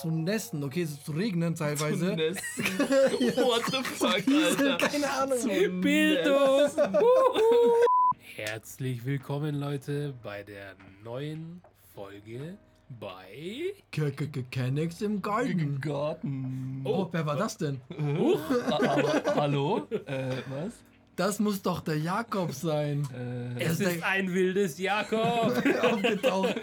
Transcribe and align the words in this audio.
zu 0.00 0.10
nässen, 0.10 0.64
okay, 0.64 0.82
es 0.82 0.92
ist 0.92 1.04
zu 1.04 1.12
regnen 1.12 1.54
teilweise. 1.54 2.16
Nessen. 2.16 2.42
What 3.36 3.62
the 3.66 3.82
fuck, 3.84 4.22
Alter? 4.26 4.78
Keine 4.78 5.10
Ahnung. 5.10 5.38
Zum 5.38 5.80
Bildung. 5.80 6.70
Herzlich 8.36 9.04
willkommen, 9.04 9.56
Leute, 9.56 10.14
bei 10.22 10.42
der 10.42 10.74
neuen 11.04 11.60
Folge 11.94 12.56
bei. 12.98 13.74
Kennex 14.50 15.02
im 15.02 15.20
Garten. 15.20 15.80
Garten. 15.80 16.80
Oh, 16.84 17.08
wer 17.12 17.26
war 17.26 17.36
das 17.36 17.58
denn? 17.58 17.80
Aber, 18.70 19.22
hallo? 19.36 19.86
Äh, 20.06 20.36
was? 20.48 20.72
Das 21.16 21.38
muss 21.38 21.60
doch 21.60 21.82
der 21.82 21.98
Jakob 21.98 22.54
sein. 22.54 23.06
Äh, 23.58 23.62
Es 23.64 23.80
ist 23.80 24.02
ein 24.02 24.32
wildes 24.32 24.78
Jakob. 24.78 25.52
Aufgetaucht. 25.82 26.56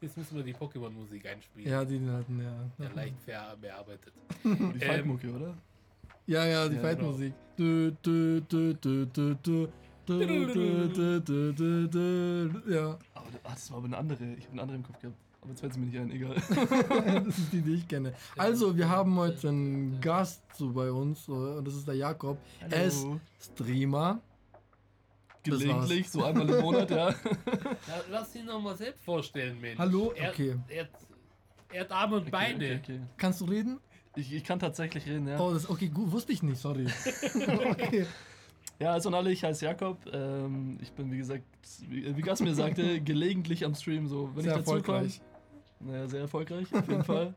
Jetzt 0.00 0.16
müssen 0.16 0.36
wir 0.36 0.42
die 0.42 0.54
Pokémon-Musik 0.54 1.26
einspielen. 1.26 1.70
Ja, 1.70 1.84
die 1.84 2.00
hatten 2.08 2.40
ja. 2.40 2.84
Ja, 2.84 2.92
leicht 2.94 3.14
bearbeitet. 3.60 4.12
die 4.44 4.84
Falkmucke, 4.84 5.30
oder? 5.30 5.54
Ja, 6.26 6.46
ja, 6.46 6.68
die 6.68 6.76
Ja, 6.76 6.82
Fight-Musik. 6.82 7.32
Du, 7.56 7.90
du, 8.02 8.40
du, 8.42 8.74
du, 8.74 9.06
du, 9.06 9.34
du. 9.34 9.68
Du, 10.06 10.18
du, 10.18 10.88
du, 10.88 11.20
du, 11.20 11.52
du, 11.52 11.88
du. 11.88 12.72
Ja, 12.72 12.98
Aber 13.14 13.26
ah, 13.44 13.50
das 13.50 13.70
war 13.70 13.78
aber 13.78 13.86
eine 13.86 13.96
andere. 13.98 14.24
Ich 14.38 14.44
habe 14.44 14.52
eine 14.52 14.62
andere 14.62 14.76
im 14.78 14.82
Kopf 14.82 14.98
gehabt. 15.00 15.16
Aber 15.40 15.50
jetzt 15.50 15.60
fällt 15.60 15.72
es 15.72 15.78
mir 15.78 15.86
nicht 15.86 15.98
ein, 15.98 16.10
egal. 16.10 16.34
das 17.24 17.38
ist 17.38 17.52
die, 17.52 17.62
die 17.62 17.74
ich 17.74 17.88
kenne. 17.88 18.12
Also, 18.36 18.76
wir 18.76 18.88
haben 18.88 19.16
heute 19.16 19.48
einen 19.48 20.00
Gast 20.00 20.42
so 20.54 20.70
bei 20.72 20.90
uns 20.90 21.28
und 21.28 21.64
das 21.64 21.74
ist 21.74 21.88
der 21.88 21.94
Jakob. 21.94 22.38
Er 22.68 22.84
ist 22.84 23.04
Hallo. 23.04 23.20
Streamer. 23.40 24.20
Gelegentlich, 25.42 26.10
so 26.10 26.22
einmal 26.24 26.48
im 26.48 26.60
Monat, 26.60 26.90
ja. 26.90 27.08
Ja, 27.14 27.14
lass 28.10 28.34
ihn 28.34 28.44
noch 28.46 28.60
mal 28.60 28.76
selbst 28.76 29.04
vorstellen, 29.04 29.60
Mensch. 29.60 29.78
Hallo? 29.78 30.12
Er, 30.14 30.30
Okay. 30.30 30.54
Er, 30.68 30.88
er 31.72 31.80
hat 31.82 31.92
Arme 31.92 32.16
und 32.16 32.30
Beine. 32.30 32.56
Okay, 32.56 32.80
okay. 32.82 33.00
Kannst 33.16 33.40
du 33.40 33.46
reden? 33.46 33.80
Ich, 34.16 34.32
ich 34.32 34.44
kann 34.44 34.58
tatsächlich 34.58 35.06
reden, 35.06 35.28
ja. 35.28 35.38
Oh, 35.38 35.52
das 35.52 35.68
okay, 35.70 35.88
gut, 35.88 36.10
wusste 36.12 36.32
ich 36.32 36.42
nicht, 36.42 36.58
sorry. 36.60 36.86
okay. 37.70 38.06
Ja, 38.78 38.92
also 38.92 39.08
an 39.10 39.14
alle, 39.14 39.30
ich 39.30 39.44
heiße 39.44 39.64
Jakob. 39.64 39.98
Ähm, 40.12 40.78
ich 40.82 40.90
bin, 40.92 41.12
wie 41.12 41.18
gesagt, 41.18 41.44
wie, 41.88 42.16
wie 42.16 42.22
Gas 42.22 42.40
mir 42.40 42.54
sagte, 42.54 43.00
gelegentlich 43.02 43.64
am 43.64 43.74
Stream, 43.74 44.08
so 44.08 44.30
wenn 44.34 44.42
Sehr 44.42 44.52
ich 44.52 44.58
dazu 44.58 44.74
erfolgreich. 44.76 45.20
komme. 45.78 45.92
Naja, 45.92 46.08
sehr 46.08 46.20
erfolgreich, 46.20 46.66
auf 46.74 46.88
jeden 46.88 47.04
Fall. 47.04 47.34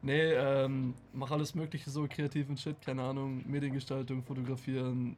Nee, 0.00 0.32
ähm, 0.32 0.94
mach 1.12 1.30
alles 1.30 1.54
Mögliche 1.54 1.90
so, 1.90 2.06
kreativen 2.08 2.56
Shit, 2.56 2.80
keine 2.80 3.02
Ahnung, 3.02 3.42
Mediengestaltung, 3.46 4.22
Fotografieren. 4.22 5.16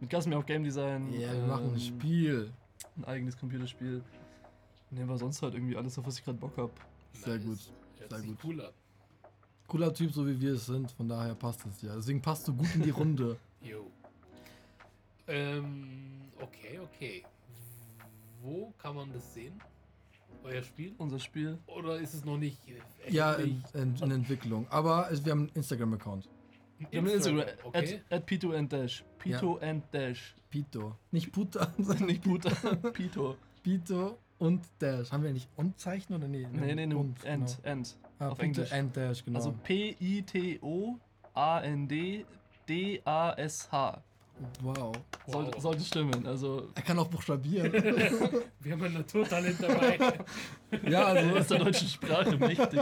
Mit 0.00 0.10
Gas 0.10 0.26
mir 0.26 0.38
auch 0.38 0.46
Game 0.46 0.64
Design. 0.64 1.12
Ja, 1.12 1.32
wir 1.32 1.32
ähm, 1.34 1.46
machen 1.46 1.74
ein 1.74 1.80
Spiel. 1.80 2.50
Ein 2.96 3.04
eigenes 3.04 3.36
Computerspiel. 3.36 4.02
Nee, 4.90 5.06
war 5.06 5.18
sonst 5.18 5.42
halt 5.42 5.54
irgendwie 5.54 5.76
alles, 5.76 5.98
auf 5.98 6.06
was 6.06 6.18
ich 6.18 6.24
gerade 6.24 6.38
Bock 6.38 6.56
hab. 6.56 6.70
Sehr 7.12 7.36
Nice. 7.36 7.44
gut. 7.44 7.58
Hört 7.98 8.10
Sehr 8.10 8.18
sich 8.20 8.28
gut. 8.30 8.38
Cool 8.44 8.60
an. 8.62 8.72
Cooler 9.66 9.94
Typ, 9.94 10.12
so 10.12 10.26
wie 10.26 10.40
wir 10.40 10.54
es 10.54 10.66
sind, 10.66 10.90
von 10.90 11.08
daher 11.08 11.34
passt 11.34 11.64
es 11.64 11.80
ja. 11.82 11.94
Deswegen 11.94 12.20
passt 12.20 12.48
du 12.48 12.54
gut 12.54 12.74
in 12.74 12.82
die 12.82 12.90
Runde. 12.90 13.36
Jo. 13.62 13.90
Ähm, 15.28 16.22
okay, 16.40 16.80
okay. 16.82 17.22
Wo 18.40 18.72
kann 18.78 18.96
man 18.96 19.12
das 19.12 19.34
sehen? 19.34 19.60
Euer 20.42 20.62
Spiel? 20.62 20.94
Unser 20.96 21.18
Spiel. 21.18 21.58
Oder 21.66 22.00
ist 22.00 22.14
es 22.14 22.24
noch 22.24 22.38
nicht 22.38 22.58
äh, 22.66 23.12
ja, 23.12 23.34
in, 23.34 23.62
in, 23.74 23.94
in 23.96 24.10
Entwicklung. 24.10 24.66
Aber 24.70 25.10
wir 25.10 25.30
haben 25.30 25.40
einen 25.40 25.48
Instagram-Account. 25.50 26.26
Wir 26.90 26.98
haben 27.00 27.08
Instagram. 27.08 27.44
Okay. 27.64 28.00
At, 28.08 28.12
at 28.18 28.26
Pito 28.26 28.52
and 28.52 28.72
Dash. 28.72 29.04
Pito 29.18 29.58
and 29.58 29.82
Dash. 29.92 30.34
Pito. 30.50 30.96
Nicht 31.10 31.30
Puta, 31.32 31.72
sondern 31.78 32.06
Nicht 32.06 32.22
Puta. 32.22 32.50
Pito. 32.92 33.36
Pito 33.62 34.18
und 34.38 34.62
Dash. 34.78 35.12
Haben 35.12 35.22
wir 35.24 35.32
nicht 35.32 35.48
und 35.56 35.78
Zeichen 35.78 36.14
oder 36.14 36.26
nee? 36.26 36.46
Nee, 36.50 36.74
nee, 36.74 36.86
nee. 36.86 36.94
Und, 36.94 37.22
End. 37.24 37.58
Genau. 37.62 37.72
End. 37.72 37.96
Ah, 38.18 38.28
auf 38.30 38.38
Pito 38.38 38.60
Englisch. 38.62 38.72
and 38.72 38.96
Dash, 38.96 39.24
genau. 39.24 39.38
Also 39.38 39.52
P-I-T-O-A-N-D-D-A-S-H. 42.66 44.02
wow. 44.62 44.92
Sollte, 45.26 45.52
Wow. 45.54 45.60
sollte 45.62 45.84
stimmen. 45.84 46.26
Also, 46.26 46.68
Er 46.74 46.82
kann 46.82 46.98
auch 46.98 47.08
buchstabieren. 47.08 47.72
Wir 48.60 48.72
haben 48.72 48.82
ein 48.82 48.94
Naturtalent 48.94 49.62
dabei. 49.62 49.98
ja, 50.88 51.04
also 51.04 51.26
also 51.26 51.36
ist 51.36 51.50
der 51.50 51.58
deutschen 51.58 51.88
Sprache 51.88 52.36
mächtig. 52.38 52.80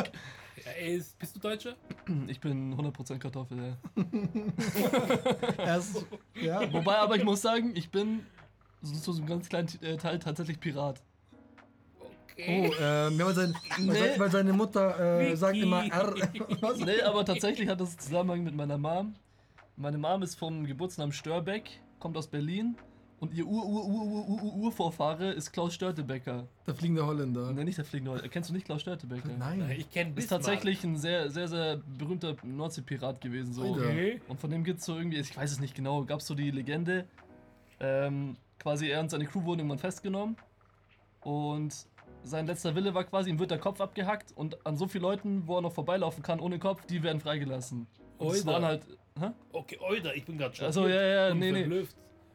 Ey, 0.81 0.97
ist, 0.97 1.19
bist 1.19 1.37
du 1.37 1.41
Deutscher? 1.41 1.75
Ich 2.29 2.41
bin 2.41 2.75
100% 2.75 3.19
Kartoffel, 3.19 3.59
ja. 3.59 4.05
er 5.59 5.79
ist, 5.79 6.05
ja. 6.35 6.73
Wobei, 6.73 6.97
aber 6.97 7.17
ich 7.17 7.25
muss 7.25 7.43
sagen, 7.43 7.73
ich 7.75 7.91
bin 7.91 8.25
so, 8.83 9.13
so 9.13 9.19
einem 9.21 9.27
ganz 9.27 9.49
kleinen 9.49 9.69
äh, 9.83 9.97
Teil 9.97 10.19
tatsächlich 10.19 10.59
Pirat. 10.61 11.03
Oh, 12.01 12.05
Okay. 12.33 12.73
ähm, 12.81 13.19
ja, 13.19 13.27
weil, 13.27 13.35
sein, 13.35 13.55
Nee. 13.79 13.95
weil 14.17 14.31
seine 14.31 14.53
Mutter 14.53 15.21
äh, 15.21 15.37
sagt 15.37 15.57
immer 15.57 15.85
R. 15.85 16.15
Was? 16.61 16.79
Nee, 16.79 17.03
aber 17.03 17.25
tatsächlich 17.25 17.69
hat 17.69 17.81
das 17.81 17.97
Zusammenhang 17.97 18.45
mit 18.45 18.55
meiner 18.55 18.79
Mom. 18.79 19.15
Meine 19.77 19.99
Mom 19.99 20.23
ist 20.23 20.37
vom 20.37 20.65
Geburtsnamen 20.65 21.13
Störbeck, 21.13 21.81
kommt 21.99 22.17
aus 22.17 22.29
Berlin 22.29 22.77
und 23.21 23.35
ihr 23.35 23.47
Ur-Ur-Ur-Ur-Urvorfahre 23.47 25.33
ist 25.33 25.53
Klaus 25.53 25.75
Störtebecker. 25.75 26.47
Der 26.67 26.75
fliegende 26.75 27.05
Holländer. 27.05 27.53
Nee, 27.53 27.65
nicht 27.65 27.79
der 27.79 27.85
fliegende 27.85 28.13
Holländer. 28.13 28.29
Kennst 28.29 28.51
du 28.51 28.55
nicht 28.55 28.67
Klaus 28.67 28.83
Störtebecker? 28.83 29.31
Nein. 29.39 29.69
Ich 29.77 29.91
kenne 29.91 30.13
Ist 30.17 30.29
tatsächlich 30.29 30.85
ein 30.85 30.97
sehr, 30.97 31.31
sehr, 31.31 31.49
sehr 31.49 31.79
berühmter 31.99 32.37
Nordseepirat 32.45 33.21
gewesen. 33.21 33.53
So. 33.53 33.65
Okay. 33.65 34.21
Und 34.29 34.39
von 34.41 34.51
dem 34.51 34.63
gibt 34.63 34.79
es 34.81 34.87
so 34.87 34.97
irgendwie, 34.97 35.19
ich 35.19 35.37
weiß 35.37 35.51
es 35.51 35.61
nicht 35.61 35.75
genau, 35.75 36.05
gab 36.05 36.21
es 36.21 36.27
so 36.27 36.35
die 36.35 36.51
Legende, 36.51 37.07
ähm, 37.81 38.37
quasi 38.59 38.89
er 38.89 39.01
und 39.01 39.11
seine 39.11 39.27
Crew 39.27 39.45
wurden 39.45 39.61
irgendwann 39.61 39.79
festgenommen 39.79 40.37
und 41.21 41.75
sein 42.23 42.47
letzter 42.47 42.75
Wille 42.75 42.95
war 42.95 43.05
quasi, 43.05 43.31
ihm 43.31 43.39
wird 43.39 43.51
der 43.51 43.59
Kopf 43.59 43.81
abgehackt 43.81 44.33
und 44.37 44.65
an 44.67 44.77
so 44.77 44.87
vielen 44.87 45.03
Leuten, 45.03 45.47
wo 45.47 45.57
er 45.57 45.63
noch 45.63 45.73
vorbeilaufen 45.73 46.23
kann 46.23 46.41
ohne 46.41 46.59
Kopf, 46.59 46.85
die 46.87 47.03
werden 47.03 47.21
freigelassen. 47.21 47.87
Und 48.19 48.29
Oida. 48.29 48.47
waren 48.47 48.65
halt, 48.65 48.83
hä? 49.19 49.31
Okay, 49.53 49.79
Oida, 49.81 50.13
ich 50.13 50.25
bin 50.25 50.39
gerade 50.39 50.55
schon. 50.55 50.67
Also, 50.67 50.89
ja, 50.89 51.29
ja, 51.29 51.35
nee, 51.35 51.53
nee. 51.53 51.87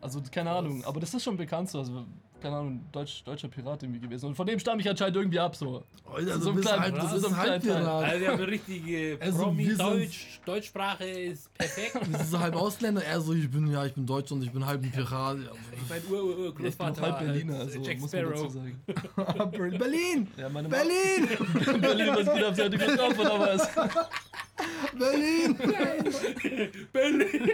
Also 0.03 0.21
keine 0.29 0.51
Ahnung, 0.51 0.83
aber 0.83 0.99
das 0.99 1.13
ist 1.13 1.23
schon 1.23 1.37
bekannt 1.37 1.69
so, 1.69 1.79
also 1.79 2.05
keine 2.43 2.57
Ahnung, 2.57 2.81
Deutsch, 2.91 3.23
deutscher 3.23 3.47
Pirat 3.47 3.81
irgendwie 3.81 3.99
gewesen. 4.01 4.27
Und 4.27 4.35
von 4.35 4.45
dem 4.45 4.59
stamme 4.59 4.81
ich 4.81 4.89
anscheinend 4.89 5.15
irgendwie 5.15 5.39
ab 5.39 5.55
so. 5.55 5.83
Alter, 6.13 6.37
So 6.37 6.43
du 6.45 6.49
ein 6.49 6.55
bist 6.57 6.67
kleiner- 6.67 6.81
halt, 6.83 6.97
das 6.97 7.13
ist 7.13 7.21
so 7.21 7.27
ein 7.29 7.33
kleiner 7.33 7.51
Halbpirat. 7.51 8.03
Also, 8.03 8.19
wir 8.21 8.27
haben 8.27 8.37
eine 8.37 8.47
richtige 8.47 9.17
Also, 9.21 9.57
wir 9.57 9.65
sind- 9.65 9.77
Promi-Deutsch. 9.79 10.39
Deutschsprache 10.45 11.05
ist 11.05 11.53
perfekt. 11.53 11.97
Das 12.11 12.21
ist 12.23 12.31
so 12.31 12.39
halb 12.39 12.55
Ausländer, 12.55 13.03
er 13.03 13.21
so, 13.21 13.33
ich 13.33 13.49
bin, 13.49 13.65
ja, 13.71 13.85
ich 13.85 13.93
bin 13.93 14.05
Deutsch 14.05 14.31
und 14.31 14.43
ich 14.43 14.51
bin 14.51 14.65
halb 14.65 14.83
ein 14.83 14.91
Pirat. 14.91 15.37
Ja, 15.39 15.49
mein 15.89 16.01
Ur 16.11 16.23
ur 16.23 16.29
Ja, 16.29 16.47
ich 16.49 16.53
bin 16.55 16.63
Großvater 16.65 17.01
auch 17.01 17.05
halb 17.07 17.19
Berliner, 17.19 17.59
also 17.59 17.79
Jack 17.79 17.99
muss 17.99 18.11
man 18.11 18.23
dazu 18.25 18.35
Sparrow. 18.35 18.51
sagen. 18.53 18.81
Berlin! 19.79 20.27
Ja, 20.37 20.49
Berlin! 20.49 21.27
Berlin, 21.81 22.07
was 22.13 22.33
geht 22.33 22.43
ab? 22.43 22.55
Seid 22.55 22.73
ihr 22.73 22.79
gut 22.79 22.97
drauf 22.99 23.19
oder 23.19 23.39
was? 23.39 23.69
Berlin! 24.97 25.55
Berlin. 26.91 27.49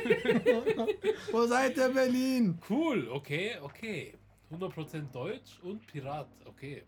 Wo 1.32 1.46
seid 1.48 1.78
ihr, 1.78 1.90
Berlin? 1.90 2.60
Cool, 2.70 3.08
okay, 3.12 3.52
okay. 3.62 4.14
100% 4.52 5.12
Deutsch 5.12 5.60
und 5.64 5.86
Pirat, 5.88 6.28
okay. 6.46 6.84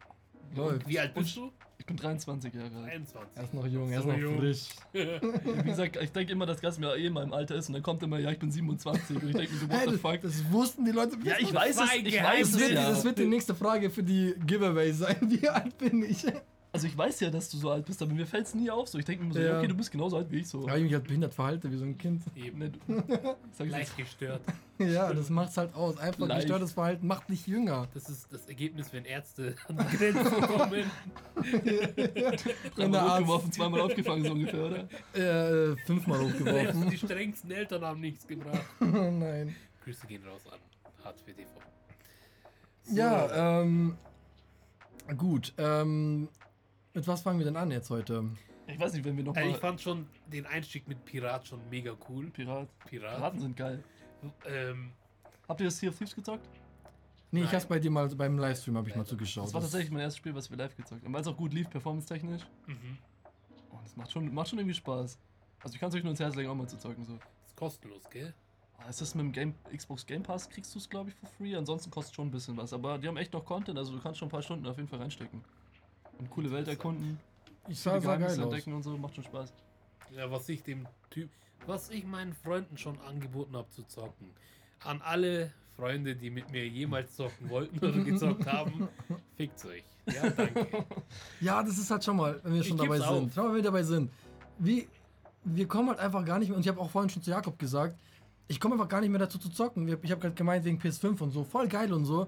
Läuft. 0.55 0.87
Wie 0.87 0.99
alt 0.99 1.13
bist 1.13 1.35
du? 1.37 1.51
Ich 1.77 1.85
bin 1.85 1.95
23 1.95 2.53
Jahre 2.53 2.75
alt. 2.75 2.91
21. 2.91 3.29
Er 3.35 3.43
ist 3.43 3.53
noch 3.53 3.65
jung, 3.65 3.89
er 3.91 3.99
ist 3.99 4.03
So 4.05 4.11
noch 4.11 4.17
jung. 4.17 4.37
frisch. 4.39 4.69
Wie 4.93 5.63
gesagt, 5.63 5.97
ich 6.01 6.11
denke 6.11 6.33
immer, 6.33 6.45
dass 6.45 6.59
Gas 6.61 6.77
mir 6.77 6.95
eh 6.95 7.05
in 7.07 7.13
meinem 7.13 7.31
Alter 7.33 7.55
ist 7.55 7.69
und 7.69 7.73
dann 7.73 7.83
kommt 7.83 8.03
immer, 8.03 8.19
ja, 8.19 8.31
ich 8.31 8.39
bin 8.39 8.51
27 8.51 9.15
und 9.15 9.29
ich 9.29 9.35
denke 9.35 9.53
mir 9.53 9.59
so, 9.59 9.69
what 9.69 9.79
the 9.85 9.91
das, 9.91 10.01
fuck? 10.01 10.21
das 10.21 10.51
wussten 10.51 10.85
die 10.85 10.91
Leute. 10.91 11.17
Ja, 11.23 11.35
ich 11.39 11.53
weiß 11.53 11.77
es, 11.79 11.95
ich 11.95 12.21
weiß 12.21 12.39
Das 12.39 12.49
es 12.53 12.59
wird, 12.59 12.71
ja. 12.71 12.89
das 12.89 13.03
wird 13.05 13.17
die 13.19 13.25
nächste 13.27 13.55
Frage 13.55 13.89
für 13.89 14.03
die 14.03 14.35
Giveaway 14.45 14.91
sein. 14.91 15.15
Wie 15.21 15.47
alt 15.47 15.77
bin 15.77 16.03
ich? 16.03 16.25
Also 16.73 16.87
ich 16.87 16.97
weiß 16.97 17.19
ja, 17.19 17.29
dass 17.29 17.49
du 17.49 17.57
so 17.57 17.69
alt 17.69 17.85
bist, 17.85 18.01
aber 18.01 18.13
mir 18.13 18.25
fällt 18.25 18.45
es 18.47 18.55
nie 18.55 18.69
auf 18.69 18.87
so. 18.87 18.97
Ich 18.97 19.03
denke 19.03 19.25
mir 19.25 19.33
so, 19.33 19.39
Ja. 19.41 19.45
ja, 19.47 19.57
okay, 19.57 19.67
du 19.67 19.75
bist 19.75 19.91
genauso 19.91 20.15
alt 20.15 20.31
wie 20.31 20.37
ich 20.39 20.47
so. 20.47 20.65
Weil 20.65 20.77
ich 20.77 20.83
mich 20.85 20.93
halt 20.93 21.03
behindert 21.03 21.33
verhalte, 21.33 21.69
wie 21.69 21.75
so 21.75 21.83
ein 21.83 21.97
Kind. 21.97 22.23
Eben. 22.33 22.59
Ne, 22.59 22.69
du, 22.69 22.79
sag 23.51 23.65
ich 23.67 23.71
Leicht 23.71 23.97
gestört. 23.97 24.41
Ja, 24.79 25.13
das 25.13 25.29
macht's 25.29 25.57
halt 25.57 25.75
aus. 25.75 25.97
Einfach 25.99 26.25
Leicht. 26.27 26.41
gestörtes 26.41 26.71
Verhalten 26.71 27.05
macht 27.05 27.29
nicht 27.29 27.45
jünger. 27.45 27.87
Das 27.93 28.09
ist 28.09 28.33
das 28.33 28.47
Ergebnis, 28.47 28.91
wenn 28.91 29.05
Ärzte 29.05 29.53
an 29.67 29.77
die 29.77 29.95
Grenzen 29.95 30.41
kommen. 30.41 30.91
Arzt 32.95 33.19
hochgeworfen, 33.19 33.51
zweimal 33.51 33.81
aufgefangen 33.81 34.23
so 34.25 34.31
ungefähr, 34.31 34.65
oder? 34.65 34.87
äh, 35.13 35.75
fünfmal 35.85 36.19
hochgeworfen. 36.21 36.89
die 36.89 36.97
strengsten 36.97 37.51
Eltern 37.51 37.83
haben 37.83 37.99
nichts 38.01 38.25
gebracht. 38.25 38.65
oh 38.79 38.85
nein. 38.85 39.55
Grüße 39.83 40.07
gehen 40.07 40.23
raus 40.25 40.41
an 40.51 40.57
Hartz 41.03 41.21
IV 41.27 41.35
TV. 41.35 41.49
So, 42.83 42.95
Ja, 42.95 43.61
ähm. 43.61 43.97
Gut, 45.15 45.53
ähm. 45.59 46.27
Mit 46.93 47.07
was 47.07 47.21
fangen 47.21 47.39
wir 47.39 47.45
denn 47.45 47.55
an 47.57 47.71
jetzt 47.71 47.89
heute? 47.89 48.25
Ich 48.67 48.79
weiß 48.79 48.93
nicht, 48.93 49.05
wenn 49.05 49.15
wir 49.17 49.23
Also 49.27 49.31
nochmal... 49.39 49.49
ich 49.51 49.57
fand 49.57 49.81
schon 49.81 50.07
den 50.27 50.45
Einstieg 50.45 50.87
mit 50.87 51.03
Pirat 51.05 51.47
schon 51.47 51.59
mega 51.69 51.93
cool. 52.09 52.29
Pirat. 52.29 52.67
Pirat. 52.85 53.15
Piraten 53.17 53.39
sind 53.39 53.57
geil. 53.57 53.83
Ähm, 54.45 54.91
Habt 55.47 55.59
ihr 55.61 55.65
das 55.65 55.77
Sea 55.79 55.89
of 55.89 55.97
Thieves 55.97 56.15
gezockt? 56.15 56.47
Nee, 57.31 57.43
ich 57.43 57.53
hab's 57.53 57.65
bei 57.65 57.79
dir 57.79 57.89
mal 57.89 58.07
beim 58.09 58.37
Livestream 58.37 58.77
habe 58.77 58.89
ich 58.89 58.95
mal 58.95 59.05
zugeschaut. 59.05 59.45
Das 59.45 59.53
war 59.53 59.61
tatsächlich 59.61 59.89
mein 59.91 60.01
erstes 60.01 60.17
Spiel, 60.17 60.35
was 60.35 60.49
wir 60.49 60.57
live 60.57 60.75
gezockt 60.75 61.03
haben. 61.03 61.13
Weil 61.13 61.21
es 61.21 61.27
auch 61.27 61.37
gut 61.37 61.53
lief, 61.53 61.69
performance-technisch. 61.69 62.41
mhm. 62.67 62.97
Und 63.71 63.85
es 63.85 63.95
macht 63.95 64.11
schon, 64.11 64.33
macht 64.33 64.49
schon 64.49 64.59
irgendwie 64.59 64.75
Spaß. 64.75 65.17
Also 65.63 65.73
ich 65.73 65.79
kann 65.79 65.89
es 65.89 65.95
euch 65.95 66.03
nur 66.03 66.11
ins 66.11 66.19
Herz 66.19 66.35
legen, 66.35 66.49
auch 66.49 66.55
mal 66.55 66.67
zu 66.67 66.77
zocken. 66.77 67.03
So. 67.05 67.13
Ist 67.45 67.55
kostenlos, 67.55 68.09
gell? 68.09 68.33
Ah, 68.77 68.89
Ist 68.89 68.99
das 68.99 69.15
mit 69.15 69.25
dem 69.25 69.31
Game, 69.31 69.55
Xbox 69.75 70.05
Game 70.05 70.23
Pass, 70.23 70.49
kriegst 70.49 70.73
du 70.75 70.79
es 70.79 70.89
glaube 70.89 71.09
ich 71.09 71.15
for 71.15 71.29
free. 71.29 71.55
Ansonsten 71.55 71.89
kostet 71.89 72.15
schon 72.15 72.27
ein 72.27 72.31
bisschen 72.31 72.57
was. 72.57 72.73
Aber 72.73 72.97
die 72.97 73.07
haben 73.07 73.17
echt 73.17 73.31
noch 73.33 73.45
Content, 73.45 73.77
also 73.77 73.93
du 73.93 74.01
kannst 74.01 74.19
schon 74.19 74.27
ein 74.27 74.31
paar 74.31 74.41
Stunden 74.41 74.65
auf 74.67 74.75
jeden 74.77 74.89
Fall 74.89 74.99
reinstecken. 74.99 75.41
Und 76.21 76.29
coole 76.29 76.51
Welt 76.51 76.67
erkunden, 76.67 77.19
Ich 77.67 77.79
sah, 77.79 77.99
sah 77.99 78.15
geil 78.15 78.29
aus. 78.29 78.37
entdecken 78.37 78.73
und 78.73 78.83
so, 78.83 78.95
macht 78.97 79.15
schon 79.15 79.23
Spaß. 79.25 79.53
Ja, 80.15 80.29
was 80.31 80.47
ich 80.49 80.61
dem 80.63 80.87
Typ, 81.09 81.29
was 81.65 81.89
ich 81.89 82.05
meinen 82.05 82.33
Freunden 82.33 82.77
schon 82.77 82.99
angeboten 83.01 83.55
habe 83.55 83.69
zu 83.71 83.83
zocken. 83.87 84.29
An 84.83 85.01
alle 85.01 85.51
Freunde, 85.75 86.15
die 86.15 86.29
mit 86.29 86.49
mir 86.51 86.67
jemals 86.67 87.15
zocken 87.15 87.49
wollten 87.49 87.77
oder 87.79 87.91
gezockt 88.03 88.45
haben, 88.47 88.87
fickt 89.35 89.63
euch. 89.65 89.83
Ja, 90.07 90.29
danke. 90.29 90.85
Ja, 91.41 91.61
das 91.63 91.77
ist 91.77 91.89
halt 91.91 92.03
schon 92.03 92.17
mal, 92.17 92.39
wenn 92.43 92.53
wir 92.53 92.61
Ich 92.61 92.67
schon 92.67 92.77
dabei 92.77 92.97
geb's 92.97 93.07
sind. 93.09 93.25
auf. 93.27 93.31
Schau 93.35 93.41
mal, 93.43 93.49
wenn 93.49 93.55
wir 93.57 93.63
dabei 93.63 93.83
sind. 93.83 94.11
Wie, 94.59 94.87
wir 95.43 95.67
kommen 95.67 95.89
halt 95.89 95.99
einfach 95.99 96.23
gar 96.25 96.39
nicht 96.39 96.49
mehr, 96.49 96.55
und 96.57 96.61
ich 96.63 96.67
habe 96.69 96.79
auch 96.79 96.89
vorhin 96.89 97.09
schon 97.09 97.21
zu 97.23 97.29
Jakob 97.31 97.57
gesagt, 97.59 97.95
ich 98.47 98.59
komme 98.59 98.75
einfach 98.75 98.89
gar 98.89 99.01
nicht 99.01 99.09
mehr 99.09 99.19
dazu 99.19 99.37
zu 99.39 99.49
zocken. 99.49 99.87
Ich 99.87 100.11
habe 100.11 100.19
gerade 100.21 100.33
gemeint 100.35 100.65
wegen 100.65 100.77
PS5 100.79 101.21
und 101.21 101.31
so, 101.31 101.43
voll 101.43 101.67
geil 101.67 101.93
und 101.93 102.05
so. 102.05 102.27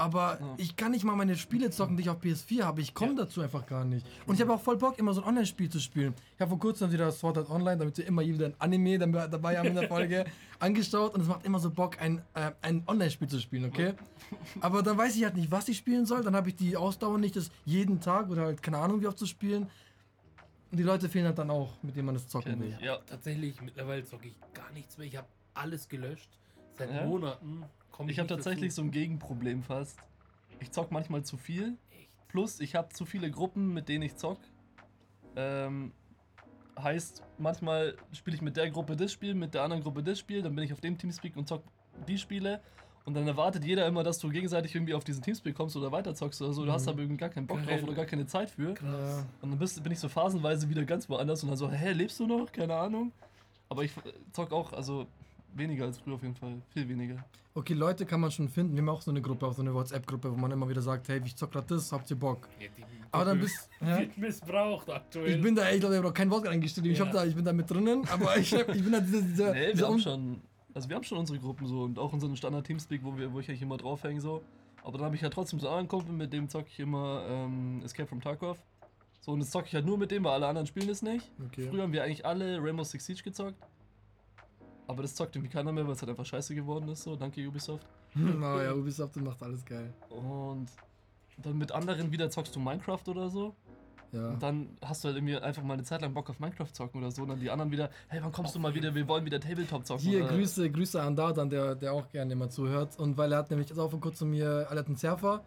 Aber 0.00 0.38
Ja. 0.40 0.54
ich 0.58 0.76
kann 0.76 0.92
nicht 0.92 1.02
mal 1.04 1.16
meine 1.16 1.36
Spiele 1.36 1.70
zocken, 1.70 1.96
die 1.96 2.04
ich 2.04 2.08
auf 2.08 2.20
PS4 2.20 2.62
habe. 2.62 2.80
Ich 2.80 2.94
komme 2.94 3.10
Ja. 3.12 3.24
dazu 3.24 3.40
einfach 3.40 3.66
gar 3.66 3.84
nicht. 3.84 4.06
Und 4.26 4.36
ich 4.36 4.40
habe 4.40 4.52
auch 4.54 4.60
voll 4.62 4.76
Bock, 4.76 4.96
immer 4.96 5.12
so 5.12 5.22
ein 5.22 5.26
Online-Spiel 5.26 5.68
zu 5.68 5.80
spielen. 5.80 6.14
Ich 6.36 6.40
habe 6.40 6.50
vor 6.50 6.58
kurzem 6.60 6.92
wieder 6.92 7.10
Sword 7.10 7.38
Art 7.38 7.50
Online, 7.50 7.76
damit 7.78 7.98
wir 7.98 8.06
immer 8.06 8.22
wieder 8.22 8.46
ein 8.46 8.54
Anime 8.60 8.96
dann 8.98 9.10
dabei 9.12 9.58
haben 9.58 9.66
in 9.70 9.74
der 9.74 9.88
Folge, 9.88 10.24
angeschaut. 10.60 11.14
Und 11.14 11.22
es 11.22 11.26
macht 11.26 11.44
immer 11.44 11.58
so 11.58 11.68
Bock, 11.70 12.00
ein, 12.00 12.22
äh, 12.34 12.52
ein 12.62 12.84
Online-Spiel 12.86 13.26
zu 13.28 13.40
spielen, 13.40 13.64
okay? 13.64 13.94
Aber 14.60 14.84
dann 14.84 14.96
weiß 14.96 15.16
ich 15.16 15.24
halt 15.24 15.34
nicht, 15.36 15.50
was 15.50 15.68
ich 15.68 15.76
spielen 15.76 16.06
soll. 16.06 16.22
Dann 16.22 16.36
habe 16.36 16.48
ich 16.50 16.54
die 16.54 16.76
Ausdauer 16.76 17.18
nicht, 17.18 17.34
das 17.34 17.50
jeden 17.64 18.00
Tag 18.00 18.30
oder 18.30 18.42
halt 18.42 18.62
keine 18.62 18.78
Ahnung, 18.78 19.00
wie 19.00 19.08
oft 19.08 19.18
zu 19.18 19.26
spielen. 19.26 19.68
Und 20.70 20.78
die 20.78 20.84
Leute 20.84 21.08
fehlen 21.08 21.26
halt 21.26 21.38
dann 21.38 21.50
auch, 21.50 21.72
mit 21.82 21.96
denen 21.96 22.06
man 22.06 22.14
das 22.14 22.28
zocken 22.28 22.60
will. 22.60 22.78
Ja, 22.80 22.98
Tatsächlich, 23.04 23.60
mittlerweile 23.62 24.04
zocke 24.04 24.28
ich 24.28 24.34
gar 24.54 24.70
nichts 24.72 24.96
mehr. 24.96 25.08
Ich 25.08 25.16
habe 25.16 25.26
alles 25.54 25.88
gelöscht. 25.88 26.28
Seit 26.74 26.92
Ja? 26.94 27.04
Monaten 27.04 27.64
komme 27.98 28.10
ich 28.10 28.16
ich 28.16 28.18
habe 28.20 28.28
tatsächlich 28.28 28.72
so 28.74 28.80
dazu. 28.82 28.88
ein 28.88 28.92
Gegenproblem 28.92 29.62
fast. 29.62 29.98
Ich 30.60 30.70
zock 30.70 30.90
manchmal 30.90 31.22
zu 31.22 31.36
viel. 31.36 31.76
Echt? 31.90 32.08
Plus, 32.28 32.60
ich 32.60 32.74
habe 32.74 32.88
zu 32.94 33.04
viele 33.04 33.30
Gruppen, 33.30 33.74
mit 33.74 33.88
denen 33.90 34.02
ich 34.04 34.16
zock. 34.16 34.38
Ähm, 35.36 35.92
heißt, 36.78 37.22
manchmal 37.38 37.96
spiele 38.12 38.36
ich 38.36 38.42
mit 38.42 38.56
der 38.56 38.70
Gruppe 38.70 38.96
das 38.96 39.12
Spiel, 39.12 39.34
mit 39.34 39.52
der 39.54 39.62
anderen 39.62 39.82
Gruppe 39.82 40.02
das 40.02 40.18
Spiel, 40.18 40.42
dann 40.42 40.54
bin 40.54 40.64
ich 40.64 40.72
auf 40.72 40.80
dem 40.80 40.96
Teamspeak 40.96 41.36
und 41.36 41.46
zock 41.48 41.62
die 42.06 42.18
Spiele. 42.18 42.60
Und 43.04 43.14
dann 43.14 43.26
erwartet 43.26 43.64
jeder 43.64 43.86
immer, 43.86 44.02
dass 44.02 44.18
du 44.18 44.28
gegenseitig 44.28 44.74
irgendwie 44.74 44.92
auf 44.94 45.02
diesen 45.02 45.22
Teamspeak 45.22 45.54
kommst 45.54 45.74
oder 45.76 45.90
weiter 45.90 46.14
zockst 46.14 46.42
oder 46.42 46.52
so. 46.52 46.64
Du 46.66 46.72
hast 46.72 46.84
Mhm. 46.84 46.88
aber 46.90 46.98
irgendwie 47.00 47.16
gar 47.16 47.30
keinen 47.30 47.46
Bock 47.46 47.58
Geil. 47.58 47.66
drauf 47.78 47.82
oder 47.84 47.94
gar 47.94 48.04
keine 48.04 48.26
Zeit 48.26 48.50
für. 48.50 48.74
Ja. 48.74 49.18
Und 49.40 49.50
dann 49.50 49.58
bist, 49.58 49.82
bin 49.82 49.92
ich 49.92 49.98
so 49.98 50.08
phasenweise 50.08 50.68
wieder 50.68 50.84
ganz 50.84 51.08
woanders 51.08 51.42
und 51.42 51.48
dann 51.48 51.56
so, 51.56 51.70
hä, 51.70 51.92
lebst 51.92 52.20
du 52.20 52.26
noch? 52.26 52.52
Keine 52.52 52.74
Ahnung. 52.76 53.12
Aber 53.70 53.82
ich 53.82 53.92
zock 54.32 54.52
auch, 54.52 54.72
also 54.74 55.06
weniger 55.54 55.84
als 55.86 55.98
früher 55.98 56.14
auf 56.14 56.22
jeden 56.22 56.34
Fall. 56.34 56.60
Viel 56.72 56.88
weniger. 56.88 57.24
Okay, 57.54 57.74
Leute 57.74 58.06
kann 58.06 58.20
man 58.20 58.30
schon 58.30 58.48
finden. 58.48 58.74
Wir 58.74 58.82
haben 58.82 58.88
auch 58.90 59.02
so 59.02 59.10
eine 59.10 59.20
Gruppe, 59.20 59.46
auch 59.46 59.52
so 59.52 59.62
eine 59.62 59.74
WhatsApp-Gruppe, 59.74 60.30
wo 60.30 60.36
man 60.36 60.50
immer 60.52 60.68
wieder 60.68 60.80
sagt, 60.80 61.08
hey, 61.08 61.20
ich 61.24 61.34
zock 61.34 61.50
grad 61.52 61.68
das, 61.70 61.90
habt 61.90 62.08
ihr 62.10 62.16
Bock? 62.16 62.48
Ja, 62.60 62.68
die 62.76 62.84
Aber 63.10 63.24
dann 63.24 63.40
bist 63.40 63.68
ja, 63.80 64.00
missbraucht 64.16 64.88
aktuell. 64.90 65.34
Ich 65.36 65.42
bin 65.42 65.56
da, 65.56 65.68
ich 65.70 65.80
glaube, 65.80 65.94
ich 65.94 65.98
habe 65.98 66.08
noch 66.08 66.14
kein 66.14 66.30
Wort 66.30 66.46
eingestellt. 66.46 66.86
Ich, 66.86 66.98
Ja. 66.98 67.04
hab 67.06 67.12
da, 67.12 67.24
ich 67.24 67.34
bin 67.34 67.44
da 67.44 67.52
mit 67.52 67.68
drinnen, 67.68 68.06
aber 68.08 68.36
ich, 68.36 68.54
hab, 68.54 68.68
ich 68.68 68.82
bin 68.82 68.92
da 68.92 69.00
dieser, 69.00 69.22
dieser, 69.22 69.52
Nee, 69.54 69.72
wir 69.74 69.86
haben 69.88 69.98
schon, 69.98 70.40
also 70.72 70.88
wir 70.88 70.94
haben 70.94 71.02
schon 71.02 71.18
unsere 71.18 71.38
Gruppen 71.40 71.66
so 71.66 71.82
und 71.82 71.98
auch 71.98 72.12
unseren 72.12 72.36
Standard-Teamspeak, 72.36 73.02
wo, 73.02 73.16
wir, 73.18 73.32
wo 73.32 73.40
ich 73.40 73.48
eigentlich 73.48 73.62
immer 73.62 73.76
draufhänge 73.76 74.20
so. 74.20 74.42
Aber 74.84 74.96
dann 74.98 75.06
habe 75.06 75.16
ich 75.16 75.22
ja 75.22 75.28
trotzdem 75.28 75.58
so 75.58 75.66
einen 75.66 75.78
anderen 75.78 75.88
Kumpel, 75.88 76.14
mit 76.14 76.32
dem 76.32 76.48
zocke 76.48 76.68
ich 76.70 76.78
immer 76.78 77.24
ähm, 77.28 77.82
Escape 77.84 78.06
from 78.08 78.20
Tarkov. 78.20 78.56
So, 79.20 79.32
und 79.32 79.40
das 79.40 79.50
zocke 79.50 79.66
ich 79.66 79.74
halt 79.74 79.84
nur 79.84 79.98
mit 79.98 80.12
dem, 80.12 80.22
weil 80.22 80.32
alle 80.34 80.46
anderen 80.46 80.66
spielen 80.68 80.86
das 80.86 81.02
nicht. 81.02 81.28
Okay. 81.46 81.66
Früher 81.68 81.82
haben 81.82 81.92
wir 81.92 82.04
eigentlich 82.04 82.24
alle 82.24 82.62
Rainbow 82.62 82.84
Six 82.84 83.04
Siege 83.04 83.22
gezockt. 83.24 83.56
Aber 84.88 85.02
das 85.02 85.14
zockt 85.14 85.36
irgendwie 85.36 85.52
keiner 85.52 85.70
mehr, 85.70 85.86
weil 85.86 85.92
es 85.92 86.00
halt 86.00 86.10
einfach 86.10 86.26
scheiße 86.26 86.54
geworden 86.54 86.88
ist, 86.88 87.02
so, 87.02 87.14
danke 87.14 87.46
Ubisoft. 87.46 87.86
oh 88.16 88.20
ja, 88.40 88.72
Ubisoft 88.72 89.16
macht 89.16 89.42
alles 89.42 89.64
geil. 89.64 89.92
Und 90.08 90.66
dann 91.36 91.56
mit 91.58 91.70
anderen 91.70 92.10
wieder 92.10 92.30
zockst 92.30 92.56
du 92.56 92.58
Minecraft 92.60 93.06
oder 93.06 93.28
so. 93.28 93.54
Ja. 94.12 94.30
Und 94.30 94.42
dann 94.42 94.70
hast 94.82 95.04
du 95.04 95.08
halt 95.08 95.18
irgendwie 95.18 95.36
einfach 95.36 95.62
mal 95.62 95.74
eine 95.74 95.82
Zeit 95.82 96.00
lang 96.00 96.14
Bock 96.14 96.30
auf 96.30 96.40
Minecraft 96.40 96.72
zocken 96.72 97.02
oder 97.02 97.10
so. 97.10 97.22
Und 97.22 97.28
dann 97.28 97.40
die 97.40 97.50
anderen 97.50 97.70
wieder, 97.70 97.90
hey, 98.08 98.20
wann 98.22 98.32
kommst 98.32 98.54
du 98.54 98.58
mal 98.58 98.74
wieder? 98.74 98.94
Wir 98.94 99.06
wollen 99.06 99.24
wieder 99.24 99.38
Tabletop 99.38 99.84
zocken. 99.86 100.02
Hier, 100.02 100.24
oder- 100.24 100.34
Grüße, 100.34 100.70
Grüße 100.70 101.00
an 101.02 101.14
Dardan, 101.14 101.50
der, 101.50 101.74
der 101.74 101.92
auch 101.92 102.08
gerne 102.08 102.32
immer 102.32 102.48
zuhört. 102.48 102.98
Und 102.98 103.18
weil 103.18 103.30
er 103.32 103.38
hat 103.38 103.50
nämlich 103.50 103.68
jetzt 103.68 103.78
auch 103.78 103.90
vor 103.90 104.00
kurzem 104.00 104.30
mir, 104.30 104.66
er 104.70 104.76
hat 104.78 104.86
einen 104.86 104.96
Surfer 104.96 105.42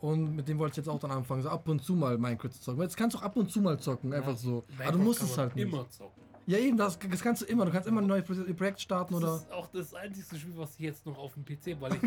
und 0.00 0.34
mit 0.34 0.48
dem 0.48 0.58
wollte 0.58 0.72
ich 0.72 0.76
jetzt 0.78 0.88
auch 0.88 0.98
dann 0.98 1.10
anfangen, 1.10 1.42
so 1.42 1.50
ab 1.50 1.68
und 1.68 1.84
zu 1.84 1.94
mal 1.94 2.16
Minecraft 2.16 2.48
zu 2.50 2.60
zocken. 2.60 2.78
Weil 2.78 2.86
jetzt 2.86 2.96
kannst 2.96 3.14
du 3.14 3.18
auch 3.18 3.24
ab 3.24 3.36
und 3.36 3.50
zu 3.50 3.60
mal 3.60 3.78
zocken, 3.78 4.14
einfach 4.14 4.36
so. 4.36 4.64
Aber 4.78 4.92
du 4.92 4.98
musst 4.98 5.20
kann 5.20 5.28
es 5.28 5.38
halt 5.38 5.56
nicht. 5.56 5.64
immer 5.68 5.88
zocken. 5.90 6.19
Ja, 6.46 6.58
eben, 6.58 6.76
das, 6.76 6.98
das 6.98 7.20
kannst 7.22 7.42
du 7.42 7.46
immer. 7.46 7.64
Du 7.64 7.70
kannst 7.70 7.86
immer 7.88 8.00
ein 8.00 8.06
neues 8.06 8.24
Pro- 8.24 8.54
Projekt 8.54 8.80
starten 8.80 9.14
Das 9.14 9.22
oder 9.22 9.34
ist 9.36 9.52
auch 9.52 9.66
das 9.68 9.94
einzige 9.94 10.36
Spiel, 10.36 10.56
was 10.56 10.74
ich 10.74 10.80
jetzt 10.80 11.06
noch 11.06 11.16
auf 11.18 11.34
dem 11.34 11.44
PC, 11.44 11.80
weil 11.80 11.94
ich 11.94 12.00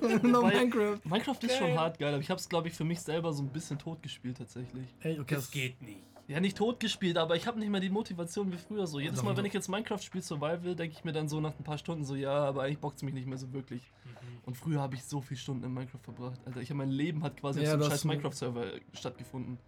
das 0.00 0.22
no 0.22 0.42
Weil- 0.42 0.56
Minecraft. 0.66 0.98
Minecraft 1.04 1.32
ist 1.42 1.48
Geil. 1.48 1.58
schon 1.58 1.78
hart 1.78 1.98
geil, 1.98 2.12
aber 2.14 2.22
ich 2.22 2.30
habe 2.30 2.40
es, 2.40 2.48
glaube 2.48 2.68
ich, 2.68 2.74
für 2.74 2.84
mich 2.84 3.00
selber 3.00 3.32
so 3.32 3.42
ein 3.42 3.48
bisschen 3.48 3.78
tot 3.78 4.02
gespielt 4.02 4.38
tatsächlich. 4.38 4.86
Ey, 5.00 5.18
okay, 5.20 5.34
Das 5.34 5.50
geht 5.50 5.80
nicht. 5.82 6.00
Ja, 6.28 6.40
nicht 6.40 6.56
tot 6.56 6.78
gespielt, 6.80 7.18
aber 7.18 7.34
ich 7.36 7.46
habe 7.46 7.58
nicht 7.58 7.68
mehr 7.68 7.80
die 7.80 7.90
Motivation 7.90 8.50
wie 8.52 8.56
früher 8.56 8.86
so. 8.86 9.00
Jedes 9.00 9.22
Mal, 9.22 9.36
wenn 9.36 9.44
ich 9.44 9.52
jetzt 9.52 9.68
Minecraft 9.68 9.98
spiele, 9.98 10.22
Survival, 10.22 10.74
denke 10.76 10.96
ich 10.96 11.04
mir 11.04 11.12
dann 11.12 11.28
so 11.28 11.40
nach 11.40 11.52
ein 11.58 11.64
paar 11.64 11.76
Stunden 11.78 12.04
so, 12.04 12.14
ja, 12.14 12.32
aber 12.32 12.62
eigentlich 12.62 12.78
bockt 12.78 12.96
es 12.96 13.02
mich 13.02 13.12
nicht 13.12 13.26
mehr 13.26 13.36
so 13.38 13.52
wirklich. 13.52 13.82
Mhm. 14.04 14.38
Und 14.46 14.56
früher 14.56 14.80
habe 14.80 14.94
ich 14.94 15.04
so 15.04 15.20
viel 15.20 15.36
Stunden 15.36 15.64
in 15.64 15.74
Minecraft 15.74 15.98
verbracht. 16.02 16.40
Alter, 16.46 16.60
ich 16.60 16.70
habe 16.70 16.78
mein 16.78 16.90
Leben 16.90 17.22
hat 17.24 17.36
quasi 17.38 17.60
Ja, 17.60 17.64
auf 17.64 17.68
so 17.70 17.72
einem 17.74 17.80
das- 17.82 17.88
scheiß 17.92 18.04
Minecraft-Server 18.04 18.64
stattgefunden. 18.94 19.58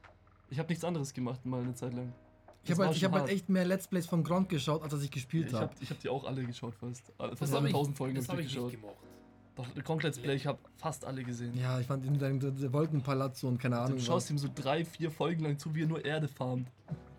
Ich 0.48 0.58
habe 0.58 0.68
nichts 0.68 0.84
anderes 0.84 1.12
gemacht, 1.12 1.44
mal 1.44 1.60
eine 1.60 1.74
Zeit 1.74 1.92
lang. 1.92 2.12
Ich 2.64 2.70
habe 2.70 2.86
halt, 2.86 2.96
ich 2.96 3.04
hab 3.04 3.12
halt 3.12 3.28
echt 3.28 3.48
mehr 3.48 3.64
Let's 3.64 3.86
Plays 3.86 4.06
von 4.06 4.22
Grond 4.24 4.48
geschaut, 4.48 4.82
als 4.82 4.92
dass 4.92 5.02
ich 5.02 5.10
gespielt 5.10 5.48
Ich 5.48 5.54
habe. 5.54 5.66
habe 5.66 5.74
ich 5.80 5.90
hab 5.90 6.00
die 6.00 6.08
auch 6.08 6.24
alle 6.24 6.44
geschaut 6.44 6.74
fast. 6.74 7.12
Fast 7.18 7.42
Das 7.42 7.50
alle 7.50 7.56
habe 7.58 7.68
ich, 7.68 7.74
1000 7.74 7.96
Folgen 7.96 8.14
das 8.16 8.28
habe 8.28 8.38
hab 8.38 8.44
ich 8.46 8.46
ich 8.54 8.56
nicht 8.60 8.70
geschaut. 8.72 8.80
gemocht. 8.80 8.96
Doch, 9.56 9.84
Kronk 9.84 10.02
Let's 10.02 10.18
Play, 10.18 10.34
ich 10.34 10.46
habe 10.46 10.58
fast 10.78 11.04
alle 11.04 11.22
gesehen. 11.22 11.56
Ja, 11.56 11.78
ich 11.78 11.86
fand 11.86 12.04
in 12.04 12.18
deinem 12.18 12.40
der 12.40 12.72
Wolkenpalazzo 12.72 13.46
und 13.46 13.58
keine 13.58 13.78
Ahnung. 13.78 13.98
Du 13.98 14.02
schaust 14.02 14.28
ihm 14.30 14.38
so 14.38 14.48
drei, 14.52 14.84
vier 14.84 15.10
Folgen 15.12 15.44
lang 15.44 15.58
zu, 15.58 15.72
wie 15.74 15.82
er 15.82 15.86
nur 15.86 16.04
Erde 16.04 16.26
farmt. 16.26 16.68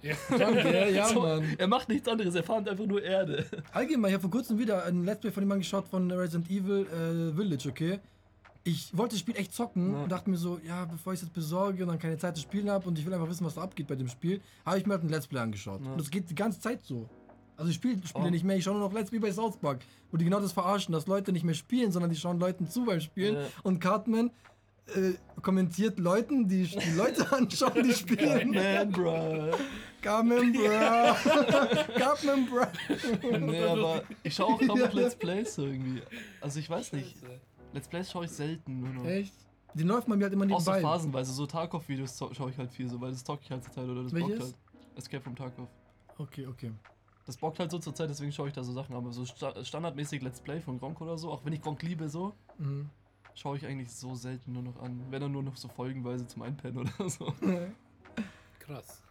Ja. 0.02 0.16
ja, 0.38 0.86
ja, 0.88 1.08
so, 1.14 1.22
Mann. 1.22 1.56
Er 1.58 1.68
macht 1.68 1.88
nichts 1.88 2.08
anderes, 2.10 2.36
er 2.36 2.44
farmt 2.44 2.68
einfach 2.68 2.86
nur 2.86 3.02
Erde. 3.02 3.46
Allgemein, 3.72 4.10
ich 4.10 4.14
habe 4.16 4.22
vor 4.24 4.32
kurzem 4.32 4.60
wieder 4.60 4.84
ein 4.84 5.06
Let's 5.06 5.22
Play 5.22 5.32
von 5.32 5.44
jemandem 5.44 5.62
geschaut 5.62 5.88
von 5.88 6.12
Resident 6.12 6.50
Evil 6.50 6.86
äh, 6.88 7.36
Village, 7.36 7.70
okay? 7.70 8.00
Ich 8.68 8.98
wollte 8.98 9.14
das 9.14 9.20
Spiel 9.20 9.36
echt 9.38 9.54
zocken 9.54 9.94
Ja. 9.94 10.04
und 10.04 10.12
dachte 10.12 10.28
mir 10.30 10.38
so, 10.38 10.60
ja, 10.68 10.86
bevor 10.86 11.14
ich 11.14 11.20
es 11.20 11.26
jetzt 11.28 11.34
besorge 11.34 11.84
und 11.84 11.90
dann 11.90 12.00
keine 12.00 12.18
Zeit 12.18 12.36
zu 12.36 12.42
spielen 12.42 12.70
habe 12.70 12.88
und 12.88 12.98
ich 12.98 13.06
will 13.06 13.14
einfach 13.14 13.30
wissen, 13.30 13.46
was 13.46 13.54
da 13.56 13.62
abgeht 13.62 13.86
bei 13.88 13.96
dem 13.96 14.08
Spiel, 14.10 14.42
habe 14.66 14.80
ich 14.80 14.86
mir 14.88 14.94
halt 14.94 15.04
ein 15.04 15.10
Let's 15.10 15.28
Play 15.28 15.40
angeschaut. 15.40 15.82
Ja. 15.84 15.92
Und 15.92 16.00
das 16.02 16.10
geht 16.10 16.30
die 16.30 16.36
ganze 16.36 16.60
Zeit 16.60 16.84
so. 16.84 17.08
Also 17.58 17.70
ich 17.70 17.76
spiele 17.76 18.02
spiele 18.06 18.26
Oh. 18.26 18.30
nicht 18.30 18.44
mehr, 18.44 18.58
ich 18.58 18.64
schaue 18.64 18.74
nur 18.76 18.88
noch 18.90 18.94
Let's 18.94 19.12
Play 19.12 19.20
bei 19.20 19.32
South 19.32 19.58
Park, 19.58 19.82
wo 20.12 20.18
die 20.18 20.26
genau 20.26 20.40
das 20.40 20.52
verarschen, 20.52 20.94
dass 20.94 21.06
Leute 21.08 21.32
nicht 21.32 21.44
mehr 21.46 21.54
spielen, 21.54 21.92
sondern 21.92 22.10
die 22.12 22.18
schauen 22.18 22.39
Leuten 22.39 22.68
zu 22.68 22.84
beim 22.86 23.00
Spielen. 23.01 23.36
Ja. 23.36 23.42
Und 23.63 23.80
Cartman 23.80 24.32
äh, 24.88 25.13
kommentiert 25.44 26.00
Leuten, 26.00 26.48
die 26.48 26.63
die 26.63 26.92
Leute 26.98 27.32
anschauen, 27.38 27.84
die 27.84 27.94
spielen. 27.94 28.50
Man, 28.51 28.92
bruh. 28.92 29.56
Cartman, 30.01 30.51
bruh. 30.54 31.96
Cartman, 31.98 32.46
bruh. 32.48 32.66
Nee, 33.39 33.63
aber 33.63 34.04
ich 34.24 34.34
schaue 34.34 34.56
auch 34.56 34.60
kaum 34.60 34.80
noch. 34.80 34.94
Let's 34.94 35.16
Plays 35.16 35.56
so 35.56 35.66
irgendwie. 35.66 36.01
Also 36.42 36.60
ich 36.60 36.70
weiß 36.70 36.94
nicht. 36.94 37.16
Let's 37.75 37.89
Plays 37.89 38.10
schaue 38.10 38.24
ich 38.24 38.32
selten 38.32 38.79
nur 38.79 38.94
noch. 38.94 39.03
Echt? 39.05 39.34
Die 39.74 39.84
läuft 39.84 40.08
man 40.08 40.17
mir 40.17 40.24
halt 40.24 40.34
immer 40.34 40.46
Außer 40.46 40.72
nebenbei. 40.72 40.82
phasenweise, 40.82 41.34
so 41.34 41.46
Tarkov-Videos 41.46 42.17
schaue 42.32 42.50
ich 42.50 42.58
halt 42.58 42.72
viel 42.72 42.88
so, 42.89 43.01
weil 43.01 43.12
das 43.12 43.22
zocke 43.25 43.41
ich 43.44 43.51
halt 43.51 43.63
zur 43.65 43.74
Zeit 43.74 43.89
oder 43.89 44.03
das 44.03 44.13
bockt 44.13 44.29
Welches? 44.29 44.46
halt. 44.46 44.55
Escape 44.96 45.22
from 45.22 45.36
Tarkov. 45.36 45.67
Okay, 46.17 46.48
okay. 46.48 46.72
Das 47.25 47.36
bockt 47.36 47.60
halt 47.60 47.70
so 47.72 47.77
zur 47.79 47.94
Zeit, 47.94 48.10
deswegen 48.10 48.32
schaue 48.32 48.48
ich 48.48 48.53
da 48.53 48.63
so 48.63 48.72
Sachen. 48.72 48.96
Aber 48.96 49.12
so 49.12 49.25
sta 49.25 49.62
standardmäßig 49.65 50.22
Let's 50.22 50.39
Play 50.39 50.62
von 50.62 50.79
Gronk 50.79 51.01
oder 51.01 51.17
so, 51.17 51.29
auch 51.29 51.44
wenn 51.44 51.51
ich 51.51 51.62
Gronk 51.62 51.82
liebe 51.84 52.08
so, 52.08 52.34
Mhm. 52.58 52.89
schaue 53.34 53.58
ich 53.58 53.65
eigentlich 53.65 53.91
so 53.94 54.15
selten 54.15 54.53
nur 54.53 54.63
noch 54.63 54.82
an. 54.82 55.01
Wenn 55.10 55.20
dann 55.20 55.34
nur 55.34 55.44
noch 55.44 55.58
so 55.58 55.67
folgenweise 55.67 56.25
zum 56.25 56.44
Einpennen 56.44 56.77
oder 56.98 57.10
so. 57.10 57.34
Krass. 58.60 59.01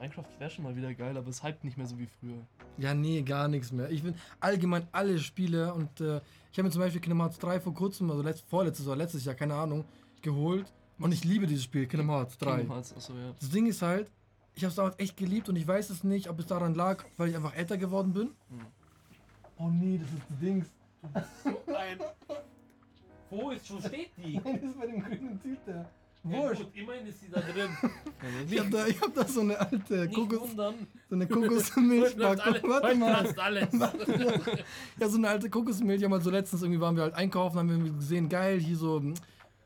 Minecraft 0.00 0.24
wäre 0.38 0.50
schon 0.50 0.64
mal 0.64 0.74
wieder 0.74 0.94
geil, 0.94 1.16
aber 1.16 1.28
es 1.28 1.44
hypt 1.44 1.62
nicht 1.62 1.76
mehr 1.76 1.86
so 1.86 1.98
wie 1.98 2.06
früher. 2.06 2.46
Ja, 2.78 2.94
nee, 2.94 3.20
gar 3.20 3.48
nichts 3.48 3.70
mehr. 3.70 3.90
Ich 3.90 4.02
bin 4.02 4.14
allgemein 4.40 4.88
alle 4.92 5.18
Spiele 5.18 5.74
und 5.74 6.00
äh, 6.00 6.22
ich 6.50 6.58
habe 6.58 6.64
mir 6.64 6.70
zum 6.70 6.80
Beispiel 6.80 7.02
Kingdom 7.02 7.20
Hearts 7.20 7.38
3 7.38 7.60
vor 7.60 7.74
kurzem, 7.74 8.10
also 8.10 8.22
letzt, 8.22 8.44
vorletztes 8.48 8.86
oder 8.86 8.96
letztes 8.96 9.26
Jahr, 9.26 9.34
keine 9.34 9.54
Ahnung, 9.54 9.84
geholt. 10.22 10.72
Und 10.98 11.12
ich 11.12 11.24
liebe 11.24 11.46
dieses 11.46 11.64
Spiel, 11.64 11.86
Kingdom 11.86 12.10
Hearts 12.10 12.38
3. 12.38 12.56
Kingdom 12.56 12.76
Hearts, 12.76 12.96
achso, 12.96 13.12
ja. 13.12 13.34
Das 13.38 13.50
Ding 13.50 13.66
ist 13.66 13.82
halt, 13.82 14.10
ich 14.54 14.62
habe 14.62 14.70
es 14.70 14.76
damals 14.76 14.98
echt 14.98 15.18
geliebt 15.18 15.50
und 15.50 15.56
ich 15.56 15.68
weiß 15.68 15.90
es 15.90 16.02
nicht, 16.02 16.30
ob 16.30 16.38
es 16.38 16.46
daran 16.46 16.74
lag, 16.74 17.04
weil 17.18 17.28
ich 17.28 17.36
einfach 17.36 17.54
älter 17.54 17.76
geworden 17.76 18.14
bin. 18.14 18.30
Hm. 18.48 18.66
Oh 19.58 19.68
nee, 19.68 19.98
das 19.98 20.08
ist 20.08 20.22
das 20.30 20.38
Dings. 20.38 20.66
So 21.44 21.74
ein. 21.74 21.98
Wo 23.28 23.50
ist, 23.50 23.70
wo 23.70 23.78
steht 23.80 24.10
die? 24.16 24.40
Das 24.42 24.62
ist 24.62 24.78
bei 24.78 24.86
dem 24.86 25.02
grünen 25.02 25.40
Tüte. 25.42 25.70
Ja, 25.70 25.90
Wurscht. 26.22 26.62
gut, 26.62 26.70
immerhin 26.74 27.06
ist 27.06 27.20
sie 27.20 27.30
da 27.30 27.40
drin. 27.40 27.70
Ich 28.50 28.58
habe 28.58 28.68
da, 28.70 28.86
ich 28.86 29.00
hab 29.00 29.14
da 29.14 29.24
so 29.26 29.40
eine 29.40 29.58
alte 29.58 30.08
Kokos, 30.10 30.50
so 30.54 30.74
eine 31.14 31.26
Kokosmilchpackung. 31.28 32.54
Warte 32.70 32.94
mal. 32.96 33.34
alles. 33.38 33.68
Ja, 34.98 35.08
so 35.08 35.16
eine 35.16 35.28
alte 35.28 35.48
Kokosmilch. 35.48 36.02
Ja, 36.02 36.08
mal 36.10 36.20
so 36.20 36.30
letztens 36.30 36.60
irgendwie 36.62 36.80
waren 36.80 36.96
wir 36.96 37.04
halt 37.04 37.14
einkaufen, 37.14 37.58
haben 37.58 37.84
wir 37.84 37.92
gesehen, 37.92 38.28
geil, 38.28 38.60
hier 38.60 38.76
so 38.76 38.98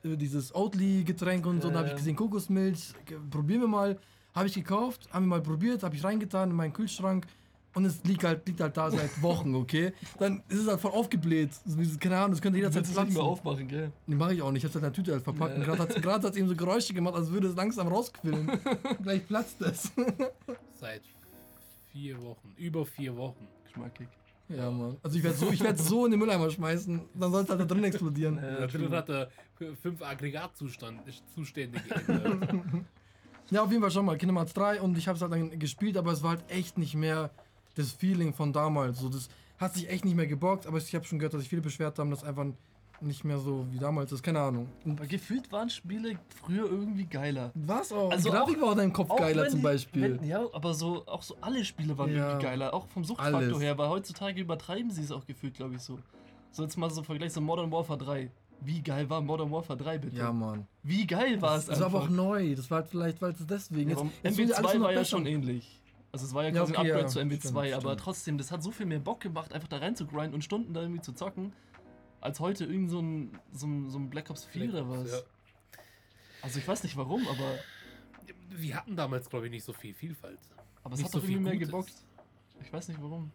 äh, 0.05 0.17
dieses 0.17 0.55
Oatly-Getränk 0.55 1.45
und 1.47 1.63
so. 1.63 1.69
Dann 1.69 1.79
habe 1.79 1.87
ich 1.89 1.93
Ähm. 1.95 1.99
gesehen, 1.99 2.17
Kokosmilch, 2.17 2.93
probieren 3.31 3.63
wir 3.63 3.69
mal. 3.69 3.99
Habe 4.35 4.47
ich 4.49 4.55
gekauft, 4.55 5.09
haben 5.13 5.25
wir 5.27 5.31
mal 5.31 5.43
probiert, 5.43 5.83
habe 5.83 5.95
ich 5.97 6.03
reingetan 6.05 6.51
in 6.51 6.57
meinen 6.57 6.73
Kühlschrank. 6.73 7.27
Und 7.75 7.85
es 7.85 8.03
liegt 8.05 8.25
halt, 8.25 8.47
liegt 8.47 8.61
halt 8.61 8.77
da 8.77 8.91
seit 8.91 9.21
Wochen, 9.23 9.55
okay? 9.55 9.93
Dann 10.19 10.43
ist 10.49 10.61
es 10.61 10.69
halt 10.69 10.81
voll 10.81 10.93
aufgebläht. 10.93 11.51
Das 11.65 11.75
ist- 11.77 12.01
Keine 12.01 12.17
Ahnung, 12.19 12.31
das 12.33 12.41
könnte 12.43 12.59
Du 12.59 12.65
jederzeit 12.65 12.83
es 12.85 12.89
nicht 12.89 12.97
platzen. 12.97 13.15
mehr 13.15 13.23
aufmachen, 13.25 13.69
gell? 13.69 13.93
Nee, 14.07 14.15
mach 14.15 14.31
ich 14.31 14.41
auch 14.43 14.51
nicht. 14.53 14.63
Ich 14.63 14.65
hab's 14.65 14.75
halt 14.75 14.85
in 14.85 14.91
der 14.93 14.93
Tüte 14.93 15.13
halt 15.13 15.23
verpackt. 15.25 15.57
Und 15.57 15.65
gerade 15.65 15.79
hat 15.83 16.03
gerade 16.03 16.27
hat's 16.27 16.37
eben 16.37 16.49
so 16.49 16.55
Geräusche 16.57 16.95
gemacht, 16.95 17.15
als 17.15 17.31
würde 17.31 17.49
es 17.49 17.57
langsam 17.57 17.89
rausquillen. 17.89 18.51
Gleich 19.03 19.27
platzt 19.27 19.61
es. 19.63 19.91
Seit 20.75 21.03
vier 21.93 22.21
Wochen, 22.23 22.55
über 22.57 22.85
vier 22.87 23.17
Wochen. 23.17 23.47
Geschmackig. 23.65 24.09
ja, 24.49 24.71
Mann. 24.71 24.97
Also 25.03 25.17
ich 25.17 25.23
werde 25.25 25.37
so, 25.37 25.51
ich 25.51 25.63
werd 25.63 25.79
so 25.79 26.05
in 26.05 26.11
den 26.13 26.21
Mülleimer 26.21 26.51
schmeißen. 26.51 27.01
Dann 27.15 27.31
soll 27.33 27.43
es 27.45 27.49
halt 27.51 27.61
da 27.61 27.65
drin 27.65 27.85
explodieren. 27.85 28.37
Ja, 28.37 28.67
drin 28.67 28.91
hat 28.91 29.09
er 29.09 29.31
fünf 29.81 30.03
Aggregatzustände 30.03 31.03
geändert. 32.07 32.55
Ja, 33.51 33.63
auf 33.63 33.71
jeden 33.71 33.83
Fall 33.83 33.91
schon 33.91 34.07
mal. 34.07 34.17
Kingdom 34.17 34.39
Hearts 34.39 34.55
3 34.55 34.81
und 34.81 34.97
ich 34.97 35.07
habe 35.07 35.17
es 35.17 35.23
halt 35.23 35.31
dann 35.33 35.59
gespielt, 35.59 35.99
aber 35.99 36.13
es 36.13 36.23
war 36.23 36.31
halt 36.31 36.45
echt 36.51 36.79
nicht 36.79 36.95
mehr 36.95 37.31
das 37.75 37.93
Feeling 37.93 38.33
von 38.35 38.53
damals. 38.53 38.99
So, 39.01 39.09
das 39.09 39.29
hat 39.59 39.75
sich 39.75 39.89
echt 39.89 40.05
nicht 40.05 40.17
mehr 40.17 40.27
gebockt, 40.27 40.67
aber 40.67 40.79
ich 40.79 40.95
habe 40.95 41.05
schon 41.05 41.19
gehört, 41.19 41.35
dass 41.35 41.41
sich 41.41 41.49
viele 41.49 41.63
beschwert 41.63 41.99
haben, 41.99 42.11
dass 42.11 42.25
einfach 42.25 42.47
nicht 43.01 43.25
mehr 43.25 43.39
so 43.39 43.67
wie 43.73 43.79
damals 43.79 44.13
ist. 44.13 44.23
Keine 44.23 44.41
Ahnung. 44.41 44.69
Aber 44.89 45.07
gefühlt 45.07 45.51
waren 45.53 45.69
Spiele 45.69 46.19
früher 46.43 46.65
irgendwie 46.71 47.05
geiler. 47.05 47.51
was 47.55 47.93
auch? 47.93 48.11
Also 48.11 48.31
die 48.31 48.35
Grafik 48.37 48.57
auch- 48.57 48.61
war 48.63 48.69
auch 48.69 48.73
in 48.73 48.79
deinem 48.79 48.93
Kopf 48.93 49.17
geiler 49.17 49.49
zum 49.49 49.59
die- 49.61 49.65
Beispiel. 49.65 50.19
Wenn, 50.21 50.29
ja, 50.29 50.45
aber 50.53 50.75
so, 50.75 51.05
auch 51.07 51.23
so 51.23 51.37
alle 51.41 51.65
Spiele 51.65 51.99
waren 51.99 52.15
Ja. 52.15 52.29
irgendwie 52.31 52.47
geiler. 52.47 52.73
Auch 52.73 52.87
vom 52.89 53.05
Suchtfaktor 53.05 53.41
Alles. 53.41 53.61
her, 53.61 53.77
weil 53.77 53.89
heutzutage 53.89 54.41
übertreiben 54.41 54.91
sie 54.91 55.03
es 55.03 55.11
auch 55.11 55.27
gefühlt, 55.27 55.55
glaube 55.55 55.75
ich, 55.75 55.83
so. 55.83 55.99
So 56.53 56.63
jetzt 56.63 56.77
mal 56.79 56.89
so 56.91 57.01
im 57.01 57.05
Vergleich 57.05 57.33
zu 57.33 57.41
Modern 57.41 57.71
Warfare 57.73 57.99
3. 57.99 58.31
Wie 58.61 58.81
geil 58.81 59.11
war 59.11 59.21
Modern 59.21 59.51
Warfare 59.51 59.77
3, 59.77 59.99
bitte? 59.99 60.17
ja, 60.17 60.33
Mann. 60.33 60.67
Wie 60.85 61.07
geil 61.07 61.43
war 61.43 61.57
es 61.59 61.67
Das 61.67 61.81
war 61.81 61.87
aber 61.89 61.99
auch 61.99 62.03
einfach? 62.05 62.15
neu. 62.17 62.55
Das 62.55 62.71
war 62.71 62.79
halt 62.79 62.89
vielleicht, 62.89 63.21
weil 63.21 63.33
es 63.33 63.45
deswegen. 63.47 63.91
Ja, 63.91 63.97
alles 63.99 64.39
MW2 64.39 64.75
noch 64.79 64.85
war 64.85 64.93
ja 64.93 65.05
schon 65.05 65.27
ähnlich. 65.27 65.81
Also 66.15 66.27
es 66.27 66.33
war 66.33 66.45
ja 66.45 66.51
Ja, 66.51 66.61
quasi 66.61 66.73
okay, 66.75 66.81
ein 66.81 66.87
Upgrade 66.87 67.03
ja. 67.03 67.09
zu 67.09 67.19
MW2, 67.19 67.41
Stimmt, 67.41 67.57
aber 67.57 67.81
stimmt. 67.81 68.01
trotzdem, 68.01 68.39
das 68.39 68.53
hat 68.53 68.63
so 68.63 68.71
viel 68.71 68.87
mehr 68.87 69.01
Bock 69.01 69.19
gemacht, 69.19 69.53
einfach 69.53 69.67
da 69.67 69.79
rein 69.79 69.97
zu 69.97 70.07
grinden 70.07 70.33
und 70.35 70.45
Stunden 70.45 70.73
da 70.73 70.83
irgendwie 70.83 71.01
zu 71.01 71.13
zocken, 71.13 71.53
als 72.21 72.39
heute 72.39 72.67
irgend 72.67 72.89
so 72.89 73.01
ein, 73.01 73.37
so 73.53 73.67
ein, 73.67 73.91
so 73.91 73.99
ein 73.99 74.11
Black 74.11 74.31
Ops 74.31 74.45
4 74.45 74.69
oder 74.71 74.89
was. 74.89 75.11
Ja. 75.11 75.19
Also 76.41 76.61
ich 76.61 76.69
weiß 76.69 76.85
nicht 76.85 76.97
warum, 76.97 77.27
aber, 77.27 77.59
Wir 78.51 78.77
hatten 78.77 78.95
damals, 78.95 79.29
glaube 79.29 79.47
ich, 79.47 79.51
nicht 79.51 79.65
so 79.65 79.73
viel 79.73 79.93
Vielfalt. 79.93 80.39
aber 80.85 80.95
es 80.95 81.01
Nicht 81.01 81.07
hat 81.07 81.13
so 81.15 81.19
doch 81.19 81.25
viel 81.27 81.35
irgendwie 81.35 81.51
mehr 81.51 81.67
Gutes. 81.67 81.69
gebockt. 81.71 81.93
Ich 82.65 82.73
weiß 82.73 82.87
nicht 82.87 83.03
warum. 83.03 83.33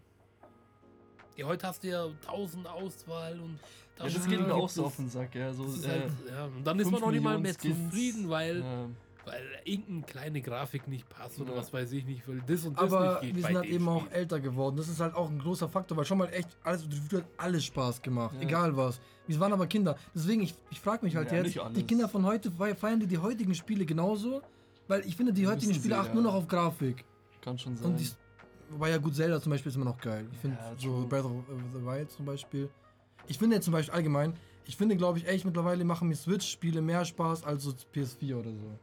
Ja, 1.35 1.47
heute 1.47 1.67
hast 1.67 1.83
du 1.83 1.89
ja 1.89 2.07
tausend 2.25 2.65
Auswahl 2.65 3.37
und 3.41 3.59
Ja, 3.97 4.05
das 4.05 4.25
geht 4.25 4.39
mir 4.39 4.55
auch 4.55 4.69
so 4.69 4.85
auf 4.85 4.95
den 4.95 5.09
Sack, 5.09 5.35
ja. 5.35 5.51
So, 5.53 5.65
äh, 5.65 5.87
halt, 5.89 6.11
ja. 6.29 6.45
Und 6.45 6.63
dann 6.65 6.79
ist 6.79 6.89
man 6.89 7.01
noch 7.01 7.11
nicht 7.11 7.21
mal 7.23 7.37
mehr 7.39 7.53
Skins. 7.53 7.77
zufrieden, 7.91 8.29
weil, 8.29 8.61
ja. 8.61 8.85
Weil 9.25 9.43
irgendeine 9.63 10.01
kleine 10.03 10.41
Grafik 10.41 10.87
nicht 10.87 11.07
passt 11.09 11.39
oder 11.39 11.51
Ja. 11.51 11.57
was 11.57 11.71
weiß 11.73 11.91
ich 11.91 12.05
nicht, 12.05 12.27
weil 12.27 12.41
das 12.47 12.65
und 12.65 12.77
das 12.79 12.91
Aber 12.91 13.11
nicht 13.11 13.21
geht 13.21 13.35
wir 13.35 13.43
sind 13.43 13.55
halt 13.57 13.65
eben 13.69 13.87
auch 13.89 14.01
Spiel. 14.05 14.13
älter 14.17 14.39
geworden. 14.39 14.75
Das 14.77 14.87
ist 14.87 14.99
halt 14.99 15.13
auch 15.15 15.29
ein 15.29 15.39
großer 15.39 15.69
Faktor, 15.69 15.97
weil 15.97 16.05
schon 16.05 16.17
mal 16.17 16.29
echt 16.33 16.49
alles, 16.63 16.83
hat 17.13 17.25
alles 17.37 17.65
Spaß 17.65 18.01
gemacht. 18.01 18.35
Ja. 18.35 18.41
Egal 18.41 18.75
was. 18.75 18.99
Wir 19.27 19.39
waren 19.39 19.53
aber 19.53 19.67
Kinder. 19.67 19.95
Deswegen, 20.15 20.41
ich, 20.41 20.55
ich 20.71 20.79
frage 20.79 21.05
mich 21.05 21.15
halt 21.15 21.31
Ja, 21.31 21.43
jetzt, 21.43 21.59
die 21.75 21.83
Kinder 21.83 22.09
von 22.09 22.25
heute 22.25 22.49
fe- 22.51 22.75
feiern 22.75 22.99
die, 22.99 23.07
die 23.07 23.17
heutigen 23.19 23.53
Spiele 23.53 23.85
genauso? 23.85 24.41
Weil 24.87 25.05
ich 25.05 25.15
finde, 25.15 25.33
die 25.33 25.45
heutigen 25.45 25.67
Müssen 25.67 25.79
Spiele 25.81 25.95
sie, 25.95 25.99
achten 26.01 26.15
ja. 26.17 26.23
nur 26.23 26.31
noch 26.31 26.33
auf 26.33 26.47
Grafik. 26.47 27.05
Kann 27.41 27.57
schon 27.59 27.77
sein. 27.77 27.91
Und 27.91 27.99
die, 27.99 28.09
war 28.71 28.89
ja 28.89 28.97
gut, 28.97 29.15
Zelda 29.15 29.39
zum 29.39 29.51
Beispiel 29.51 29.69
ist 29.69 29.75
immer 29.75 29.85
noch 29.85 29.99
geil. 29.99 30.27
Ich 30.31 30.39
finde 30.39 30.57
Ja, 30.59 30.73
so. 30.77 31.05
Breath 31.07 31.25
of 31.25 31.31
the 31.75 31.85
Wild 31.85 32.09
zum 32.11 32.25
Beispiel. 32.25 32.69
Ich 33.27 33.37
finde 33.37 33.57
jetzt 33.57 33.65
zum 33.65 33.73
Beispiel 33.73 33.93
allgemein, 33.93 34.33
ich 34.65 34.75
finde 34.75 34.95
glaube 34.97 35.19
ich 35.19 35.27
echt 35.27 35.45
mittlerweile 35.45 35.83
machen 35.83 36.07
mir 36.07 36.15
Switch-Spiele 36.15 36.81
mehr 36.81 37.05
Spaß 37.05 37.43
als 37.43 37.63
so 37.63 37.71
PS4 37.93 38.35
oder 38.39 38.49
so. 38.51 38.79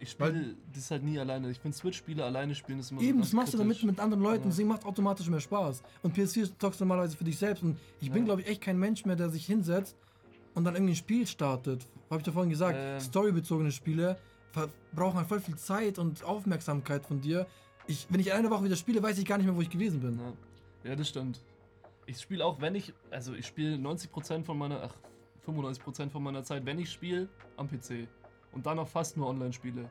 Ich 0.00 0.10
spiele 0.10 0.56
das 0.74 0.90
halt 0.90 1.02
nie 1.04 1.18
alleine. 1.18 1.50
Ich 1.50 1.58
finde 1.60 1.76
Switch-Spiele 1.76 2.24
alleine 2.24 2.54
spielen 2.54 2.80
ist 2.80 2.90
immer 2.90 3.00
so 3.00 3.06
Eben, 3.06 3.18
ganz 3.18 3.28
das 3.28 3.34
machst 3.34 3.54
du 3.54 3.58
damit 3.58 3.76
kritisch. 3.76 3.86
mit 3.90 4.00
anderen 4.00 4.22
Leuten, 4.22 4.44
Ja. 4.44 4.48
deswegen 4.50 4.68
macht 4.68 4.84
automatisch 4.84 5.28
mehr 5.28 5.40
Spaß. 5.40 5.82
Und 6.02 6.16
PS4 6.16 6.50
zockst 6.58 6.80
du 6.80 6.84
normalerweise 6.84 7.16
für 7.16 7.24
dich 7.24 7.38
selbst. 7.38 7.62
Und 7.62 7.78
ich 8.00 8.10
bin, 8.10 8.22
Ja. 8.22 8.24
glaube 8.26 8.40
ich, 8.42 8.48
echt 8.48 8.62
kein 8.62 8.78
Mensch 8.78 9.04
mehr, 9.04 9.14
der 9.16 9.28
sich 9.30 9.46
hinsetzt 9.46 9.94
und 10.54 10.64
dann 10.64 10.74
irgendwie 10.74 10.94
ein 10.94 10.96
Spiel 10.96 11.26
startet. 11.26 11.86
Habe 12.10 12.20
ich 12.20 12.26
ja 12.26 12.32
vorhin 12.32 12.50
gesagt, 12.50 12.76
Ähm. 12.80 13.00
storybezogene 13.00 13.70
Spiele 13.72 14.18
brauchen 14.94 15.16
halt 15.16 15.28
voll 15.28 15.38
viel 15.40 15.56
Zeit 15.56 15.98
und 15.98 16.24
Aufmerksamkeit 16.24 17.04
von 17.06 17.20
dir. 17.20 17.46
Ich, 17.86 18.06
wenn 18.10 18.18
ich 18.20 18.32
eine 18.32 18.50
Woche 18.50 18.64
wieder 18.64 18.76
spiele, 18.76 19.02
weiß 19.02 19.18
ich 19.18 19.24
gar 19.24 19.36
nicht 19.38 19.46
mehr, 19.46 19.54
wo 19.54 19.60
ich 19.60 19.70
gewesen 19.70 20.00
bin. 20.00 20.18
Ja. 20.18 20.90
ja, 20.90 20.96
das 20.96 21.08
stimmt. 21.08 21.40
Ich 22.06 22.20
spiele 22.20 22.44
auch, 22.44 22.60
wenn 22.60 22.74
ich, 22.74 22.92
also 23.10 23.34
ich 23.34 23.46
spiele 23.46 23.76
90% 23.76 24.44
von 24.44 24.58
meiner, 24.58 24.82
ach, 24.82 24.94
95% 25.46 26.10
von 26.10 26.22
meiner 26.22 26.42
Zeit, 26.42 26.64
wenn 26.66 26.78
ich 26.78 26.90
spiele, 26.90 27.28
am 27.56 27.68
PC. 27.68 28.08
Und 28.52 28.66
dann 28.66 28.78
auch 28.78 28.88
fast 28.88 29.16
nur 29.16 29.28
Online-Spiele. 29.28 29.90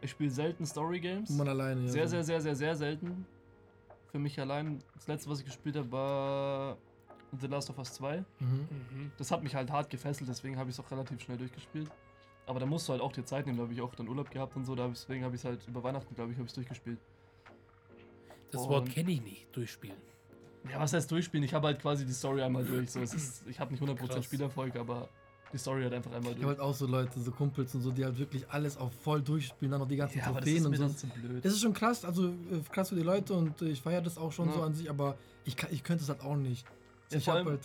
Ich 0.00 0.10
spiele 0.10 0.30
selten 0.30 0.64
Story-Games. 0.66 1.30
Man 1.30 1.48
alleine. 1.48 1.82
Ja, 1.82 1.88
Sehr, 1.88 2.08
sehr, 2.08 2.24
sehr, 2.24 2.40
sehr, 2.40 2.54
sehr 2.56 2.76
selten. 2.76 3.26
Für 4.12 4.18
mich 4.18 4.38
allein. 4.40 4.82
Das 4.94 5.06
letzte, 5.08 5.30
was 5.30 5.40
ich 5.40 5.44
gespielt 5.46 5.76
habe, 5.76 5.90
war 5.92 6.76
The 7.38 7.46
Last 7.48 7.70
of 7.70 7.78
Us 7.78 7.92
2. 7.94 8.18
Mhm. 8.18 8.46
Mhm. 8.70 9.12
Das 9.18 9.30
hat 9.30 9.42
mich 9.42 9.54
halt 9.54 9.70
hart 9.70 9.90
gefesselt, 9.90 10.28
deswegen 10.28 10.56
habe 10.56 10.70
ich 10.70 10.76
es 10.78 10.84
auch 10.84 10.90
relativ 10.90 11.20
schnell 11.20 11.36
durchgespielt. 11.38 11.90
Aber 12.46 12.60
da 12.60 12.66
musst 12.66 12.88
du 12.88 12.92
halt 12.92 13.02
auch 13.02 13.10
dir 13.12 13.24
Zeit 13.24 13.44
nehmen, 13.46 13.58
da 13.58 13.64
habe 13.64 13.72
ich 13.72 13.80
auch 13.80 13.94
dann 13.94 14.08
Urlaub 14.08 14.30
gehabt 14.30 14.54
und 14.56 14.64
so, 14.64 14.74
da 14.76 14.84
hab 14.84 14.92
ich- 14.92 14.98
deswegen 15.00 15.24
habe 15.24 15.34
ich 15.34 15.40
es 15.40 15.44
halt 15.44 15.66
über 15.66 15.82
Weihnachten, 15.82 16.14
glaube 16.14 16.30
ich, 16.30 16.38
habe 16.38 16.46
ich 16.46 16.54
durchgespielt. 16.54 16.98
Das 18.52 18.62
Wort 18.68 18.86
Und- 18.86 18.94
kenne 18.94 19.10
ich 19.10 19.22
nicht, 19.22 19.46
durchspielen. 19.54 19.96
Ja, 20.70 20.78
was 20.80 20.92
heißt 20.92 21.10
durchspielen? 21.10 21.44
Ich 21.44 21.54
habe 21.54 21.66
halt 21.68 21.80
quasi 21.80 22.04
die 22.06 22.12
Story 22.12 22.42
einmal 22.42 22.64
durch. 22.64 22.90
So, 22.90 23.00
es 23.00 23.14
ist, 23.14 23.46
ich 23.48 23.58
habe 23.60 23.72
nicht 23.72 23.80
100% 23.82 23.96
Krass. 24.14 24.24
Spielerfolg, 24.24 24.76
aber 24.76 25.08
die 25.52 25.58
Story 25.58 25.82
halt 25.82 25.94
einfach 25.94 26.10
einmal 26.12 26.32
Ich 26.32 26.38
habe 26.38 26.46
durch. 26.54 26.58
halt 26.58 26.60
auch 26.60 26.74
so 26.74 26.86
Leute, 26.86 27.20
so 27.20 27.30
Kumpels 27.30 27.74
und 27.74 27.82
so, 27.82 27.90
die 27.90 28.04
halt 28.04 28.18
wirklich 28.18 28.48
alles 28.50 28.76
auf 28.76 28.92
voll 29.02 29.22
durchspielen, 29.22 29.70
dann 29.70 29.80
noch 29.80 29.88
die 29.88 29.96
ganzen 29.96 30.18
Ja, 30.18 30.24
das 30.26 30.34
Trophäen 30.34 30.56
ist 30.58 30.66
und 30.66 30.76
so. 30.76 30.88
zu 30.88 31.06
blöd. 31.08 31.44
Das 31.44 31.52
ist 31.52 31.60
schon 31.60 31.72
krass, 31.72 32.04
also 32.04 32.28
äh, 32.28 32.32
krass 32.72 32.88
für 32.88 32.96
die 32.96 33.02
Leute 33.02 33.32
und 33.34 33.60
äh, 33.62 33.66
ich 33.68 33.80
feiere 33.80 34.02
das 34.02 34.18
auch 34.18 34.32
schon 34.32 34.48
Ja. 34.48 34.54
so 34.54 34.62
an 34.62 34.74
sich, 34.74 34.90
aber 34.90 35.16
ich, 35.44 35.56
ich 35.70 35.82
könnte 35.84 36.02
es 36.02 36.08
halt 36.08 36.20
auch 36.22 36.36
nicht. 36.36 36.66
Ja, 37.10 37.18
ich 37.18 37.28
hab 37.28 37.36
allem- 37.36 37.46
halt, 37.48 37.60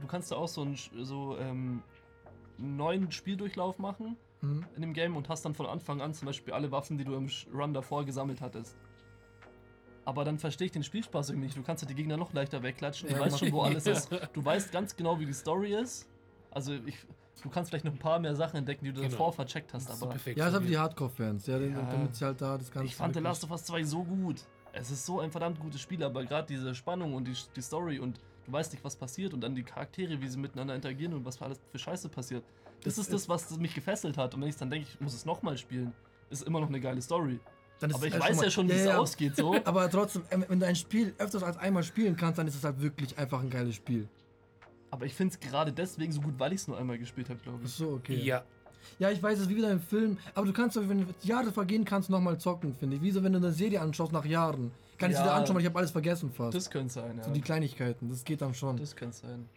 Du 0.00 0.06
kannst 0.08 0.32
da 0.32 0.36
auch 0.36 0.48
so 0.48 0.62
einen, 0.62 0.76
so, 1.02 1.36
ähm, 1.38 1.82
neuen 2.58 3.10
Spieldurchlauf 3.12 3.78
machen 3.78 4.16
mhm. 4.40 4.64
in 4.74 4.82
dem 4.82 4.92
Game 4.94 5.16
und 5.16 5.28
hast 5.28 5.44
dann 5.44 5.54
von 5.54 5.66
Anfang 5.66 6.00
an 6.00 6.14
zum 6.14 6.26
Beispiel 6.26 6.52
alle 6.54 6.70
Waffen, 6.70 6.98
die 6.98 7.04
du 7.04 7.14
im 7.14 7.28
Run 7.52 7.74
davor 7.74 8.04
gesammelt 8.04 8.40
hattest. 8.40 8.76
Aber 10.04 10.24
dann 10.24 10.38
verstehe 10.38 10.66
ich 10.66 10.72
den 10.72 10.82
Spielspaß 10.82 11.30
irgendwie 11.30 11.46
nicht. 11.46 11.56
Du 11.58 11.62
kannst 11.62 11.82
ja 11.82 11.88
die 11.88 11.94
Gegner 11.94 12.16
noch 12.16 12.32
leichter 12.32 12.62
wegklatschen. 12.62 13.08
Du 13.08 13.18
weißt 13.18 13.38
schon, 13.38 13.52
wo 13.52 13.62
alles 13.62 13.84
Ja. 13.84 13.92
ist. 13.92 14.08
Du 14.32 14.44
weißt 14.44 14.72
ganz 14.72 14.96
genau, 14.96 15.18
wie 15.20 15.26
die 15.26 15.32
Story 15.32 15.74
ist. 15.74 16.08
Also 16.52 16.74
ich, 16.86 16.96
du 17.42 17.48
kannst 17.50 17.70
vielleicht 17.70 17.84
noch 17.84 17.92
ein 17.92 17.98
paar 17.98 18.18
mehr 18.20 18.34
Sachen 18.36 18.56
entdecken, 18.58 18.84
die 18.84 18.92
du 18.92 19.00
Genau. 19.00 19.10
davor 19.10 19.32
vercheckt 19.32 19.72
hast. 19.74 19.88
Das 19.88 20.00
Aber 20.02 20.12
perfekt. 20.12 20.38
Ja, 20.38 20.46
das 20.46 20.54
haben 20.54 20.66
die 20.66 20.78
Hardcore-Fans, 20.78 21.46
ja, 21.46 21.58
Ja. 21.58 21.82
damit 21.90 22.14
sie 22.14 22.24
halt 22.24 22.40
da 22.40 22.56
das 22.58 22.70
Ganze. 22.70 22.86
ich 22.86 22.94
fand 22.94 23.14
The 23.14 23.20
Last 23.20 23.42
of 23.44 23.50
Us 23.50 23.64
2 23.64 23.82
so 23.84 24.04
gut. 24.04 24.42
Es 24.74 24.90
ist 24.90 25.04
so 25.04 25.20
ein 25.20 25.30
verdammt 25.30 25.58
gutes 25.60 25.80
Spiel, 25.80 26.02
aber 26.02 26.24
gerade 26.24 26.46
diese 26.46 26.74
Spannung 26.74 27.14
und 27.14 27.24
die, 27.26 27.34
die 27.56 27.60
Story 27.60 27.98
und 27.98 28.18
du 28.46 28.52
weißt 28.52 28.72
nicht, 28.72 28.82
was 28.84 28.96
passiert 28.96 29.34
und 29.34 29.40
dann 29.42 29.54
die 29.54 29.62
Charaktere, 29.62 30.20
wie 30.20 30.28
sie 30.28 30.38
miteinander 30.38 30.74
interagieren 30.74 31.12
und 31.14 31.24
was 31.24 31.36
für 31.36 31.44
alles 31.44 31.60
für 31.70 31.78
Scheiße 31.78 32.08
passiert. 32.08 32.42
Das, 32.82 32.94
Das 32.96 33.04
ist 33.04 33.12
das, 33.12 33.28
was 33.28 33.56
mich 33.58 33.74
gefesselt 33.74 34.16
hat. 34.18 34.34
Und 34.34 34.40
wenn 34.40 34.48
ich 34.48 34.56
dann 34.56 34.70
denke, 34.70 34.88
ich 34.92 35.00
muss 35.00 35.14
es 35.14 35.24
nochmal 35.24 35.56
spielen, 35.58 35.92
ist 36.30 36.42
immer 36.42 36.58
noch 36.60 36.68
eine 36.68 36.80
geile 36.80 37.00
Story. 37.02 37.38
Dann 37.80 37.90
ist 37.90 37.96
Aber 37.96 38.06
ich 38.06 38.12
halt 38.12 38.22
weiß 38.22 38.36
mal- 38.36 38.44
ja 38.44 38.50
schon, 38.50 38.68
wie 38.68 38.72
es 38.72 38.86
ausgeht, 38.88 39.36
so. 39.36 39.54
Aber 39.64 39.88
trotzdem, 39.90 40.22
ähm, 40.30 40.44
wenn 40.48 40.58
du 40.60 40.66
ein 40.66 40.74
Spiel 40.76 41.14
öfters 41.18 41.42
als 41.42 41.56
einmal 41.58 41.82
spielen 41.82 42.16
kannst, 42.16 42.38
dann 42.38 42.46
ist 42.46 42.54
es 42.56 42.64
halt 42.64 42.80
wirklich 42.80 43.16
einfach 43.18 43.40
ein 43.40 43.50
geiles 43.50 43.74
Spiel. 43.74 44.08
Aber 44.92 45.06
ich 45.06 45.14
finde 45.14 45.32
es 45.34 45.40
gerade 45.40 45.72
deswegen 45.72 46.12
so 46.12 46.20
gut, 46.20 46.34
weil 46.38 46.52
ich 46.52 46.60
es 46.60 46.68
nur 46.68 46.78
einmal 46.78 46.98
gespielt 46.98 47.28
habe, 47.30 47.40
glaube 47.40 47.58
Ach 47.62 47.66
ich. 47.66 47.72
so, 47.72 47.92
okay. 47.94 48.14
Ja, 48.22 48.44
Ja, 48.98 49.10
ich 49.10 49.22
weiß, 49.22 49.38
es 49.38 49.44
ist 49.44 49.48
wie 49.50 49.56
wieder 49.56 49.70
im 49.70 49.80
Film, 49.80 50.18
aber 50.34 50.44
du 50.46 50.52
kannst 50.52 50.76
doch, 50.76 50.86
wenn 50.88 51.06
Jahre 51.22 51.50
vergehen, 51.50 51.84
kannst 51.84 52.08
du 52.08 52.12
nochmal 52.12 52.36
zocken, 52.38 52.74
finde 52.74 52.96
ich. 52.96 53.02
Wie 53.02 53.10
so, 53.10 53.22
wenn 53.22 53.32
du 53.32 53.38
eine 53.38 53.52
Serie 53.52 53.80
anschaust 53.80 54.12
nach 54.12 54.24
Jahren. 54.24 54.70
Kann 54.98 55.10
ich 55.10 55.16
Ja. 55.16 55.22
wieder 55.24 55.34
anschauen, 55.34 55.56
weil 55.56 55.62
ich 55.62 55.68
habe 55.68 55.78
alles 55.78 55.90
vergessen 55.92 56.30
fast. 56.30 56.54
Das 56.54 56.68
könnte 56.70 56.92
sein, 56.92 57.16
ja. 57.16 57.24
so 57.24 57.30
die 57.32 57.40
Kleinigkeiten, 57.40 58.08
das 58.10 58.22
geht 58.22 58.42
dann 58.42 58.54
schon. 58.54 58.76
Das 58.76 58.94
könnte 58.94 59.16
sein. 59.16 59.48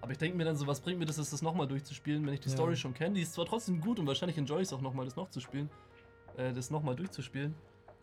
Aber 0.00 0.12
ich 0.12 0.18
denke 0.18 0.36
mir 0.36 0.44
dann 0.44 0.56
so, 0.56 0.66
was 0.66 0.80
bringt 0.80 0.98
mir 1.00 1.06
das, 1.06 1.16
das 1.16 1.42
nochmal 1.42 1.66
durchzuspielen, 1.66 2.24
wenn 2.26 2.34
ich 2.34 2.40
die 2.40 2.48
Ja. 2.50 2.54
Story 2.54 2.76
schon 2.76 2.94
kenne? 2.94 3.14
Die 3.14 3.22
ist 3.22 3.32
zwar 3.34 3.46
trotzdem 3.46 3.80
gut 3.80 3.98
und 3.98 4.06
wahrscheinlich 4.06 4.38
enjoy 4.38 4.60
ich 4.60 4.68
es 4.68 4.72
auch 4.72 4.80
nochmal, 4.82 5.06
das 5.06 5.16
noch 5.16 5.28
zu 5.30 5.40
spielen. 5.40 5.68
Äh, 6.36 6.52
das 6.52 6.70
nochmal 6.70 6.94
durchzuspielen. 6.94 7.54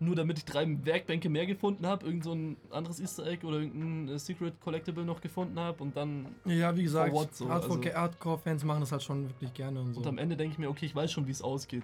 Nur 0.04 0.16
damit 0.16 0.40
ich 0.40 0.46
drei 0.46 0.66
Werkbänke 0.84 1.30
mehr 1.30 1.46
gefunden 1.46 1.86
habe, 1.86 2.08
irgend 2.08 2.24
so 2.24 2.34
ein 2.34 2.58
anderes 2.72 3.00
Easter 3.00 3.28
Egg 3.28 3.46
oder 3.46 3.60
irgendein 3.60 4.16
äh, 4.16 4.18
Secret 4.18 4.60
Collectible 4.60 5.06
noch 5.06 5.22
gefunden 5.22 5.60
habe 5.60 5.84
und 5.84 5.96
dann. 5.96 6.26
Ja, 6.46 6.76
wie 6.76 6.82
gesagt, 6.84 7.14
so, 7.36 7.48
Hardcore- 7.48 7.84
also- 7.84 7.94
Hardcore-Fans 8.00 8.64
machen 8.64 8.80
das 8.80 8.92
halt 8.92 9.04
schon 9.04 9.30
wirklich 9.30 9.54
gerne 9.54 9.80
und 9.80 9.94
so. 9.94 10.00
Und 10.00 10.08
am 10.08 10.18
Ende 10.18 10.36
denke 10.36 10.54
ich 10.54 10.58
mir, 10.58 10.70
okay, 10.72 10.88
ich 10.88 10.96
weiß 10.96 11.12
schon, 11.12 11.28
wie 11.28 11.32
es 11.32 11.44
ausgeht. 11.44 11.84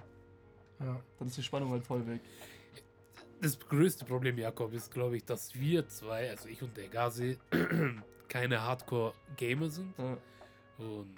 ja. 0.79 0.99
Dann 1.19 1.27
ist 1.27 1.37
die 1.37 1.43
Spannung 1.43 1.69
halt 1.71 1.85
voll 1.85 2.07
weg. 2.07 2.21
das 3.39 3.59
größte 3.59 4.03
Problem, 4.03 4.35
Jakob, 4.39 4.73
ist, 4.73 4.91
glaube 4.91 5.15
ich, 5.17 5.23
dass 5.23 5.53
wir 5.53 5.87
zwei, 5.87 6.31
also 6.31 6.49
ich 6.49 6.63
und 6.63 6.75
der 6.75 6.87
Gazi, 6.87 7.37
keine 8.27 8.63
Hardcore-Gamer 8.63 9.69
sind. 9.69 9.93
Ja. 9.99 10.17
Und 10.79 11.13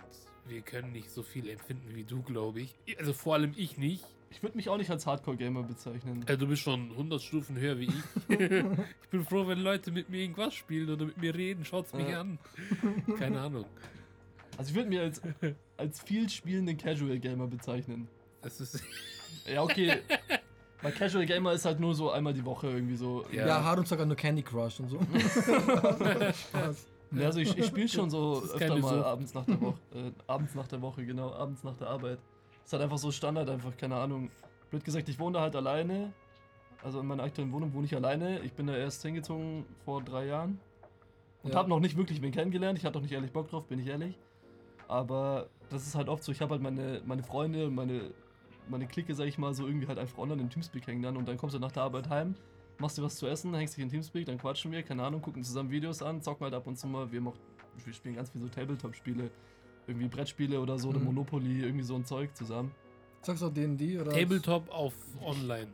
wir 0.48 0.62
können 0.64 0.92
nicht 0.92 1.10
so 1.12 1.24
viel 1.24 1.48
empfinden 1.48 1.96
wie 1.96 2.04
du, 2.04 2.22
glaube 2.24 2.60
ich. 2.60 2.76
Also 2.98 3.14
vor 3.14 3.36
allem 3.36 3.54
ich 3.56 3.78
nicht. 3.78 4.04
Ich 4.32 4.44
würde 4.44 4.56
mich 4.58 4.70
auch 4.70 4.78
nicht 4.78 4.90
als 4.92 5.06
Hardcore-Gamer 5.08 5.64
bezeichnen. 5.64 6.24
Äh, 6.28 6.38
du 6.38 6.48
bist 6.48 6.62
schon 6.62 6.92
100 6.92 7.22
Stufen 7.22 7.58
höher 7.58 7.80
wie 7.80 7.86
ich. 7.86 7.94
ich 8.30 9.10
bin 9.10 9.26
froh, 9.26 9.48
wenn 9.48 9.60
Leute 9.60 9.92
mit 9.92 10.10
mir 10.10 10.22
irgendwas 10.22 10.54
spielen 10.54 10.90
oder 10.90 11.06
mit 11.06 11.18
mir 11.18 11.34
reden. 11.34 11.66
Schaut's 11.66 11.94
mich 11.94 12.08
Ja. 12.08 12.22
an. 12.22 12.38
Keine 13.18 13.40
Ahnung. 13.42 13.66
Also 14.58 14.70
ich 14.72 14.76
würde 14.76 14.90
mich 14.90 15.00
als, 15.00 15.22
als 15.78 16.02
viel 16.02 16.30
spielenden 16.30 16.78
Casual-Gamer 16.78 17.48
bezeichnen. 17.48 18.08
Das 18.42 18.60
ist. 18.62 18.84
Ja, 19.46 19.64
okay. 19.64 20.00
Weil 20.82 20.92
Casual 20.92 21.26
Gamer 21.26 21.54
ist 21.54 21.64
halt 21.66 21.80
nur 21.80 21.94
so 21.94 22.12
einmal 22.12 22.34
die 22.34 22.44
Woche 22.46 22.68
irgendwie 22.68 22.96
so. 22.96 23.26
Ja. 23.32 23.46
Ja, 23.48 23.64
Harun 23.64 23.86
sogar 23.86 24.06
nur 24.06 24.16
Candy 24.16 24.42
Crush 24.42 24.80
und 24.80 24.90
so. 24.90 25.00
Ja, 27.12 27.26
also 27.26 27.40
ich, 27.40 27.58
ich 27.58 27.66
spiele 27.66 27.88
schon 27.88 28.10
so 28.10 28.44
öfter 28.54 28.76
mal 28.78 28.82
Sucht. 28.96 29.06
abends 29.06 29.34
nach 29.34 29.46
der 29.46 29.60
Woche. 29.62 29.78
Äh, 29.96 30.12
abends 30.28 30.54
nach 30.54 30.68
der 30.68 30.82
Woche, 30.82 31.04
genau, 31.06 31.34
abends 31.34 31.64
nach 31.64 31.76
der 31.76 31.88
Arbeit. 31.88 32.20
Ist 32.70 32.74
halt 32.74 32.84
einfach 32.84 33.00
so 33.00 33.10
Standard, 33.10 33.50
einfach, 33.50 33.76
keine 33.78 33.96
Ahnung. 33.96 34.30
Blöd 34.70 34.86
gesagt, 34.86 35.10
ich 35.10 35.18
wohne 35.18 35.40
halt 35.40 35.56
alleine. 35.56 36.14
Also 36.84 37.00
in 37.00 37.08
meiner 37.08 37.24
aktuellen 37.24 37.52
Wohnung 37.52 37.74
wohne 37.74 37.88
ich 37.88 37.96
alleine. 37.96 38.42
Ich 38.42 38.54
bin 38.54 38.68
da 38.68 38.78
erst 38.78 39.02
hingezogen 39.02 39.66
vor 39.86 40.04
drei 40.04 40.28
Jahren. 40.28 40.60
Und 41.42 41.50
Ja. 41.50 41.56
habe 41.58 41.68
noch 41.68 41.80
nicht 41.80 41.98
wirklich 41.98 42.22
wen 42.22 42.32
kennengelernt. 42.32 42.78
Ich 42.78 42.86
hatte 42.86 43.00
auch 43.00 43.02
nicht 43.02 43.12
ehrlich 43.12 43.32
Bock 43.32 43.50
drauf, 43.50 43.66
bin 43.66 43.80
ich 43.80 43.88
ehrlich. 43.88 44.20
Aber 44.88 45.48
das 45.72 45.88
ist 45.88 45.96
halt 45.96 46.10
oft 46.10 46.24
so, 46.24 46.32
ich 46.32 46.42
habe 46.42 46.52
halt 46.52 46.62
meine, 46.62 47.02
meine 47.08 47.24
Freunde 47.24 47.66
und 47.66 47.74
meine, 47.74 48.12
meine 48.68 48.86
Clique, 48.86 49.16
sag 49.16 49.26
ich 49.26 49.40
mal, 49.40 49.52
so 49.56 49.66
irgendwie 49.66 49.88
halt 49.88 49.98
einfach 49.98 50.20
online 50.20 50.40
im 50.44 50.52
Teamspeak 50.52 50.86
hängen 50.86 51.02
dann. 51.02 51.18
Und 51.18 51.28
dann 51.28 51.38
kommst 51.38 51.56
du 51.56 51.60
nach 51.60 51.72
der 51.72 51.82
Arbeit 51.82 52.08
heim, 52.10 52.36
machst 52.78 53.00
dir 53.00 53.02
was 53.02 53.16
zu 53.16 53.26
essen, 53.26 53.52
hängst 53.56 53.78
dich 53.78 53.84
in 53.84 53.90
Teamspeak, 53.90 54.28
dann 54.28 54.38
quatschen 54.38 54.72
wir, 54.72 54.84
keine 54.84 55.02
Ahnung, 55.04 55.24
gucken 55.24 55.44
zusammen 55.44 55.72
Videos 55.72 56.04
an, 56.04 56.22
zocken 56.22 56.44
halt 56.44 56.54
ab 56.54 56.68
und 56.68 56.78
zu 56.78 56.86
mal. 56.86 57.12
Wir, 57.12 57.26
auch, 57.26 57.34
wir 57.84 57.94
spielen 57.94 58.14
ganz 58.14 58.30
viel 58.30 58.42
so 58.42 58.48
Tabletop-Spiele, 58.48 59.32
irgendwie 59.90 60.08
Brettspiele 60.08 60.60
oder 60.60 60.80
so, 60.80 60.92
Mhm. 60.92 61.04
Monopoly, 61.04 61.62
irgendwie 61.62 61.84
so 61.84 61.96
ein 61.96 62.06
Zeug 62.06 62.36
zusammen. 62.36 62.72
Sagst 63.22 63.42
du 63.42 63.48
auch 63.48 63.54
D&D 63.54 64.00
oder? 64.00 64.12
Tabletop 64.12 64.70
auf 64.70 64.94
online. 65.22 65.68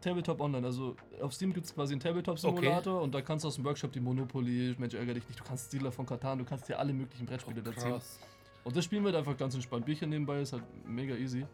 Tabletop 0.00 0.40
Online, 0.40 0.64
also 0.64 0.94
auf 1.20 1.32
Steam 1.32 1.52
gibt 1.52 1.66
es 1.66 1.74
quasi 1.74 1.92
einen 1.92 2.00
Tabletop-Simulator 2.00 3.02
und 3.02 3.12
da 3.12 3.20
kannst 3.20 3.44
du 3.44 3.48
aus 3.48 3.56
dem 3.56 3.64
Workshop 3.64 3.90
die 3.92 3.98
Monopoly, 4.00 4.76
Mensch 4.78 4.94
ärger 4.94 5.14
dich 5.14 5.26
nicht, 5.26 5.40
du 5.40 5.44
kannst 5.44 5.66
Stealer 5.66 5.90
von 5.90 6.06
Katan, 6.06 6.38
du 6.38 6.44
kannst 6.44 6.68
dir 6.68 6.78
alle 6.78 6.92
möglichen 6.92 7.26
Brettspiele 7.26 7.62
dazu. 7.62 7.86
Krass. 7.88 8.20
Und 8.62 8.76
das 8.76 8.84
spielen 8.84 9.02
wir 9.02 9.06
halt 9.12 9.16
einfach 9.16 9.36
ganz 9.36 9.54
entspannt. 9.54 9.86
Bierchen 9.86 10.10
nebenbei 10.10 10.40
ist 10.40 10.52
halt 10.52 10.62
mega 10.86 11.14
easy. 11.16 11.44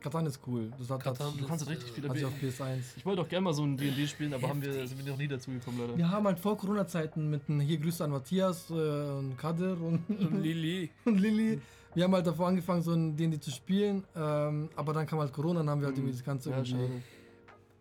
Katan 0.00 0.26
ist 0.26 0.40
cool. 0.46 0.70
Das 0.78 0.90
hat, 0.90 1.02
Katan 1.02 1.32
Du 1.36 1.46
kannst 1.46 1.66
halt 1.66 1.78
richtig 1.78 1.94
Bier. 2.10 2.28
auf 2.28 2.34
PS1. 2.40 2.96
Ich 2.96 3.04
wollte 3.04 3.22
auch 3.22 3.28
gerne 3.28 3.44
mal 3.44 3.52
so 3.52 3.64
ein 3.64 3.76
D&D 3.76 4.06
spielen, 4.06 4.32
aber 4.34 4.48
haben 4.48 4.62
wir, 4.62 4.72
sind 4.86 5.04
wir 5.04 5.12
noch 5.12 5.18
nie 5.18 5.28
dazu 5.28 5.50
gekommen, 5.50 5.78
leider. 5.80 5.96
Wir 5.96 6.10
haben 6.10 6.26
halt 6.26 6.38
vor 6.38 6.56
Corona-Zeiten 6.56 7.28
mit 7.28 7.42
einem, 7.48 7.60
hier 7.60 7.78
Grüße 7.78 8.04
an 8.04 8.10
Matthias 8.10 8.70
äh, 8.70 8.74
und 8.74 9.36
Kadir 9.36 9.72
und, 9.80 10.04
Und 10.08 10.42
Lili. 10.42 10.90
und 11.04 11.18
Lilly. 11.18 11.60
Wir 11.94 12.04
haben 12.04 12.14
halt 12.14 12.26
davor 12.26 12.48
angefangen, 12.48 12.82
so 12.82 12.92
ein 12.92 13.16
D&D 13.16 13.40
zu 13.40 13.50
spielen, 13.50 14.04
ähm, 14.14 14.68
aber 14.76 14.92
dann 14.92 15.06
kam 15.06 15.18
halt 15.18 15.32
Corona, 15.32 15.60
dann 15.60 15.70
haben 15.70 15.80
wir 15.80 15.88
halt 15.88 15.96
irgendwie 15.96 16.12
das 16.12 16.22
Ganze 16.24 16.50
Ja, 16.50 16.58
irgendwie... 16.58 17.02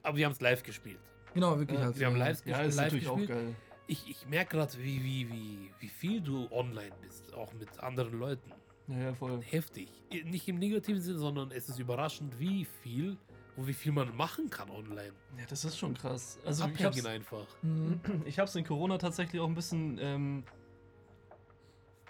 Aber 0.02 0.18
wir 0.18 0.26
haben 0.26 0.32
es 0.34 0.42
live 0.42 0.64
gespielt. 0.64 0.98
Genau, 1.34 1.60
wirklich 1.60 1.78
Ja, 1.78 1.86
halt. 1.86 2.00
Wir 2.00 2.08
haben 2.08 2.16
live, 2.16 2.40
Ja, 2.46 2.54
gespielt, 2.54 2.70
ist 2.70 2.76
live 2.78 2.86
natürlich 2.86 3.08
auch 3.10 3.18
gespielt. 3.18 3.40
geil. 3.40 3.56
Ich, 3.90 4.10
ich 4.10 4.28
merke 4.28 4.58
gerade, 4.58 4.74
wie, 4.80 5.04
wie, 5.04 5.30
wie, 5.30 5.72
wie 5.80 5.88
viel 5.88 6.20
du 6.22 6.48
online 6.52 6.92
bist, 7.02 7.34
auch 7.34 7.54
mit 7.54 7.80
anderen 7.82 8.18
Leuten. 8.18 8.52
Ja, 8.88 9.14
voll. 9.14 9.42
Heftig. 9.42 9.90
Nicht 10.26 10.48
im 10.48 10.60
negativen 10.60 11.02
Sinne, 11.02 11.20
sondern 11.20 11.52
es 11.52 11.68
ist 11.70 11.78
überraschend, 11.80 12.40
wie 12.40 12.66
viel 12.66 13.18
und 13.58 13.68
wie 13.68 13.74
viel 13.74 13.92
man 13.92 14.16
machen 14.16 14.50
kann 14.50 14.70
online. 14.70 15.12
Ja, 15.38 15.46
das 15.50 15.66
ist 15.66 15.78
schon 15.78 15.94
krass. 15.94 16.40
Also 16.46 16.66
ich 16.68 16.84
hab's, 16.84 16.98
Abhängen 16.98 17.08
einfach. 17.08 17.48
Mhm. 17.64 18.00
ich 18.26 18.40
hab's 18.40 18.56
in 18.56 18.64
Corona 18.64 18.98
tatsächlich 18.98 19.42
auch 19.42 19.48
ein 19.48 19.56
bisschen, 19.56 19.98
ähm, 20.00 20.44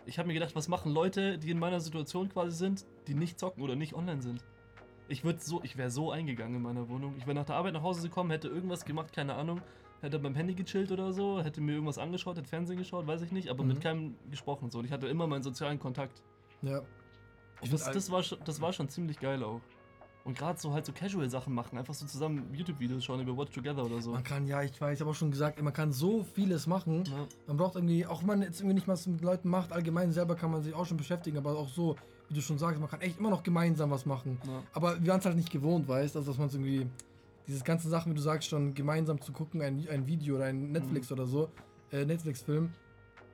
ich 0.05 0.19
habe 0.19 0.27
mir 0.27 0.33
gedacht, 0.33 0.55
was 0.55 0.67
machen 0.67 0.91
Leute, 0.91 1.37
die 1.37 1.49
in 1.49 1.59
meiner 1.59 1.79
Situation 1.79 2.29
quasi 2.29 2.55
sind, 2.55 2.85
die 3.07 3.13
nicht 3.13 3.39
zocken 3.39 3.63
oder 3.63 3.75
nicht 3.75 3.93
online 3.93 4.21
sind. 4.21 4.43
Ich 5.09 5.23
würde 5.23 5.39
so, 5.39 5.61
ich 5.63 5.77
wäre 5.77 5.89
so 5.89 6.11
eingegangen 6.11 6.57
in 6.57 6.61
meiner 6.61 6.89
Wohnung. 6.89 7.15
Ich 7.17 7.25
wäre 7.25 7.33
nach 7.35 7.45
der 7.45 7.55
Arbeit 7.55 7.73
nach 7.73 7.81
Hause 7.81 8.01
gekommen, 8.07 8.29
hätte 8.29 8.49
irgendwas 8.49 8.83
gemacht, 8.85 9.13
keine 9.13 9.35
Ahnung, 9.35 9.61
hätte 10.01 10.19
beim 10.19 10.35
Handy 10.35 10.53
gechillt 10.53 10.91
oder 10.91 11.11
so, 11.13 11.41
hätte 11.41 11.61
mir 11.61 11.71
irgendwas 11.73 11.97
angeschaut, 11.97 12.37
hätte 12.37 12.47
Fernsehen 12.49 12.77
geschaut, 12.77 13.07
weiß 13.07 13.21
ich 13.21 13.31
nicht, 13.31 13.47
aber 13.49 13.63
Mhm. 13.63 13.69
mit 13.69 13.81
keinem 13.81 14.15
gesprochen 14.29 14.69
so. 14.69 14.79
Und 14.79 14.85
ich 14.85 14.91
hatte 14.91 15.07
immer 15.07 15.25
meinen 15.27 15.43
sozialen 15.43 15.79
Kontakt. 15.79 16.21
Ja. 16.61 16.81
Und 17.61 17.73
das, 17.73 17.85
das, 17.85 18.11
war 18.11 18.23
schon, 18.23 18.37
das 18.45 18.61
war 18.61 18.73
schon 18.73 18.89
ziemlich 18.89 19.19
geil 19.19 19.43
auch. 19.43 19.61
Und 20.27 20.37
gerade 20.37 20.59
so 20.59 20.73
halt 20.73 20.85
so 20.85 20.91
Casual-Sachen 20.91 21.53
machen, 21.53 21.77
einfach 21.77 21.93
so 21.93 22.05
zusammen 22.05 22.53
YouTube-Videos 22.53 23.01
schauen 23.01 23.21
über 23.21 23.37
Watch 23.37 23.53
Together 23.53 23.85
oder 23.85 24.01
so. 24.01 24.11
Man 24.11 24.25
kann, 24.25 24.45
ja, 24.45 24.61
ich 24.61 24.79
weiß, 24.79 24.95
ich 24.95 24.99
habe 24.99 25.11
auch 25.11 25.15
schon 25.15 25.31
gesagt, 25.31 25.61
man 25.61 25.71
kann 25.71 25.93
so 25.93 26.25
vieles 26.35 26.67
machen. 26.67 27.05
Ja. 27.05 27.25
Man 27.47 27.55
braucht 27.55 27.75
irgendwie, 27.75 28.05
auch 28.05 28.19
wenn 28.19 28.27
man 28.27 28.41
jetzt 28.41 28.59
irgendwie 28.59 28.73
nicht 28.75 28.89
was 28.89 29.07
mit 29.07 29.21
Leuten 29.21 29.47
macht, 29.47 29.71
allgemein 29.71 30.11
selber 30.11 30.35
kann 30.35 30.51
man 30.51 30.61
sich 30.63 30.73
auch 30.73 30.85
schon 30.85 30.97
beschäftigen, 30.97 31.37
aber 31.37 31.57
auch 31.57 31.69
so, 31.69 31.95
wie 32.27 32.33
du 32.33 32.41
schon 32.41 32.57
sagst, 32.57 32.77
man 32.81 32.89
kann 32.89 32.99
echt 32.99 33.19
immer 33.19 33.29
noch 33.29 33.41
gemeinsam 33.41 33.89
was 33.89 34.05
machen. 34.05 34.37
Ja. 34.45 34.63
Aber 34.73 35.01
wir 35.01 35.07
waren 35.07 35.19
es 35.19 35.25
halt 35.25 35.37
nicht 35.37 35.49
gewohnt, 35.49 35.87
weißt 35.87 36.17
also 36.17 36.29
dass 36.29 36.37
man 36.37 36.47
es 36.47 36.55
irgendwie, 36.55 36.87
diese 37.47 37.63
ganzen 37.63 37.89
Sachen, 37.89 38.11
wie 38.11 38.15
du 38.15 38.21
sagst, 38.21 38.49
schon 38.49 38.73
gemeinsam 38.73 39.21
zu 39.21 39.31
gucken, 39.31 39.61
ein, 39.61 39.87
ein 39.89 40.07
Video 40.07 40.35
oder 40.35 40.45
ein 40.47 40.73
Netflix 40.73 41.09
oder 41.09 41.25
so, 41.25 41.49
äh, 41.93 42.03
Netflix-Film, 42.03 42.73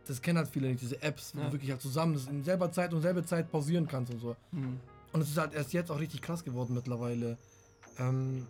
das 0.08 0.22
kennen 0.22 0.38
halt 0.38 0.50
viele 0.50 0.68
nicht, 0.68 0.82
diese 0.82 1.02
Apps, 1.02 1.34
wo 1.36 1.40
Ja. 1.40 1.46
du 1.48 1.54
wirklich 1.54 1.72
halt 1.72 1.82
zusammen 1.82 2.14
das 2.14 2.28
in 2.28 2.44
selber 2.44 2.72
Zeit 2.72 2.94
und 2.94 3.02
selbe 3.02 3.24
Zeit 3.26 3.50
pausieren 3.52 3.88
kannst 3.88 4.12
und 4.14 4.20
so. 4.20 4.36
Hm. 4.52 4.80
Und 5.14 5.22
es 5.22 5.30
ist 5.30 5.38
halt 5.38 5.54
erst 5.54 5.74
jetzt 5.74 5.92
auch 5.92 6.00
richtig 6.00 6.22
krass 6.22 6.44
geworden 6.44 6.74
mittlerweile. 6.74 7.38
Ähm, 8.00 8.48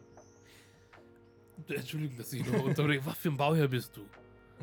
Entschuldigung, 1.68 2.18
dass 2.18 2.34
ich 2.34 2.46
noch 2.46 2.64
unterbreche. 2.64 3.06
Was 3.06 3.18
für 3.18 3.30
ein 3.30 3.38
Baujahr 3.38 3.68
bist 3.68 3.96
du? 3.96 4.02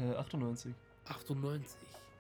Äh, 0.03 0.15
98. 0.17 0.75
98. 1.07 1.77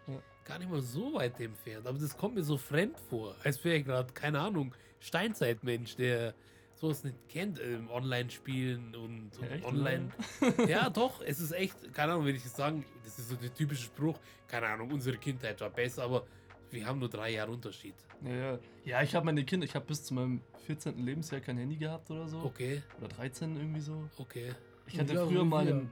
Ja. 0.06 0.14
Gar 0.44 0.58
nicht 0.58 0.70
mal 0.70 0.80
so 0.82 1.14
weit 1.14 1.38
entfernt, 1.40 1.86
aber 1.86 1.98
das 1.98 2.16
kommt 2.16 2.34
mir 2.34 2.42
so 2.42 2.56
fremd 2.56 2.98
vor, 3.08 3.34
als 3.44 3.62
wäre 3.64 3.76
ich 3.76 3.84
gerade, 3.84 4.12
keine 4.12 4.40
Ahnung, 4.40 4.74
Steinzeitmensch, 5.00 5.96
der 5.96 6.34
sowas 6.80 7.04
nicht 7.04 7.16
kennt, 7.28 7.60
ähm, 7.60 7.90
Online-Spielen 7.90 8.94
und, 8.94 9.36
und 9.38 9.42
Ja, 9.42 9.48
echt, 9.48 9.64
online. 9.64 10.10
ja, 10.68 10.88
doch, 10.88 11.20
es 11.20 11.40
ist 11.40 11.52
echt, 11.52 11.92
keine 11.92 12.12
Ahnung, 12.12 12.26
wenn 12.26 12.36
ich 12.36 12.42
das 12.42 12.56
sagen, 12.56 12.84
das 13.04 13.18
ist 13.18 13.28
so 13.28 13.36
der 13.36 13.52
typische 13.52 13.84
Spruch, 13.84 14.18
keine 14.48 14.66
Ahnung, 14.66 14.90
unsere 14.90 15.18
Kindheit 15.18 15.60
war 15.60 15.70
besser, 15.70 16.04
aber 16.04 16.26
wir 16.70 16.86
haben 16.86 16.98
nur 16.98 17.08
drei 17.08 17.32
Jahre 17.32 17.50
Unterschied. 17.50 17.94
Ja, 18.22 18.30
ja. 18.30 18.58
ja 18.84 19.02
ich 19.02 19.14
habe 19.14 19.26
meine 19.26 19.44
Kinder, 19.44 19.66
ich 19.66 19.74
habe 19.74 19.84
bis 19.86 20.04
zu 20.04 20.14
meinem 20.14 20.40
14. 20.66 21.04
Lebensjahr 21.04 21.40
kein 21.40 21.58
Handy 21.58 21.76
gehabt 21.76 22.10
oder 22.10 22.28
so. 22.28 22.38
Okay, 22.38 22.82
Oder 22.98 23.08
13 23.08 23.56
irgendwie 23.56 23.80
so. 23.80 24.08
okay. 24.18 24.52
Ich 24.86 24.98
hatte 24.98 25.14
Ja, 25.14 25.26
früher 25.26 25.44
mal 25.44 25.66
einen. 25.66 25.90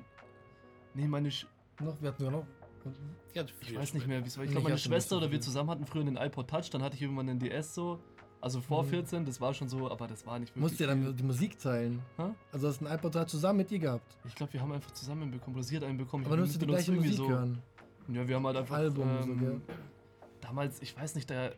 Nee, 0.94 1.07
meine. 1.07 1.31
Sch 1.31 1.46
noch, 1.81 2.01
wir 2.01 2.09
hatten 2.09 2.24
ja 2.24 2.31
noch. 2.31 2.46
Ich, 3.61 3.77
weiß 3.77 3.94
nicht 3.94 4.07
mehr, 4.07 4.22
wie 4.24 4.29
es 4.29 4.37
war. 4.38 4.44
Ich 4.44 4.51
glaube, 4.51 4.64
meine 4.64 4.79
Schwester 4.79 5.18
oder 5.18 5.31
wir 5.31 5.40
zusammen 5.40 5.70
hatten 5.70 5.87
früher 5.87 6.03
einen 6.03 6.16
iPod 6.16 6.48
Touch, 6.48 6.70
dann 6.70 6.83
hatte 6.83 6.96
ich 6.96 7.03
irgendwann 7.03 7.29
einen 7.29 7.38
DS 7.38 7.74
so. 7.74 8.01
Also 8.40 8.61
vor 8.61 8.85
Mhm. 8.85 8.88
14, 8.88 9.24
das 9.24 9.40
war 9.40 9.53
schon 9.53 9.68
so, 9.68 9.90
aber 9.90 10.07
das 10.07 10.24
war 10.27 10.38
nicht 10.38 10.51
wirklich. 10.51 10.62
Musst 10.62 10.79
du 10.81 10.85
ja 10.85 10.92
viel. 10.94 11.05
dann 11.05 11.16
die 11.16 11.22
Musik 11.24 11.59
teilen. 11.59 12.01
Hä? 12.16 12.31
Also 12.53 12.68
hast 12.68 12.81
du 12.81 12.87
ein 12.87 12.94
iPod 12.94 13.12
Touch 13.12 13.27
zusammen 13.27 13.59
mit 13.59 13.70
dir 13.70 13.79
gehabt. 13.81 14.16
Ich 14.27 14.35
glaube, 14.35 14.53
wir 14.53 14.61
haben 14.61 14.72
einfach 14.72 14.92
zusammen 14.92 15.31
bekommen, 15.31 15.57
oder 15.57 15.64
sie 15.64 15.77
hat 15.77 15.83
einen 15.85 15.98
bekommen. 15.98 16.24
Aber 16.24 16.35
hab 16.35 16.40
musst 16.40 16.55
du 16.55 16.59
die 16.61 16.66
gleiche 16.66 16.92
irgendwie 16.92 17.09
Musik 17.11 17.29
hören. 17.29 17.59
Ja, 18.09 18.27
wir 18.29 18.37
haben 18.37 18.46
halt 18.46 18.57
einfach. 18.57 18.77
Album 18.77 19.09
so, 19.22 19.31
ähm, 19.33 19.38
gell? 19.40 19.61
Damals, 20.40 20.81
ich 20.81 20.96
weiß 20.96 21.14
nicht, 21.16 21.29
da 21.31 21.51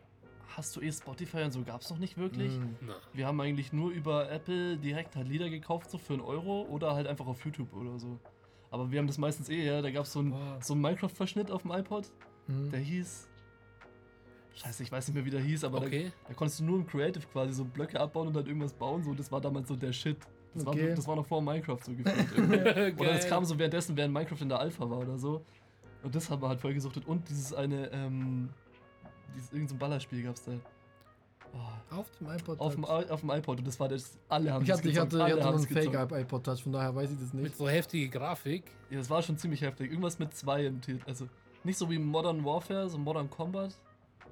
hast 0.47 0.75
du 0.75 0.81
eh 0.81 0.91
Spotify 0.91 1.43
und 1.43 1.51
so 1.51 1.61
gab 1.63 1.81
es 1.81 1.89
noch 1.89 1.99
nicht 1.99 2.17
wirklich. 2.17 2.51
Na, 2.81 2.95
Wir 3.13 3.27
haben 3.27 3.39
eigentlich 3.39 3.71
nur 3.71 3.91
über 3.91 4.29
Apple 4.29 4.77
direkt 4.77 5.15
halt 5.15 5.27
Lieder 5.29 5.49
gekauft, 5.49 5.89
so 5.91 5.97
für 5.97 6.13
einen 6.13 6.21
Euro 6.23 6.63
oder 6.63 6.93
halt 6.95 7.07
einfach 7.07 7.27
auf 7.27 7.45
YouTube 7.45 7.71
oder 7.73 7.97
so. 7.99 8.19
Aber 8.69 8.89
wir 8.91 8.99
haben 8.99 9.07
das 9.07 9.17
meistens 9.17 9.49
eh, 9.49 9.65
ja, 9.65 9.81
da 9.81 9.91
gab 9.91 10.05
es 10.05 10.13
so 10.13 10.19
einen 10.19 10.33
so 10.61 10.73
einen 10.73 10.81
Minecraft-Verschnitt 10.81 11.51
auf 11.51 11.61
dem 11.61 11.71
iPod, 11.71 12.11
Mhm. 12.47 12.69
der 12.71 12.79
hieß. 12.79 13.29
Scheiße, 14.55 14.83
ich 14.83 14.91
weiß 14.91 15.07
nicht 15.07 15.15
mehr, 15.15 15.25
wie 15.25 15.29
der 15.29 15.39
hieß, 15.41 15.63
aber 15.63 15.79
okay. 15.79 16.11
da, 16.23 16.29
da 16.29 16.33
konntest 16.33 16.59
du 16.59 16.65
nur 16.65 16.77
im 16.79 16.85
Creative 16.87 17.25
quasi 17.31 17.53
so 17.53 17.63
Blöcke 17.63 17.99
abbauen 17.99 18.27
und 18.27 18.35
dann 18.35 18.45
irgendwas 18.45 18.73
bauen. 18.73 19.01
So, 19.03 19.13
das 19.13 19.31
war 19.31 19.39
damals 19.41 19.67
so 19.67 19.75
der 19.75 19.93
Shit. 19.93 20.17
Das, 20.53 20.67
Okay. 20.67 20.89
war, 20.89 20.95
das 20.95 21.07
war 21.07 21.15
noch 21.15 21.25
vor 21.25 21.41
Minecraft 21.41 21.79
so 21.81 21.93
gefühlt. 21.95 22.99
Oder 22.99 23.13
das 23.13 23.27
kam 23.27 23.45
so 23.45 23.57
währenddessen, 23.57 23.95
während 23.95 24.13
Minecraft 24.13 24.41
in 24.41 24.49
der 24.49 24.59
Alpha 24.59 24.89
war 24.89 24.99
oder 24.99 25.17
so. 25.17 25.43
Und 26.03 26.13
das 26.13 26.29
haben 26.29 26.41
wir 26.41 26.49
halt 26.49 26.59
voll 26.59 26.73
gesuchtet. 26.73 27.05
Und 27.07 27.27
dieses 27.29 27.53
eine, 27.53 27.89
ähm, 27.91 28.49
dieses, 29.35 29.47
irgendein 29.51 29.67
so 29.69 29.75
ein 29.75 29.79
Ballerspiel 29.79 30.23
gab's 30.23 30.43
da. 30.43 30.51
Oh, 31.53 31.95
Auf 31.95 32.09
dem 32.11 32.29
iPod 32.29 32.59
auf, 32.61 32.75
dem, 32.75 32.85
auf 32.85 33.19
dem 33.19 33.29
iPod 33.29 33.59
und 33.59 33.67
das 33.67 33.77
war 33.77 33.89
das, 33.89 34.17
alle 34.29 34.53
haben 34.53 34.61
Ich 34.61 34.69
das 34.69 34.77
hatte, 34.79 34.89
ich 34.89 34.97
hatte, 34.97 35.17
ich 35.17 35.23
hatte 35.23 35.47
einen. 35.49 35.59
Fake 35.67 36.11
iPod 36.21 36.43
Touch, 36.45 36.63
von 36.63 36.71
daher 36.71 36.95
weiß 36.95 37.11
ich 37.11 37.19
das 37.19 37.33
Mit 37.33 37.43
nicht. 37.43 37.57
so 37.57 37.67
heftige 37.67 38.07
Grafik. 38.09 38.63
Ja, 38.89 38.99
das 38.99 39.09
war 39.09 39.21
schon 39.21 39.37
ziemlich 39.37 39.61
heftig. 39.61 39.89
Irgendwas 39.89 40.17
mit 40.17 40.33
zwei 40.33 40.65
im 40.65 40.79
Titel. 40.79 41.01
Also 41.05 41.27
nicht 41.65 41.77
so 41.77 41.89
wie 41.89 41.99
Modern 41.99 42.43
Warfare, 42.45 42.89
so 42.89 42.97
Modern 42.97 43.29
Combat. 43.29 43.75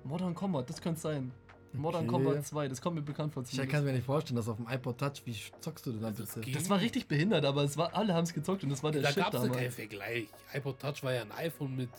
Modern 0.03 0.33
Combat, 0.35 0.69
das 0.69 0.81
könnte 0.81 0.99
sein. 0.99 1.31
Modern 1.71 2.09
Okay. 2.09 2.23
Combat 2.23 2.45
2, 2.47 2.67
das 2.67 2.81
kommt 2.81 2.95
mir 2.95 3.03
bekannt 3.03 3.31
vor. 3.33 3.43
Ich 3.47 3.67
kann 3.69 3.83
mir 3.85 3.93
nicht 3.93 4.05
vorstellen, 4.05 4.37
dass 4.37 4.47
auf 4.49 4.57
dem 4.57 4.67
iPod 4.67 4.97
Touch, 4.97 5.21
wie 5.25 5.35
zockst 5.61 5.85
du 5.85 5.91
denn 5.91 6.01
dann 6.01 6.15
Das 6.15 6.33
bitte? 6.33 6.49
Das 6.51 6.67
war 6.67 6.79
richtig 6.81 7.07
behindert, 7.07 7.45
aber 7.45 7.63
es 7.63 7.77
war, 7.77 7.93
alle 7.95 8.15
haben 8.15 8.23
es 8.23 8.33
gezockt 8.33 8.63
und 8.63 8.69
das 8.71 8.81
war 8.81 8.91
der 8.91 9.03
Da 9.03 9.09
Shit 9.09 9.17
gab 9.23 9.33
es 9.35 9.41
ja 9.41 9.47
keinen 9.49 9.53
damals. 9.53 9.75
Vergleich. 9.75 10.27
iPod 10.55 10.79
Touch 10.79 11.03
war 11.03 11.13
ja 11.13 11.21
ein 11.21 11.31
iPhone 11.31 11.75
mit 11.75 11.89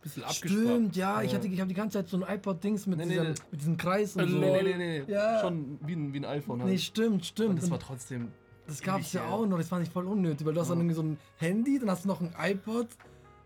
bisschen 0.00 0.22
abgespart. 0.24 0.50
Stimmt, 0.50 0.96
ja, 0.96 1.20
ich 1.20 1.34
hatte, 1.34 1.46
ich 1.48 1.60
habe 1.60 1.68
die 1.68 1.74
ganze 1.74 1.98
Zeit 1.98 2.08
so 2.08 2.16
ein 2.16 2.34
iPod-Dings 2.34 2.86
mit, 2.86 2.96
Nee, 3.00 3.04
nee, 3.04 3.10
diesem, 3.10 3.26
nee. 3.32 3.34
mit 3.50 3.60
diesem 3.60 3.76
Kreis 3.76 4.16
und 4.16 4.22
Äh, 4.22 4.28
so. 4.28 4.38
Nee, 4.38 4.62
nee, 4.62 4.74
nee, 4.78 5.00
nee. 5.06 5.12
Ja. 5.12 5.40
Schon 5.42 5.78
wie 5.86 5.92
ein, 5.92 6.14
wie 6.14 6.18
ein 6.20 6.24
iPhone 6.24 6.60
halt. 6.62 6.70
Nee, 6.70 6.78
stimmt, 6.78 7.26
stimmt. 7.26 7.58
das 7.58 7.66
Und 7.66 7.72
war 7.72 7.78
trotzdem. 7.80 8.28
das 8.66 8.80
gab 8.80 9.02
es 9.02 9.12
ja 9.12 9.28
auch 9.28 9.44
noch, 9.44 9.58
das 9.58 9.68
fand 9.68 9.86
ich 9.86 9.92
voll 9.92 10.06
unnötig, 10.06 10.46
weil 10.46 10.54
du 10.54 10.60
hast 10.62 10.68
dann 10.70 10.78
Ja. 10.78 10.84
irgendwie 10.84 10.94
so 10.96 11.02
ein 11.02 11.18
Handy, 11.36 11.78
dann 11.78 11.90
hast 11.90 12.04
du 12.04 12.08
noch 12.08 12.22
ein 12.22 12.32
iPod. 12.40 12.86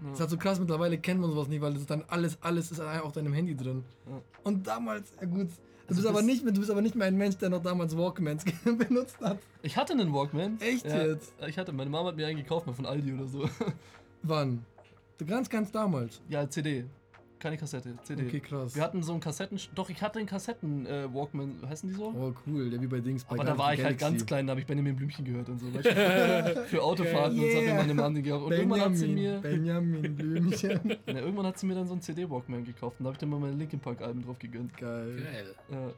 Das 0.04 0.12
ist 0.12 0.18
Ja. 0.18 0.20
halt 0.20 0.30
so 0.30 0.36
krass, 0.38 0.60
mittlerweile 0.60 0.98
kennt 0.98 1.20
man 1.20 1.30
sowas 1.30 1.48
nicht, 1.48 1.60
weil 1.60 1.72
das 1.72 1.82
ist 1.82 1.90
dann 1.90 2.04
alles, 2.08 2.38
alles 2.42 2.70
ist 2.70 2.80
auf 2.80 3.12
deinem 3.12 3.32
Handy 3.32 3.56
drin. 3.56 3.84
Ja. 4.08 4.20
Und 4.42 4.66
damals, 4.66 5.12
ja 5.20 5.26
gut, 5.26 5.48
du 5.48 5.88
Also 5.88 6.02
bist 6.02 6.06
aber 6.06 6.22
nicht 6.22 6.44
mehr, 6.44 6.52
du 6.52 6.60
bist 6.60 6.70
aber 6.70 6.82
nicht 6.82 6.94
mehr 6.94 7.06
ein 7.06 7.16
Mensch, 7.16 7.36
der 7.38 7.48
noch 7.50 7.62
damals 7.62 7.96
Walkmans 7.96 8.44
benutzt 8.64 9.18
hat. 9.20 9.38
Ich 9.62 9.76
hatte 9.76 9.94
einen 9.94 10.12
Walkman. 10.12 10.58
Echt 10.60 10.84
ja, 10.84 11.04
jetzt? 11.06 11.32
Ich 11.46 11.56
hatte, 11.58 11.72
meine 11.72 11.90
Mama 11.90 12.08
hat 12.08 12.16
mir 12.16 12.26
einen 12.26 12.36
gekauft, 12.38 12.66
mal 12.66 12.72
von 12.74 12.86
Aldi 12.86 13.14
oder 13.14 13.26
so. 13.26 13.48
Wann? 14.22 14.64
Du 15.18 15.24
ganz, 15.26 15.48
ganz 15.48 15.70
damals. 15.72 16.20
ja, 16.28 16.48
CD. 16.48 16.84
Keine 17.44 17.58
Kassette, 17.58 17.94
CD. 18.02 18.24
Okay, 18.26 18.40
krass. 18.40 18.74
Wir 18.74 18.82
hatten 18.82 19.02
so 19.02 19.12
einen 19.12 19.20
Kassetten... 19.20 19.60
Doch, 19.74 19.90
ich 19.90 20.00
hatte 20.02 20.18
einen 20.18 20.26
Kassetten-Walkman, 20.26 21.56
heißen 21.68 21.88
die 21.90 21.94
so? 21.94 22.06
Oh, 22.06 22.32
cool, 22.46 22.70
der 22.70 22.80
wie 22.80 22.86
bei 22.86 23.00
Dings. 23.00 23.22
Bei 23.24 23.36
Aber 23.36 23.44
da 23.44 23.54
Guardians 23.54 23.58
war 23.58 23.72
ich 23.74 23.78
the 23.80 23.84
halt 23.84 23.98
ganz 23.98 24.10
Galaxy. 24.12 24.26
klein, 24.26 24.46
da 24.46 24.50
habe 24.52 24.60
ich 24.60 24.66
Benjamin 24.66 24.96
Blümchen 24.96 25.24
gehört 25.24 25.48
und 25.50 25.58
so. 25.58 25.66
weißt 25.74 25.86
du? 25.86 26.64
Für 26.68 26.82
Autofahrten 26.82 27.38
und 27.38 27.50
so 27.52 27.56
hat 27.58 27.62
mir 27.62 27.68
Yeah. 27.68 27.76
meine 27.76 27.94
Mom 27.94 28.14
den 28.14 28.24
gekauft. 28.24 28.44
Und 28.46 28.52
irgendwann 28.52 28.80
hat 28.80 28.96
sie 28.96 29.06
Benjamin, 29.06 29.22
mir... 29.24 29.40
Benjamin 29.40 30.16
Blümchen. 30.16 30.80
Na, 31.06 31.20
irgendwann 31.20 31.46
hat 31.46 31.58
sie 31.58 31.66
mir 31.66 31.74
dann 31.74 31.86
so 31.86 31.92
einen 31.92 32.02
CD-Walkman 32.02 32.64
gekauft 32.64 32.96
und 32.98 33.04
da 33.04 33.08
habe 33.08 33.14
ich 33.14 33.18
dann 33.18 33.28
mal 33.28 33.38
meine 33.40 33.54
Linkin 33.56 33.80
Park-Alben 33.80 34.22
drauf 34.22 34.38
gegönnt. 34.38 34.76
Geil. 34.76 35.16
Geil. 35.22 35.54
Ja. 35.70 35.92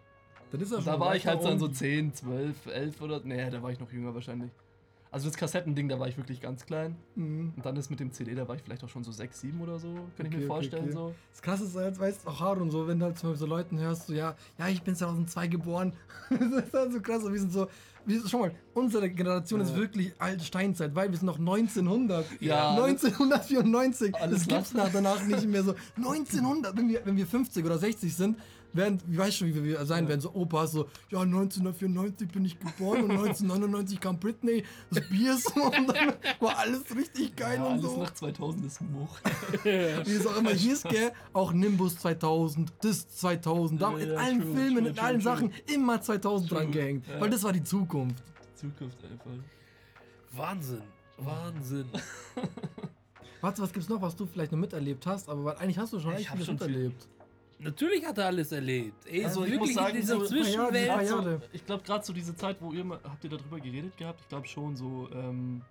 Dann 0.50 0.60
ist 0.60 0.70
er 0.72 0.78
Und 0.78 0.84
schon 0.84 0.92
da 0.92 1.00
war 1.00 1.14
ich 1.16 1.26
halt 1.26 1.44
dann 1.44 1.58
so 1.58 1.66
oben. 1.66 1.74
10, 1.74 2.14
12, 2.14 2.66
11 2.66 3.00
oder. 3.02 3.20
Nee, 3.24 3.50
da 3.50 3.62
war 3.62 3.70
ich 3.70 3.80
noch 3.80 3.90
jünger 3.92 4.14
wahrscheinlich. 4.14 4.50
Also 5.16 5.28
das 5.30 5.38
Kassettending, 5.38 5.88
da 5.88 5.98
war 5.98 6.08
ich 6.08 6.18
wirklich 6.18 6.42
ganz 6.42 6.66
klein. 6.66 6.94
Mhm. 7.14 7.54
Und 7.56 7.64
dann 7.64 7.74
ist 7.76 7.88
mit 7.88 8.00
dem 8.00 8.12
CD, 8.12 8.34
da 8.34 8.46
war 8.46 8.54
ich 8.54 8.60
vielleicht 8.60 8.84
auch 8.84 8.90
schon 8.90 9.02
so 9.02 9.12
6, 9.12 9.40
7 9.40 9.58
oder 9.62 9.78
so, 9.78 9.94
kann 9.94 10.04
ich 10.18 10.20
Okay, 10.26 10.28
mir 10.28 10.36
okay, 10.36 10.46
vorstellen. 10.46 10.84
okay. 10.84 10.92
So. 10.92 11.14
Das 11.32 11.40
krasse 11.40 11.64
ist 11.64 11.74
halt, 11.74 11.98
weißt 11.98 12.26
du, 12.26 12.28
auch 12.28 12.40
Harun, 12.40 12.70
so, 12.70 12.86
wenn 12.86 12.98
du 12.98 13.06
halt 13.06 13.16
so 13.18 13.46
Leuten 13.46 13.78
hörst, 13.78 14.08
so, 14.08 14.12
ja, 14.12 14.34
ja, 14.58 14.68
ich 14.68 14.82
bin 14.82 14.94
2002 14.94 15.46
geboren. 15.46 15.94
das 16.28 16.64
ist 16.64 16.74
dann 16.74 16.92
so 16.92 17.00
krass, 17.00 17.24
und 17.24 17.32
wir 17.32 17.40
sind 17.40 17.50
so, 17.50 17.66
wir, 18.04 18.20
schau 18.28 18.40
mal, 18.40 18.52
unsere 18.74 19.08
Generation 19.08 19.62
ist 19.62 19.70
Ja. 19.70 19.76
wirklich 19.78 20.12
alte 20.18 20.44
Steinzeit, 20.44 20.94
weil 20.94 21.10
wir 21.10 21.16
sind 21.16 21.24
noch 21.26 21.38
1900. 21.38 22.26
Ja, 22.42 22.72
1994. 22.76 24.14
Alles 24.16 24.40
das 24.40 24.48
gibt's 24.48 24.74
nach 24.74 24.92
danach 24.92 25.24
nicht 25.24 25.46
mehr 25.48 25.62
so. 25.62 25.74
1900, 25.96 26.76
wenn 26.76 26.90
wir, 26.90 27.00
wenn 27.06 27.16
wir 27.16 27.26
50 27.26 27.64
oder 27.64 27.78
60 27.78 28.14
sind, 28.14 28.36
werden, 28.76 28.98
ich 29.10 29.16
weiß 29.18 29.34
schon, 29.36 29.48
wie 29.48 29.64
wir 29.64 29.84
sein 29.86 30.04
Ja. 30.04 30.08
werden, 30.10 30.20
so 30.20 30.32
Opas, 30.34 30.72
so, 30.72 30.86
ja, 31.10 31.20
1994 31.20 32.28
bin 32.28 32.44
ich 32.44 32.58
geboren 32.58 33.02
und 33.04 33.10
1999 33.12 34.00
kam 34.00 34.18
Britney, 34.18 34.64
das 34.90 35.08
Bier 35.08 35.36
so, 35.36 35.62
und 35.64 35.86
dann 35.88 36.14
war 36.40 36.58
alles 36.58 36.82
richtig 36.94 37.34
geil 37.36 37.56
Ja, 37.58 37.64
und 37.64 37.72
alles 37.72 37.82
so. 37.92 38.02
nach 38.02 38.12
2000 38.14 38.66
ist 38.66 38.80
Much. 38.82 39.08
Wie 39.64 40.12
es 40.14 40.26
auch 40.26 40.36
immer 40.36 40.50
hieß, 40.50 40.82
gell? 40.84 41.12
Auch 41.32 41.52
Nimbus 41.52 41.98
2000, 41.98 42.72
das 42.82 43.08
2000, 43.16 43.80
da, 43.82 43.90
Ja, 43.92 43.98
in 43.98 44.08
ja, 44.12 44.16
allen 44.18 44.40
true, 44.40 44.54
Filmen, 44.54 44.76
true, 44.78 44.88
in 44.88 44.94
true, 44.94 45.04
allen 45.04 45.20
true. 45.20 45.32
Sachen 45.34 45.52
immer 45.72 46.00
2000 46.00 46.48
True, 46.50 46.58
dran 46.60 46.70
gehängt, 46.72 47.06
ja. 47.08 47.20
weil 47.20 47.30
das 47.30 47.42
war 47.42 47.52
die 47.52 47.64
Zukunft. 47.64 48.22
Zukunft 48.54 48.98
einfach. 49.04 49.30
Wahnsinn. 50.32 50.82
Wahnsinn. 51.18 51.86
Warte, 53.40 53.62
was 53.62 53.72
gibt's 53.72 53.88
noch, 53.88 54.00
was 54.02 54.16
du 54.16 54.26
vielleicht 54.26 54.50
noch 54.52 54.58
miterlebt 54.58 55.06
hast, 55.06 55.28
aber 55.28 55.58
eigentlich 55.60 55.78
hast 55.78 55.92
du 55.92 56.00
schon 56.00 56.12
Ich 56.12 56.20
echt 56.20 56.28
hab 56.30 56.36
vieles 56.36 56.46
schon 56.46 56.58
viel- 56.58 56.66
miterlebt. 56.68 57.08
Natürlich 57.58 58.04
hat 58.04 58.18
er 58.18 58.26
alles 58.26 58.52
erlebt. 58.52 59.06
Ey, 59.06 59.24
Also, 59.24 59.40
so 59.40 59.46
ich 59.46 59.52
wirklich 59.52 59.74
muss 59.74 59.82
sagen, 59.82 59.94
in 59.94 60.00
dieser 60.02 60.18
so- 60.20 60.26
Zwischenwelt. 60.26 60.86
Ja, 60.88 60.98
die 61.00 61.06
So, 61.06 61.16
Jahre. 61.16 61.40
ich 61.52 61.64
glaube, 61.64 61.82
gerade 61.84 62.04
so 62.04 62.12
diese 62.12 62.34
Zeit, 62.36 62.56
wo 62.60 62.72
ihr 62.72 62.84
mal, 62.84 63.00
habt 63.02 63.24
ihr 63.24 63.30
darüber 63.30 63.58
geredet 63.58 63.96
gehabt? 63.96 64.20
Ich 64.20 64.28
glaube 64.28 64.46
schon, 64.46 64.76
so 64.76 65.08
ähm, 65.14 65.62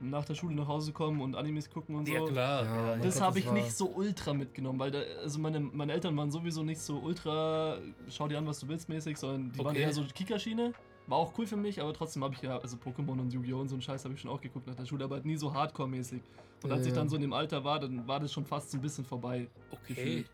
nach 0.00 0.24
der 0.24 0.34
Schule 0.34 0.54
nach 0.56 0.66
Hause 0.66 0.92
kommen 0.92 1.20
und 1.20 1.36
Animes 1.36 1.70
gucken 1.70 1.94
und 1.94 2.06
so. 2.06 2.12
Ja, 2.12 2.26
klar. 2.26 2.64
Ja, 2.64 2.82
mein 2.96 3.02
Das 3.02 3.20
habe 3.20 3.38
ich 3.38 3.46
war- 3.46 3.54
nicht 3.54 3.72
so 3.72 3.88
ultra 3.90 4.34
mitgenommen, 4.34 4.78
weil 4.78 4.90
da, 4.90 4.98
also 5.22 5.38
meine, 5.38 5.60
meine 5.60 5.92
Eltern 5.92 6.16
waren 6.16 6.30
sowieso 6.32 6.62
nicht 6.64 6.80
so 6.80 6.98
ultra, 6.98 7.78
schau 8.10 8.26
dir 8.26 8.38
an, 8.38 8.46
was 8.46 8.58
du 8.58 8.68
willst 8.68 8.88
mäßig, 8.88 9.16
sondern 9.16 9.52
die 9.52 9.58
waren 9.60 9.68
Okay. 9.68 9.82
eher 9.82 9.92
so 9.92 10.02
Kika-Schiene. 10.02 10.72
War 11.06 11.18
auch 11.18 11.32
cool 11.38 11.46
für 11.46 11.56
mich, 11.56 11.80
aber 11.80 11.92
trotzdem 11.92 12.24
habe 12.24 12.34
ich 12.34 12.40
ja, 12.42 12.58
also 12.58 12.76
Pokémon 12.78 13.20
und 13.20 13.30
Yu-Gi-Oh! 13.32 13.60
und 13.60 13.68
so 13.68 13.74
einen 13.74 13.82
Scheiß 13.82 14.04
habe 14.04 14.14
ich 14.14 14.20
schon 14.20 14.30
auch 14.30 14.40
geguckt 14.40 14.66
nach 14.66 14.74
der 14.74 14.86
Schule, 14.86 15.04
aber 15.04 15.16
halt 15.16 15.26
nie 15.26 15.36
so 15.36 15.52
Hardcore-mäßig. 15.52 16.22
Und 16.62 16.72
als 16.72 16.82
Ja, 16.86 16.88
ich 16.88 16.94
dann 16.94 17.08
so 17.10 17.16
in 17.16 17.22
dem 17.22 17.34
Alter 17.34 17.62
war, 17.62 17.78
dann 17.78 18.06
war 18.08 18.20
das 18.20 18.32
schon 18.32 18.46
fast 18.46 18.70
so 18.70 18.78
ein 18.78 18.80
bisschen 18.80 19.04
vorbei. 19.04 19.46
Okay. 19.70 19.94
gefühlt. 19.94 20.30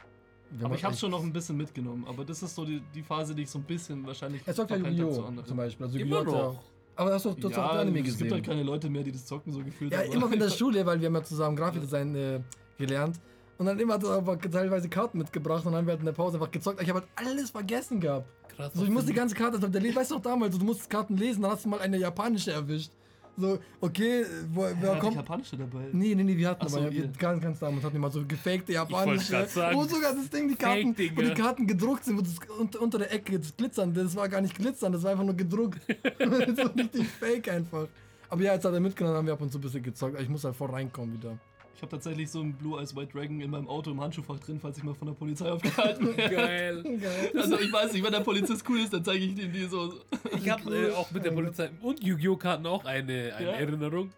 Aber 0.63 0.75
ich 0.75 0.85
habe 0.85 0.97
schon 0.97 1.11
noch 1.11 1.23
ein 1.23 1.33
bisschen 1.33 1.57
mitgenommen. 1.57 2.05
Aber 2.09 2.25
das 2.25 2.43
ist 2.43 2.55
so 2.55 2.65
die, 2.65 2.83
die 2.95 3.03
Phase, 3.03 3.35
die 3.35 3.43
ich 3.43 3.51
so 3.51 3.59
ein 3.59 3.65
bisschen 3.65 4.05
wahrscheinlich 4.07 4.43
Er 4.47 4.55
zockt 4.55 4.71
ja 4.71 4.77
hab 4.79 4.87
Yu-Gi-Oh! 4.87 5.23
anderen. 5.25 5.47
zum 5.47 5.57
Beispiel. 5.57 5.87
Also 5.87 5.99
Immer 5.99 6.19
Yu-Gi-Oh! 6.21 6.33
noch. 6.33 6.63
Aber 6.97 7.13
hast 7.15 7.25
du, 7.25 7.33
du 7.35 7.49
hast 7.49 7.59
auch 7.59 7.75
ja, 7.75 7.81
Anime 7.81 8.01
es 8.01 8.19
gibt 8.19 8.31
halt 8.33 8.43
gesehen. 8.43 8.57
keine 8.57 8.63
Leute 8.63 8.91
mehr, 8.91 9.03
die 9.03 9.13
das 9.13 9.25
zocken 9.25 9.53
so 9.53 9.61
gefühlt. 9.63 9.93
Ja, 9.93 10.01
aber- 10.01 10.13
immer 10.13 10.33
in 10.33 10.39
der 10.41 10.51
Schule, 10.59 10.85
weil 10.85 11.01
wir 11.01 11.07
haben 11.07 11.15
ja 11.15 11.23
zusammen 11.23 11.57
Grafikdesign 11.57 12.15
äh, 12.15 12.41
gelernt. 12.79 13.21
Und 13.59 13.67
dann 13.67 13.79
immer 13.79 13.95
hat 13.95 14.03
er 14.05 14.11
aber 14.13 14.39
teilweise 14.39 14.89
Karten 14.89 15.19
mitgebracht 15.19 15.65
und 15.67 15.73
dann 15.73 15.81
haben 15.81 15.87
wir 15.87 15.93
halt 15.93 16.01
in 16.01 16.07
der 16.07 16.13
Pause 16.13 16.37
einfach 16.39 16.51
gezockt. 16.51 16.83
Ich 16.83 16.89
habe 16.89 17.01
halt 17.01 17.09
alles 17.15 17.51
vergessen 17.51 18.01
gehabt. 18.01 18.27
Krass. 18.57 18.73
So, 18.75 18.85
ich 18.85 18.91
musste 18.91 19.09
die 19.11 19.17
ganze 19.17 19.35
Karte, 19.35 19.57
also 19.57 19.69
der, 19.69 19.83
weißt 19.95 20.11
du 20.11 20.15
noch 20.17 20.23
damals, 20.23 20.59
du 20.59 20.65
musstest 20.65 20.89
Karten 20.91 21.17
lesen, 21.17 21.43
dann 21.43 21.53
hast 21.53 21.65
du 21.65 21.69
mal 21.69 21.79
eine 21.81 21.99
japanische 21.99 22.53
erwischt. 22.53 22.91
So, 23.37 23.59
okay, 23.81 24.25
wo, 24.53 24.67
ja, 24.67 24.73
wer 24.81 24.99
kommt. 24.99 25.17
japanische 25.17 25.57
dabei. 25.57 25.89
Nee, 25.93 26.15
nee, 26.15 26.23
nee, 26.23 26.37
wir 26.37 26.49
hatten 26.49 26.67
Ach 26.67 26.69
so, 26.69 26.79
aber 26.79 26.93
wir, 26.93 27.09
ganz, 27.19 27.43
ganz 27.43 27.59
damals 27.59 27.85
hatten 27.85 27.95
wir 27.95 28.01
mal 28.01 28.11
so 28.11 28.25
gefakte 28.27 28.73
japanische, 28.73 29.47
sagen, 29.47 29.77
wo 29.77 29.85
sogar 29.85 30.15
das 30.15 30.29
Ding, 30.29 30.49
die 30.49 30.57
Karten, 30.57 30.95
wo 31.15 31.23
die 31.23 31.35
Karten 31.35 31.67
gedruckt 31.67 32.05
sind, 32.05 32.19
wo 32.19 32.23
das 32.23 32.37
unter, 32.59 32.81
unter 32.83 32.99
der 32.99 33.13
Ecke 33.13 33.41
glitzern, 33.57 33.95
das 33.95 34.15
war 34.15 34.29
gar 34.29 34.41
nicht 34.41 34.55
glitzern, 34.55 34.93
das 34.93 35.03
war 35.03 35.13
einfach 35.13 35.25
nur 35.25 35.37
gedruckt. 35.37 35.81
so 35.89 36.63
richtig 36.77 37.09
fake 37.09 37.49
einfach. 37.49 37.89
Aber 38.29 38.43
ja, 38.43 38.55
jetzt 38.55 38.65
hat 38.65 38.73
er 38.73 38.81
mitgenommen, 38.81 39.17
haben 39.17 39.27
wir 39.27 39.33
ab 39.33 39.41
und 39.41 39.51
zu 39.51 39.59
ein 39.59 39.63
bisschen 39.63 39.83
gezockt, 39.83 40.21
ich 40.21 40.29
muss 40.29 40.45
halt 40.45 40.55
voll 40.55 40.71
reinkommen 40.71 41.15
wieder. 41.15 41.39
Ich 41.75 41.83
habe 41.83 41.93
tatsächlich 41.93 42.31
so 42.31 42.41
einen 42.41 42.53
Blue 42.53 42.79
Eyes 42.79 42.95
White 42.95 43.13
Dragon 43.13 43.41
in 43.41 43.51
meinem 43.51 43.67
Auto 43.67 43.91
im 43.91 44.01
Handschuhfach 44.01 44.39
drin, 44.41 44.59
falls 44.61 44.77
ich 44.77 44.85
mal 44.85 44.95
von 44.95 45.09
der 45.09 45.15
Polizei 45.15 45.51
aufgehalten 45.51 46.15
werde. 46.17 46.35
Geil. 46.35 46.83
Geil. 46.83 47.33
Also 47.35 47.59
ich 47.59 47.73
weiß 47.73 47.93
nicht, 47.95 48.05
wenn 48.05 48.13
der 48.13 48.21
Polizist 48.21 48.69
cool 48.69 48.81
ist, 48.81 48.93
dann 48.93 49.03
zeige 49.03 49.25
ich 49.25 49.35
dem 49.35 49.51
die 49.53 49.65
so. 49.65 49.95
Ich 50.37 50.49
habe 50.51 50.89
äh, 50.89 50.93
auch 50.93 51.11
mit 51.11 51.25
der 51.25 51.31
Polizei 51.31 51.71
und 51.81 52.03
Yu-Gi-Oh! 52.03 52.37
Karten 52.37 52.67
auch 52.67 52.85
eine, 52.85 53.35
eine 53.35 53.47
Ja? 53.47 53.53
Erinnerung. 53.53 54.11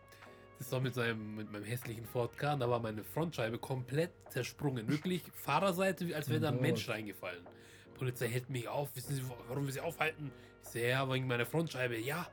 Das 0.58 0.70
war 0.72 0.80
mit, 0.80 0.94
seinem, 0.94 1.36
mit 1.36 1.50
meinem 1.52 1.64
hässlichen 1.64 2.04
Ford 2.06 2.36
Ka, 2.38 2.54
da 2.56 2.68
war 2.70 2.78
meine 2.78 3.02
Frontscheibe 3.02 3.58
komplett 3.58 4.10
zersprungen. 4.28 4.88
Wirklich 4.88 5.22
Fahrerseite, 5.34 6.14
als 6.14 6.28
wäre 6.28 6.40
da 6.40 6.48
ein 6.48 6.54
Gott. 6.54 6.62
Mensch 6.62 6.88
reingefallen. 6.88 7.42
Polizei 7.94 8.28
hält 8.28 8.48
mich 8.50 8.68
auf. 8.68 8.88
Wissen 8.94 9.14
Sie, 9.14 9.22
warum 9.48 9.66
wir 9.66 9.72
Sie 9.72 9.80
aufhalten? 9.80 10.30
Ich 10.62 10.68
sehe, 10.68 10.90
ja, 10.90 11.08
wegen 11.12 11.26
meiner 11.26 11.46
Frontscheibe. 11.46 11.98
Ja, 11.98 12.26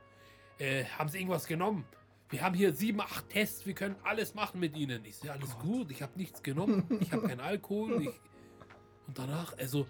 äh, 0.58 0.84
haben 0.84 1.08
Sie 1.08 1.18
irgendwas 1.18 1.46
genommen? 1.46 1.84
Wir 2.30 2.42
haben 2.42 2.54
hier 2.54 2.72
sieben, 2.72 3.00
acht 3.00 3.28
Tests, 3.28 3.66
wir 3.66 3.74
können 3.74 3.96
alles 4.04 4.34
machen 4.34 4.60
mit 4.60 4.76
Ihnen. 4.76 5.04
Ich 5.04 5.16
sehe, 5.16 5.32
alles 5.32 5.50
Gott. 5.54 5.62
gut, 5.62 5.90
ich 5.90 6.00
habe 6.02 6.12
nichts 6.16 6.42
genommen, 6.42 6.84
ich 7.00 7.12
habe 7.12 7.26
keinen 7.26 7.40
Alkohol. 7.40 8.02
Ich... 8.02 8.08
Und 9.08 9.18
danach, 9.18 9.56
also, 9.58 9.84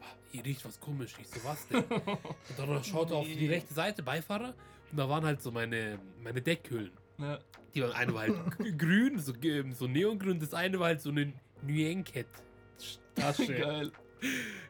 "Bah, 0.00 0.06
hier 0.32 0.44
riecht 0.44 0.64
was 0.64 0.80
komisch. 0.80 1.14
Ich 1.20 1.28
so, 1.28 1.44
was 1.44 1.68
denn? 1.68 1.84
Und 1.84 2.58
dann 2.58 2.82
schaut 2.82 3.12
er 3.12 3.18
auf 3.18 3.26
die 3.26 3.46
rechte 3.46 3.72
Seite, 3.72 4.02
Beifahrer, 4.02 4.54
und 4.90 4.96
da 4.98 5.08
waren 5.08 5.24
halt 5.24 5.40
so 5.40 5.52
meine, 5.52 6.00
meine 6.20 6.42
Deckhüllen. 6.42 6.90
Ja. 7.18 7.38
Die 7.74 7.82
waren, 7.82 7.92
eine 7.92 8.12
war 8.14 8.22
halt 8.22 8.34
grün, 8.78 9.20
so, 9.20 9.32
ge- 9.32 9.70
so 9.72 9.86
neongrün, 9.86 10.40
das 10.40 10.52
eine 10.54 10.80
war 10.80 10.88
halt 10.88 11.00
so 11.02 11.10
eine 11.10 11.32
Nuenket. 11.62 12.26
Tasche. 13.14 13.54
Geil. 13.54 13.92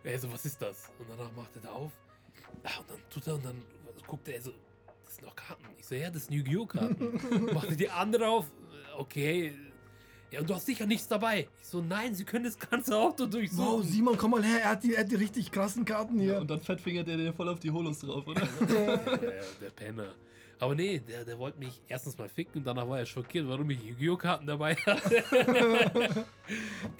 Er 0.03 0.19
so, 0.19 0.31
was 0.31 0.45
ist 0.45 0.61
das? 0.61 0.91
Und 0.99 1.09
danach 1.09 1.33
macht 1.33 1.57
er 1.57 1.63
da 1.63 1.71
auf. 1.71 1.93
Ah, 2.65 2.81
und 2.81 2.91
dann 2.91 2.99
tut 3.09 3.27
er 3.27 3.35
und 3.37 3.45
dann 3.47 3.63
guckt 4.07 4.29
er 4.29 4.43
so, 4.43 4.53
das 5.15 5.17
sind 5.17 5.27
noch 5.27 5.37
Karten. 5.37 5.65
Ich 5.79 5.87
so, 5.87 5.95
ja, 5.95 6.11
das 6.11 6.27
sind 6.27 6.35
Yu-Gi-Oh! 6.35 6.67
Karten. 6.67 7.21
macht 7.55 7.69
er 7.71 7.77
die 7.77 7.89
andere 7.91 8.29
auf. 8.29 8.47
Okay. 8.99 9.53
Ja, 10.31 10.41
und 10.41 10.51
du 10.51 10.55
hast 10.55 10.67
sicher 10.67 10.87
nichts 10.87 11.07
dabei. 11.07 11.47
Ich 11.61 11.69
so, 11.69 11.81
nein, 11.81 12.15
sie 12.15 12.25
können 12.25 12.45
das 12.45 12.59
ganze 12.59 12.97
Auto 12.97 13.25
Wow, 13.25 13.31
durchsuchen. 13.31 13.83
Simon, 13.85 14.17
komm 14.19 14.33
mal 14.33 14.43
her, 14.45 14.61
er 14.63 14.71
hat 14.71 14.83
die, 14.83 14.95
er 14.95 15.01
hat 15.05 15.11
die 15.11 15.15
richtig 15.17 15.51
krassen 15.53 15.85
Karten 15.85 16.17
Ja, 16.19 16.23
hier. 16.25 16.41
und 16.41 16.51
dann 16.51 16.61
fettfingert 16.61 17.07
er 17.09 17.17
dir 17.17 17.33
voll 17.33 17.49
auf 17.49 17.61
die 17.61 17.71
Holos 17.71 18.01
drauf, 18.01 18.27
oder? 18.27 18.43
Ja, 18.69 18.97
der 19.61 19.71
Penner. 19.77 20.13
Aber 20.59 20.75
nee, 20.75 20.99
der, 21.01 21.25
der 21.25 21.39
wollte 21.39 21.59
mich 21.59 21.81
erstens 21.89 22.17
mal 22.17 22.29
ficken 22.29 22.59
und 22.61 22.65
danach 22.65 22.89
war 22.89 22.99
er 23.01 23.07
schockiert, 23.07 23.47
warum 23.49 23.69
ich 23.71 23.81
Yu-Gi-Oh! 23.85 24.17
Karten 24.17 24.47
dabei 24.47 24.75
hatte. 24.87 26.25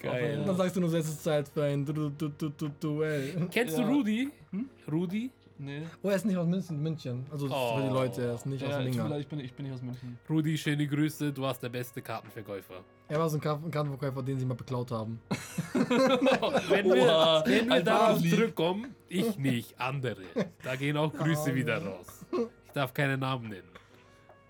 Geil. 0.01 0.43
Dann 0.45 0.55
sagst 0.57 0.75
du 0.75 0.81
nur, 0.81 0.93
es 0.93 1.07
ist 1.07 1.23
Zeit 1.23 1.49
für 1.49 1.63
ein 1.63 1.85
du 1.85 1.91
du 1.93 2.09
du 2.09 2.29
du 2.29 2.49
du 2.49 2.69
Duell. 2.79 3.47
Kennst 3.51 3.77
Ja. 3.77 3.83
du 3.85 3.91
Rudi? 3.93 4.29
Hm? 4.51 4.69
Rudi? 4.91 5.31
Nee. 5.57 5.83
Oh, 6.03 6.09
er 6.09 6.15
ist 6.17 6.25
nicht 6.25 6.35
aus 6.35 6.45
München. 6.47 6.83
München. 6.83 7.25
Also 7.31 7.47
Oh. 7.49 7.77
für 7.77 7.83
die 7.83 7.89
Leute, 7.93 8.21
er 8.23 8.35
ist 8.35 8.45
nicht 8.45 8.61
Ja, 8.61 8.67
aus 8.77 9.09
leid, 9.09 9.21
ich 9.21 9.27
bin, 9.27 9.39
ich 9.39 9.53
bin 9.53 9.65
nicht 9.65 9.73
aus 9.75 9.81
München. 9.81 10.19
Rudi, 10.29 10.57
schöne 10.57 10.85
Grüße, 10.85 11.31
du 11.31 11.41
warst 11.43 11.63
der 11.63 11.69
beste 11.69 12.01
Kartenverkäufer. 12.01 12.83
Er 13.07 13.19
war 13.19 13.29
so 13.29 13.37
ein 13.37 13.41
Kar- 13.41 13.61
ein 13.63 13.71
Kartenverkäufer, 13.71 14.21
den 14.21 14.37
sie 14.37 14.45
mal 14.45 14.55
beklaut 14.55 14.91
haben. 14.91 15.21
Wenn 15.73 16.85
wir, 16.93 17.03
Oha, 17.05 17.43
wenn 17.45 17.69
wir 17.69 17.83
darauf 17.83 18.19
zurückkommen, 18.21 18.95
ich 19.07 19.37
nicht, 19.37 19.79
andere. 19.79 20.23
Da 20.63 20.75
gehen 20.75 20.97
auch 20.97 21.13
Grüße 21.13 21.51
Oh, 21.51 21.55
wieder 21.55 21.81
raus. 21.85 22.25
Ich 22.65 22.71
darf 22.73 22.93
keine 22.93 23.17
Namen 23.17 23.49
nennen. 23.49 23.69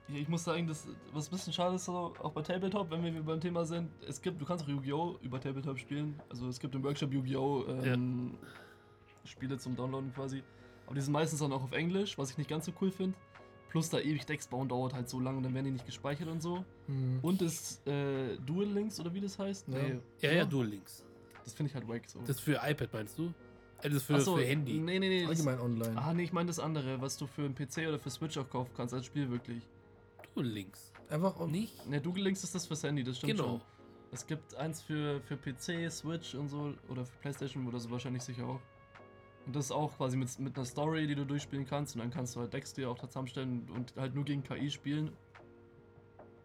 Ja, 0.07 0.17
ich 0.17 0.27
muss 0.29 0.43
sagen, 0.43 0.67
das, 0.67 0.87
was 1.13 1.27
ein 1.27 1.31
bisschen 1.31 1.53
schade 1.53 1.75
ist, 1.75 1.89
auch 1.89 2.31
bei 2.33 2.41
Tabletop, 2.41 2.89
wenn 2.91 3.03
wir 3.03 3.23
beim 3.23 3.39
Thema 3.41 3.65
sind, 3.65 3.89
es 4.07 4.21
gibt, 4.21 4.39
du 4.41 4.45
kannst 4.45 4.63
auch 4.63 4.69
Yu-Gi-Oh! 4.69 5.17
über 5.21 5.39
Tabletop 5.39 5.77
spielen. 5.79 6.19
Also 6.29 6.47
es 6.47 6.59
gibt 6.59 6.73
im 6.75 6.83
Workshop 6.83 7.11
Yu-Gi-Oh! 7.11 7.65
Ähm, 7.83 8.37
Spiele 9.23 9.57
zum 9.57 9.75
Downloaden 9.75 10.13
quasi. 10.13 10.43
Aber 10.85 10.95
die 10.95 11.01
sind 11.01 11.13
meistens 11.13 11.39
dann 11.39 11.51
auch 11.51 11.63
auf 11.63 11.71
Englisch, 11.71 12.17
was 12.17 12.31
ich 12.31 12.37
nicht 12.37 12.49
ganz 12.49 12.65
so 12.65 12.73
cool 12.81 12.91
finde. 12.91 13.17
Plus 13.69 13.89
da 13.89 13.99
ewig 13.99 14.25
Decks 14.25 14.47
bauen 14.47 14.69
dauert 14.69 14.93
halt 14.93 15.09
so 15.09 15.19
lange 15.19 15.37
und 15.37 15.43
dann 15.43 15.53
werden 15.53 15.65
die 15.65 15.71
nicht 15.71 15.85
gespeichert 15.85 16.27
und 16.29 16.41
so. 16.41 16.63
Hm. 16.87 17.19
Und 17.21 17.41
das 17.41 17.81
äh, 17.85 18.37
Dual 18.45 18.67
Links 18.67 18.99
oder 18.99 19.13
wie 19.13 19.19
das 19.21 19.37
heißt? 19.37 19.67
Ja. 19.67 19.77
Ja, 20.29 20.31
ja, 20.37 20.45
Duel 20.45 20.67
Links. 20.67 21.03
Das 21.43 21.53
finde 21.53 21.69
ich 21.71 21.75
halt 21.75 21.87
wack 21.87 22.03
so. 22.07 22.19
Das 22.21 22.29
ist 22.31 22.39
für 22.41 22.59
iPad 22.63 22.93
meinst 22.93 23.17
du? 23.17 23.25
Äh, 23.81 23.89
Das 23.89 23.93
ist 23.95 24.03
für, 24.03 24.21
so, 24.21 24.37
für 24.37 24.45
Handy. 24.45 24.79
Nee, 24.79 24.99
nee, 24.99 25.09
nee. 25.09 25.21
Das, 25.27 25.31
Allgemein 25.31 25.59
online. 25.59 25.97
ah, 26.01 26.13
nee, 26.13 26.23
ich 26.23 26.31
meine 26.33 26.47
das 26.47 26.59
andere, 26.59 27.01
was 27.01 27.17
du 27.17 27.27
für 27.27 27.43
einen 27.43 27.53
PC 27.55 27.79
oder 27.87 27.99
für 27.99 28.09
Switch 28.09 28.37
auch 28.37 28.49
kaufen 28.49 28.71
kannst 28.77 28.93
als 28.93 29.05
Spiel 29.05 29.29
wirklich. 29.29 29.67
Duel 30.35 30.47
Links. 30.47 30.93
Einfach 31.09 31.37
um- 31.39 31.51
Nicht? 31.51 31.85
Ne, 31.87 31.99
Dual 31.99 32.19
Links 32.21 32.43
ist 32.43 32.55
das 32.55 32.65
fürs 32.67 32.83
Handy, 32.83 33.03
das 33.03 33.17
stimmt 33.17 33.33
Genau. 33.33 33.43
schon. 33.43 33.61
Es 34.11 34.25
gibt 34.25 34.55
eins 34.55 34.81
für, 34.81 35.19
für 35.21 35.35
PC, 35.35 35.91
Switch 35.91 36.33
und 36.35 36.47
so, 36.47 36.73
oder 36.87 37.03
für 37.05 37.17
Playstation 37.17 37.67
oder 37.67 37.79
so 37.79 37.91
wahrscheinlich 37.91 38.23
sicher 38.23 38.45
auch. 38.47 38.61
Und 39.45 39.55
das 39.55 39.65
ist 39.65 39.71
auch 39.71 39.95
quasi 39.97 40.17
mit, 40.17 40.37
mit 40.39 40.55
einer 40.55 40.65
Story, 40.65 41.05
die 41.07 41.15
du 41.15 41.25
durchspielen 41.25 41.65
kannst. 41.65 41.95
Und 41.95 42.01
dann 42.01 42.09
kannst 42.11 42.35
du 42.35 42.39
halt 42.39 42.53
Decks 42.53 42.73
dir 42.73 42.89
auch 42.89 42.97
zusammenstellen 42.97 43.69
und 43.69 43.93
halt 43.95 44.15
nur 44.15 44.25
gegen 44.25 44.43
KI 44.43 44.71
spielen. 44.71 45.11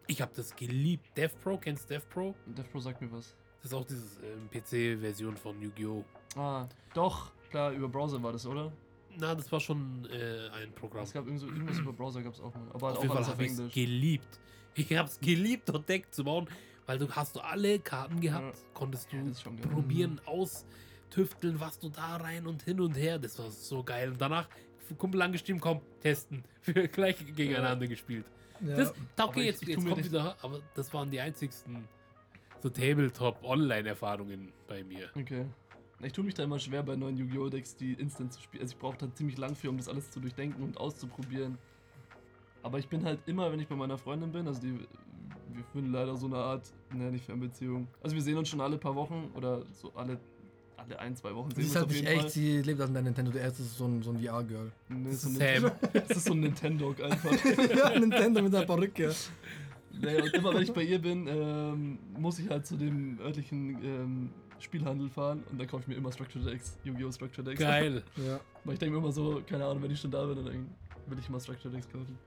Ich 0.07 0.21
habe 0.21 0.31
das 0.35 0.55
geliebt. 0.55 1.05
Dev 1.17 1.33
Pro, 1.41 1.57
kennst 1.57 1.89
Dev 1.89 2.05
Pro? 2.09 2.35
Und 2.45 2.57
Death 2.57 2.71
Pro 2.71 2.79
sagt 2.79 3.01
mir 3.01 3.11
was. 3.11 3.35
Das 3.61 3.71
ist 3.71 3.77
auch 3.77 3.85
diese 3.85 4.19
ähm, 4.25 4.49
PC-Version 4.49 5.37
von 5.37 5.61
Yu-Gi-Oh! 5.61 6.03
Ah, 6.35 6.67
doch, 6.93 7.31
klar, 7.49 7.71
über 7.71 7.87
Browser 7.87 8.21
war 8.21 8.31
das, 8.33 8.45
oder? 8.45 8.71
Na, 9.17 9.35
das 9.35 9.51
war 9.51 9.59
schon 9.59 10.07
äh, 10.11 10.49
ein 10.49 10.73
Programm. 10.73 11.03
Es 11.03 11.13
gab 11.13 11.25
irgend 11.25 11.39
so, 11.41 11.47
irgendwas 11.47 11.79
über 11.79 11.93
Browser 11.93 12.21
gab 12.23 12.33
es 12.33 12.39
auch 12.39 12.53
mal. 12.53 12.67
Aber 12.73 12.87
halt 12.87 12.97
Auf 12.97 13.03
jeden 13.03 13.15
Fall 13.15 13.27
habe 13.27 13.45
ich 13.45 13.51
es 13.51 13.73
geliebt. 13.73 14.39
Ich 14.73 14.95
habe 14.95 15.07
es 15.07 15.19
geliebt, 15.19 15.69
dort 15.69 15.87
Deck 15.87 16.13
zu 16.13 16.23
bauen, 16.23 16.49
weil 16.85 16.97
du 16.97 17.09
hast 17.09 17.35
du 17.35 17.41
alle 17.41 17.79
Karten 17.79 18.19
gehabt, 18.21 18.55
Ja. 18.55 18.63
konntest 18.73 19.11
du 19.11 19.17
Ja, 19.17 19.23
das 19.23 19.37
ist 19.37 19.41
austüfteln, 21.11 21.59
was 21.59 21.79
du 21.79 21.89
da 21.89 22.17
rein 22.17 22.47
und 22.47 22.63
hin 22.63 22.79
und 22.79 22.95
her. 22.95 23.19
Das 23.19 23.37
war 23.39 23.51
so 23.51 23.83
geil. 23.83 24.11
Und 24.11 24.21
danach 24.21 24.47
Kumpel 24.97 25.21
angeschrieben, 25.21 25.61
komm, 25.61 25.79
testen. 26.01 26.43
Wir 26.65 26.87
gleich 26.87 27.17
gegeneinander 27.17 27.87
gespielt. 27.87 28.25
Ja. 28.59 28.75
Das, 28.75 28.93
Aber 29.15 29.29
okay, 29.29 29.45
jetzt, 29.45 29.63
ich 29.63 29.69
jetzt 29.69 29.87
kommt 29.87 30.03
wieder, 30.03 30.35
aber 30.41 30.59
das 30.75 30.93
waren 30.93 31.09
die 31.09 31.19
einzigsten 31.19 31.87
so 32.61 32.69
Tabletop-Online-Erfahrungen 32.69 34.51
bei 34.67 34.83
mir. 34.83 35.09
Okay. 35.15 35.45
Ich 36.03 36.13
tue 36.13 36.23
mich 36.23 36.33
da 36.33 36.43
immer 36.43 36.59
schwer 36.59 36.83
bei 36.83 36.95
neuen 36.95 37.17
Yu-Gi-Oh! 37.17 37.49
Decks, 37.49 37.75
die 37.75 37.93
instant 37.93 38.33
zu 38.33 38.41
spielen. 38.41 38.61
Also 38.61 38.73
ich 38.73 38.79
brauche 38.79 38.97
da 38.97 39.13
ziemlich 39.15 39.37
lang 39.37 39.55
für, 39.55 39.69
um 39.69 39.77
das 39.77 39.87
alles 39.87 40.11
zu 40.11 40.19
durchdenken 40.19 40.61
und 40.61 40.77
auszuprobieren. 40.77 41.57
Aber 42.61 42.77
ich 42.77 42.87
bin 42.87 43.03
halt 43.05 43.19
immer, 43.27 43.51
wenn 43.51 43.59
ich 43.59 43.67
bei 43.67 43.75
meiner 43.75 43.97
Freundin 43.97 44.31
bin, 44.31 44.47
also 44.47 44.61
die, 44.61 44.73
wir 45.53 45.63
führen 45.71 45.91
leider 45.91 46.15
so 46.15 46.27
eine 46.27 46.37
Art, 46.37 46.71
ne, 46.93 47.11
nicht 47.11 47.25
Fernbeziehung. 47.25 47.87
Also 48.03 48.15
wir 48.15 48.21
sehen 48.21 48.37
uns 48.37 48.49
schon 48.49 48.61
alle 48.61 48.77
paar 48.77 48.95
Wochen 48.95 49.31
oder 49.35 49.65
so 49.71 49.91
alle, 49.95 50.19
alle 50.81 50.99
ein, 50.99 51.15
zwei 51.15 51.33
Wochen 51.35 51.49
Sie 51.51 51.63
sehen 51.63 51.67
ist 51.67 51.73
wir 51.73 51.79
halt 51.81 51.89
nicht 51.91 52.07
echt, 52.07 52.29
sie 52.31 52.61
lebt 52.61 52.79
in 52.79 52.93
der 52.93 53.03
Nintendo 53.03 53.31
DS, 53.31 53.41
das 53.43 53.59
ist 53.59 53.77
so 53.77 53.85
ein, 53.85 54.01
so 54.01 54.11
ein 54.11 54.19
VR-Girl. 54.23 54.71
Fall. 54.87 54.97
Nee, 54.97 55.11
so 55.13 55.29
ein 55.29 55.35
Sam. 55.35 55.71
Das 55.93 56.17
ist 56.17 56.25
so 56.25 56.33
ein 56.33 56.39
Nintendo 56.39 56.95
einfach. 57.03 57.31
ja, 57.75 57.99
Nintendo 57.99 58.41
mit 58.41 58.55
einer 58.55 58.65
Perücke. 58.65 59.13
Nee, 59.99 60.21
und 60.21 60.33
immer 60.33 60.53
wenn 60.53 60.63
ich 60.63 60.73
bei 60.73 60.83
ihr 60.83 60.99
bin, 60.99 61.27
ähm, 61.27 61.99
muss 62.17 62.39
ich 62.39 62.49
halt 62.49 62.65
zu 62.65 62.77
dem 62.77 63.19
örtlichen 63.19 63.77
ähm, 63.83 64.29
Spielhandel 64.59 65.09
fahren 65.09 65.43
und 65.51 65.59
dann 65.59 65.67
kaufe 65.67 65.81
ich 65.83 65.87
mir 65.87 65.95
immer 65.95 66.11
Structure 66.11 66.43
Decks, 66.43 66.77
Yu-Gi-Oh! 66.83 67.11
Structure 67.11 67.43
Decks. 67.43 67.59
Geil. 67.59 68.03
Ja. 68.17 68.39
Weil 68.63 68.73
ich 68.73 68.79
denke 68.79 68.93
mir 68.93 69.01
immer 69.01 69.11
so, 69.11 69.41
keine 69.47 69.65
Ahnung, 69.65 69.81
wenn 69.83 69.91
ich 69.91 69.99
schon 69.99 70.11
da 70.11 70.25
bin, 70.25 70.45
dann 70.45 70.67
will 71.07 71.19
ich 71.19 71.27
immer 71.27 71.39
Structure 71.39 71.73
Decks 71.73 71.87
kaufen. 71.89 72.17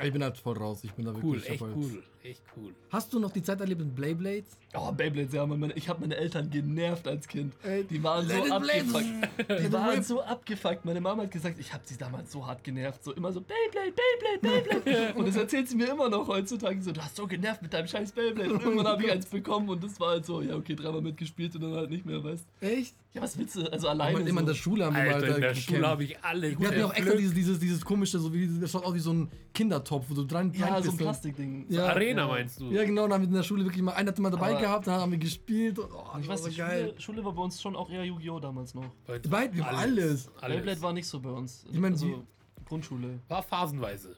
Ich 0.00 0.12
bin 0.12 0.22
halt 0.22 0.38
voll 0.38 0.56
raus, 0.56 0.84
ich 0.84 0.92
bin 0.92 1.06
da 1.06 1.12
Cool, 1.12 1.22
wirklich. 1.22 1.44
ich 1.44 1.50
echt 1.50 1.62
cool. 1.62 2.02
Echt 2.28 2.42
cool. 2.56 2.74
Hast 2.90 3.10
du 3.12 3.18
noch 3.18 3.30
die 3.30 3.42
Zeit 3.42 3.58
erlebt 3.60 3.80
mit 3.80 3.96
Beyblades? 3.96 4.58
Oh, 4.74 4.92
Beyblades, 4.92 5.32
ja, 5.32 5.46
meine, 5.46 5.72
ich 5.72 5.88
habe 5.88 6.00
meine 6.00 6.14
Eltern 6.16 6.50
genervt 6.50 7.08
als 7.08 7.26
Kind. 7.26 7.54
Ey, 7.62 7.84
Die 7.84 8.02
waren 8.02 8.28
so 8.28 8.44
abgefuckt. 8.52 9.04
Die 9.48 9.72
waren 9.72 10.02
so 10.02 10.22
abgefuckt. 10.22 10.84
Meine 10.84 11.00
Mama 11.00 11.22
hat 11.22 11.30
gesagt, 11.30 11.58
ich 11.58 11.72
habe 11.72 11.82
sie 11.86 11.96
damals 11.96 12.30
so 12.30 12.46
hart 12.46 12.62
genervt. 12.62 13.02
So 13.02 13.14
immer 13.14 13.32
so, 13.32 13.40
Beyblade, 13.40 13.94
Beyblade, 14.42 14.68
Beyblade. 14.82 15.14
und 15.18 15.26
das 15.26 15.36
erzählt 15.36 15.68
sie 15.70 15.76
mir 15.76 15.88
immer 15.90 16.10
noch 16.10 16.28
heutzutage 16.28 16.82
so, 16.82 16.92
du 16.92 17.00
hast 17.00 17.16
so 17.16 17.26
genervt 17.26 17.62
mit 17.62 17.72
deinem 17.72 17.88
scheiß 17.88 18.12
Beyblade. 18.12 18.52
Und 18.52 18.62
irgendwann 18.62 18.88
habe 18.88 19.04
ich 19.04 19.10
eins 19.10 19.24
bekommen 19.26 19.70
und 19.70 19.82
das 19.82 19.98
war 19.98 20.10
halt 20.10 20.26
so, 20.26 20.42
ja, 20.42 20.54
okay, 20.54 20.74
dreimal 20.74 21.00
mitgespielt 21.00 21.54
und 21.54 21.62
dann 21.62 21.72
halt 21.74 21.88
nicht 21.88 22.04
mehr, 22.04 22.22
weißt 22.22 22.44
Echt? 22.60 22.94
Ja, 23.14 23.22
was 23.22 23.38
willst 23.38 23.56
du? 23.56 23.62
Also 23.72 23.88
Immer, 23.88 24.04
alleine 24.04 24.28
immer 24.28 24.40
in 24.40 24.46
der 24.46 24.54
so. 24.54 24.60
Schule 24.60 24.84
haben 24.84 24.94
wir 24.94 25.02
mal 25.02 25.14
Alter, 25.14 25.26
da 25.28 25.34
in 25.36 25.40
der. 25.40 25.54
Schule 25.54 25.86
habe 25.88 26.04
ich 26.04 26.22
alle. 26.22 26.58
Wir 26.58 26.68
hatten 26.68 26.78
ja 26.78 26.86
auch 26.86 26.94
extra 26.94 27.16
dieses, 27.16 27.34
dieses, 27.34 27.58
dieses 27.58 27.84
komische, 27.84 28.18
so 28.18 28.32
wie, 28.34 28.60
das 28.60 28.70
schaut 28.70 28.84
aus 28.84 28.94
wie 28.94 28.98
so 28.98 29.12
ein 29.14 29.30
Kindertopf, 29.54 30.04
wo 30.10 30.14
du 30.14 30.24
dran 30.24 30.52
Ja, 30.52 30.58
so 30.58 30.64
ein 30.64 30.72
reinpistest. 30.72 30.98
Plastikding. 30.98 31.66
Ja. 31.70 31.86
Arena 31.86 32.17
Ja. 32.26 32.26
meinst 32.28 32.60
du? 32.60 32.70
Ja, 32.70 32.84
genau, 32.84 33.02
dann 33.02 33.12
haben 33.14 33.22
wir 33.22 33.28
in 33.28 33.34
der 33.34 33.42
Schule 33.42 33.64
wirklich 33.64 33.82
mal, 33.82 33.92
einer 33.92 34.10
hat 34.10 34.18
mal 34.18 34.30
dabei 34.30 34.50
Aber- 34.52 34.60
gehabt, 34.60 34.86
dann 34.86 35.00
haben 35.00 35.12
wir 35.12 35.18
gespielt. 35.18 35.78
Und, 35.78 35.90
oh, 35.92 36.04
Ich 36.20 36.28
weiß 36.28 36.44
nicht, 36.46 36.56
so 36.56 36.62
geil. 36.62 36.88
Schule, 36.88 37.00
Schule 37.00 37.24
war 37.24 37.32
bei 37.32 37.42
uns 37.42 37.60
schon 37.60 37.76
auch 37.76 37.90
eher 37.90 38.04
Yu-Gi-Oh! 38.04 38.40
damals 38.40 38.74
noch. 38.74 38.84
Bei- 39.06 39.20
Weit, 39.30 39.54
wir 39.54 39.64
haben 39.66 39.76
alles. 39.76 40.30
Beyblade 40.40 40.80
war 40.82 40.92
nicht 40.92 41.06
so 41.06 41.20
bei 41.20 41.30
uns. 41.30 41.64
Ich 41.70 41.78
mein, 41.78 41.92
also, 41.92 42.24
Grundschule. 42.66 43.20
War 43.28 43.42
phasenweise. 43.42 44.16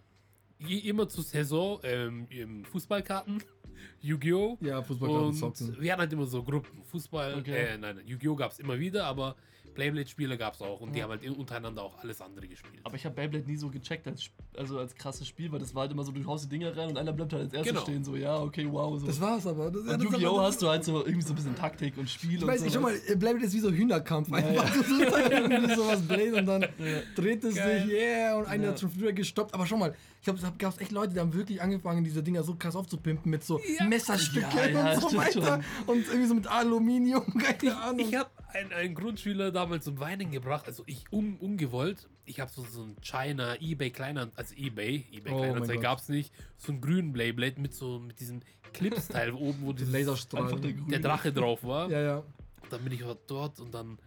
Je, 0.58 0.78
immer 0.78 1.08
zur 1.08 1.24
Saison 1.24 1.78
ähm, 1.84 2.26
im 2.28 2.64
Fußballkarten, 2.66 3.42
Yu-Gi-Oh! 4.02 4.58
Ja, 4.60 4.82
Fußballkarten 4.82 5.26
Und 5.28 5.34
zocken. 5.34 5.76
wir 5.80 5.92
hatten 5.92 6.00
halt 6.00 6.12
immer 6.12 6.26
so 6.26 6.42
Gruppen. 6.42 6.82
Fußball, 6.84 7.36
Okay. 7.38 7.52
äh, 7.74 7.78
nein, 7.78 7.96
nein, 7.96 8.06
Yu-Gi-Oh! 8.06 8.36
gab 8.36 8.52
es 8.52 8.58
immer 8.58 8.78
wieder, 8.78 9.06
aber 9.06 9.36
Beyblade-Spiele 9.74 10.36
gab 10.38 10.54
es 10.54 10.62
auch. 10.62 10.80
Und 10.80 10.94
die 10.94 10.98
Ja. 10.98 11.04
haben 11.04 11.10
halt 11.10 11.28
untereinander 11.36 11.82
auch 11.82 11.98
alles 11.98 12.20
andere 12.20 12.46
gespielt. 12.48 12.80
Aber 12.84 12.96
ich 12.96 13.04
habe 13.04 13.14
Beyblade 13.14 13.46
nie 13.46 13.56
so 13.56 13.68
gecheckt 13.68 14.06
als, 14.06 14.30
also 14.56 14.78
als 14.78 14.94
krasses 14.94 15.26
Spiel, 15.26 15.50
weil 15.52 15.58
das 15.58 15.74
war 15.74 15.82
halt 15.82 15.92
immer 15.92 16.04
so, 16.04 16.12
du 16.12 16.24
haust 16.26 16.44
die 16.44 16.48
Dinger 16.48 16.76
rein 16.76 16.90
und 16.90 16.96
einer 16.98 17.12
bleibt 17.12 17.32
halt 17.32 17.44
als 17.44 17.52
erstes 17.54 17.72
Genau. 17.72 17.82
stehen, 17.84 18.04
so, 18.04 18.16
ja, 18.16 18.38
okay, 18.40 18.66
wow. 18.70 18.98
So. 19.00 19.06
Das 19.06 19.20
war's 19.20 19.46
aber. 19.46 19.70
Das, 19.70 19.84
ja, 19.86 19.94
und 19.94 20.02
Yu-Gi-Oh! 20.02 20.40
hast 20.40 20.60
du 20.62 20.68
halt 20.68 20.84
so 20.84 21.04
irgendwie 21.04 21.22
so 21.26 21.32
ein 21.32 21.36
bisschen 21.36 21.54
Taktik 21.56 21.96
und 21.98 22.08
Spiel 22.08 22.34
Ich 22.36 22.42
und 22.42 22.48
weiß 22.48 22.58
so. 22.60 22.64
nicht, 22.64 22.74
schau 22.74 22.80
mal, 22.80 22.94
Beyblade 23.08 23.44
ist 23.46 23.54
wie 23.54 23.60
so 23.60 23.70
Hühnerkampf. 23.70 24.32
Einfach 24.32 24.70
du 24.74 24.82
suchst 24.82 25.12
halt 25.12 25.32
irgendwie 25.32 25.74
sowas 25.74 26.02
Blade 26.02 26.34
und 26.36 26.46
dann 26.46 26.66
dreht 27.14 27.44
es 27.44 27.54
Geil. 27.56 27.82
sich, 27.82 27.92
yeah, 27.92 28.36
und 28.36 28.46
einer 28.46 28.64
Ja. 28.64 28.70
hat 28.70 28.80
schon 28.80 28.90
früher 28.90 29.12
gestoppt. 29.12 29.54
Aber 29.54 29.66
schau 29.66 29.76
mal, 29.76 29.94
ich 30.18 30.24
glaube, 30.24 30.38
es 30.38 30.58
gab 30.58 30.80
echt 30.80 30.92
Leute, 30.92 31.14
die 31.14 31.20
haben 31.20 31.32
wirklich 31.32 31.60
angefangen, 31.62 32.04
diese 32.04 32.22
Dinger 32.22 32.42
so 32.42 32.54
krass 32.54 32.76
aufzupimpen 32.76 33.30
mit 33.30 33.42
so 33.44 33.60
Ja. 33.78 33.86
Messerstücke 33.86 34.46
Ja, 34.56 34.66
ja, 34.68 34.92
und 34.94 35.00
so 35.10 35.16
weiter. 35.16 35.60
Und 35.86 36.06
irgendwie 36.08 36.26
so 36.26 36.34
mit 36.34 36.46
Aluminium, 36.46 37.24
keine 37.38 37.76
Ahnung. 37.76 38.00
Ich 38.00 38.14
habe 38.14 38.28
einen, 38.54 38.72
einen 38.72 38.94
Grundschüler 38.94 39.50
damals 39.50 39.84
zum 39.84 39.98
Weinen 40.00 40.30
gebracht, 40.30 40.66
also 40.66 40.82
ich 40.86 41.04
un, 41.12 41.36
ungewollt. 41.36 42.08
Ich 42.24 42.40
habe 42.40 42.50
so, 42.50 42.64
so 42.64 42.82
ein 42.82 42.96
China, 43.02 43.56
Ebay 43.60 43.90
kleiner, 43.90 44.30
also 44.36 44.54
Ebay, 44.54 45.06
Ebay 45.10 45.32
Oh 45.32 45.38
Kleinanzeigen 45.40 45.82
gab 45.82 45.98
es 45.98 46.08
nicht, 46.08 46.32
so 46.56 46.72
einen 46.72 46.80
grünen 46.80 47.12
Beyblade 47.12 47.60
mit 47.60 47.74
so 47.74 47.98
mit 47.98 48.20
diesem 48.20 48.40
Clips-Teil 48.72 49.32
oben, 49.34 49.62
wo 49.62 49.72
dieses, 49.72 49.92
Laserstrahl. 49.92 50.60
Der 50.60 50.72
der 50.72 50.98
Drache 51.00 51.32
drauf 51.32 51.64
war. 51.64 51.90
Ja, 51.90 52.00
ja. 52.00 52.24
Dann 52.70 52.84
bin 52.84 52.92
ich 52.92 53.02
dort 53.26 53.58
und 53.58 53.74
dann 53.74 53.98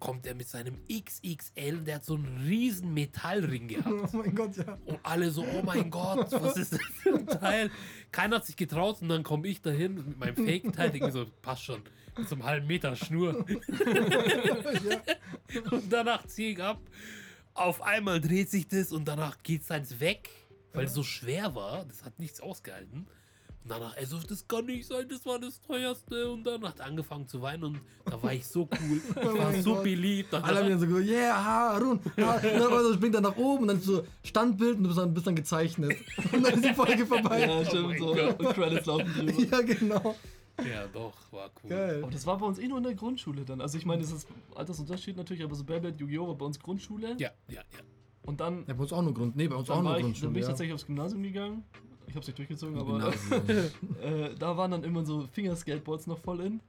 kommt 0.00 0.26
er 0.26 0.34
mit 0.34 0.48
seinem 0.48 0.76
XXL, 0.88 1.84
der 1.84 1.96
hat 1.96 2.04
so 2.04 2.14
einen 2.14 2.44
riesen 2.46 2.92
Metallring 2.92 3.68
gehabt. 3.68 4.12
Oh 4.12 4.16
mein 4.16 4.34
Gott, 4.34 4.56
ja. 4.56 4.76
Und 4.86 4.98
alle 5.02 5.30
so, 5.30 5.42
oh 5.44 5.62
mein 5.62 5.90
Gott, 5.90 6.32
was 6.32 6.56
ist 6.56 6.72
das 6.72 6.80
für 7.02 7.14
ein 7.14 7.26
Teil? 7.26 7.70
Keiner 8.10 8.36
hat 8.36 8.46
sich 8.46 8.56
getraut 8.56 9.00
und 9.02 9.08
dann 9.08 9.22
komme 9.22 9.46
ich 9.46 9.62
dahin 9.62 9.94
mit 9.94 10.18
meinem 10.18 10.36
Fake-Teil, 10.36 10.90
denke 10.90 11.12
so, 11.12 11.26
passt 11.42 11.64
schon, 11.64 11.82
einem 12.32 12.44
halben 12.44 12.66
Meter 12.66 12.96
Schnur. 12.96 13.44
Und 15.70 15.92
danach 15.92 16.26
ziehe 16.26 16.52
ich 16.52 16.62
ab. 16.62 16.80
Auf 17.54 17.82
einmal 17.82 18.20
dreht 18.20 18.50
sich 18.50 18.68
das 18.68 18.92
und 18.92 19.06
danach 19.06 19.42
geht 19.42 19.62
es 19.62 19.70
eins 19.70 20.00
weg, 20.00 20.30
weil 20.72 20.86
es 20.86 20.94
so 20.94 21.02
schwer 21.02 21.54
war. 21.54 21.84
Das 21.84 22.04
hat 22.04 22.18
nichts 22.18 22.40
ausgehalten. 22.40 23.06
Und 23.62 23.70
danach, 23.70 23.94
also 23.96 24.18
das 24.18 24.48
kann 24.48 24.64
nicht 24.64 24.86
sein, 24.86 25.06
das 25.08 25.26
war 25.26 25.38
das 25.38 25.60
teuerste. 25.60 26.30
Und 26.30 26.44
dann 26.44 26.66
hat 26.66 26.78
er 26.78 26.86
angefangen 26.86 27.28
zu 27.28 27.42
weinen 27.42 27.64
und 27.64 27.80
da 28.06 28.22
war 28.22 28.32
ich 28.32 28.46
so 28.46 28.62
cool. 28.62 29.00
Ich 29.10 29.16
war 29.16 29.34
mein 29.34 29.62
so 29.62 29.74
Gott. 29.74 29.84
beliebt. 29.84 30.32
Alle 30.32 30.60
haben 30.60 30.70
dann 30.70 30.80
so 30.80 30.86
gesagt, 30.86 31.06
yeah, 31.06 31.44
Harun. 31.44 32.00
Ha. 32.18 32.34
Und 32.36 32.44
dann 32.44 32.94
springt 32.94 33.14
er 33.16 33.20
nach 33.20 33.36
oben 33.36 33.62
und 33.62 33.68
dann 33.68 33.80
so 33.80 34.06
Standbild 34.24 34.78
und 34.78 34.84
du 34.84 34.88
bist 34.88 34.98
dann, 34.98 35.12
bist 35.12 35.26
dann 35.26 35.36
gezeichnet. 35.36 35.96
Und 36.32 36.42
dann 36.42 36.54
ist 36.54 36.64
die 36.64 36.74
Folge 36.74 37.04
vorbei. 37.04 37.40
Ja, 37.40 37.64
stimmt, 37.64 37.88
mein 37.88 37.98
so. 37.98 38.14
Gott. 38.14 38.40
Und 38.40 38.54
Credits 38.54 38.86
laufen 38.86 39.12
drüber. 39.12 39.42
Ja, 39.42 39.60
genau. 39.60 40.16
Ja, 40.62 40.86
doch, 40.86 41.14
war 41.32 41.50
cool. 41.62 41.70
Geil. 41.70 42.02
Aber 42.02 42.12
das 42.12 42.26
war 42.26 42.38
bei 42.38 42.46
uns 42.46 42.58
eh 42.58 42.68
nur 42.68 42.78
in 42.78 42.84
der 42.84 42.94
Grundschule 42.94 43.44
dann. 43.44 43.60
Also 43.60 43.78
ich 43.78 43.86
meine, 43.86 44.02
das 44.02 44.12
ist 44.12 44.28
Altersunterschied 44.54 45.16
natürlich, 45.16 45.42
aber 45.42 45.54
so 45.54 45.64
Beyblade, 45.64 45.96
Yu-Gi-Oh! 45.98 46.28
war 46.28 46.34
bei 46.34 46.46
uns 46.46 46.58
Grundschule. 46.58 47.16
Ja, 47.18 47.30
ja, 47.48 47.60
ja. 47.60 47.62
Und 48.22 48.40
dann, 48.40 48.64
Ja, 48.66 48.74
bei 48.74 48.82
uns 48.82 48.92
auch 48.92 49.02
nur 49.02 49.14
Grund. 49.14 49.36
Nee, 49.36 49.48
bei 49.48 49.56
uns 49.56 49.70
auch 49.70 49.76
dann, 49.76 49.84
nur 49.84 49.96
ich, 49.96 50.02
Grundschule. 50.02 50.26
dann 50.26 50.32
bin 50.34 50.40
ich 50.40 50.44
ja. 50.44 50.48
tatsächlich 50.50 50.74
aufs 50.74 50.86
Gymnasium 50.86 51.22
gegangen. 51.22 51.64
Ich 52.06 52.16
hab's 52.16 52.26
nicht 52.26 52.38
durchgezogen, 52.38 52.76
aber 52.76 53.12
äh, 54.02 54.34
da 54.36 54.56
waren 54.56 54.72
dann 54.72 54.84
immer 54.84 55.04
so 55.04 55.26
Fingerskateboards 55.32 56.06
noch 56.06 56.18
voll 56.18 56.40
in. 56.40 56.60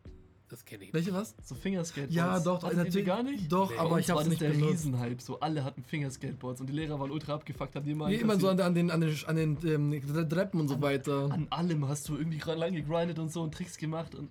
Das 0.52 0.66
kenne 0.66 0.84
ich. 0.84 0.94
Welche 0.94 1.14
was? 1.14 1.34
So 1.44 1.56
Fingerskateboards. 1.56 2.14
Ja, 2.14 2.40
doch, 2.42 2.62
ihr 2.64 2.70
die 2.72 2.76
natürlich. 2.76 3.06
gar 3.06 3.24
nicht? 3.24 3.50
Doch, 3.52 3.72
Nee. 3.72 3.78
aber 3.78 4.00
ich 4.00 4.06
das 4.06 4.28
nicht 4.28 4.42
der 4.42 4.50
benutzt. 4.50 4.72
Riesenhype. 4.86 5.22
So 5.22 5.40
alle 5.40 5.64
hatten 5.64 5.82
Fingerskateboards 5.82 6.60
und 6.60 6.68
die 6.68 6.74
Lehrer 6.74 7.00
waren 7.00 7.10
ultra 7.10 7.36
abgefuckt, 7.36 7.74
haben 7.76 7.86
die 7.86 7.92
immer 7.92 8.10
Wie 8.10 8.16
immer 8.16 8.38
so 8.38 8.50
an, 8.50 8.60
an 8.60 8.76
den, 8.76 8.92
an 8.92 9.00
den, 9.00 9.16
an 9.26 9.36
den 9.38 9.58
ähm, 9.66 10.30
Treppen 10.30 10.60
und 10.60 10.68
so 10.68 10.82
weiter. 10.82 11.32
an 11.32 11.48
allem 11.50 11.88
hast 11.88 12.10
du 12.10 12.18
irgendwie 12.18 12.38
gerade 12.38 12.60
lang 12.60 12.74
gegrindet 12.74 13.18
und 13.18 13.32
so 13.32 13.42
und 13.42 13.54
Tricks 13.54 13.78
gemacht 13.78 14.14
und 14.14 14.30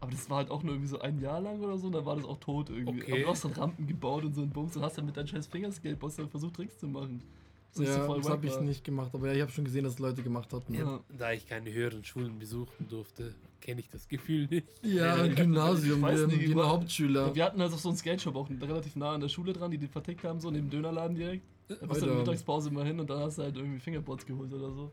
aber 0.00 0.10
das 0.12 0.28
war 0.28 0.36
halt 0.38 0.50
auch 0.50 0.62
nur 0.62 0.74
irgendwie 0.74 0.88
so 0.90 1.00
ein 1.00 1.18
Jahr 1.18 1.40
lang 1.40 1.60
oder 1.60 1.78
so, 1.78 1.86
und 1.86 1.94
dann 1.94 2.04
war 2.04 2.14
das 2.16 2.26
auch 2.26 2.38
tot 2.38 2.68
irgendwie. 2.68 3.00
Okay. 3.00 3.12
Aber 3.12 3.20
du 3.22 3.28
hast 3.28 3.44
dann 3.46 3.52
Rampen 3.52 3.86
gebaut 3.86 4.24
und 4.24 4.34
so 4.34 4.42
ein 4.42 4.50
Bums 4.50 4.76
und 4.76 4.82
hast 4.82 4.98
dann 4.98 5.06
mit 5.06 5.16
deinen 5.16 5.28
scheiß 5.28 5.46
Fingerskateboards 5.46 6.16
dann 6.16 6.28
versucht 6.28 6.56
Tricks 6.56 6.76
zu 6.76 6.86
machen. 6.88 7.22
So, 7.70 7.82
Ja, 7.84 8.06
das 8.06 8.28
habe 8.28 8.46
ich 8.46 8.60
nicht 8.60 8.84
gemacht, 8.84 9.14
aber 9.14 9.28
ja, 9.28 9.32
ich 9.34 9.40
habe 9.40 9.50
schon 9.50 9.64
gesehen, 9.64 9.84
dass 9.84 9.98
Leute 9.98 10.22
gemacht 10.22 10.52
hatten. 10.52 10.74
Ja. 10.74 11.00
Da 11.16 11.32
ich 11.32 11.46
keine 11.46 11.72
höheren 11.72 12.04
Schulen 12.04 12.38
besuchen 12.38 12.86
durfte, 12.86 13.34
kenne 13.64 13.80
ich 13.80 13.88
das 13.88 14.06
Gefühl 14.06 14.46
nicht. 14.50 14.66
Ja, 14.82 15.26
Gymnasium, 15.34 15.98
Ich 15.98 16.02
weiß 16.02 16.20
wir, 16.20 16.26
nicht, 16.28 16.54
wir 16.54 16.68
Hauptschüler. 16.68 17.34
Wir 17.34 17.44
hatten 17.44 17.60
also 17.60 17.76
so 17.76 17.88
einen 17.88 17.96
Skate-Shop 17.96 18.36
auch 18.36 18.48
relativ 18.50 18.94
nah 18.94 19.12
an 19.12 19.20
der 19.22 19.28
Schule 19.28 19.52
dran, 19.52 19.70
die 19.70 19.78
die 19.78 19.88
vertickt 19.88 20.22
haben, 20.22 20.38
so 20.38 20.50
neben 20.50 20.68
dem 20.68 20.70
Dönerladen 20.70 21.16
direkt. 21.16 21.46
Da 21.68 21.76
warst 21.88 22.02
du 22.02 22.06
in 22.06 22.12
der. 22.12 22.20
Mittagspause 22.20 22.70
mal 22.70 22.84
hin 22.84 23.00
und 23.00 23.08
dann 23.08 23.20
hast 23.20 23.38
du 23.38 23.42
halt 23.42 23.56
irgendwie 23.56 23.80
Fingerboards 23.80 24.26
geholt 24.26 24.52
oder 24.52 24.70
so. 24.70 24.92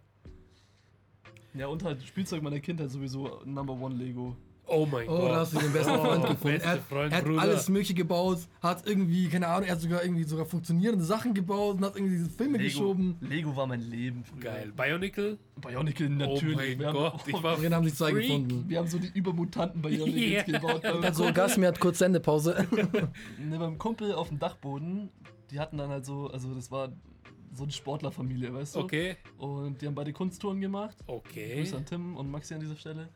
Ja, 1.54 1.68
und 1.68 1.84
halt 1.84 2.02
Spielzeug 2.02 2.42
meiner 2.42 2.62
Kindheit 2.62 2.90
sowieso 2.90 3.42
Number 3.44 3.74
One 3.74 3.96
Lego. 3.96 4.38
Oh 4.72 4.86
mein 4.90 5.08
Oh, 5.10 5.18
Gott. 5.20 5.32
da 5.32 5.36
hast 5.38 5.54
du 5.54 5.60
den 5.60 5.74
besten 5.74 5.92
Oh, 5.92 5.98
Freund 6.06 6.22
gefunden. 6.22 6.44
beste 6.44 6.66
Er 6.68 6.72
hat, 6.74 6.80
Freund, 6.84 7.12
er 7.14 7.18
hat 7.18 7.28
alles 7.40 7.70
Mögliche 7.70 7.94
gebaut, 7.94 8.40
hat 8.62 8.88
irgendwie, 8.88 9.28
keine 9.28 9.48
Ahnung, 9.48 9.68
er 9.68 9.74
hat 9.76 9.82
sogar 9.82 10.04
irgendwie 10.04 10.24
sogar 10.24 10.46
funktionierende 10.46 11.04
Sachen 11.04 11.34
gebaut 11.34 11.78
und 11.78 11.86
hat 11.86 11.96
irgendwie 11.96 12.16
diese 12.18 12.30
Filme 12.30 12.58
geschoben. 12.58 13.18
Lego 13.22 13.56
war 13.56 13.68
mein 13.68 13.82
Leben 13.82 14.24
früher. 14.24 14.40
Geil. 14.42 14.72
Bionicle? 14.76 15.38
Bionicle 15.60 16.10
natürlich. 16.10 16.56
Oh 16.56 16.58
mein 16.60 16.80
wir, 16.80 16.92
Gott. 16.92 17.14
Haben, 17.14 17.22
Ich 17.28 17.34
war 17.44 17.56
Darin 17.58 17.74
haben 17.76 17.84
sich 17.86 17.96
zwei 17.96 18.12
Freak. 18.12 18.28
gefunden. 18.28 18.64
wir 18.68 18.78
haben 18.80 18.88
so 18.88 18.98
die 18.98 19.12
übermutanten 19.14 19.82
Bionicles 19.82 20.32
Ja. 20.48 20.60
gebaut. 20.60 20.82
Also 21.04 21.32
Gasmi 21.34 21.66
hat 21.66 21.80
kurz 21.80 22.00
Sendepause. 22.00 22.66
ne, 23.38 23.60
beim 23.60 23.78
Kumpel 23.78 24.14
auf 24.14 24.30
dem 24.30 24.40
Dachboden, 24.40 25.10
die 25.52 25.60
hatten 25.60 25.78
dann 25.78 25.90
halt 25.90 26.06
so, 26.06 26.28
also 26.28 26.54
das 26.54 26.72
war 26.72 26.90
so 27.54 27.64
eine 27.64 27.72
Sportlerfamilie, 27.74 28.54
weißt 28.54 28.76
du? 28.76 28.80
Okay. 28.80 29.18
Und 29.38 29.82
die 29.82 29.88
haben 29.88 29.96
beide 29.96 30.14
Kunsttouren 30.14 30.62
gemacht. 30.62 30.96
Okay. 31.08 31.56
Grüße 31.58 31.76
an 31.76 31.86
Tim 31.86 32.16
und 32.16 32.32
Maxi 32.32 32.54
an 32.54 32.62
dieser 32.62 32.78
Stelle. 32.78 33.10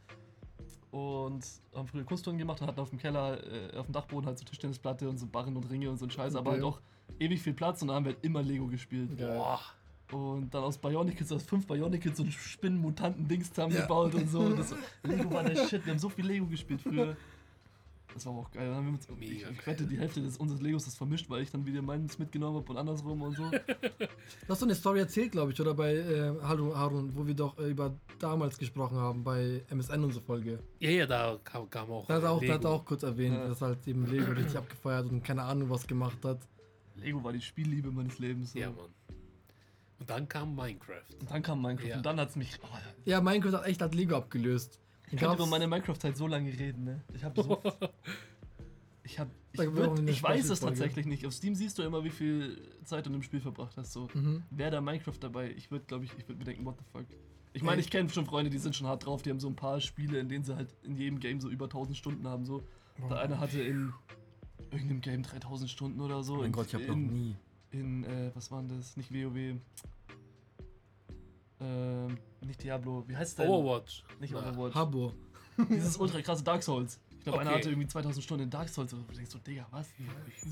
Und 0.95 1.43
haben 1.75 1.87
früher 1.89 2.05
Kunstturnen 2.05 2.39
gemacht 2.39 2.61
und 2.61 2.67
hatten 2.67 2.79
auf 2.79 2.89
dem 2.89 2.97
Keller, 2.99 3.37
äh, 3.43 3.75
auf 3.77 3.85
dem 3.87 3.91
Dachboden 3.91 4.25
halt 4.27 4.37
so 4.39 4.45
Tischtennisplatte 4.45 5.09
und 5.09 5.17
so 5.17 5.25
Barren 5.25 5.57
und 5.57 5.69
Ringe 5.69 5.89
und 5.89 5.97
so 5.97 6.05
ein 6.05 6.11
Scheiß, 6.11 6.35
aber 6.35 6.51
Okay. 6.51 6.61
halt 6.61 6.73
auch 6.73 6.79
ewig 7.19 7.41
viel 7.41 7.53
Platz 7.53 7.81
und 7.81 7.89
da 7.89 7.95
haben 7.95 8.05
wir 8.05 8.13
halt 8.13 8.23
immer 8.23 8.41
Lego 8.41 8.65
gespielt. 8.67 9.17
Geil. 9.17 9.35
Boah. 9.37 9.59
Und 10.17 10.53
dann 10.53 10.63
aus 10.63 10.77
Bionic 10.77 11.17
Kids, 11.17 11.31
aus 11.33 11.43
fünf 11.43 11.67
Bionic 11.67 12.01
Kids, 12.03 12.17
so 12.17 12.23
ein 12.23 12.31
Spinnen-Mutanten-Dings 12.31 13.47
Ja. 13.49 13.53
zusammengebaut 13.55 14.15
und 14.15 14.29
so. 14.29 14.39
Und 14.41 14.57
das, 14.59 14.73
Lego 15.03 15.33
war 15.33 15.43
der 15.43 15.55
Shit. 15.67 15.83
Wir 15.85 15.91
haben 15.91 15.99
so 15.99 16.07
viel 16.09 16.25
Lego 16.27 16.45
gespielt 16.45 16.81
früher. 16.81 17.17
Das 18.15 18.25
war 18.25 18.31
aber 18.33 18.41
auch 18.43 18.51
geil. 18.51 18.65
Dann 18.67 18.75
haben 18.77 18.85
wir 18.87 18.93
uns, 18.93 19.07
Mega 19.19 19.49
ich, 19.51 19.67
wette, 19.67 19.83
die 19.85 19.99
Hälfte 19.99 20.21
des, 20.21 20.37
unseres 20.37 20.61
Legos 20.61 20.87
ist 20.87 20.97
vermischt, 20.97 21.29
weil 21.29 21.41
ich 21.43 21.51
dann 21.51 21.65
wieder 21.65 21.81
meins 21.81 22.17
mitgenommen 22.17 22.55
habe 22.57 22.71
und 22.71 22.77
andersrum 22.77 23.21
und 23.21 23.35
so. 23.35 23.51
Du 23.51 24.47
hast 24.47 24.59
so 24.59 24.65
eine 24.65 24.73
Story 24.73 24.99
erzählt, 24.99 25.33
glaube 25.33 25.51
ich, 25.51 25.59
oder 25.61 25.73
bei 25.73 25.95
äh, 25.95 26.33
Harun, 26.41 26.73
Harun, 26.75 27.15
wo 27.15 27.27
wir 27.27 27.33
doch 27.33 27.57
äh, 27.59 27.69
über 27.69 27.93
damals 28.19 28.57
gesprochen 28.57 28.97
haben, 28.97 29.23
bei 29.23 29.63
MSN 29.69 30.01
unsere 30.05 30.23
Folge. 30.23 30.59
Ja, 30.79 30.89
ja, 30.91 31.05
da 31.05 31.37
kam, 31.43 31.69
kam 31.69 31.91
auch. 31.91 32.07
Da 32.07 32.15
hat 32.15 32.23
er 32.23 32.31
auch, 32.31 32.37
da 32.39 32.41
Lego. 32.43 32.53
hat 32.53 32.63
er 32.63 32.69
auch 32.71 32.85
kurz 32.85 33.03
erwähnt, 33.03 33.35
Ja. 33.35 33.47
dass 33.49 33.61
halt 33.61 33.85
eben 33.85 34.05
Lego 34.09 34.31
richtig 34.31 34.57
abgefeiert 34.57 35.11
und 35.11 35.21
keine 35.21 35.43
Ahnung 35.43 35.69
was 35.69 35.85
gemacht 35.85 36.23
hat. 36.23 36.39
Lego 36.95 37.21
war 37.21 37.33
die 37.33 37.41
Spielliebe 37.41 37.91
meines 37.91 38.17
Lebens. 38.19 38.53
So. 38.53 38.59
Ja, 38.59 38.69
Mann. 38.71 38.89
Und 39.99 40.09
dann 40.09 40.27
kam 40.29 40.55
Minecraft. 40.55 41.03
Und 41.19 41.29
dann 41.31 41.41
kam 41.41 41.61
Minecraft 41.61 41.87
Ja. 41.89 41.97
und 41.97 42.05
dann 42.05 42.17
hat 42.19 42.29
es 42.29 42.37
mich. 42.37 42.57
Oh, 42.63 42.67
Ja, 43.03 43.19
Minecraft 43.19 43.53
hat 43.59 43.65
echt 43.65 43.81
halt 43.81 43.93
Lego 43.93 44.15
abgelöst. 44.15 44.79
Ich 45.11 45.17
kann 45.17 45.35
über 45.35 45.45
meine 45.45 45.67
Minecraft-Zeit 45.67 46.17
so 46.17 46.27
lange 46.27 46.51
reden, 46.51 46.83
ne? 46.83 47.01
Ich 47.13 47.23
habe 47.23 47.41
so. 47.41 47.61
Ich 49.05 49.19
hab. 49.19 49.29
Ich, 49.51 49.59
würd, 49.59 50.09
ich 50.09 50.21
weiß 50.21 50.49
es 50.49 50.59
tatsächlich 50.59 51.05
nicht. 51.05 51.25
Auf 51.25 51.33
Steam 51.33 51.53
siehst 51.53 51.77
du 51.77 51.83
immer, 51.83 52.03
wie 52.03 52.09
viel 52.09 52.59
Zeit 52.83 53.05
du 53.05 53.09
in 53.09 53.13
dem 53.13 53.21
Spiel 53.23 53.39
verbracht 53.39 53.77
hast. 53.77 53.93
So. 53.93 54.09
Mhm. 54.13 54.43
Wäre 54.49 54.71
da 54.71 54.81
Minecraft 54.81 55.17
dabei? 55.19 55.51
Ich 55.51 55.69
würde, 55.71 55.85
glaube 55.85 56.05
ich, 56.05 56.11
ich 56.17 56.27
würde 56.27 56.39
mir 56.39 56.43
denken, 56.43 56.65
what 56.65 56.75
the 56.79 56.83
fuck. 56.91 57.05
Ich 57.53 57.61
meine, 57.61 57.79
ich 57.79 57.89
kenne 57.89 58.09
schon 58.09 58.25
Freunde, 58.25 58.49
die 58.49 58.57
sind 58.57 58.75
schon 58.75 58.87
hart 58.87 59.05
drauf. 59.05 59.21
Die 59.21 59.29
haben 59.29 59.39
so 59.39 59.47
ein 59.47 59.55
paar 59.55 59.79
Spiele, 59.79 60.19
in 60.19 60.27
denen 60.27 60.43
sie 60.43 60.55
halt 60.55 60.75
in 60.83 60.97
jedem 60.97 61.19
Game 61.19 61.39
so 61.39 61.49
über 61.49 61.65
1000 61.65 61.95
Stunden 61.95 62.27
haben. 62.27 62.45
So. 62.45 62.63
Der 63.09 63.19
eine 63.19 63.39
hatte 63.39 63.61
in 63.61 63.93
irgendeinem 64.71 65.01
Game 65.01 65.23
3000 65.23 65.69
Stunden 65.69 66.01
oder 66.01 66.23
so. 66.23 66.33
Oh 66.33 66.37
mein 66.37 66.47
in, 66.47 66.51
Gott, 66.51 66.67
ich 66.67 66.75
hab 66.75 66.85
noch 66.85 66.95
nie. 66.95 67.35
in 67.71 68.03
äh, 68.03 68.31
was 68.33 68.51
war 68.51 68.61
denn 68.61 68.75
das? 68.75 68.97
Nicht 68.97 69.13
WoW. 69.13 69.55
Ähm, 71.61 72.17
nicht 72.45 72.63
Diablo. 72.63 73.03
Wie 73.07 73.15
heißt 73.15 73.39
der? 73.39 73.49
Overwatch. 73.49 74.03
Nicht 74.19 74.33
Na, 74.33 74.39
Overwatch. 74.51 74.75
Habo. 74.75 75.13
Dieses 75.69 75.97
ultra 75.97 76.21
krasse 76.21 76.43
Dark 76.43 76.63
Souls. 76.63 76.99
Ich 77.17 77.23
glaube, 77.23 77.39
einer 77.39 77.49
Okay. 77.51 77.59
hatte 77.59 77.69
irgendwie 77.69 77.87
2000 77.87 78.23
Stunden 78.23 78.43
in 78.43 78.49
Dark 78.49 78.69
Souls. 78.69 78.93
Und 78.93 79.09
du 79.09 79.13
denkst 79.15 79.31
so, 79.31 79.39
Digga, 79.39 79.65
was? 79.71 79.87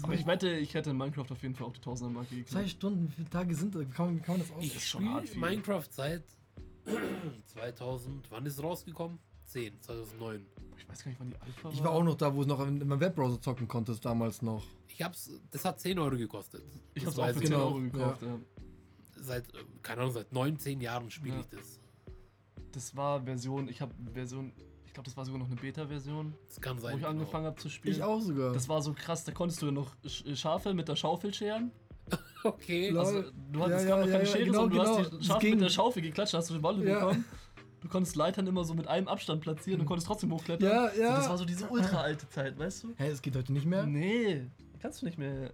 Aber 0.01 0.13
ich 0.13 0.25
wette, 0.25 0.49
ich 0.57 0.73
hätte 0.73 0.89
in 0.89 0.97
Minecraft 0.97 1.29
auf 1.29 1.41
jeden 1.43 1.53
Fall 1.55 1.67
auch 1.67 1.73
die 1.73 1.81
1000er 1.81 2.09
Marke 2.09 2.29
Zwei 2.29 2.35
geknackt. 2.37 2.69
Stunden, 2.69 3.07
wie 3.09 3.11
viele 3.11 3.29
Tage 3.29 3.53
sind 3.55 3.75
das? 3.75 3.81
Wie 3.83 3.91
kann 3.91 4.05
man, 4.07 4.15
wie 4.17 4.21
kann 4.21 4.37
man 4.39 4.47
das 4.47 4.55
aus? 4.55 4.63
Ich 4.63 4.75
ist 4.75 4.87
schon 4.87 5.07
hart 5.13 5.27
spiele 5.27 5.45
viel. 5.45 5.49
Minecraft 5.55 5.85
seit 5.91 6.23
2000. 7.47 8.31
Wann 8.31 8.45
ist 8.45 8.57
es 8.57 8.63
rausgekommen? 8.63 9.19
10, 9.45 9.81
2009. 9.81 10.45
Ich 10.77 10.89
weiß 10.89 11.03
gar 11.03 11.09
nicht, 11.11 11.19
wann 11.19 11.29
die 11.29 11.35
Alpha 11.41 11.69
Ich 11.69 11.83
war 11.83 11.91
auch 11.91 12.03
noch 12.03 12.15
da, 12.15 12.33
wo 12.33 12.41
es 12.41 12.47
noch 12.47 12.59
in, 12.65 12.81
in 12.81 12.87
meinem 12.87 12.99
Webbrowser 12.99 13.39
zocken 13.39 13.67
konntest, 13.67 14.03
damals 14.03 14.41
noch. 14.41 14.63
Ich 14.87 15.01
hab's, 15.01 15.29
das 15.51 15.65
hat 15.65 15.79
10 15.79 15.99
Euro 15.99 16.17
gekostet. 16.17 16.63
Ich 16.95 17.03
Das 17.03 17.17
hab's 17.17 17.19
auch 17.19 17.25
für 17.33 17.43
ich 17.43 17.49
10 17.49 17.51
genau, 17.51 17.65
Euro 17.67 17.79
gekauft, 17.81 18.21
ja. 18.23 18.39
Seit, 19.15 19.47
äh, 19.53 19.59
keine 19.83 20.01
Ahnung, 20.01 20.13
seit 20.13 20.31
9, 20.33 20.57
10 20.57 20.81
Jahren 20.81 21.11
spiele 21.11 21.35
Ja. 21.35 21.41
ich 21.41 21.47
das. 21.47 21.79
Das 22.73 22.95
war 22.95 23.21
Version, 23.23 23.67
ich 23.69 23.81
habe 23.81 23.93
Version, 24.13 24.51
ich 24.85 24.93
glaube, 24.93 25.05
das 25.05 25.15
war 25.15 25.23
sogar 25.25 25.39
noch 25.39 25.47
eine 25.47 25.55
Beta-Version, 25.55 26.33
Das 26.47 26.59
kann 26.59 26.77
wo 26.77 26.81
sein. 26.81 26.91
ich 26.95 26.97
genau. 26.97 27.09
angefangen 27.11 27.45
habe 27.45 27.55
zu 27.55 27.69
spielen. 27.69 27.95
Ich 27.95 28.03
auch 28.03 28.19
sogar. 28.19 28.51
Das 28.53 28.67
war 28.67 28.81
so 28.81 28.93
krass, 28.93 29.23
da 29.23 29.31
konntest 29.31 29.61
du 29.61 29.71
noch 29.71 29.95
Sch- 30.05 30.35
Schafe 30.35 30.73
mit 30.73 30.87
der 30.87 30.95
Schaufel 30.95 31.33
scheren. 31.33 31.71
Okay. 32.45 32.93
Also, 32.97 33.23
du 33.53 33.63
hattest 33.63 33.85
Ja, 33.87 33.91
ja, 33.91 33.97
noch 34.05 34.11
keine 34.11 34.23
ja, 34.25 34.29
Schere, 34.29 34.43
genau, 34.43 34.59
sondern 34.63 34.77
du 34.77 34.83
genau. 34.83 34.97
hast 34.99 35.11
die 35.13 35.17
Das 35.17 35.25
Schafe 35.25 35.49
mit 35.51 35.61
der 35.61 35.69
Schaufel 35.69 36.01
geklatscht, 36.01 36.33
hast 36.33 36.49
du 36.49 36.53
die 36.55 36.61
Wolle 36.63 36.85
Ja. 36.85 36.99
bekommen. 36.99 37.25
Du 37.79 37.87
konntest 37.87 38.15
Leitern 38.17 38.47
immer 38.47 38.65
so 38.65 38.73
mit 38.73 38.85
einem 38.87 39.07
Abstand 39.07 39.39
platzieren 39.41 39.79
und 39.79 39.85
konntest 39.85 40.07
trotzdem 40.07 40.33
hochklettern. 40.33 40.69
Ja, 40.69 40.85
ja. 40.93 41.11
So, 41.11 41.17
das 41.21 41.29
war 41.29 41.37
so 41.37 41.45
diese 41.45 41.67
ultra 41.69 42.01
alte 42.01 42.27
Zeit, 42.27 42.59
weißt 42.59 42.83
du? 42.83 42.93
Hä, 42.97 43.07
es 43.07 43.21
geht 43.21 43.35
heute 43.37 43.53
nicht 43.53 43.65
mehr? 43.65 43.85
Nee, 43.85 44.49
kannst 44.81 45.01
du 45.01 45.05
nicht 45.05 45.17
mehr. 45.17 45.51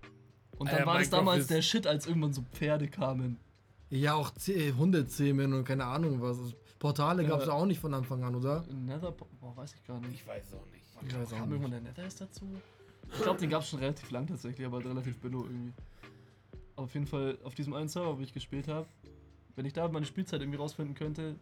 Und 0.58 0.72
dann 0.72 0.80
Äh, 0.82 0.86
war 0.88 0.94
das 0.98 1.04
Minecraft 1.12 1.18
damals 1.20 1.46
der 1.48 1.62
Shit, 1.62 1.86
als 1.86 2.08
irgendwann 2.08 2.34
so 2.34 2.42
Pferde 2.54 2.88
kamen. 2.88 3.38
Ja, 3.92 4.16
auch 4.16 4.32
Zäh- 4.32 4.76
Hundezähmen 4.76 5.54
und 5.54 5.66
keine 5.66 5.86
Ahnung 5.86 6.20
was. 6.22 6.38
Portale 6.80 7.24
Ja. 7.24 7.30
gab 7.30 7.42
es 7.42 7.50
auch 7.50 7.66
nicht 7.66 7.80
von 7.80 7.94
Anfang 7.94 8.24
an, 8.24 8.36
oder? 8.36 8.64
Nether, 8.72 9.12
boah, 9.12 9.56
weiß 9.56 9.76
ich 9.76 9.86
gar 9.86 10.00
nicht. 10.00 10.14
Ich 10.14 10.28
weiß 10.28 10.54
auch 10.54 10.66
nicht. 10.72 10.84
Ich 11.08 11.16
weiß 11.16 11.34
auch 11.34 11.38
Kam 11.38 11.52
irgendwann 11.52 11.72
der 11.72 11.82
Nether 11.82 12.04
erst 12.04 12.22
dazu? 12.22 12.46
Ich 13.14 13.22
glaube, 13.22 13.40
den 13.40 13.50
gab 13.50 13.62
es 13.64 13.70
schon 13.70 13.80
relativ 13.80 14.10
lang 14.12 14.28
tatsächlich, 14.28 14.66
aber 14.66 14.78
halt 14.78 14.88
relativ 14.88 15.18
billo 15.20 15.44
irgendwie. 15.44 15.74
Aber 16.76 16.86
auf 16.86 16.94
jeden 16.94 17.08
Fall 17.08 17.38
auf 17.44 17.56
diesem 17.56 17.74
einen 17.74 17.90
Server, 17.90 18.18
wo 18.18 18.22
ich 18.22 18.34
gespielt 18.34 18.68
habe, 18.68 18.88
wenn 19.56 19.66
ich 19.66 19.74
da 19.74 19.88
meine 19.88 20.06
Spielzeit 20.06 20.42
irgendwie 20.42 20.58
rausfinden 20.58 20.96
könnte, 20.96 21.36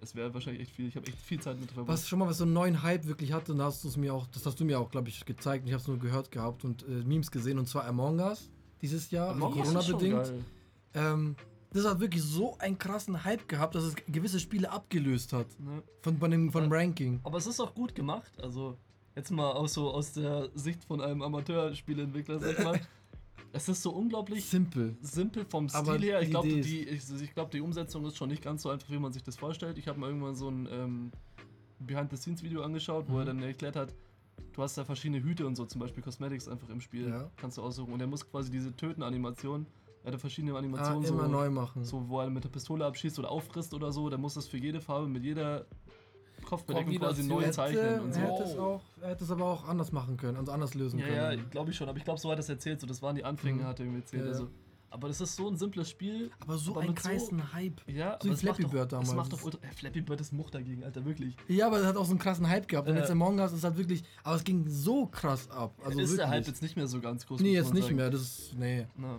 es 0.00 0.14
wäre 0.14 0.32
wahrscheinlich 0.34 0.62
echt 0.62 0.72
viel. 0.72 0.86
Ich 0.86 0.96
habe 0.96 1.06
echt 1.06 1.18
viel 1.18 1.40
Zeit 1.40 1.58
mit 1.58 1.70
verbracht. 1.70 1.88
Was 1.88 2.06
schon 2.08 2.18
mal 2.18 2.28
was 2.28 2.38
so 2.38 2.44
einen 2.44 2.52
neuen 2.52 2.82
Hype 2.82 3.06
wirklich 3.06 3.32
hatte, 3.32 3.52
und 3.52 3.58
da 3.58 3.64
hast 3.64 3.82
du 3.84 3.88
es 3.88 3.96
mir 3.96 4.12
auch, 4.14 4.26
das 4.28 4.44
hast 4.44 4.60
du 4.60 4.64
mir 4.64 4.78
auch, 4.78 4.90
glaube 4.90 5.08
ich, 5.08 5.24
gezeigt 5.24 5.62
und 5.62 5.68
ich 5.68 5.72
habe 5.72 5.80
es 5.80 5.88
nur 5.88 5.98
gehört 5.98 6.30
gehabt 6.30 6.64
und 6.64 6.82
äh, 6.82 6.90
Memes 7.04 7.30
gesehen 7.30 7.58
und 7.58 7.66
zwar 7.66 7.86
Among 7.86 8.20
Us 8.20 8.50
dieses 8.82 9.10
Jahr, 9.10 9.30
also 9.34 9.48
ist 9.48 9.54
Corona-bedingt. 9.54 10.14
geil. 10.24 10.44
Ähm, 10.94 11.36
das 11.74 11.84
hat 11.84 12.00
wirklich 12.00 12.22
so 12.22 12.56
einen 12.58 12.78
krassen 12.78 13.24
Hype 13.24 13.46
gehabt, 13.48 13.74
dass 13.74 13.84
es 13.84 13.94
gewisse 14.08 14.40
Spiele 14.40 14.70
abgelöst 14.70 15.32
hat. 15.32 15.46
Ne? 15.60 15.82
Von, 16.00 16.16
von 16.18 16.30
dem, 16.30 16.50
von 16.50 16.64
Ja. 16.64 16.70
Ranking. 16.70 17.20
Aber 17.24 17.36
es 17.38 17.46
ist 17.46 17.60
auch 17.60 17.74
gut 17.74 17.94
gemacht. 17.94 18.32
Also, 18.40 18.78
jetzt 19.16 19.30
mal 19.30 19.50
aus, 19.52 19.74
so 19.74 19.90
aus 19.90 20.12
der 20.12 20.48
Sicht 20.54 20.84
von 20.84 21.00
einem 21.00 21.20
Amateurspieleentwickler, 21.22 22.38
sag 22.38 22.58
ich 22.58 22.64
mal. 22.64 22.80
es 23.52 23.68
ist 23.68 23.82
so 23.82 23.90
unglaublich 23.90 24.44
Simpel. 24.44 24.96
simpel 25.02 25.44
vom 25.44 25.68
Stil 25.68 25.78
Aber 25.80 25.98
her. 25.98 26.22
Ich 26.22 26.30
glaube, 26.30 26.48
die, 26.48 26.88
ich, 26.88 27.02
ich 27.22 27.34
glaub, 27.34 27.50
die 27.50 27.60
Umsetzung 27.60 28.04
ist 28.06 28.16
schon 28.16 28.28
nicht 28.28 28.42
ganz 28.42 28.62
so 28.62 28.70
einfach, 28.70 28.88
wie 28.90 28.98
man 28.98 29.12
sich 29.12 29.22
das 29.22 29.36
vorstellt. 29.36 29.76
Ich 29.78 29.88
habe 29.88 29.98
mal 30.00 30.08
irgendwann 30.08 30.34
so 30.36 30.48
ein 30.48 30.68
ähm, 30.70 31.12
Behind-the-Scenes-Video 31.80 32.62
angeschaut, 32.62 33.06
wo 33.08 33.14
Mhm. 33.14 33.18
er 33.20 33.24
dann 33.26 33.42
erklärt 33.42 33.76
hat, 33.76 33.92
du 34.52 34.62
hast 34.62 34.78
da 34.78 34.84
verschiedene 34.84 35.22
Hüte 35.22 35.46
und 35.46 35.56
so, 35.56 35.64
zum 35.66 35.80
Beispiel 35.80 36.02
Cosmetics 36.02 36.48
einfach 36.48 36.68
im 36.68 36.80
Spiel. 36.80 37.08
Ja. 37.08 37.30
Kannst 37.36 37.58
du 37.58 37.62
aussuchen. 37.62 37.92
Und 37.92 38.00
er 38.00 38.06
muss 38.06 38.28
quasi 38.28 38.50
diese 38.50 38.74
Töten-Animation, 38.74 39.66
er 40.04 40.12
hat 40.12 40.20
verschiedene 40.20 40.54
Ah, 40.54 40.58
Animationen, 40.58 41.04
immer 41.04 41.22
so, 41.24 41.28
neu 41.28 41.50
machen. 41.50 41.84
so, 41.84 42.08
wo 42.08 42.20
er 42.20 42.30
mit 42.30 42.44
der 42.44 42.50
Pistole 42.50 42.84
abschießt 42.84 43.18
oder 43.18 43.30
auffrisst 43.30 43.74
oder 43.74 43.90
so. 43.90 44.08
Der 44.10 44.18
muss 44.18 44.34
das 44.34 44.46
für 44.46 44.58
jede 44.58 44.80
Farbe 44.80 45.08
mit 45.08 45.24
jeder 45.24 45.66
Kopfbedeckung 46.44 46.94
quasi 46.98 47.22
neu 47.22 47.34
Kombination. 47.42 47.52
zeichnen 47.52 48.00
und 48.00 48.08
er, 48.10 48.14
so. 48.14 48.20
hätte 48.20 48.42
es 48.42 48.58
auch, 48.58 48.82
er 49.00 49.08
hätte 49.10 49.24
es 49.24 49.30
aber 49.30 49.44
auch 49.46 49.66
anders 49.66 49.92
machen 49.92 50.16
können, 50.18 50.36
also 50.36 50.52
anders 50.52 50.74
lösen 50.74 50.98
Ja, 50.98 51.08
ja, 51.08 51.30
können. 51.30 51.50
glaube 51.50 51.70
ich 51.70 51.76
schon. 51.76 51.88
Aber 51.88 51.96
ich 51.98 52.04
glaube, 52.04 52.20
so 52.20 52.30
hat 52.30 52.36
er 52.38 52.40
es 52.40 52.48
erzählt. 52.48 52.80
So, 52.80 52.86
das 52.86 53.00
waren 53.02 53.16
die 53.16 53.24
Anfänge, 53.24 53.62
Mhm. 53.62 53.66
hat 53.66 53.78
er 53.80 53.86
irgendwie 53.86 54.00
erzählt. 54.02 54.22
Ja, 54.24 54.28
ja. 54.28 54.32
Also, 54.34 54.50
aber 54.90 55.08
das 55.08 55.20
ist 55.22 55.34
so 55.34 55.48
ein 55.48 55.56
simples 55.56 55.88
Spiel. 55.90 56.30
aber 56.40 56.56
so 56.58 56.72
aber 56.72 56.82
ein 56.82 56.88
mit 56.90 57.00
so- 57.00 57.08
krassen 57.08 57.52
Hype. 57.54 57.80
Ja, 57.88 58.18
So 58.20 58.28
wie 58.28 58.28
aber 58.28 58.28
macht 58.28 58.40
Flappy 58.40 58.62
doch, 58.64 58.70
Bird 58.70 58.92
damals. 58.92 59.08
Das 59.08 59.16
macht 59.16 59.32
doch 59.32 59.42
ultra, 59.42 59.58
äh, 59.66 59.72
Flappy 59.74 60.00
Bird 60.02 60.20
ist 60.20 60.32
Much 60.34 60.50
dagegen, 60.50 60.84
Alter, 60.84 61.04
wirklich. 61.06 61.34
Ja, 61.48 61.66
aber 61.68 61.78
das 61.78 61.86
hat 61.86 61.96
auch 61.96 62.04
so 62.04 62.10
einen 62.10 62.18
krassen 62.20 62.46
Hype 62.48 62.68
gehabt. 62.68 62.88
Und 62.88 62.94
Ja. 62.94 63.00
jetzt 63.00 63.10
Among 63.10 63.38
Us 63.40 63.52
ist 63.54 63.64
halt 63.64 63.76
wirklich, 63.78 64.04
aber 64.22 64.36
es 64.36 64.44
ging 64.44 64.68
so 64.68 65.06
krass 65.06 65.50
ab. 65.50 65.74
Also 65.78 65.92
ist 65.98 66.10
wirklich. 66.10 66.16
der 66.18 66.28
Hype 66.28 66.46
jetzt 66.46 66.62
nicht 66.62 66.76
mehr 66.76 66.86
so 66.86 67.00
ganz 67.00 67.26
groß. 67.26 67.40
Nee, 67.40 67.54
jetzt 67.54 67.72
nicht 67.72 67.90
mehr. 67.90 68.10
Das 68.10 68.20
ist, 68.20 68.54
nee. 68.58 68.86
Na. 68.96 69.18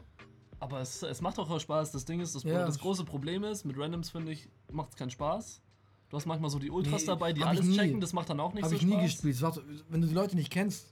Aber 0.66 0.82
es, 0.82 1.04
es 1.04 1.22
macht 1.22 1.38
auch 1.38 1.60
Spaß. 1.60 1.92
Das 1.92 2.06
Ding 2.06 2.20
ist, 2.20 2.34
das, 2.34 2.42
Ja. 2.44 2.66
das 2.66 2.80
große 2.80 3.06
Problem 3.06 3.44
ist, 3.44 3.66
mit 3.66 3.78
Randoms 3.78 4.10
finde 4.10 4.32
ich, 4.32 4.50
macht 4.72 4.90
es 4.90 4.96
keinen 4.96 5.12
Spaß. 5.12 5.62
Du 6.10 6.18
hast 6.18 6.26
manchmal 6.26 6.50
so 6.50 6.58
die 6.60 6.72
Ultras 6.72 7.02
Nee, 7.02 7.08
dabei, 7.08 7.34
die 7.34 7.44
hab 7.44 7.54
ich 7.54 7.60
alles 7.60 7.70
nie. 7.70 7.78
checken, 7.78 8.02
das 8.02 8.14
macht 8.14 8.30
dann 8.30 8.40
auch 8.40 8.54
nicht 8.54 8.64
Habe 8.64 8.74
so 8.76 8.80
ich 8.80 8.86
nie 8.86 8.94
Spaß. 8.94 9.04
gespielt. 9.04 9.36
Es 9.36 9.42
war 9.44 9.54
so- 9.54 9.62
Wenn 9.90 10.02
du 10.02 10.08
die 10.08 10.14
Leute 10.16 10.36
nicht 10.36 10.52
kennst, 10.52 10.88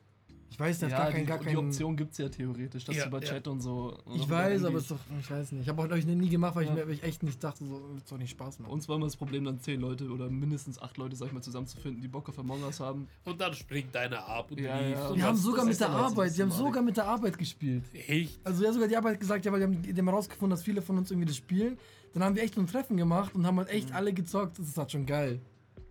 ich 0.54 0.60
weiß, 0.60 0.80
das 0.80 0.92
Ja, 0.92 0.98
gar 1.00 1.12
kein, 1.12 1.22
die, 1.22 1.26
gar 1.26 1.40
die 1.40 1.46
kein. 1.46 1.58
Option 1.58 1.98
gibt 1.98 2.12
es 2.12 2.20
ja 2.20 2.30
theoretisch, 2.30 2.86
dass 2.86 2.96
Ja, 2.96 3.04
du 3.06 3.10
über 3.10 3.22
ja. 3.24 3.28
Chat 3.34 3.48
und 3.48 3.60
so. 3.62 3.98
und 4.06 4.16
Ich 4.16 4.30
weiß, 4.30 4.64
aber 4.66 4.78
es 4.78 4.84
ist 4.84 4.92
doch, 4.92 5.00
ich 5.20 5.32
weiß 5.32 5.52
nicht. 5.54 5.64
Ich 5.64 5.70
habe 5.70 5.82
auch 5.82 5.96
ich 5.96 6.06
nie 6.06 6.30
gemacht, 6.30 6.56
weil 6.56 6.66
Ja. 6.66 6.70
ich 6.72 6.76
mir 6.78 6.86
weil 6.88 6.94
ich 6.94 7.04
echt 7.04 7.24
nicht 7.24 7.44
dachte, 7.44 7.66
so 7.66 7.72
wird 7.96 8.12
doch 8.12 8.18
nicht 8.20 8.30
Spaß 8.30 8.60
machen. 8.60 8.72
Uns 8.72 8.88
war 8.88 8.98
immer 8.98 9.06
das 9.08 9.18
Problem, 9.18 9.44
dann 9.46 9.60
zehn 9.60 9.82
Leute 9.82 10.08
oder 10.10 10.30
mindestens 10.30 10.80
acht 10.80 10.98
Leute, 10.98 11.16
sag 11.16 11.28
ich 11.28 11.34
mal, 11.34 11.42
zusammenzufinden, 11.42 12.02
die 12.02 12.08
Bock 12.08 12.30
auf 12.30 12.38
Among 12.38 12.62
Us 12.64 12.80
haben. 12.80 13.08
Und 13.26 13.42
dann 13.42 13.54
springt 13.56 13.96
einer 13.98 14.26
ab 14.28 14.52
und 14.52 14.60
Ja, 14.60 15.08
und 15.10 15.16
Die 15.18 15.24
haben 15.24 15.36
sogar 15.38 15.66
mit 15.66 15.80
der 15.80 15.90
Arbeit, 15.90 16.38
die 16.38 16.42
haben 16.44 16.52
sogar 16.52 16.84
mit 16.84 16.96
der 16.98 17.06
Arbeit 17.08 17.38
gespielt. 17.38 17.84
Echt? 18.08 18.40
Also 18.46 18.64
ja 18.64 18.72
sogar 18.72 18.88
die 18.88 18.96
Arbeit 18.96 19.20
gesagt, 19.20 19.44
ja, 19.46 19.52
weil 19.52 19.60
die 19.60 19.66
haben, 19.66 19.82
die 19.82 19.94
haben 19.98 20.08
herausgefunden, 20.08 20.52
dass 20.52 20.64
viele 20.64 20.82
von 20.84 20.98
uns 21.00 21.10
irgendwie 21.10 21.28
das 21.28 21.38
spielen. 21.38 21.78
Dann 22.14 22.24
haben 22.24 22.36
wir 22.36 22.44
echt 22.44 22.54
so 22.54 22.62
ein 22.62 22.68
Treffen 22.68 22.96
gemacht 22.96 23.34
und 23.34 23.48
haben 23.48 23.58
halt 23.58 23.70
echt 23.70 23.90
Mhm. 23.90 23.96
alle 23.96 24.14
gezockt. 24.14 24.60
Das 24.60 24.68
ist 24.68 24.78
halt 24.78 24.92
schon 24.92 25.08
geil. 25.08 25.40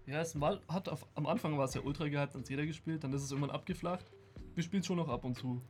Ja, 0.06 0.20
es 0.20 0.38
war, 0.40 0.60
hat 0.68 0.88
auf, 0.88 1.06
am 1.14 1.26
Anfang 1.26 1.56
war 1.58 1.64
es 1.64 1.74
ja 1.74 1.80
ultra 1.80 2.08
gehypt, 2.08 2.34
hat 2.34 2.48
jeder 2.48 2.66
gespielt, 2.66 3.02
dann 3.04 3.12
ist 3.12 3.22
es 3.22 3.30
irgendwann 3.30 3.50
abgeflacht. 3.54 4.04
Wir 4.54 4.62
spielen 4.62 4.82
schon 4.82 4.96
noch 4.96 5.08
ab 5.08 5.24
und 5.24 5.36
zu. 5.38 5.60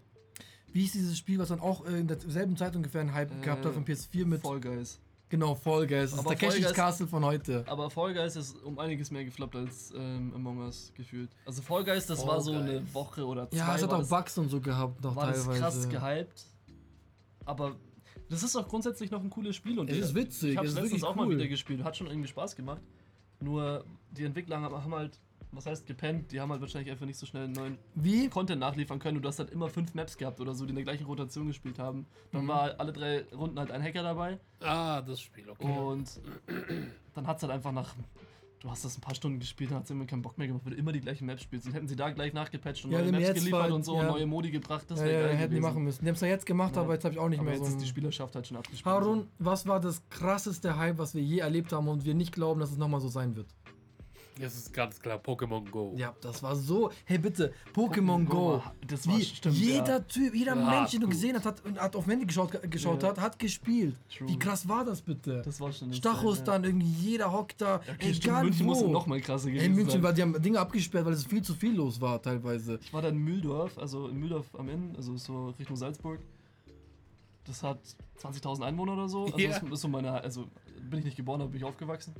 Wie 0.72 0.84
ist 0.84 0.94
dieses 0.94 1.18
Spiel, 1.18 1.38
was 1.38 1.48
dann 1.48 1.60
auch 1.60 1.84
äh, 1.86 1.98
in 2.00 2.06
derselben 2.08 2.56
Zeit 2.56 2.74
ungefähr 2.74 3.02
einen 3.02 3.12
Hype 3.14 3.30
Äh, 3.30 3.44
gehabt 3.44 3.64
hat 3.64 3.74
von 3.74 3.84
PS4 3.84 4.24
mit 4.24 4.40
Fall 4.40 4.60
Guys. 4.60 5.00
genau 5.28 5.54
Fall 5.54 5.86
Guys. 5.86 6.10
Das 6.10 6.12
ist 6.14 6.18
Aber 6.20 6.30
Takeshis 6.30 6.54
Fall 6.54 6.62
Guys- 6.62 6.72
Castle 6.76 7.06
von 7.06 7.24
heute. 7.24 7.64
Aber 7.68 7.90
Fall 7.90 8.14
Guys 8.14 8.36
ist 8.36 8.56
um 8.64 8.78
einiges 8.78 9.10
mehr 9.10 9.24
gefloppt 9.24 9.54
als 9.56 9.92
ähm, 9.94 10.32
Among 10.34 10.58
Us 10.60 10.92
gefühlt. 10.94 11.30
Also 11.44 11.60
Fall 11.62 11.84
Guys, 11.84 12.06
das 12.06 12.20
Fall 12.20 12.28
war 12.28 12.40
so 12.40 12.52
Guys. 12.52 12.62
eine 12.62 12.94
Woche 12.94 13.26
oder 13.26 13.50
zwei. 13.50 13.56
Ja, 13.58 13.76
es 13.76 13.82
hat 13.82 13.92
auch 13.92 13.98
das, 13.98 14.08
Bugs 14.08 14.38
und 14.38 14.48
so 14.48 14.60
gehabt 14.60 15.02
noch 15.04 15.14
war 15.14 15.26
das 15.26 15.42
teilweise. 15.44 15.60
krass 15.60 15.88
gehypt. 15.88 16.46
Aber 17.44 17.76
das 18.30 18.42
ist 18.42 18.56
auch 18.56 18.66
grundsätzlich 18.68 19.10
noch 19.10 19.20
ein 19.22 19.28
cooles 19.30 19.54
Spiel. 19.56 19.78
Und 19.78 19.90
Es 19.90 19.96
der- 19.96 20.04
ist 20.06 20.14
witzig, 20.14 20.50
Ich 20.52 20.56
habe 20.56 20.66
es 20.66 20.72
ist 20.74 20.80
letztens 20.80 21.04
auch 21.04 21.14
mal 21.14 21.26
cool. 21.26 21.36
wieder 21.36 21.48
gespielt. 21.48 21.84
Hat 21.84 21.96
schon 21.96 22.06
irgendwie 22.06 22.28
Spaß 22.28 22.56
gemacht. 22.56 22.80
Nur 23.40 23.84
die 24.12 24.24
Entwickler 24.24 24.60
haben 24.60 24.74
haben 24.74 24.94
halt, 24.94 25.18
was 25.52 25.66
heißt 25.66 25.86
gepennt, 25.86 26.32
die 26.32 26.40
haben 26.40 26.50
halt 26.50 26.60
wahrscheinlich 26.60 26.90
einfach 26.90 27.06
nicht 27.06 27.18
so 27.18 27.26
schnell 27.26 27.44
einen 27.44 27.52
neuen 27.52 27.78
Wie? 27.94 28.28
Content 28.28 28.60
nachliefern 28.60 28.98
können. 28.98 29.18
Und 29.18 29.22
du 29.22 29.28
hast 29.28 29.38
halt 29.38 29.50
immer 29.50 29.68
fünf 29.68 29.94
Maps 29.94 30.16
gehabt 30.16 30.40
oder 30.40 30.54
so, 30.54 30.64
die 30.64 30.70
in 30.70 30.76
der 30.76 30.84
gleichen 30.84 31.04
Rotation 31.06 31.46
gespielt 31.46 31.78
haben. 31.78 32.06
Dann 32.32 32.44
Mhm. 32.44 32.48
war 32.48 32.62
halt 32.62 32.80
alle 32.80 32.92
drei 32.92 33.24
Runden 33.34 33.58
halt 33.58 33.70
ein 33.70 33.82
Hacker 33.82 34.02
dabei. 34.02 34.38
Ah, 34.60 35.00
das 35.02 35.20
Spiel, 35.20 35.48
okay. 35.50 35.64
Und 35.78 36.20
dann 37.14 37.26
hat 37.26 37.36
es 37.36 37.42
halt 37.42 37.52
einfach 37.52 37.72
nach. 37.72 37.94
du 38.60 38.70
hast 38.70 38.84
das 38.84 38.96
ein 38.96 39.00
paar 39.00 39.14
Stunden 39.16 39.40
gespielt, 39.40 39.70
dann 39.72 39.78
hat 39.78 39.86
es 39.86 39.90
immer 39.90 40.04
keinen 40.06 40.22
Bock 40.22 40.38
mehr 40.38 40.46
gemacht, 40.46 40.64
weil 40.64 40.74
du 40.74 40.78
immer 40.78 40.92
die 40.92 41.00
gleichen 41.00 41.26
Maps 41.26 41.42
spielst. 41.42 41.66
Und 41.66 41.72
hätten 41.74 41.88
sie 41.88 41.96
da 41.96 42.10
gleich 42.10 42.32
nachgepatcht 42.32 42.84
und 42.84 42.92
Ja, 42.92 43.00
neue 43.02 43.10
Maps 43.10 43.34
geliefert 43.34 43.52
war- 43.68 43.72
und 43.74 43.84
so 43.84 43.96
ja. 43.96 44.02
und 44.02 44.06
neue 44.06 44.24
Modi 44.26 44.52
gebracht, 44.52 44.84
das 44.88 45.00
ja, 45.00 45.04
wäre 45.06 45.14
ja, 45.22 45.26
geil 45.26 45.36
hätten 45.36 45.40
die 45.50 45.56
gewesen. 45.56 45.62
machen 45.74 45.82
müssen. 45.82 46.04
Die 46.04 46.08
haben 46.08 46.14
es 46.14 46.20
ja 46.20 46.28
jetzt 46.28 46.46
gemacht, 46.46 46.76
Ja. 46.76 46.82
aber 46.82 46.92
jetzt 46.94 47.04
habe 47.04 47.12
ich 47.12 47.18
auch 47.18 47.28
nicht 47.28 47.40
Aber 47.40 47.46
mehr 47.50 47.58
jetzt 47.58 47.66
so. 47.70 47.72
ist 47.76 47.82
die 47.82 47.88
Spielerschaft 47.88 48.36
halt 48.36 48.46
schon 48.46 48.56
abgespielt. 48.56 48.86
Harun, 48.86 49.26
was 49.40 49.66
war 49.66 49.80
das 49.80 50.08
krasseste 50.10 50.76
Hype, 50.76 50.96
was 50.98 51.12
wir 51.16 51.22
je 51.22 51.38
erlebt 51.40 51.72
haben 51.72 51.88
und 51.88 52.04
wir 52.04 52.14
nicht 52.14 52.30
glauben, 52.32 52.60
dass 52.60 52.70
es 52.70 52.78
nochmal 52.78 53.00
so 53.00 53.08
sein 53.08 53.34
wird? 53.34 53.48
Das 54.40 54.54
ist 54.56 54.72
ganz 54.72 54.98
klar 54.98 55.18
Pokémon 55.18 55.68
Go. 55.70 55.94
Ja, 55.96 56.14
das 56.22 56.42
war 56.42 56.56
so. 56.56 56.90
Hey, 57.04 57.18
bitte, 57.18 57.52
Pokémon 57.74 58.24
Go. 58.24 58.52
war- 58.52 58.74
Das 58.86 59.06
war 59.06 59.16
Wie 59.18 59.22
stimmt, 59.24 59.56
jeder 59.56 59.86
ja. 59.86 60.00
Typ, 60.00 60.34
jeder 60.34 60.56
Ja, 60.56 60.70
Mensch, 60.70 60.90
den 60.92 61.00
du 61.00 61.06
gut. 61.06 61.14
gesehen 61.14 61.36
hast, 61.36 61.44
hat, 61.44 61.62
hat 61.76 61.94
auf 61.96 62.06
Handy 62.06 62.24
geschaut, 62.26 62.50
geschaut 62.70 63.02
Ja. 63.02 63.10
hat, 63.10 63.20
hat 63.20 63.38
gespielt. 63.38 63.94
True. 64.16 64.28
Wie 64.28 64.38
krass 64.38 64.66
war 64.68 64.84
das 64.84 65.02
bitte? 65.02 65.42
Das 65.44 65.60
war 65.60 65.70
schon 65.72 65.92
Stachus 65.92 66.38
insane, 66.40 66.62
dann, 66.62 66.64
irgendwie 66.64 66.86
jeder 67.10 67.30
hockt 67.30 67.60
da. 67.60 67.66
Ja, 67.86 67.92
okay, 67.94 68.14
stimmt, 68.14 68.24
egal 68.24 68.44
München 68.44 68.66
muss 68.66 68.80
wo. 68.82 68.88
noch 68.88 69.06
mal 69.06 69.20
krasser 69.20 69.48
gewesen 69.50 69.62
Ey, 69.64 69.68
München 69.68 69.90
sein. 69.92 70.02
war, 70.02 70.12
die 70.12 70.22
haben 70.22 70.42
Dinge 70.42 70.58
abgesperrt, 70.60 71.04
weil 71.04 71.12
es 71.12 71.24
viel 71.24 71.42
zu 71.42 71.54
viel 71.54 71.74
los 71.76 72.00
war 72.00 72.20
teilweise. 72.22 72.78
Ich 72.82 72.92
war 72.92 73.02
da 73.02 73.08
in 73.08 73.18
Mühldorf, 73.18 73.76
also 73.78 74.08
in 74.08 74.16
Mühldorf 74.18 74.46
am 74.58 74.68
Inn, 74.70 74.94
also 74.96 75.16
so 75.16 75.50
Richtung 75.58 75.76
Salzburg. 75.76 76.20
Das 77.44 77.62
hat 77.62 77.80
20.000 78.18 78.62
Einwohner 78.64 78.92
oder 78.94 79.08
so. 79.08 79.24
Also 79.26 79.38
Ja. 79.38 79.58
das 79.58 79.62
ist 79.70 79.80
so 79.80 79.88
meine, 79.88 80.12
also 80.12 80.46
bin 80.88 81.00
ich 81.00 81.04
nicht 81.04 81.16
geboren, 81.16 81.40
da 81.40 81.46
bin 81.46 81.56
ich 81.58 81.64
aufgewachsen. 81.64 82.14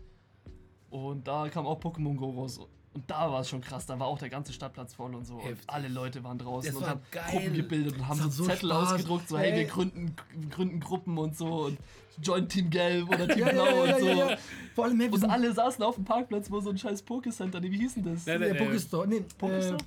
Und 0.92 1.26
da 1.26 1.48
kam 1.48 1.66
auch 1.66 1.80
Pokémon 1.80 2.16
Go 2.16 2.30
raus. 2.30 2.58
Und 2.94 3.10
da 3.10 3.32
war 3.32 3.40
es 3.40 3.48
schon 3.48 3.62
krass, 3.62 3.86
da 3.86 3.98
war 3.98 4.06
auch 4.06 4.18
der 4.18 4.28
ganze 4.28 4.52
Stadtplatz 4.52 4.92
voll 4.92 5.14
und 5.14 5.24
so. 5.24 5.36
Und 5.36 5.44
Heftig. 5.46 5.64
alle 5.70 5.88
Leute 5.88 6.22
waren 6.22 6.36
draußen 6.38 6.66
Das 6.68 6.76
und 6.76 6.82
war 6.82 6.90
haben 6.90 7.00
geil. 7.10 7.24
Gruppen 7.30 7.54
gebildet 7.54 7.94
und 7.94 8.06
haben 8.06 8.30
so 8.30 8.44
Zettel 8.44 8.68
Spaß. 8.68 8.92
ausgedruckt, 8.92 9.28
so 9.30 9.38
hey, 9.38 9.52
Ey. 9.52 9.58
wir 9.60 9.64
gründen, 9.64 10.14
gründen 10.50 10.78
Gruppen 10.80 11.16
und 11.16 11.34
so 11.34 11.46
und 11.64 11.78
Join 12.22 12.46
Team 12.46 12.68
Gelb 12.68 13.08
oder 13.08 13.26
Team 13.34 13.46
Ja, 13.46 13.52
Blau 13.52 13.64
ja, 13.64 13.86
ja, 13.86 13.94
und 13.94 14.00
so. 14.00 14.06
ja, 14.08 14.30
ja. 14.32 14.36
Vor 14.74 14.84
allem, 14.84 15.00
hey, 15.00 15.08
wir 15.10 15.14
Und 15.14 15.24
alle 15.24 15.50
saßen 15.54 15.82
auf 15.82 15.94
dem 15.94 16.04
Parkplatz, 16.04 16.50
wo 16.50 16.60
so 16.60 16.68
ein 16.68 16.76
scheiß 16.76 17.06
Pokécenter, 17.06 17.60
nee, 17.60 17.70
wie 17.70 17.78
hieß 17.78 17.94
denn 17.94 18.04
das? 18.12 18.26
Nein, 18.26 18.40
der 18.40 18.52
nein, 18.52 18.58
Pokestore. 18.66 19.08
Nee, 19.08 19.24
Pokestop? 19.38 19.80
äh, 19.80 19.84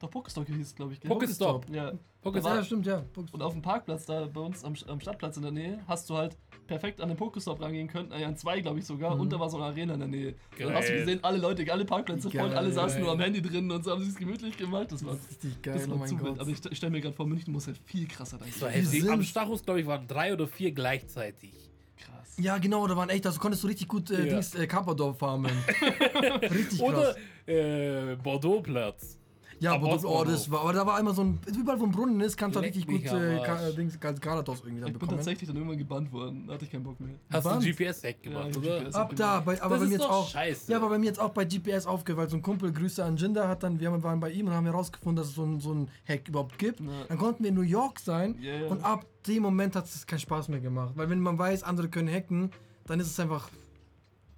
Doch, 0.00 0.10
Pokestop 0.10 0.46
hieß 0.46 0.60
es, 0.60 0.74
glaube 0.74 0.92
ich, 0.92 1.00
gell? 1.00 1.08
Pokestop. 1.10 1.68
Ja. 1.70 1.92
Pokestop. 2.22 2.54
ja, 2.54 2.62
stimmt, 2.64 2.86
ja. 2.86 2.98
Und 2.98 3.12
Pokestop. 3.12 3.42
auf 3.42 3.52
dem 3.52 3.62
Parkplatz 3.62 4.06
da 4.06 4.26
bei 4.26 4.40
uns 4.40 4.62
am, 4.64 4.74
am 4.86 5.00
Stadtplatz 5.00 5.36
in 5.36 5.42
der 5.42 5.50
Nähe 5.52 5.80
hast 5.88 6.08
du 6.08 6.16
halt 6.16 6.36
perfekt 6.68 7.00
an 7.00 7.08
den 7.08 7.16
Pokestop 7.16 7.60
rangehen 7.60 7.88
können, 7.88 8.12
äh, 8.12 8.24
an 8.24 8.36
zwei 8.36 8.60
glaube 8.60 8.78
ich 8.78 8.84
sogar, 8.84 9.14
Mhm. 9.16 9.22
und 9.22 9.32
da 9.32 9.40
war 9.40 9.48
so 9.50 9.56
eine 9.56 9.66
Arena 9.66 9.94
in 9.94 10.00
der 10.00 10.08
Nähe. 10.08 10.34
Dann 10.58 10.68
Geil. 10.68 10.76
hast 10.76 10.88
du 10.88 10.92
gesehen, 10.98 11.18
alle 11.24 11.38
Leute, 11.38 11.72
alle 11.72 11.84
Parkplätze 11.84 12.30
voll, 12.30 12.52
alle 12.54 12.70
saßen 12.70 13.00
nur 13.00 13.10
am. 13.12 13.18
Handy 13.20 13.42
drin 13.42 13.70
und 13.70 13.82
so 13.84 13.90
haben 13.90 14.04
sich 14.04 14.14
gemütlich 14.16 14.56
gemacht. 14.56 14.92
Das 14.92 15.04
war, 15.04 15.14
Das 15.14 15.22
ist 15.22 15.30
richtig 15.42 15.62
geil, 15.62 15.74
das 15.74 15.86
oh 15.88 15.90
war 15.90 15.96
mein 15.98 16.08
zu 16.08 16.14
wild. 16.20 16.26
Gott. 16.28 16.40
Aber 16.40 16.50
ich, 16.50 16.64
ich 16.70 16.76
stelle 16.76 16.92
mir 16.92 17.00
gerade 17.00 17.14
vor, 17.16 17.26
München 17.26 17.52
muss 17.52 17.66
halt 17.66 17.78
viel 17.86 18.06
krasser 18.06 18.38
sein. 18.38 18.70
Heftig. 18.70 19.00
sind- 19.02 19.10
Am 19.10 19.22
Stachus, 19.24 19.62
glaube 19.64 19.80
ich, 19.80 19.86
waren 19.86 20.06
drei 20.06 20.32
oder 20.32 20.46
vier 20.46 20.70
gleichzeitig. 20.72 21.52
Krass. 21.96 22.36
Ja, 22.38 22.58
genau, 22.58 22.86
da 22.86 22.96
waren 22.96 23.08
echt, 23.08 23.26
also 23.26 23.40
konntest 23.40 23.64
du 23.64 23.68
richtig 23.68 23.88
gut 23.88 24.10
äh, 24.10 24.26
Ja. 24.26 24.34
Dings, 24.34 24.54
äh, 24.54 24.66
Kapperdorf 24.66 25.18
farmen. 25.18 25.50
richtig 26.42 26.80
Oder 26.82 27.14
krass. 27.14 27.16
äh, 27.46 28.16
Bordeaux-Platz. 28.22 29.18
Ja, 29.60 29.74
aber, 29.74 29.88
das, 29.90 30.04
oh, 30.04 30.24
das 30.24 30.50
war, 30.50 30.60
aber 30.60 30.72
da 30.72 30.86
war 30.86 31.00
immer 31.00 31.12
so 31.14 31.22
ein, 31.22 31.40
überall 31.58 31.80
wo 31.80 31.84
ein 31.84 31.90
Brunnen 31.90 32.20
ist, 32.20 32.36
kannst 32.36 32.56
du 32.56 32.60
richtig 32.60 32.86
gut 32.86 33.04
äh. 33.04 33.40
Ka- 33.44 33.70
Dings, 33.70 33.98
Garados 33.98 34.60
irgendwie 34.60 34.80
dann 34.80 34.88
Ich 34.88 34.92
bin 34.92 34.92
bekommen. 35.00 35.16
tatsächlich 35.18 35.48
dann 35.48 35.56
irgendwann 35.56 35.78
gebannt 35.78 36.12
worden. 36.12 36.46
Da 36.46 36.54
hatte 36.54 36.64
ich 36.64 36.70
keinen 36.70 36.84
Bock 36.84 37.00
mehr. 37.00 37.14
Hast 37.30 37.44
du 37.46 37.50
Wann? 37.50 37.60
GPS-Hack 37.60 38.16
Ja, 38.24 38.30
gemacht, 38.30 38.48
ich 38.50 38.56
hab 38.56 38.62
oder? 38.64 38.80
GPS. 38.80 38.94
Ab 38.94 39.12
da, 39.16 39.40
bei, 39.40 39.60
aber 39.62 39.70
Das 39.70 39.78
bei 39.80 39.84
ist 39.84 39.90
mir 39.90 39.96
jetzt 39.96 40.04
doch 40.04 40.10
auch. 40.10 40.28
scheiße. 40.28 40.70
Ja, 40.70 40.76
aber 40.78 40.88
bei 40.90 40.98
mir 40.98 41.06
jetzt 41.06 41.20
auch 41.20 41.30
bei 41.30 41.44
GPS 41.44 41.86
aufgehört, 41.86 42.20
weil 42.22 42.30
so 42.30 42.36
ein 42.36 42.42
Kumpel, 42.42 42.72
Grüße 42.72 43.04
an 43.04 43.16
Jinder, 43.16 43.48
hat 43.48 43.62
dann, 43.62 43.80
wir 43.80 44.02
waren 44.02 44.20
bei 44.20 44.30
ihm 44.30 44.46
und 44.46 44.52
haben 44.52 44.66
herausgefunden, 44.66 45.16
dass 45.16 45.28
es 45.30 45.34
so 45.34 45.44
ein, 45.44 45.60
so 45.60 45.72
ein 45.74 45.88
Hack 46.08 46.28
überhaupt 46.28 46.58
gibt. 46.58 46.80
Ja. 46.80 46.86
Dann 47.08 47.18
konnten 47.18 47.42
wir 47.42 47.48
in 47.50 47.56
New 47.56 47.62
York 47.62 47.98
sein 47.98 48.36
Ja, 48.40 48.54
ja. 48.60 48.66
und 48.68 48.84
ab 48.84 49.04
dem 49.26 49.42
Moment 49.42 49.74
hat 49.76 49.84
es 49.86 50.06
keinen 50.06 50.20
Spaß 50.20 50.48
mehr 50.48 50.60
gemacht. 50.60 50.92
Weil 50.94 51.10
wenn 51.10 51.20
man 51.20 51.38
weiß, 51.38 51.62
andere 51.64 51.88
können 51.88 52.08
hacken, 52.08 52.50
dann 52.86 53.00
ist 53.00 53.08
es 53.08 53.18
einfach. 53.20 53.50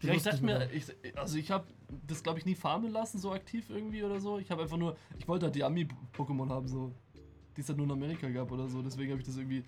Ja, 0.02 0.14
ich 0.14 0.22
dachte 0.22 0.42
mir, 0.42 0.66
ich, 0.72 0.84
also 1.14 1.36
ich 1.36 1.50
habe 1.50 1.64
das 2.06 2.22
glaube 2.22 2.38
ich 2.38 2.46
nie 2.46 2.54
farmen 2.54 2.92
lassen, 2.92 3.18
so 3.18 3.32
aktiv 3.32 3.66
irgendwie 3.70 4.02
oder 4.02 4.20
so. 4.20 4.38
Ich 4.38 4.50
habe 4.50 4.62
einfach 4.62 4.76
nur, 4.76 4.96
ich 5.18 5.26
wollte 5.28 5.46
halt 5.46 5.54
die 5.54 5.64
Ami-Pokémon 5.64 6.48
haben, 6.48 6.68
so. 6.68 6.92
Die 7.56 7.62
es 7.62 7.68
halt 7.68 7.78
nur 7.78 7.86
in 7.86 7.92
Amerika 7.92 8.28
gab 8.28 8.50
oder 8.52 8.68
so. 8.68 8.80
Deswegen 8.82 9.10
habe 9.10 9.20
ich 9.20 9.26
das 9.26 9.36
irgendwie. 9.36 9.64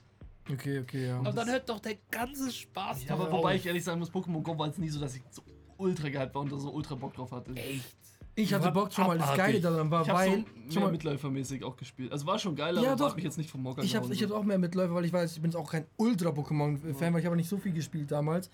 Okay, 0.50 0.80
okay, 0.80 1.06
ja. 1.08 1.18
Aber 1.18 1.32
dann 1.32 1.48
hört 1.48 1.68
doch 1.68 1.80
der 1.80 1.96
ganze 2.10 2.50
Spaß 2.50 3.04
Ja, 3.04 3.14
aber 3.14 3.24
doch 3.26 3.32
wobei 3.38 3.56
ich 3.56 3.66
ehrlich 3.66 3.84
sagen 3.84 3.98
muss, 4.00 4.10
Pokémon 4.10 4.42
Go 4.42 4.58
war 4.58 4.66
jetzt 4.66 4.78
nie 4.78 4.88
so, 4.88 5.00
dass 5.00 5.14
ich 5.14 5.22
so 5.30 5.42
ultra 5.78 6.08
gehypt 6.08 6.34
war 6.34 6.42
und 6.42 6.52
da 6.52 6.58
so 6.58 6.70
ultra 6.72 6.94
Bock 6.94 7.14
drauf 7.14 7.30
hatte. 7.32 7.54
Echt. 7.54 7.96
Ich 8.34 8.54
hatte 8.54 8.70
Bock 8.70 8.92
schon 8.92 9.06
mal, 9.06 9.18
das. 9.18 9.36
Geile 9.36 9.60
daran 9.60 9.90
war, 9.90 10.02
Ich 10.02 10.08
habe 10.08 10.18
weil. 10.20 10.44
so 10.66 10.72
schon 10.72 10.82
mal, 10.84 10.92
mitläufermäßig 10.92 11.62
auch 11.64 11.76
gespielt. 11.76 12.10
Also 12.12 12.24
war 12.26 12.38
schon 12.38 12.56
geil, 12.56 12.76
Ja, 12.76 12.92
aber 12.92 12.96
doch. 12.96 13.08
hat 13.10 13.16
mich 13.16 13.24
jetzt 13.24 13.36
nicht 13.36 13.50
vom 13.50 13.62
Mocker 13.62 13.82
Ich 13.82 13.94
habe 13.94 14.06
gehauen, 14.08 14.16
ich 14.16 14.24
hab 14.24 14.30
auch 14.30 14.42
mehr 14.42 14.58
Mitläufer, 14.58 14.94
weil 14.94 15.04
ich 15.04 15.12
weiß, 15.12 15.36
ich 15.36 15.42
bin 15.42 15.50
jetzt 15.50 15.58
auch 15.60 15.70
kein 15.70 15.86
Ultra-Pokémon-Fan, 15.98 17.12
weil 17.12 17.20
ich 17.20 17.26
habe 17.26 17.36
nicht 17.36 17.48
so 17.48 17.58
viel 17.58 17.72
gespielt 17.72 18.10
damals. 18.10 18.50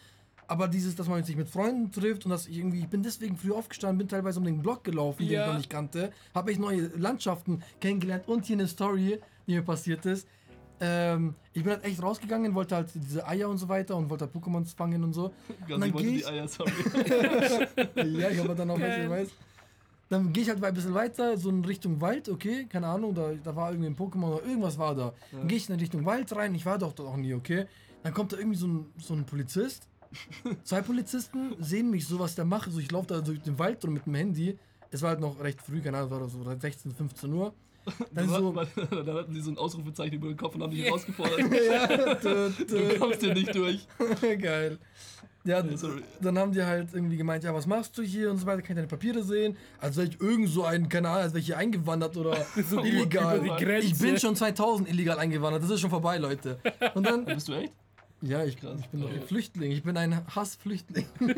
Aber 0.51 0.67
dieses, 0.67 0.97
dass 0.97 1.07
man 1.09 1.23
sich 1.25 1.37
mit 1.37 1.49
Freunden 1.49 1.93
trifft 1.93 2.25
und 2.25 2.31
dass 2.31 2.47
ich 2.49 2.57
irgendwie, 2.59 2.81
ich 2.81 2.89
bin 2.89 3.03
deswegen 3.03 3.37
früh 3.37 3.53
aufgestanden, 3.53 3.99
bin 3.99 4.09
teilweise 4.09 4.39
um 4.41 4.45
den 4.47 4.63
Block 4.63 4.83
gelaufen, 4.83 5.19
den 5.27 5.31
Ja. 5.31 5.43
ich 5.43 5.49
noch 5.49 5.57
nicht 5.59 5.71
kannte, 5.71 6.11
habe 6.35 6.51
ich 6.51 6.59
neue 6.59 6.87
Landschaften 6.97 7.63
kennengelernt 7.81 8.27
und 8.29 8.47
hier 8.47 8.57
eine 8.57 8.67
Story, 8.67 9.21
die 9.47 9.53
mir 9.55 9.63
passiert 9.63 10.07
ist. 10.07 10.27
Ähm, 10.81 11.35
ich 11.53 11.63
bin 11.65 11.73
halt 11.73 11.85
echt 11.85 12.03
rausgegangen, 12.03 12.55
wollte 12.55 12.77
halt 12.77 12.89
diese 12.95 13.27
Eier 13.27 13.49
und 13.49 13.59
so 13.59 13.69
weiter 13.69 13.97
und 13.97 14.09
wollte 14.09 14.25
halt 14.25 14.35
Pokémons 14.35 14.75
fangen 14.75 15.03
und 15.05 15.13
so. 15.13 15.33
Ganz 15.67 15.71
und 15.73 15.81
dann 15.81 15.89
ich 15.89 15.95
wollte 15.95 16.07
geh 16.07 16.13
die 16.15 16.19
ich- 16.21 16.29
Eier, 16.29 16.49
sorry. 16.49 16.73
ja, 18.21 18.31
ich 18.31 18.39
habe 18.39 18.55
dann 18.55 18.71
auch 18.71 18.79
welche, 18.79 19.11
weiß. 19.11 19.29
Dann 20.09 20.33
gehe 20.33 20.45
ich 20.45 20.49
halt 20.49 20.63
ein 20.65 20.75
bisschen 20.75 20.95
weiter, 20.95 21.37
so 21.37 21.51
in 21.51 21.63
Richtung 21.65 22.01
Wald, 22.01 22.29
okay, 22.31 22.65
keine 22.71 22.87
Ahnung, 22.87 23.15
da, 23.15 23.33
da 23.45 23.55
war 23.55 23.73
irgendwie 23.73 23.89
ein 23.91 23.97
Pokémon 23.97 24.37
oder 24.37 24.45
irgendwas 24.47 24.79
war 24.79 24.95
da. 24.95 25.13
Dann 25.33 25.49
gehe 25.49 25.59
ich 25.59 25.69
in 25.69 25.75
Richtung 25.77 26.07
Wald 26.07 26.35
rein, 26.35 26.55
ich 26.55 26.65
war 26.65 26.79
doch 26.79 26.93
dort 26.95 27.09
auch 27.11 27.17
nie, 27.17 27.35
okay. 27.35 27.67
Dann 28.05 28.15
kommt 28.15 28.33
da 28.33 28.39
irgendwie 28.39 28.57
so 28.57 28.69
ein, 28.69 28.87
so 28.99 29.13
ein 29.15 29.27
Polizist. 29.27 29.88
Zwei 30.65 30.81
Polizisten 30.83 31.55
sehen 31.61 31.91
mich 31.91 32.07
so, 32.07 32.19
was 32.19 32.35
der 32.35 32.45
macht. 32.45 32.71
So, 32.71 32.79
ich 32.81 32.91
laufe 32.91 33.09
da 33.09 33.21
durch 33.21 33.41
den 33.43 33.59
Wald 33.59 33.85
rum 33.85 33.95
mit 33.95 34.07
dem 34.07 34.15
Handy. 34.15 34.59
Es 34.91 35.03
war 35.03 35.11
halt 35.11 35.21
noch 35.21 35.39
recht 35.41 35.61
früh, 35.61 35.81
keine 35.81 35.99
Ahnung, 35.99 36.13
es 36.27 36.35
war 36.35 36.55
so 36.55 36.61
16, 36.61 36.93
15 36.95 37.33
Uhr. 37.33 37.53
Dann 38.13 38.29
so, 38.29 38.53
Dann 38.53 39.15
hatten 39.15 39.33
die 39.33 39.41
so 39.41 39.51
ein 39.51 39.59
Ausrufezeichen 39.59 40.15
über 40.15 40.29
den 40.29 40.37
Kopf 40.37 40.55
und 40.55 40.63
haben 40.63 40.71
dich 40.71 40.81
Yeah. 40.81 40.89
herausgefordert. 40.89 41.39
ja, 41.67 42.15
tö, 42.17 42.51
Du 42.59 42.65
tö. 42.65 42.99
kommst 42.99 43.21
hier 43.23 43.33
nicht 43.35 43.55
durch. 43.55 43.87
Geil. 44.41 44.79
Ja, 45.45 45.63
Nee, 45.63 45.77
dann 46.21 46.37
haben 46.39 46.53
die 46.53 46.63
halt 46.63 46.93
irgendwie 46.93 47.17
gemeint, 47.17 47.45
ja, 47.45 47.55
was 47.55 47.67
machst 47.67 47.97
du 47.97 48.03
hier 48.03 48.31
und 48.31 48.37
so 48.37 48.45
weiter, 48.47 48.61
kann 48.61 48.73
ich 48.73 48.77
deine 48.77 48.89
Papiere 48.89 49.23
sehen? 49.23 49.57
Als 49.81 49.97
wäre 49.97 50.09
ich 50.09 50.21
irgend 50.21 50.51
so 50.51 50.65
ein, 50.65 50.89
keine 50.91 51.09
Ahnung, 51.09 51.23
als 51.23 51.33
wäre 51.33 51.41
ich 51.41 51.47
hier 51.47 51.57
eingewandert 51.57 52.17
oder 52.19 52.37
So 52.69 52.81
illegal. 52.85 53.41
Ich 53.81 53.99
bin 53.99 54.19
schon 54.19 54.37
2000 54.37 54.89
illegal 54.91 55.19
eingewandert, 55.19 55.63
das 55.63 55.71
ist 55.71 55.81
schon 55.81 55.89
vorbei, 55.91 56.19
Leute. 56.19 56.59
Und 56.95 57.07
dann, 57.07 57.25
Bist 57.25 57.49
du 57.49 57.55
echt? 57.55 57.73
Ja, 58.23 58.45
ich, 58.45 58.57
Krass. 58.57 58.81
ich 58.81 58.89
bin 58.89 59.01
doch 59.01 59.11
ein 59.11 59.23
Flüchtling, 59.23 59.71
ich 59.73 59.83
bin 59.83 59.97
ein 59.97 60.27
Hassflüchtling. 60.35 61.07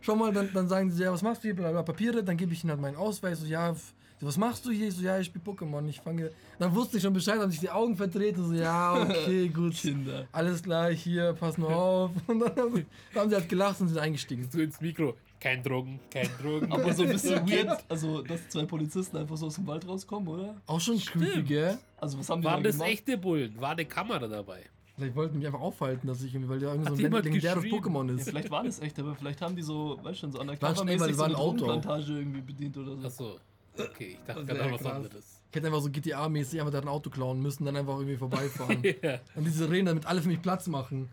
Schau 0.00 0.16
mal, 0.16 0.32
dann, 0.32 0.50
dann 0.52 0.68
sagen 0.68 0.90
sie, 0.90 1.02
ja, 1.02 1.12
was 1.12 1.22
machst 1.22 1.42
du 1.42 1.48
hier, 1.48 1.56
bla, 1.56 1.70
bla, 1.70 1.82
Papiere, 1.82 2.22
dann 2.22 2.36
gebe 2.36 2.52
ich 2.52 2.62
ihnen 2.62 2.70
halt 2.70 2.80
meinen 2.80 2.96
Ausweis, 2.96 3.40
so, 3.40 3.46
ja, 3.46 3.74
was 4.20 4.38
machst 4.38 4.64
du 4.64 4.70
hier? 4.70 4.88
Ich 4.88 4.94
so, 4.94 5.02
ja, 5.02 5.18
ich 5.18 5.26
spiele 5.26 5.44
Pokémon, 5.44 5.86
ich 5.88 6.00
fange. 6.00 6.30
Dann 6.58 6.74
wusste 6.74 6.96
ich 6.96 7.02
schon 7.02 7.12
Bescheid, 7.12 7.38
haben 7.38 7.50
sich 7.50 7.60
die 7.60 7.70
Augen 7.70 7.96
verdreht 7.96 8.38
und 8.38 8.48
so, 8.48 8.54
ja, 8.54 9.02
okay, 9.02 9.48
gut. 9.54 9.74
Kinder. 9.74 10.26
Alles 10.32 10.62
klar, 10.62 10.90
hier, 10.90 11.34
pass 11.34 11.58
nur 11.58 11.74
auf. 11.74 12.10
Und 12.26 12.40
dann 12.40 12.56
haben 12.56 12.74
sie, 12.74 12.86
dann 13.12 13.22
haben 13.22 13.30
sie 13.30 13.36
halt 13.36 13.48
gelacht 13.48 13.80
und 13.80 13.88
sind 13.88 13.98
eingestiegen. 13.98 14.48
So 14.50 14.60
ins 14.60 14.80
Mikro. 14.80 15.14
Kein 15.40 15.62
Drogen, 15.62 16.00
kein 16.10 16.28
Drogen. 16.40 16.72
Aber 16.72 16.94
so 16.94 17.02
ein 17.02 17.10
bisschen 17.10 17.46
weird, 17.46 17.84
also 17.88 18.22
dass 18.22 18.48
zwei 18.48 18.64
Polizisten 18.64 19.18
einfach 19.18 19.36
so 19.36 19.46
aus 19.46 19.56
dem 19.56 19.66
Wald 19.66 19.86
rauskommen, 19.86 20.26
oder? 20.28 20.54
Auch 20.66 20.80
schon 20.80 20.98
creepy, 20.98 21.42
gell? 21.42 21.76
Also 22.00 22.18
was 22.18 22.30
haben 22.30 22.40
die 22.40 22.46
Waren 22.46 22.62
da 22.62 22.68
das 22.70 22.76
gemacht? 22.76 22.92
echte 22.92 23.18
Bullen? 23.18 23.60
War 23.60 23.72
eine 23.72 23.84
Kamera 23.84 24.26
dabei? 24.26 24.62
Vielleicht 24.96 25.16
wollten 25.16 25.32
die 25.32 25.38
mich 25.38 25.46
einfach 25.48 25.60
aufhalten, 25.60 26.06
dass 26.06 26.22
ich 26.22 26.32
irgendwie, 26.34 26.50
weil 26.50 26.58
der 26.60 26.68
irgendwie 26.72 26.88
so 27.02 27.06
ein 27.06 27.12
legendäres? 27.24 27.64
Pokémon 27.64 28.08
Ja, 28.08 28.14
ist. 28.14 28.28
vielleicht 28.28 28.50
waren 28.50 28.66
es 28.66 28.78
echt, 28.80 28.98
aber 29.00 29.14
vielleicht 29.16 29.42
haben 29.42 29.56
die 29.56 29.62
so, 29.62 29.98
weißt 30.02 30.06
du 30.16 30.20
schon, 30.20 30.32
so 30.32 30.38
War 30.38 30.44
schon 30.46 30.88
undercover-mäßig 30.88 30.94
immer, 30.94 31.12
so 31.12 31.18
war 31.18 31.24
eine 31.26 31.34
ein 31.34 31.40
Auto. 31.40 31.56
Drogenplantage 31.66 32.12
irgendwie 32.12 32.40
bedient 32.40 32.76
oder 32.78 32.96
so. 32.96 33.06
Achso. 33.06 33.40
Okay, 33.76 34.06
ich 34.12 34.18
dachte 34.24 34.44
Das 34.44 34.56
gerade 34.56 34.72
was 34.72 34.86
anderes. 34.86 35.40
Ich 35.50 35.56
hätte 35.56 35.66
einfach 35.66 35.80
so 35.80 35.88
GTA-mäßig 35.90 36.60
einfach 36.60 36.70
deren 36.70 36.88
Auto 36.88 37.10
klauen 37.10 37.40
müssen, 37.40 37.64
dann 37.64 37.74
einfach 37.76 37.94
irgendwie 37.96 38.16
vorbeifahren. 38.16 38.82
ja. 39.02 39.18
Und 39.34 39.44
diese 39.44 39.68
Rennen, 39.68 39.86
damit 39.86 40.06
alle 40.06 40.22
für 40.22 40.28
mich 40.28 40.40
Platz 40.40 40.68
machen. 40.68 41.08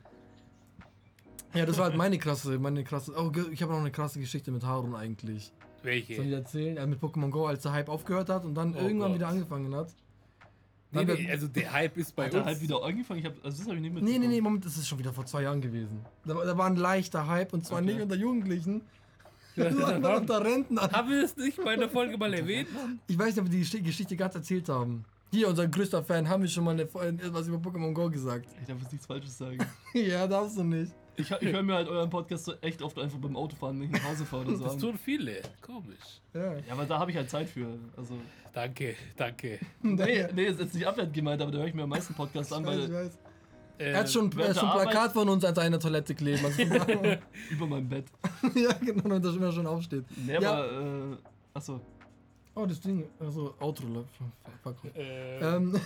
Ja, 1.53 1.65
das 1.65 1.77
war 1.77 1.86
halt 1.86 1.97
meine 1.97 2.17
krasse, 2.17 2.59
meine 2.59 2.84
krasse. 2.84 3.13
Oh, 3.17 3.32
ich 3.51 3.61
habe 3.61 3.73
noch 3.73 3.79
eine 3.79 3.91
krasse 3.91 4.19
Geschichte 4.19 4.51
mit 4.51 4.63
Harun 4.63 4.95
eigentlich. 4.95 5.51
Soll 5.84 5.91
ich 5.93 6.09
Welche? 6.09 6.36
erzählen? 6.36 6.75
Ja, 6.77 6.86
mit 6.86 7.01
Pokémon 7.01 7.29
Go, 7.32 7.47
als 7.47 7.63
der 7.63 7.73
Hype 7.73 7.89
aufgehört 7.89 8.29
hat 8.29 8.45
und 8.45 8.53
dann 8.55 8.73
Oh 8.75 8.79
irgendwann 8.79 9.09
Gott. 9.09 9.15
wieder 9.19 9.27
angefangen 9.27 9.73
hat. 9.75 9.89
Nee, 10.93 11.05
nee, 11.05 11.29
also 11.31 11.47
der 11.47 11.71
Hype 11.71 11.97
ist 11.97 12.15
bei 12.15 12.25
Hat 12.25 12.33
uns. 12.35 12.45
halt 12.45 12.61
wieder 12.61 12.83
angefangen? 12.83 13.19
Ich 13.21 13.25
hab, 13.25 13.33
also 13.45 13.57
das 13.57 13.65
habe 13.67 13.75
ich 13.75 13.81
nicht 13.81 13.93
Nee, 13.93 13.99
mitbekommen. 14.01 14.19
nee, 14.29 14.35
nee, 14.35 14.41
Moment, 14.41 14.65
das 14.65 14.75
ist 14.77 14.87
schon 14.87 14.99
wieder 14.99 15.13
vor 15.13 15.25
zwei 15.25 15.43
Jahren 15.43 15.61
gewesen. 15.61 16.01
Da, 16.25 16.35
war- 16.35 16.45
da 16.45 16.57
war 16.57 16.65
ein 16.67 16.75
leichter 16.75 17.27
Hype 17.27 17.53
und 17.53 17.65
zwar 17.65 17.79
Okay. 17.79 17.93
nicht 17.93 18.01
unter 18.01 18.15
Jugendlichen, 18.15 18.81
sondern 19.55 20.03
unter 20.05 20.43
Rentnern. 20.43 20.91
Haben 20.91 21.09
wir 21.09 21.23
es 21.23 21.35
nicht 21.37 21.63
bei 21.63 21.75
der 21.75 21.89
Folge 21.89 22.17
mal 22.17 22.33
erwähnt? 22.33 22.67
Ich 23.07 23.17
weiß 23.17 23.27
nicht, 23.35 23.39
ob 23.39 23.45
wir 23.51 23.59
die 23.59 23.63
Gesch- 23.65 23.81
Geschichte 23.83 24.15
ganz 24.15 24.35
erzählt 24.35 24.67
haben. 24.69 25.03
Hier, 25.33 25.47
unser 25.47 25.65
größter 25.67 26.03
Fan, 26.03 26.27
haben 26.27 26.43
wir 26.43 26.49
schon 26.49 26.65
mal 26.65 26.71
eine, 26.71 26.81
etwas 26.83 27.47
über 27.47 27.57
Pokémon 27.57 27.93
Go 27.93 28.09
gesagt. 28.09 28.47
Ich 28.59 28.67
darf 28.67 28.79
jetzt 28.81 28.91
nichts 28.91 29.07
Falsches 29.07 29.37
sagen. 29.37 29.57
ja, 29.93 30.27
darfst 30.27 30.57
du 30.57 30.63
nicht. 30.63 30.91
Ich, 31.18 31.30
ich 31.30 31.51
höre 31.51 31.62
mir 31.64 31.76
halt 31.76 31.88
euren 31.89 32.09
Podcast 32.09 32.45
so 32.45 32.53
echt 32.62 32.82
oft 32.82 32.97
einfach 32.97 33.18
beim 33.20 33.36
Autofahren, 33.36 33.80
wenn 33.80 33.88
ich 33.88 33.91
nach 33.91 34.09
Hause 34.09 34.26
fahre 34.26 34.45
oder 34.45 34.55
so. 34.57 34.64
Das 34.64 34.78
tun 34.78 34.97
viele. 34.97 35.41
Komisch. 35.62 36.22
Ja. 36.34 36.53
Ja, 36.55 36.62
aber 36.72 36.86
da 36.86 36.99
habe 36.99 37.12
ich 37.12 37.18
halt 37.18 37.30
Zeit 37.30 37.49
für. 37.49 37.68
Also, 37.97 38.16
Danke, 38.53 38.95
danke. 39.16 39.59
nee, 39.82 40.26
nee, 40.34 40.45
ist 40.45 40.59
jetzt 40.59 40.74
nicht 40.74 40.86
abwertend 40.86 41.14
gemeint, 41.14 41.41
aber 41.41 41.51
da 41.51 41.59
höre 41.59 41.68
ich 41.68 41.74
mir 41.74 41.84
am 41.84 41.89
meisten 41.89 42.14
Podcasts 42.14 42.51
an, 42.51 42.64
Ich 42.64 42.68
weiß, 42.70 42.78
ich 42.86 42.91
weil 42.91 43.05
weiß. 43.05 43.18
Er 43.78 43.97
hat 43.99 44.12
schon, 44.12 44.32
er 44.38 44.49
hat 44.49 44.57
schon 44.57 44.70
ein 44.70 44.82
Plakat 44.82 45.14
von 45.14 45.28
uns 45.30 45.43
an 45.45 45.55
seiner 45.55 45.80
Toilette 45.80 46.14
kleben. 46.14 46.45
Also, 46.45 46.62
Über 47.51 47.66
meinem 47.68 47.88
Bett. 47.89 48.05
ja, 48.55 48.74
genau, 48.74 49.01
damit 49.03 49.24
das 49.26 49.36
immer 49.36 49.51
schon 49.51 49.66
aufsteht. 49.68 50.03
Nee, 50.26 50.34
Ja. 50.39 50.51
aber, 50.53 50.72
äh, 50.72 51.18
achso. 51.53 51.80
Oh, 52.53 52.66
das 52.66 52.82
Ding, 52.82 53.05
also 53.20 53.55
Outro 53.62 53.88
läuft. 53.88 54.09
Fuck. 54.62 54.76
Äh, 54.93 55.39
Ähm, 55.39 55.80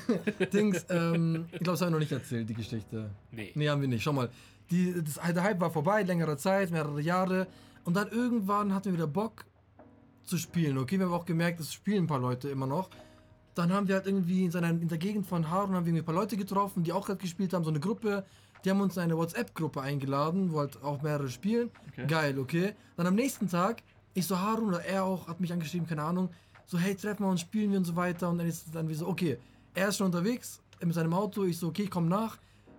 Dings, 0.52 0.84
ähm, 0.90 1.46
ich 1.52 1.60
glaube, 1.60 1.66
das 1.78 1.82
haben 1.82 1.88
wir 1.90 1.92
noch 1.92 2.00
nicht 2.00 2.12
erzählt, 2.12 2.50
die 2.50 2.56
Geschichte. 2.56 3.12
nee. 3.32 3.52
Nee, 3.54 3.70
haben 3.70 3.80
wir 3.82 3.88
nicht. 3.88 4.02
Schau 4.04 4.12
mal. 4.14 4.30
Die, 4.72 5.04
das, 5.04 5.20
der 5.34 5.44
Hype 5.44 5.60
war 5.60 5.72
vorbei, 5.72 6.04
längere 6.04 6.38
Zeit, 6.38 6.72
mehrere 6.72 7.02
Jahre. 7.02 7.48
Und 7.84 7.96
dann 7.96 8.10
irgendwann 8.10 8.74
hatten 8.74 8.86
wir 8.86 8.94
wieder 8.94 9.08
Bock 9.08 9.46
zu 10.24 10.38
spielen. 10.38 10.78
Okay, 10.78 10.98
wir 10.98 11.06
haben 11.06 11.14
auch 11.14 11.26
gemerkt, 11.26 11.60
es 11.60 11.72
spielen 11.72 12.06
ein 12.06 12.08
paar 12.08 12.20
Leute 12.20 12.50
immer 12.50 12.68
noch. 12.68 12.90
Dann 13.54 13.72
haben 13.72 13.88
wir 13.88 13.96
halt 13.96 14.08
irgendwie 14.08 14.46
in, 14.46 14.52
seiner, 14.52 14.70
in 14.70 14.88
der 14.88 14.98
Gegend 14.98 15.28
von 15.28 15.50
Harun 15.50 15.76
haben 15.76 15.86
wir 15.86 15.94
ein 15.94 16.04
paar 16.04 16.16
Leute 16.16 16.36
getroffen, 16.36 16.84
die 16.84 16.92
auch 16.92 17.06
gerade 17.06 17.20
gespielt 17.20 17.54
haben, 17.54 17.64
so 17.64 17.70
eine 17.70 17.80
Gruppe. 17.80 18.26
Die 18.64 18.70
haben 18.72 18.82
uns 18.82 18.98
in 18.98 19.04
eine 19.04 19.16
WhatsApp-Gruppe 19.16 19.80
eingeladen, 19.80 20.52
wo 20.52 20.60
halt 20.60 20.82
auch 20.84 21.02
mehrere 21.02 21.30
spielen. 21.30 21.70
Okay. 21.90 22.08
Geil, 22.08 22.40
okay. 22.40 22.74
Dann 22.98 23.06
am 23.08 23.16
nächsten 23.16 23.48
Tag, 23.48 23.84
ich 24.14 24.26
so 24.26 24.40
Harun 24.40 24.70
oder 24.70 24.84
er 24.84 25.04
auch, 25.04 25.28
hat 25.28 25.40
mich 25.40 25.54
angeschrieben, 25.54 25.88
keine 25.88 26.02
Ahnung. 26.02 26.30
So, 26.66 26.80
hey, 26.80 26.96
treffen 26.96 27.24
wir 27.24 27.30
uns, 27.30 27.42
spielen 27.42 27.72
wir 27.72 27.78
und 27.78 27.86
so 27.86 27.96
weiter. 27.96 28.28
Und 28.30 28.40
dann 28.40 28.48
ist 28.48 28.74
dann 28.74 28.90
wie 28.90 28.96
so, 28.96 29.08
okay, 29.08 29.38
er 29.76 29.90
ist 29.90 29.98
schon 29.98 30.08
unterwegs 30.08 30.62
mit 30.84 30.96
seinem 30.96 31.14
Auto. 31.14 31.44
Ich 31.44 31.60
so, 31.60 31.68
okay, 31.68 31.84
ich 31.84 31.92
komm 31.92 32.10
nach. 32.10 32.38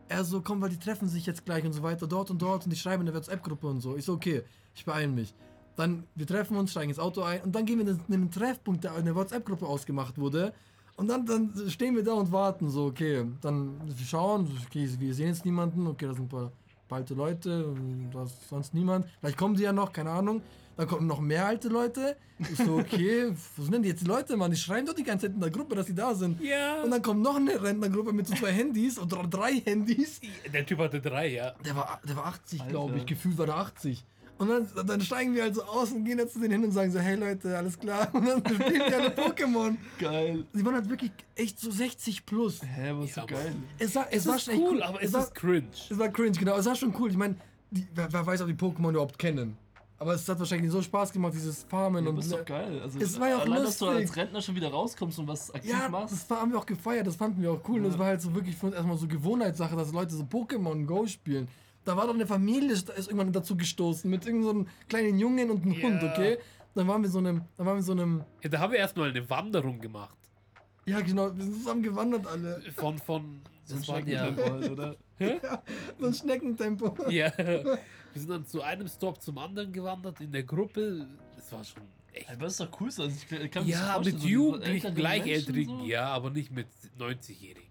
Er 0.08 0.24
so, 0.24 0.40
komm, 0.40 0.60
weil 0.60 0.70
die 0.70 0.78
treffen 0.78 1.08
sich 1.08 1.26
jetzt 1.26 1.44
gleich 1.44 1.64
und 1.64 1.72
so 1.72 1.82
weiter, 1.82 2.06
dort 2.06 2.30
und 2.30 2.40
dort 2.40 2.64
und 2.64 2.70
die 2.70 2.76
schreiben 2.76 3.02
in 3.02 3.06
der 3.06 3.14
WhatsApp-Gruppe 3.14 3.66
und 3.66 3.80
so. 3.80 3.96
Ich 3.96 4.04
so, 4.04 4.12
okay, 4.12 4.42
ich 4.74 4.84
beeile 4.84 5.08
mich. 5.08 5.34
Dann, 5.74 6.04
wir 6.14 6.26
treffen 6.26 6.56
uns, 6.56 6.70
steigen 6.70 6.90
ins 6.90 6.98
Auto 6.98 7.22
ein 7.22 7.42
und 7.42 7.54
dann 7.54 7.66
gehen 7.66 7.78
wir 7.78 7.86
in 7.86 8.00
einen 8.08 8.30
Treffpunkt, 8.30 8.84
der 8.84 8.96
in 8.96 9.04
der 9.04 9.14
WhatsApp-Gruppe 9.14 9.66
ausgemacht 9.66 10.16
wurde. 10.16 10.52
Und 10.96 11.08
dann, 11.08 11.26
dann 11.26 11.52
stehen 11.68 11.94
wir 11.94 12.02
da 12.02 12.14
und 12.14 12.32
warten, 12.32 12.70
so, 12.70 12.86
okay. 12.86 13.26
Dann 13.42 13.78
wir 13.84 14.06
schauen, 14.06 14.48
okay, 14.66 14.88
wir 14.98 15.14
sehen 15.14 15.28
jetzt 15.28 15.44
niemanden, 15.44 15.86
okay, 15.86 16.06
da 16.06 16.14
sind 16.14 16.24
ein 16.24 16.28
paar 16.28 16.52
alte 16.88 17.14
Leute, 17.14 17.74
da 18.12 18.22
ist 18.22 18.48
sonst 18.48 18.72
niemand. 18.72 19.06
Vielleicht 19.20 19.36
kommen 19.36 19.56
sie 19.56 19.64
ja 19.64 19.72
noch, 19.72 19.92
keine 19.92 20.10
Ahnung. 20.10 20.40
Dann 20.76 20.86
kommen 20.86 21.06
noch 21.06 21.20
mehr 21.20 21.46
alte 21.46 21.68
Leute. 21.68 22.16
Ich 22.38 22.58
so, 22.58 22.76
okay, 22.78 23.32
wo 23.56 23.62
sind 23.62 23.72
denn 23.72 23.82
die 23.82 23.88
jetzt 23.88 24.02
die 24.02 24.06
Leute, 24.06 24.36
Mann? 24.36 24.50
Die 24.50 24.56
schreien 24.58 24.84
doch 24.84 24.92
die 24.92 25.02
ganze 25.04 25.26
Zeit 25.26 25.34
in 25.34 25.40
der 25.40 25.50
Gruppe, 25.50 25.74
dass 25.74 25.86
sie 25.86 25.94
da 25.94 26.14
sind. 26.14 26.38
Ja. 26.42 26.82
Und 26.82 26.90
dann 26.90 27.00
kommt 27.00 27.22
noch 27.22 27.36
eine 27.36 27.62
Rentnergruppe 27.62 28.12
mit 28.12 28.26
so 28.26 28.34
zwei 28.34 28.52
Handys 28.52 28.98
oder 28.98 29.22
drei 29.26 29.54
Handys. 29.60 30.20
Der 30.52 30.66
Typ 30.66 30.78
hatte 30.80 31.00
drei, 31.00 31.28
ja. 31.32 31.52
Der 31.64 31.74
war, 31.74 31.98
der 32.06 32.14
war 32.16 32.26
80, 32.26 32.60
Alter. 32.60 32.70
glaube 32.72 32.98
ich. 32.98 33.06
Gefühlt 33.06 33.38
war 33.38 33.46
der 33.46 33.56
80. 33.56 34.04
Und 34.38 34.50
dann, 34.50 34.68
dann 34.86 35.00
steigen 35.00 35.34
wir 35.34 35.44
also 35.44 35.62
aus 35.64 35.92
und 35.92 36.04
gehen 36.04 36.18
jetzt 36.18 36.34
zu 36.34 36.40
denen 36.40 36.52
hin 36.52 36.64
und 36.64 36.72
sagen 36.72 36.90
so, 36.92 36.98
hey 36.98 37.16
Leute, 37.16 37.56
alles 37.56 37.78
klar. 37.78 38.14
Und 38.14 38.26
dann 38.28 38.40
spielen 38.54 38.74
wir 38.86 39.00
alle 39.00 39.08
Pokémon. 39.08 39.76
Geil. 39.98 40.44
Die 40.52 40.62
waren 40.62 40.74
halt 40.74 40.90
wirklich 40.90 41.10
echt 41.36 41.58
so 41.58 41.70
60 41.70 42.26
plus. 42.26 42.60
Hä, 42.62 42.92
was 42.96 43.14
so 43.14 43.22
Ja, 43.22 43.26
geil. 43.28 43.54
Es 43.78 43.94
war, 43.94 44.08
es 44.10 44.16
Es 44.18 44.26
war 44.26 44.36
ist 44.36 44.44
schon 44.44 44.54
echt 44.54 44.62
cool, 44.62 44.82
aber 44.82 45.02
es 45.02 45.10
war, 45.14 45.22
ist 45.22 45.34
cringe. 45.34 45.68
es 45.88 45.98
war 45.98 46.08
cringe, 46.10 46.32
genau. 46.32 46.58
Es 46.58 46.66
war 46.66 46.74
schon 46.76 46.94
cool. 46.98 47.10
Ich 47.10 47.16
meine, 47.16 47.36
wer, 47.94 48.12
wer 48.12 48.26
weiß, 48.26 48.42
ob 48.42 48.48
die 48.48 48.52
Pokémon 48.54 48.90
überhaupt 48.90 49.18
kennen. 49.18 49.56
Aber 49.98 50.12
es 50.14 50.28
hat 50.28 50.38
wahrscheinlich 50.38 50.70
so 50.70 50.82
Spaß 50.82 51.10
gemacht, 51.12 51.32
dieses 51.34 51.62
Farmen 51.64 52.04
Ja, 52.04 52.10
und 52.10 52.16
das 52.16 52.26
ist 52.26 52.34
doch 52.34 52.44
geil. 52.44 52.80
Also, 52.82 52.98
Es 53.00 53.18
war 53.18 53.28
ja 53.30 53.36
auch 53.36 53.40
allein, 53.42 53.62
dass 53.64 53.78
du 53.78 53.86
lustig. 53.86 54.02
als 54.08 54.16
Rentner 54.16 54.42
schon 54.42 54.54
wieder 54.54 54.68
rauskommst 54.70 55.18
und 55.18 55.26
was 55.28 55.54
aktiv 55.54 55.70
Ja, 55.70 55.88
machst. 55.88 56.12
das 56.12 56.28
war, 56.28 56.40
haben 56.42 56.52
wir 56.52 56.58
auch 56.58 56.66
gefeiert, 56.66 57.06
das 57.06 57.16
fanden 57.16 57.40
wir 57.40 57.50
auch 57.52 57.60
cool. 57.68 57.78
Und 57.78 57.84
das 57.84 57.98
war 57.98 58.06
halt 58.06 58.20
so 58.20 58.34
wirklich 58.34 58.56
für 58.56 58.66
uns 58.66 58.74
erstmal 58.74 58.98
so 58.98 59.06
Gewohnheitssache, 59.08 59.74
dass 59.74 59.92
Leute 59.92 60.14
so 60.14 60.24
Pokémon 60.24 60.84
Go 60.84 61.06
spielen. 61.06 61.48
Da 61.86 61.96
war 61.96 62.06
doch 62.06 62.14
eine 62.14 62.26
Familie, 62.26 62.76
da 62.84 62.92
ist 62.92 63.06
irgendwann 63.08 63.32
dazu 63.32 63.56
gestoßen 63.56 64.10
mit 64.10 64.26
irgendeinem 64.26 64.64
so 64.64 64.70
kleinen 64.88 65.18
Jungen 65.18 65.50
und 65.50 65.62
einem 65.62 65.72
Ja. 65.72 65.82
Hund, 65.84 66.02
okay? 66.02 66.38
Dann 66.74 66.86
waren 66.88 67.00
wir 67.02 67.08
so 67.08 67.18
einem, 67.20 67.40
dann 67.56 67.66
waren 67.66 67.76
wir 67.76 67.82
so 67.82 67.92
einem, 67.92 68.22
Ja, 68.42 68.50
da 68.50 68.58
haben 68.58 68.72
wir 68.72 68.78
erstmal 68.80 69.08
eine 69.08 69.30
Wanderung 69.30 69.78
gemacht. 69.80 70.16
ja 70.84 71.00
genau, 71.00 71.34
wir 71.34 71.42
sind 71.44 71.54
zusammen 71.54 71.82
gewandert 71.82 72.26
alle. 72.26 72.60
Von, 72.76 72.98
von, 72.98 73.40
so 73.64 73.74
ein 73.76 73.78
das 73.80 73.88
waren 73.88 74.06
ja, 74.08 74.26
Schneckentempo 74.26 74.96
halt, 75.20 75.38
oder? 75.44 75.62
So 75.98 76.06
ein 76.06 76.14
Schneckentempo. 76.14 77.10
ja. 77.10 77.32
Wir 77.38 77.78
sind 78.14 78.30
dann 78.30 78.46
zu 78.46 78.62
einem 78.62 78.88
Stop 78.88 79.20
zum 79.20 79.36
anderen 79.38 79.72
gewandert 79.72 80.20
in 80.20 80.32
der 80.32 80.42
Gruppe. 80.42 81.06
Das 81.36 81.52
war 81.52 81.62
schon 81.64 81.82
echt. 82.12 82.30
Aber 82.30 82.44
das 82.44 82.52
ist 82.52 82.60
doch 82.60 82.80
cool. 82.80 82.90
so. 82.90 83.02
Also 83.02 83.14
ich 83.14 83.50
kann 83.50 83.66
Ja, 83.66 84.00
mit 84.02 84.18
so 84.20 84.26
Jugendlichen, 84.26 84.74
älteren 84.74 84.94
Gleichaltrigen, 84.94 85.78
so. 85.80 85.84
ja, 85.84 86.06
aber 86.08 86.30
nicht 86.30 86.50
mit 86.50 86.68
90-Jährigen. 86.98 87.62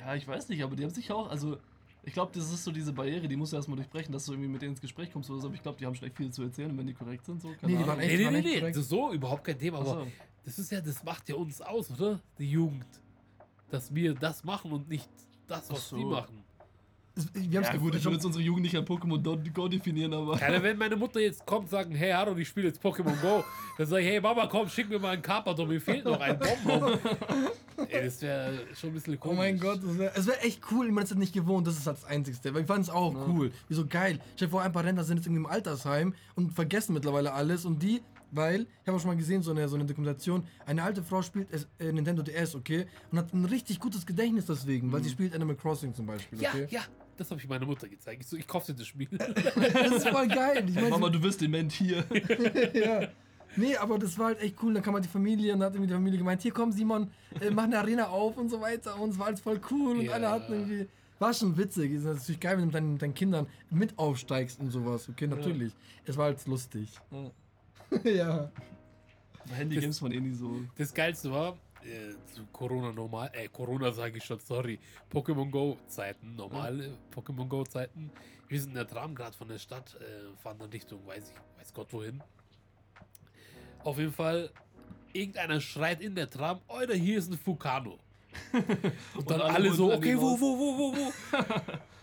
Ja, 0.00 0.14
ich 0.14 0.26
weiß 0.26 0.48
nicht, 0.48 0.62
aber 0.62 0.76
die 0.76 0.84
haben 0.84 0.94
sich 0.94 1.10
auch, 1.12 1.28
also 1.30 1.58
ich 2.04 2.12
glaube, 2.12 2.30
das 2.32 2.50
ist 2.52 2.62
so 2.62 2.70
diese 2.70 2.92
Barriere, 2.92 3.26
die 3.26 3.34
musst 3.36 3.52
du 3.52 3.56
erstmal 3.56 3.76
durchbrechen, 3.76 4.12
dass 4.12 4.24
du 4.26 4.32
irgendwie 4.32 4.48
mit 4.48 4.62
denen 4.62 4.70
ins 4.72 4.80
Gespräch 4.80 5.12
kommst 5.12 5.28
oder 5.28 5.40
so, 5.40 5.48
aber 5.48 5.56
ich 5.56 5.62
glaube, 5.62 5.76
die 5.78 5.84
haben 5.84 5.94
schon 5.96 6.06
echt 6.06 6.16
viel 6.16 6.30
zu 6.30 6.44
erzählen 6.44 6.70
und 6.70 6.78
wenn 6.78 6.86
die 6.86 6.94
korrekt 6.94 7.26
sind, 7.26 7.42
so. 7.42 7.48
Keine 7.60 7.72
Nee, 7.72 7.78
die 7.82 7.86
waren 7.88 7.98
echt- 7.98 8.10
Nee, 8.12 8.16
nee, 8.18 8.24
war 8.24 8.30
nee, 8.30 8.40
nee, 8.42 8.58
korrekt. 8.60 8.76
so 8.76 9.12
überhaupt 9.12 9.42
kein 9.44 9.58
Thema, 9.58 9.78
aber 9.80 9.90
so. 10.04 10.06
das 10.44 10.58
ist 10.60 10.70
ja, 10.70 10.80
das 10.80 11.02
macht 11.02 11.28
ja 11.28 11.34
uns 11.34 11.60
aus, 11.60 11.90
oder? 11.90 12.20
Die 12.38 12.48
Jugend. 12.50 12.86
Dass 13.68 13.92
wir 13.92 14.14
das 14.14 14.44
machen 14.44 14.70
und 14.72 14.88
nicht 14.88 15.10
das, 15.48 15.68
was 15.70 15.78
Ach 15.80 15.82
so. 15.82 15.96
die 15.96 16.04
machen. 16.04 16.44
Wir 17.32 17.58
haben's 17.60 17.68
Ja 17.72 17.76
gut, 17.78 17.94
ich 17.94 18.04
will 18.04 18.12
jetzt 18.12 18.26
unsere 18.26 18.44
Jugend 18.44 18.62
nicht 18.64 18.76
an 18.76 18.84
Pokémon 18.84 19.22
Go- 19.52 19.68
definieren, 19.68 20.12
aber... 20.12 20.36
Keine, 20.36 20.62
wenn 20.62 20.76
meine 20.76 20.96
Mutter 20.96 21.18
jetzt 21.18 21.46
kommt 21.46 21.62
und 21.64 21.70
sagt, 21.70 21.90
hey 21.94 22.12
Harold, 22.12 22.38
ich 22.38 22.48
spiele 22.48 22.66
jetzt 22.66 22.82
Pokémon 22.84 23.18
Go, 23.22 23.42
dann 23.78 23.86
sage 23.86 24.02
ich, 24.02 24.08
hey 24.08 24.20
Mama, 24.20 24.46
komm, 24.46 24.68
schick 24.68 24.88
mir 24.90 24.98
mal 24.98 25.10
einen 25.14 25.22
Carpador, 25.22 25.66
mir 25.66 25.80
fehlt 25.80 26.04
noch 26.04 26.20
ein 26.20 26.38
Bonbon. 26.38 26.98
Ey, 27.88 28.04
das 28.04 28.20
wäre 28.22 28.52
schon 28.74 28.90
ein 28.90 28.94
bisschen 28.94 29.14
Oh 29.14 29.18
komisch. 29.18 29.38
mein 29.38 29.58
Gott, 29.58 29.82
es 29.82 29.98
wäre 29.98 30.26
wär 30.26 30.44
echt 30.44 30.60
cool. 30.70 30.86
Ich 30.86 30.92
meine, 30.92 31.04
das 31.04 31.12
ist 31.12 31.18
nicht 31.18 31.32
gewohnt, 31.34 31.66
das 31.66 31.76
ist 31.78 31.86
halt 31.86 31.98
das 31.98 32.04
Einzigste. 32.04 32.52
Weil 32.54 32.62
ich 32.62 32.66
fand 32.66 32.84
es 32.84 32.90
auch 32.90 33.14
Ja. 33.14 33.26
cool. 33.28 33.50
Wieso 33.68 33.86
geil. 33.86 34.18
Stell 34.34 34.48
dir 34.48 34.52
vor, 34.52 34.62
ein 34.62 34.72
paar 34.72 34.84
Rentner 34.84 35.04
sind 35.04 35.18
jetzt 35.18 35.26
irgendwie 35.26 35.40
im 35.44 35.46
Altersheim 35.46 36.14
und 36.34 36.52
vergessen 36.52 36.94
mittlerweile 36.94 37.32
alles. 37.34 37.64
Und 37.66 37.82
die, 37.82 38.00
weil, 38.30 38.62
ich 38.62 38.86
habe 38.88 38.96
auch 38.96 39.00
schon 39.00 39.08
mal 39.10 39.16
gesehen, 39.16 39.42
so 39.42 39.50
eine, 39.52 39.68
so 39.68 39.76
eine 39.76 39.84
Dokumentation, 39.84 40.44
eine 40.64 40.82
alte 40.82 41.02
Frau 41.02 41.20
spielt 41.22 41.48
äh, 41.78 41.92
Nintendo 41.92 42.22
DS, 42.22 42.54
okay? 42.54 42.86
Und 43.12 43.18
hat 43.18 43.32
ein 43.34 43.44
richtig 43.44 43.78
gutes 43.78 44.04
Gedächtnis 44.06 44.46
deswegen, 44.46 44.90
weil 44.90 45.02
sie 45.04 45.10
spielt 45.10 45.34
Animal 45.34 45.56
Crossing 45.56 45.94
zum 45.94 46.06
Beispiel, 46.06 46.40
Ja, 46.40 46.50
okay? 46.50 46.66
ja, 46.70 46.80
das 47.16 47.30
habe 47.30 47.40
ich 47.40 47.48
meiner 47.48 47.66
Mutter 47.66 47.88
gezeigt. 47.88 48.22
Ich 48.22 48.28
so, 48.28 48.36
ich 48.36 48.46
kaufe 48.46 48.72
dir 48.72 48.78
das 48.78 48.86
Spiel. 48.86 49.08
Das 49.18 49.92
ist 49.92 50.08
voll 50.08 50.28
geil. 50.28 50.64
Ich 50.68 50.74
mein, 50.74 50.90
Mama, 50.90 51.08
du 51.08 51.22
wirst 51.22 51.40
dement 51.40 51.72
hier. 51.72 52.04
ja. 52.74 53.08
Nee, 53.56 53.76
aber 53.76 53.98
das 53.98 54.18
war 54.18 54.26
halt 54.26 54.40
echt 54.40 54.56
cool. 54.62 54.74
Dann 54.74 54.82
kam 54.82 54.94
halt 54.94 55.04
die 55.04 55.08
Familie 55.08 55.54
und 55.54 55.62
hat 55.62 55.72
irgendwie 55.72 55.88
die 55.88 55.94
Familie 55.94 56.18
gemeint, 56.18 56.42
hier 56.42 56.52
komm 56.52 56.72
Simon, 56.72 57.10
äh, 57.40 57.50
mach 57.50 57.64
eine 57.64 57.78
Arena 57.78 58.08
auf 58.08 58.36
und 58.36 58.50
so 58.50 58.60
weiter. 58.60 58.98
Und 59.00 59.10
es 59.10 59.18
war 59.18 59.26
alles 59.26 59.40
voll 59.40 59.60
cool 59.70 59.98
und 59.98 60.04
Ja. 60.06 60.12
alle 60.12 60.30
hatten 60.30 60.52
irgendwie. 60.52 60.88
War 61.18 61.32
schon 61.32 61.56
witzig. 61.56 61.92
Ist 61.92 62.04
natürlich 62.04 62.40
geil, 62.40 62.58
wenn 62.58 62.60
du 62.60 62.66
mit 62.66 62.74
deinen, 62.74 62.92
mit 62.92 63.02
deinen 63.02 63.14
Kindern 63.14 63.46
mit 63.70 63.98
aufsteigst 63.98 64.60
und 64.60 64.70
sowas. 64.70 65.08
Okay, 65.08 65.26
natürlich. 65.26 65.72
Es 66.04 66.16
war 66.16 66.26
halt 66.26 66.46
lustig. 66.46 66.90
Ja. 67.10 68.10
ja. 68.10 68.50
Handy-Games 69.54 70.02
waren 70.02 70.12
eh 70.12 70.20
nie 70.20 70.34
so... 70.34 70.60
Das 70.76 70.92
Geilste 70.92 71.30
war, 71.30 71.56
äh, 71.86 72.14
zu 72.34 72.46
Corona 72.52 72.92
normal, 72.92 73.30
äh, 73.32 73.48
Corona 73.48 73.92
sage 73.92 74.18
ich 74.18 74.24
schon, 74.24 74.38
sorry, 74.40 74.78
Pokémon 75.12 75.50
Go 75.50 75.78
Zeiten, 75.86 76.36
normale 76.36 76.90
Pokémon 77.14 77.46
Go 77.48 77.64
Zeiten. 77.64 78.10
Wir 78.48 78.60
sind 78.60 78.70
in 78.70 78.74
der 78.76 78.86
Tram 78.86 79.14
gerade 79.14 79.36
von 79.36 79.48
der 79.48 79.58
Stadt, 79.58 79.96
äh, 80.00 80.36
fahren 80.42 80.58
dann 80.58 80.70
Richtung, 80.70 81.04
weiß 81.06 81.32
ich, 81.32 81.60
weiß 81.60 81.74
Gott 81.74 81.92
wohin. 81.92 82.22
Auf 83.84 83.98
jeden 83.98 84.12
Fall, 84.12 84.50
irgendeiner 85.12 85.60
schreit 85.60 86.00
in 86.00 86.14
der 86.14 86.28
Tram, 86.28 86.60
Alter, 86.68 86.94
hier 86.94 87.18
ist 87.18 87.30
ein 87.30 87.38
Fukano. 87.38 87.98
Und 89.16 89.30
dann 89.30 89.40
alle 89.40 89.54
alle 89.54 89.72
so, 89.72 89.92
okay, 89.92 90.16
wo, 90.16 90.38
wo, 90.38 90.58
wo, 90.58 90.78
wo, 90.78 90.96
wo? 90.96 91.12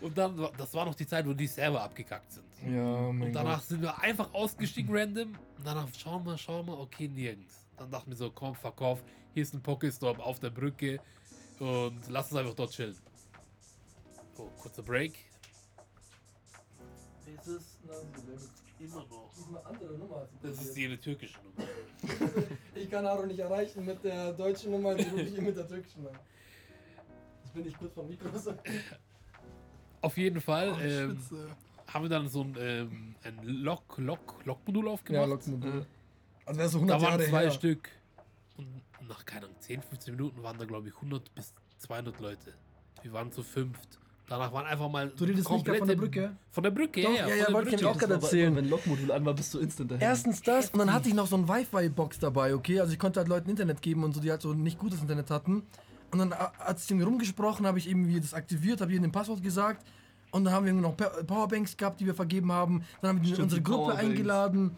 Und 0.04 0.18
dann, 0.18 0.48
das 0.58 0.74
war 0.74 0.84
noch 0.84 0.94
die 0.94 1.06
Zeit, 1.06 1.26
wo 1.26 1.32
die 1.32 1.46
Server 1.46 1.82
abgekackt 1.82 2.32
sind. 2.32 2.44
Ja, 2.66 3.12
mein 3.12 3.28
Und 3.28 3.32
danach 3.32 3.62
sind 3.62 3.80
wir 3.80 3.98
einfach 4.00 4.32
ausgestiegen 4.34 4.94
random. 4.94 5.28
Und 5.28 5.66
danach 5.66 5.88
schauen 5.96 6.24
wir, 6.26 6.36
schauen 6.36 6.66
wir, 6.66 6.78
okay, 6.78 7.08
nirgends. 7.08 7.64
Dann 7.76 7.90
dachten 7.90 8.10
wir 8.10 8.16
so, 8.16 8.30
komm, 8.30 8.54
verkauf. 8.54 9.02
Hier 9.34 9.42
ist 9.42 9.52
ein 9.52 9.60
Pokestop 9.60 10.20
auf 10.20 10.38
der 10.38 10.50
Brücke. 10.50 11.00
Und 11.58 12.00
lass 12.08 12.30
uns 12.30 12.40
einfach 12.40 12.54
dort 12.54 12.70
chillen. 12.70 12.96
Oh, 14.38 14.48
kurzer 14.60 14.82
Break. 14.82 15.14
Immer 18.78 19.04
noch. 19.06 20.28
Das 20.42 20.62
ist 20.62 20.76
die 20.76 20.96
türkische 20.96 21.38
Nummer. 21.42 21.68
Ich 22.74 22.90
kann 22.90 23.06
Aro 23.06 23.24
nicht 23.24 23.38
erreichen 23.38 23.84
mit 23.84 24.02
der 24.04 24.32
deutschen 24.32 24.72
Nummer, 24.72 24.94
die 24.94 25.04
rufe 25.04 25.22
ich 25.22 25.40
mit 25.40 25.56
der 25.56 25.66
türkischen 25.66 26.06
an. 26.06 26.18
Jetzt 27.44 27.54
bin 27.54 27.66
ich 27.66 27.76
kurz 27.78 27.94
vom 27.94 28.08
Mikro. 28.08 28.28
Auf 30.00 30.16
jeden 30.16 30.40
Fall 30.40 30.72
Oh, 30.76 30.80
ähm, 30.80 31.18
haben 31.86 32.04
wir 32.04 32.08
dann 32.08 32.28
so 32.28 32.42
ein, 32.42 32.56
ähm, 32.58 33.14
ein 33.22 33.38
Lok, 33.42 33.96
Lok, 33.98 34.44
Lokmodul 34.44 34.86
Ja, 34.86 34.92
aufgemacht. 34.92 35.28
Lokmodul. 35.28 35.86
Also 36.44 36.58
wäre 36.58 36.68
so 36.68 36.78
100 36.78 36.96
Da 37.00 37.02
waren 37.04 37.12
Jahre 37.20 37.30
zwei 37.30 37.42
her. 37.44 37.50
Stück. 37.52 37.88
Und 38.58 38.82
nach, 39.08 39.24
keine 39.24 39.46
Ahnung, 39.46 39.56
10, 39.60 39.82
15 39.82 40.14
Minuten 40.16 40.42
waren 40.42 40.58
da, 40.58 40.64
glaube 40.64 40.88
ich, 40.88 40.94
100 40.94 41.34
bis 41.34 41.52
200 41.78 42.20
Leute. 42.20 42.54
Wir 43.02 43.12
waren 43.12 43.32
zu 43.32 43.42
fünft. 43.42 43.98
Danach 44.26 44.52
waren 44.52 44.64
einfach 44.64 44.88
mal. 44.88 45.10
Du 45.10 45.24
redest 45.24 45.50
nicht 45.50 45.64
gerade 45.66 45.78
von 45.80 45.88
der 45.88 45.96
Brücke? 45.96 46.36
Von 46.50 46.64
der 46.64 46.70
Brücke, 46.70 47.02
Doch, 47.02 47.14
ja. 47.14 47.28
ja, 47.28 47.34
ja, 47.34 47.52
wollte 47.52 47.68
ich 47.70 47.76
Brücke. 47.76 47.90
auch 47.90 47.98
gerade 47.98 48.14
erzählen. 48.14 48.56
Wenn 48.56 48.70
Lokmodul 48.70 49.12
an 49.12 49.24
war, 49.26 49.34
bist 49.34 49.52
du 49.52 49.58
instant 49.58 49.90
dahin. 49.90 50.02
Erstens 50.02 50.40
das 50.40 50.70
und 50.70 50.78
dann 50.78 50.92
hatte 50.92 51.08
ich 51.08 51.14
noch 51.14 51.26
so 51.26 51.36
ein 51.36 51.46
Wi-Fi-Box 51.46 52.20
dabei, 52.20 52.54
okay? 52.54 52.80
Also 52.80 52.94
ich 52.94 52.98
konnte 52.98 53.20
halt 53.20 53.28
Leuten 53.28 53.50
Internet 53.50 53.82
geben 53.82 54.02
und 54.02 54.14
so, 54.14 54.20
die 54.20 54.30
halt 54.30 54.40
so 54.40 54.54
nicht 54.54 54.78
gutes 54.78 55.00
Internet 55.00 55.30
hatten. 55.30 55.62
Und 56.10 56.18
dann, 56.18 56.32
äh, 56.32 56.36
als 56.58 56.84
ich 56.84 56.90
irgendwie 56.90 57.04
rumgesprochen 57.06 57.66
habe, 57.66 57.78
ich 57.78 57.88
eben 57.88 58.08
wie 58.08 58.18
das 58.18 58.32
aktiviert, 58.32 58.80
habe 58.80 58.92
jedem 58.92 59.06
ein 59.06 59.12
Passwort 59.12 59.42
gesagt. 59.42 59.84
Und 60.30 60.44
dann 60.44 60.54
haben 60.54 60.64
wir 60.64 60.72
irgendwie 60.72 60.88
noch 60.88 61.26
Powerbanks 61.26 61.76
gehabt, 61.76 62.00
die 62.00 62.06
wir 62.06 62.14
vergeben 62.14 62.50
haben. 62.50 62.82
Dann 63.02 63.10
haben 63.10 63.20
wir 63.20 63.26
Stimmt, 63.26 63.42
unsere 63.44 63.62
Gruppe 63.62 63.94
eingeladen. 63.94 64.76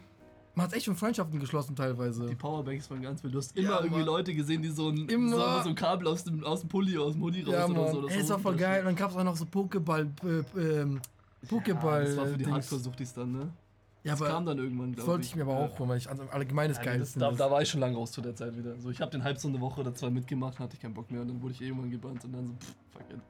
Man 0.57 0.66
hat 0.66 0.72
echt 0.72 0.86
schon 0.86 0.96
Freundschaften 0.96 1.38
geschlossen 1.38 1.76
teilweise. 1.76 2.26
Die 2.26 2.34
Powerbanks 2.34 2.90
waren 2.90 3.02
ganz 3.02 3.22
wild. 3.22 3.34
Du 3.34 3.38
hast 3.38 3.54
Ja, 3.54 3.62
immer 3.62 3.74
irgendwie 3.80 3.98
Mann. 3.98 4.07
Leute 4.07 4.34
gesehen, 4.34 4.62
die 4.62 4.70
so 4.70 4.88
ein, 4.88 5.07
Immer. 5.07 5.36
so, 5.59 5.62
so 5.64 5.68
ein 5.68 5.74
Kabel 5.74 6.09
aus 6.09 6.24
dem, 6.24 6.42
aus 6.44 6.61
dem 6.61 6.70
Pulli, 6.70 6.96
aus 6.96 7.12
dem 7.12 7.20
Hoodie 7.22 7.42
raus 7.42 7.52
Ja, 7.52 7.66
oder 7.66 7.92
so. 7.92 8.00
Das 8.02 8.12
Ey, 8.12 8.18
das 8.20 8.30
war 8.30 8.38
voll 8.38 8.57
geil. 8.57 8.80
Und 8.80 8.86
dann 8.86 8.96
gab 8.96 9.11
es 9.11 9.16
auch 9.18 9.22
noch 9.24 9.36
so 9.36 9.44
Pokéball, 9.44 10.09
äh, 10.24 10.80
ähm, 10.80 11.02
Pokéball. 11.46 11.98
Ja, 12.00 12.04
das 12.07 12.16
war 12.16 12.26
für 12.28 12.38
die. 12.38 12.46
Hardcore-Suchtis 12.46 13.12
dann, 13.12 13.32
ne? 13.32 13.52
Ja, 14.02 14.12
das 14.12 14.22
aber 14.22 14.30
kam 14.30 14.46
dann 14.46 14.57
irgendwann, 14.59 14.92
glaube 14.94 15.11
wollte 15.11 15.26
ich 15.26 15.36
mir 15.36 15.42
aber 15.42 15.57
auch 15.59 15.78
holen, 15.78 15.90
weil 15.90 15.98
ich 15.98 16.09
allgemein 16.09 16.68
das 16.70 16.78
Ja, 16.78 16.84
geil 16.84 17.00
das, 17.00 17.12
finde. 17.12 17.26
da, 17.26 17.32
da 17.32 17.50
war 17.50 17.61
ich 17.61 17.68
schon 17.68 17.80
lange 17.80 17.96
raus 17.96 18.12
zu 18.12 18.22
der 18.22 18.34
Zeit 18.34 18.57
wieder. 18.57 18.78
So, 18.78 18.88
ich 18.88 19.00
habe 19.02 19.11
den 19.11 19.24
halb 19.24 19.36
so 19.38 19.48
eine 19.48 19.61
Woche 19.61 19.80
oder 19.82 19.92
zwei 19.94 20.09
mitgemacht, 20.09 20.59
hatte 20.59 20.74
ich 20.74 20.80
keinen 20.80 20.94
Bock 20.94 21.11
mehr 21.11 21.20
und 21.20 21.28
dann 21.28 21.42
wurde 21.42 21.52
ich 21.52 21.61
irgendwann 21.61 21.90
gebannt 21.90 22.24
und 22.24 22.32
dann 22.32 22.46
so, 22.46 22.52
pff, 22.54 22.74
fuck 22.92 23.02
it. 23.11 23.20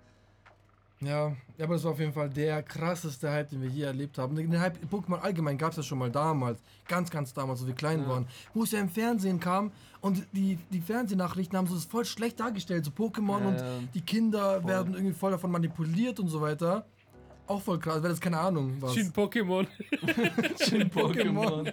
Ja, 1.01 1.37
aber 1.61 1.75
das 1.75 1.85
war 1.85 1.93
auf 1.93 1.99
jeden 2.01 2.13
Fall 2.15 2.31
der 2.31 2.63
krasseste 2.63 3.31
Hype, 3.31 3.51
den 3.51 3.61
wir 3.61 3.69
je 3.69 3.83
erlebt 3.83 4.17
haben. 4.17 4.35
Den 4.35 4.59
Hype 4.59 4.79
Pokémon 4.91 5.19
allgemein 5.21 5.59
gab 5.59 5.73
es 5.73 5.77
ja 5.77 5.83
schon 5.83 5.99
mal 5.99 6.11
damals. 6.11 6.59
Ganz, 6.89 7.11
ganz 7.11 7.35
damals, 7.35 7.61
als 7.61 7.67
wir 7.69 7.75
klein 7.75 8.01
Ja. 8.03 8.09
waren. 8.09 8.27
Wo 8.55 8.63
es 8.63 8.71
ja 8.71 8.81
im 8.81 8.89
Fernsehen 8.89 9.39
kam 9.39 9.73
und 10.01 10.27
die, 10.33 10.59
die 10.71 10.81
Fernsehnachrichten 10.81 11.59
haben 11.59 11.67
so 11.67 11.75
das 11.75 11.85
voll 11.85 12.07
schlecht 12.07 12.41
dargestellt. 12.41 12.85
So 12.87 12.91
Pokémon 12.93 13.41
Ja, 13.43 13.49
und 13.49 13.57
ja. 13.61 13.79
die 13.95 14.01
Kinder 14.01 14.61
Voll. 14.63 14.71
werden 14.71 14.95
irgendwie 14.95 15.13
voll 15.13 15.33
davon 15.33 15.51
manipuliert 15.51 16.19
und 16.19 16.29
so 16.29 16.41
weiter. 16.41 16.87
Auch 17.47 17.61
voll 17.61 17.79
krass, 17.79 18.03
weil 18.03 18.11
das 18.11 18.21
keine 18.21 18.39
Ahnung 18.41 18.77
was. 18.81 18.95
Shin 18.95 19.13
Pokémon. 19.13 19.67
Shin 20.65 20.91
Pokémon. 20.91 21.73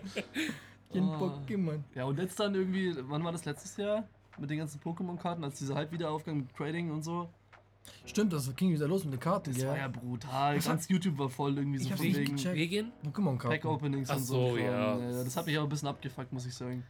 Shin 0.91 1.03
Ah. 1.09 1.17
Pokémon. 1.17 1.79
Ja, 1.95 2.03
und 2.05 2.19
jetzt 2.19 2.39
dann 2.39 2.53
irgendwie, 2.53 2.93
wann 3.07 3.23
war 3.23 3.31
das 3.31 3.45
letztes 3.45 3.77
Jahr? 3.77 4.03
Mit 4.37 4.49
den 4.49 4.57
ganzen 4.59 4.79
Pokémon-Karten, 4.81 5.43
als 5.43 5.59
dieser 5.59 5.75
Hype 5.75 5.91
wieder 5.91 6.11
aufgang 6.11 6.37
mit 6.37 6.55
Trading 6.55 6.91
und 6.91 7.03
so. 7.03 7.29
Stimmt, 8.05 8.33
das 8.33 8.53
ging 8.55 8.71
wieder 8.71 8.87
los 8.87 9.03
mit 9.05 9.13
den 9.13 9.19
Karten, 9.19 9.51
Das 9.51 9.59
gell? 9.59 9.67
war 9.69 9.77
ja 9.77 9.87
brutal. 9.87 10.57
Was 10.57 10.65
Ganz 10.67 10.87
YouTube 10.89 11.17
war 11.17 11.29
voll 11.29 11.57
irgendwie 11.57 11.79
so 11.79 11.85
Ich 11.85 11.91
hab's 11.91 12.01
von 12.01 12.07
nicht 12.07 12.19
wegen 12.19 12.35
gecheckt. 12.35 12.55
Wegen? 12.55 12.91
Pokémon-Karten. 13.05 13.49
Pack-Openings 13.61 14.09
Ach 14.09 14.17
und 14.17 14.23
so. 14.23 14.49
so, 14.49 14.55
Kram. 14.55 14.61
ja. 14.65 15.23
Das 15.23 15.35
hat 15.37 15.45
mich 15.45 15.55
aber 15.57 15.67
ein 15.67 15.69
bisschen 15.69 15.87
abgefuckt, 15.87 16.31
muss 16.33 16.45
ich 16.45 16.53
sagen. 16.53 16.83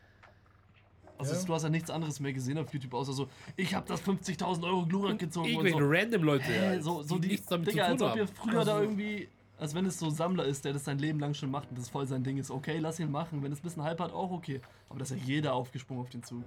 Also 1.17 1.33
Ja. 1.35 1.43
du 1.43 1.53
hast 1.53 1.63
ja 1.63 1.69
nichts 1.69 1.89
anderes 1.91 2.19
mehr 2.19 2.33
gesehen 2.33 2.57
auf 2.57 2.73
YouTube, 2.73 2.93
außer 2.95 3.13
so, 3.13 3.27
ich 3.55 3.73
habe 3.75 3.87
das 3.87 4.01
50.000 4.01 4.63
Euro 4.65 4.85
Glurak 4.85 5.19
gezogen 5.19 5.45
und 5.55 5.65
Irgendwelche 5.65 5.77
so. 5.79 5.85
random 5.89 6.23
Leute. 6.23 6.43
Hä, 6.45 6.79
so, 6.81 7.03
so 7.03 7.17
die, 7.19 7.27
nichts 7.29 7.45
damit 7.47 7.67
Digga, 7.71 7.85
zu 7.85 7.89
als 7.91 7.99
tun 7.99 8.09
ob 8.09 8.15
ihr 8.17 8.21
haben. 8.25 8.35
früher 8.35 8.65
da 8.65 8.71
Also- 8.73 8.83
irgendwie, 8.83 9.27
als 9.59 9.75
wenn 9.75 9.85
es 9.85 9.99
so 9.99 10.07
ein 10.07 10.11
Sammler 10.11 10.45
ist, 10.45 10.65
der 10.65 10.73
das 10.73 10.83
sein 10.83 10.97
Leben 10.99 11.19
lang 11.19 11.33
schon 11.35 11.51
macht 11.51 11.69
und 11.69 11.77
das 11.77 11.87
voll 11.89 12.07
sein 12.07 12.23
Ding 12.23 12.37
ist. 12.37 12.49
Okay, 12.51 12.79
lass 12.79 12.99
ihn 12.99 13.11
machen. 13.11 13.43
Wenn 13.43 13.51
es 13.51 13.59
ein 13.59 13.61
bisschen 13.61 13.83
Hype 13.83 13.99
hat, 13.99 14.11
auch 14.11 14.31
okay. 14.31 14.59
Aber 14.89 14.99
dass 14.99 15.11
ja 15.11 15.15
jeder 15.17 15.53
aufgesprungen 15.53 16.01
auf 16.01 16.09
den 16.09 16.23
Zug. 16.23 16.43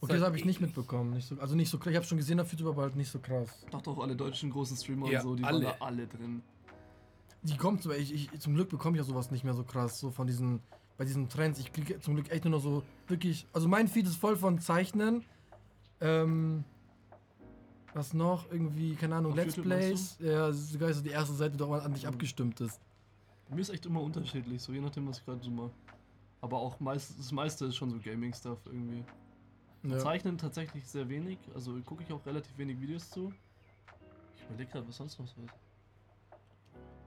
Okay, 0.00 0.12
das 0.14 0.22
habe 0.22 0.36
ich 0.36 0.44
nicht 0.44 0.60
mitbekommen. 0.60 1.10
Nicht 1.10 1.26
so, 1.28 1.36
also 1.40 1.56
nicht 1.56 1.68
so 1.70 1.78
krass. 1.78 1.90
Ich 1.90 1.96
habe 1.96 2.06
schon 2.06 2.18
gesehen 2.18 2.38
auf 2.38 2.50
YouTube, 2.52 2.68
aber 2.68 2.82
halt 2.82 2.96
nicht 2.96 3.10
so 3.10 3.18
krass. 3.18 3.48
Doch, 3.70 3.82
doch, 3.82 3.98
alle 3.98 4.14
deutschen 4.14 4.50
großen 4.50 4.76
Streamer 4.76 5.10
Ja, 5.10 5.20
und 5.20 5.24
so, 5.24 5.34
die 5.34 5.44
alle. 5.44 5.66
waren 5.66 5.76
da 5.78 5.84
alle 5.84 6.06
drin. 6.06 6.42
Die 7.42 7.56
kommt 7.56 7.82
so, 7.82 7.92
ich, 7.92 8.12
ich, 8.12 8.40
zum 8.40 8.54
Glück 8.54 8.68
bekomme 8.68 8.96
ich 8.96 8.98
ja 8.98 9.04
sowas 9.04 9.30
nicht 9.30 9.44
mehr 9.44 9.54
so 9.54 9.64
krass, 9.64 9.98
so 9.98 10.10
von 10.10 10.26
diesen, 10.26 10.60
bei 10.96 11.04
diesen 11.04 11.28
Trends. 11.28 11.58
Ich 11.60 11.72
kriege 11.72 12.00
zum 12.00 12.14
Glück 12.14 12.30
echt 12.30 12.44
nur 12.44 12.52
noch 12.52 12.60
so 12.60 12.82
wirklich, 13.06 13.46
also 13.52 13.68
mein 13.68 13.86
Feed 13.88 14.06
ist 14.06 14.16
voll 14.16 14.36
von 14.36 14.60
Zeichnen, 14.60 15.24
ähm, 16.00 16.64
was 17.94 18.14
noch, 18.14 18.50
irgendwie, 18.50 18.94
keine 18.94 19.16
Ahnung, 19.16 19.32
Auf 19.32 19.36
Let's 19.38 19.56
YouTube 19.56 19.66
Plays, 19.66 20.16
ja, 20.20 20.52
sogar 20.52 20.92
so 20.92 21.00
die 21.02 21.10
erste 21.10 21.34
Seite, 21.34 21.56
die 21.56 21.62
auch 21.64 21.72
an 21.72 21.92
dich 21.94 22.02
Mhm. 22.02 22.08
abgestimmt 22.10 22.60
ist. 22.60 22.80
Mir 23.50 23.60
ist 23.60 23.70
echt 23.70 23.86
immer 23.86 24.02
unterschiedlich, 24.02 24.60
so 24.60 24.72
je 24.72 24.80
nachdem, 24.80 25.08
was 25.08 25.18
ich 25.18 25.24
gerade 25.24 25.42
so 25.42 25.50
mache. 25.50 25.70
Aber 26.40 26.58
auch 26.58 26.78
meist, 26.80 27.18
das 27.18 27.32
meiste 27.32 27.64
ist 27.66 27.76
schon 27.76 27.90
so 27.90 27.98
Gaming-Stuff 27.98 28.58
irgendwie. 28.66 29.04
Ja. 29.84 29.98
Zeichnen 29.98 30.36
tatsächlich 30.38 30.86
sehr 30.86 31.08
wenig, 31.08 31.38
also 31.54 31.72
gucke 31.84 32.02
ich 32.02 32.12
auch 32.12 32.24
relativ 32.26 32.56
wenig 32.58 32.80
Videos 32.80 33.10
zu. 33.10 33.32
Ich 34.36 34.42
überlege 34.44 34.70
gerade, 34.70 34.88
was 34.88 34.96
sonst 34.96 35.18
noch 35.18 35.26
so 35.26 35.40
ist. 35.42 35.52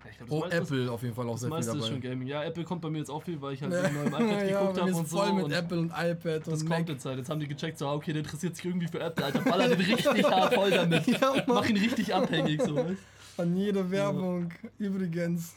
Ja, 0.04 0.26
glaub, 0.26 0.30
das 0.52 0.52
Oh, 0.52 0.56
Apple 0.74 0.92
auf 0.92 1.04
jeden 1.04 1.14
Fall 1.14 1.28
auch 1.28 1.34
Das 1.34 1.42
sehr 1.42 1.50
viel 1.50 1.58
meiste 1.58 1.72
ist 1.74 1.78
dabei. 1.84 1.92
schon 1.94 2.02
Gaming. 2.02 2.28
Ja, 2.28 2.44
Apple 2.44 2.64
kommt 2.64 2.82
bei 2.82 2.90
mir 2.90 2.98
jetzt 3.00 3.12
auch 3.12 3.22
viel, 3.22 3.40
weil 3.42 3.54
ich 3.54 3.62
halt 3.62 3.72
Ja, 3.74 3.84
den 3.84 3.94
neuen 3.94 4.08
iPad 4.08 4.22
ja, 4.50 4.60
geguckt 4.62 4.82
habe 4.82 4.96
und 4.96 5.08
so. 5.08 5.18
voll 5.18 5.34
mit 5.34 5.44
und 5.46 5.52
Apple 5.52 5.80
und 5.80 5.88
iPad 5.96 6.48
das 6.48 6.48
und 6.48 6.60
kommt 6.60 6.70
Mac. 6.70 6.90
jetzt 6.90 7.06
halt. 7.06 7.18
Jetzt 7.20 7.30
haben 7.30 7.40
die 7.40 7.48
gecheckt, 7.48 7.78
so, 7.78 7.88
ah, 7.88 7.94
okay, 7.94 8.14
der 8.14 8.22
interessiert 8.24 8.56
sich 8.56 8.66
irgendwie 8.66 8.88
für 8.88 9.00
Apple, 9.00 9.26
Alter. 9.26 9.42
Baller 9.42 9.68
den 9.68 9.80
richtig 9.80 10.24
hart 10.32 10.54
voll 10.56 10.72
damit. 10.72 11.06
Ja, 11.08 11.44
Mach 11.48 11.68
ihn 11.70 11.78
richtig 11.78 12.16
abhängig, 12.16 12.62
so, 12.64 12.76
weißt 12.76 12.98
an 13.38 13.56
jede 13.56 13.90
Werbung. 13.92 14.52
Übrigens. 14.78 15.56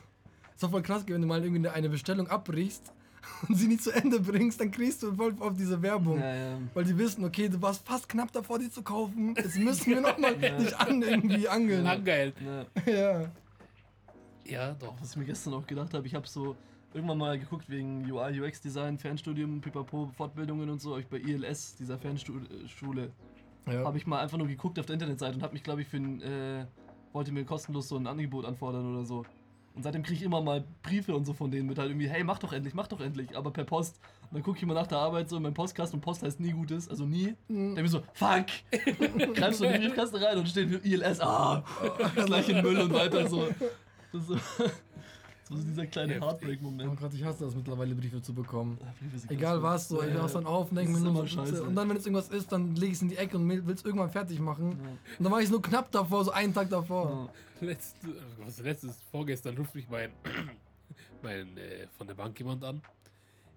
Ist 0.54 0.62
doch 0.62 0.70
voll 0.70 0.82
krass, 0.82 1.04
wenn 1.06 1.20
du 1.22 1.26
mal 1.26 1.42
irgendwie 1.42 1.68
eine 1.68 1.88
Bestellung 1.88 2.28
abbrichst 2.28 2.92
und 3.48 3.54
sie 3.56 3.66
nicht 3.68 3.82
zu 3.82 3.90
Ende 3.90 4.20
bringst, 4.20 4.60
dann 4.60 4.70
kriegst 4.70 5.02
du 5.02 5.14
voll 5.14 5.34
auf 5.40 5.54
diese 5.56 5.80
Werbung. 5.82 6.18
Ja, 6.18 6.34
ja. 6.34 6.58
Weil 6.72 6.84
die 6.84 6.96
wissen, 6.96 7.24
okay, 7.24 7.48
du 7.48 7.60
warst 7.60 7.86
fast 7.86 8.08
knapp 8.08 8.32
davor, 8.32 8.58
die 8.58 8.70
zu 8.70 8.82
kaufen. 8.82 9.34
Jetzt 9.36 9.58
müssen 9.58 9.86
wir 9.86 10.00
nochmal 10.02 10.36
Ja. 10.42 10.56
dich 10.56 10.76
an 10.76 11.02
irgendwie 11.02 11.48
angeln. 11.48 11.86
Angeheilt. 11.86 12.34
ja. 12.86 13.30
Ja. 14.46 14.72
Doch. 14.74 14.94
Was 15.00 15.10
ich 15.10 15.16
mir 15.16 15.24
gestern 15.24 15.54
auch 15.54 15.66
gedacht 15.66 15.94
habe, 15.94 16.06
ich 16.06 16.14
habe 16.14 16.26
so 16.28 16.56
irgendwann 16.92 17.18
mal 17.18 17.38
geguckt 17.38 17.68
wegen 17.68 18.10
UI, 18.10 18.40
UX 18.40 18.60
Design, 18.60 18.98
Fernstudium, 18.98 19.60
Pipapo, 19.60 20.10
Fortbildungen 20.16 20.70
und 20.70 20.80
so, 20.80 20.96
ich 20.96 21.06
bei 21.06 21.18
ILS, 21.18 21.74
dieser 21.76 21.98
Fernschule, 21.98 23.10
ja. 23.66 23.84
habe 23.84 23.98
ich 23.98 24.06
mal 24.06 24.20
einfach 24.20 24.38
nur 24.38 24.46
geguckt 24.46 24.78
auf 24.78 24.86
der 24.86 24.94
Internetseite 24.94 25.34
und 25.34 25.42
habe 25.42 25.54
mich, 25.54 25.64
glaube 25.64 25.82
ich, 25.82 25.88
für 25.88 25.96
ein, 25.96 26.22
äh, 26.22 26.66
wollte 27.12 27.32
mir 27.32 27.44
kostenlos 27.44 27.88
so 27.88 27.96
ein 27.96 28.06
Angebot 28.06 28.44
anfordern 28.44 28.94
oder 28.94 29.04
so. 29.04 29.24
Und 29.74 29.82
seitdem 29.82 30.04
kriege 30.04 30.20
ich 30.20 30.22
immer 30.22 30.40
mal 30.40 30.62
Briefe 30.82 31.16
und 31.16 31.24
so 31.24 31.32
von 31.32 31.50
denen 31.50 31.68
mit 31.68 31.78
halt 31.78 31.90
irgendwie, 31.90 32.08
hey, 32.08 32.22
mach 32.22 32.38
doch 32.38 32.52
endlich, 32.52 32.74
mach 32.74 32.86
doch 32.86 33.00
endlich, 33.00 33.36
aber 33.36 33.50
per 33.50 33.64
Post. 33.64 33.98
Und 34.22 34.34
dann 34.34 34.42
gucke 34.44 34.56
ich 34.56 34.62
immer 34.62 34.74
nach 34.74 34.86
der 34.86 34.98
Arbeit 34.98 35.28
so 35.28 35.36
in 35.36 35.42
meinen 35.42 35.54
Postkasten 35.54 35.98
und 35.98 36.00
Post 36.00 36.22
heißt 36.22 36.38
nie 36.38 36.52
Gutes, 36.52 36.88
also 36.88 37.04
nie. 37.04 37.34
Mhm. 37.48 37.74
Dann 37.74 37.74
bin 37.74 37.84
ich 37.86 37.90
so, 37.90 38.02
fuck! 38.12 38.46
Greifst 39.34 39.60
du 39.60 39.64
in 39.64 39.72
den 39.72 39.82
Briefkasten 39.82 40.16
rein 40.16 40.38
und 40.38 40.48
steht 40.48 40.84
ILS, 40.84 41.20
ah! 41.20 41.64
Gleich 42.14 42.48
in 42.48 42.62
Müll 42.62 42.80
und 42.80 42.92
weiter 42.92 43.28
so. 43.28 43.48
Das 44.12 44.22
ist 44.22 44.28
so, 44.28 44.36
so 45.48 45.54
dieser 45.56 45.86
kleine 45.86 46.14
Heftig. 46.14 46.22
Oh 46.22 46.30
Heartbreak-Moment. 46.30 47.00
Gott, 47.00 47.14
ich 47.14 47.24
hasse 47.24 47.44
das 47.44 47.54
mittlerweile, 47.54 47.94
Briefe 47.94 48.22
zu 48.22 48.32
bekommen. 48.32 48.78
Ah, 48.82 48.92
Briefe 48.98 49.32
Egal 49.32 49.62
was, 49.62 49.88
so, 49.88 49.96
schlimm. 49.96 50.08
ich 50.08 50.14
Ja, 50.16 50.22
mach's 50.22 50.32
dann 50.32 50.46
auf 50.46 50.70
und 50.70 50.76
das 50.76 50.84
denk 50.84 50.90
mir 50.90 51.06
ist 51.06 51.12
nur 51.12 51.16
so, 51.16 51.26
scheiße. 51.26 51.62
Und 51.62 51.74
dann, 51.74 51.88
wenn 51.88 51.96
es 51.96 52.06
irgendwas 52.06 52.28
ist, 52.30 52.50
dann 52.50 52.74
leg 52.76 52.90
ich 52.90 52.96
es 52.96 53.02
in 53.02 53.08
die 53.08 53.16
Ecke 53.16 53.36
und 53.36 53.48
will 53.48 53.74
es 53.74 53.84
irgendwann 53.84 54.10
fertig 54.10 54.40
machen. 54.40 54.70
Ja. 54.70 54.88
Und 55.18 55.24
dann 55.24 55.30
mache 55.30 55.40
ich 55.42 55.46
es 55.46 55.50
nur 55.50 55.62
knapp 55.62 55.90
davor, 55.92 56.24
so 56.24 56.30
einen 56.30 56.54
Tag 56.54 56.70
davor. 56.70 57.30
Ja. 57.60 57.66
Letzte, 57.68 58.08
was 58.38 58.58
letztes, 58.60 58.96
vorgestern 59.10 59.56
ruft 59.56 59.74
mich 59.74 59.88
mein, 59.88 60.10
mein 61.22 61.56
äh, 61.56 61.86
von 61.96 62.06
der 62.06 62.14
Bank 62.14 62.38
jemand 62.38 62.64
an. 62.64 62.80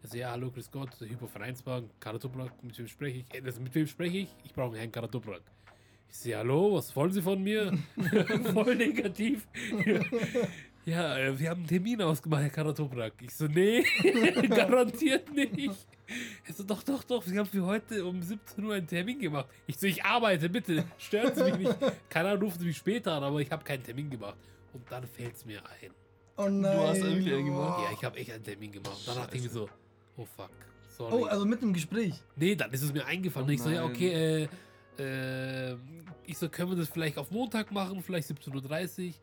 Er 0.04 0.10
so, 0.10 0.18
ja, 0.18 0.32
hallo, 0.32 0.52
grüß 0.52 0.70
Gott, 0.72 0.90
Hypovereinsbank, 1.00 1.90
Karatoprak, 2.00 2.64
mit 2.64 2.78
wem 2.78 2.88
spreche 2.88 3.20
ich? 3.20 3.46
Also, 3.46 3.62
mit 3.62 3.74
wem 3.74 3.88
spreche 3.88 4.18
ich? 4.20 4.30
Ich 4.44 4.54
brauche 4.54 4.78
Herrn 4.78 4.92
Karatoprak. 4.92 5.42
Ich 6.10 6.18
sehe, 6.18 6.38
hallo, 6.38 6.76
was 6.76 6.96
wollen 6.96 7.12
Sie 7.12 7.22
von 7.22 7.42
mir? 7.42 7.78
Voll 8.54 8.76
negativ. 8.76 9.48
ja, 10.88 11.18
äh, 11.18 11.38
wir 11.38 11.50
haben 11.50 11.60
einen 11.60 11.68
Termin 11.68 12.02
ausgemacht, 12.02 12.44
Herr 12.44 12.50
Karatoprak. 12.50 13.14
Ich 13.22 13.36
so, 13.36 13.46
nee, 13.46 13.84
garantiert 14.48 15.34
nicht. 15.34 15.86
Er 16.48 16.54
so, 16.54 16.64
doch, 16.64 16.82
doch, 16.82 17.04
doch, 17.04 17.24
Sie 17.24 17.38
haben 17.38 17.46
für 17.46 17.66
heute 17.66 18.06
um 18.06 18.22
17 18.22 18.64
Uhr 18.64 18.76
einen 18.76 18.88
Termin 18.88 19.20
gemacht. 19.20 19.48
Ich 19.66 19.78
so, 19.78 19.86
ich 19.86 20.02
arbeite, 20.06 20.48
bitte, 20.48 20.86
stören 20.98 21.36
Sie 21.36 21.44
mich 21.44 21.58
nicht. 21.58 21.78
Keiner 22.10 22.40
ruft 22.40 22.62
mich 22.62 22.78
später 22.78 23.14
an, 23.14 23.24
aber 23.24 23.42
ich 23.42 23.52
habe 23.52 23.66
keinen 23.66 23.84
Termin 23.84 24.10
gemacht. 24.10 24.38
Und 24.72 24.90
dann 24.90 25.06
fällt 25.06 25.36
es 25.36 25.46
mir 25.46 25.60
ein. 25.60 25.92
Oh 26.38 26.48
nein. 26.48 26.80
hast 26.80 27.00
irgendwie 27.00 27.34
einen 27.34 27.46
gemacht? 27.48 27.84
Ja, 27.84 27.92
ich 27.92 28.04
habe 28.06 28.18
echt 28.18 28.32
einen 28.32 28.44
Termin 28.46 28.72
gemacht. 28.72 28.98
Und 29.00 29.08
dann 29.10 29.16
dachte 29.18 29.36
ich 29.36 29.44
mir 29.44 29.50
so, 29.50 29.68
oh 30.16 30.26
fuck, 30.38 30.52
sorry. 30.88 31.14
Oh, 31.14 31.26
also 31.26 31.46
mit 31.46 31.62
dem 31.62 31.74
Gespräch. 31.74 32.14
nee, 32.38 32.56
dann 32.56 32.72
ist 32.72 32.84
es 32.84 32.94
mir 32.94 33.06
eingefallen. 33.06 33.50
Oh 33.50 33.52
ich 33.52 33.62
so, 33.62 33.70
ja, 33.70 33.84
okay, 33.84 34.48
äh, 34.98 35.72
äh, 35.72 35.76
ich 36.26 36.38
so, 36.38 36.48
können 36.48 36.72
wir 36.72 36.78
das 36.78 36.88
vielleicht 36.88 37.18
auf 37.18 37.30
Montag 37.30 37.74
machen, 37.74 38.02
vielleicht 38.02 38.30
17.30 38.30 39.08
Uhr? 39.08 39.14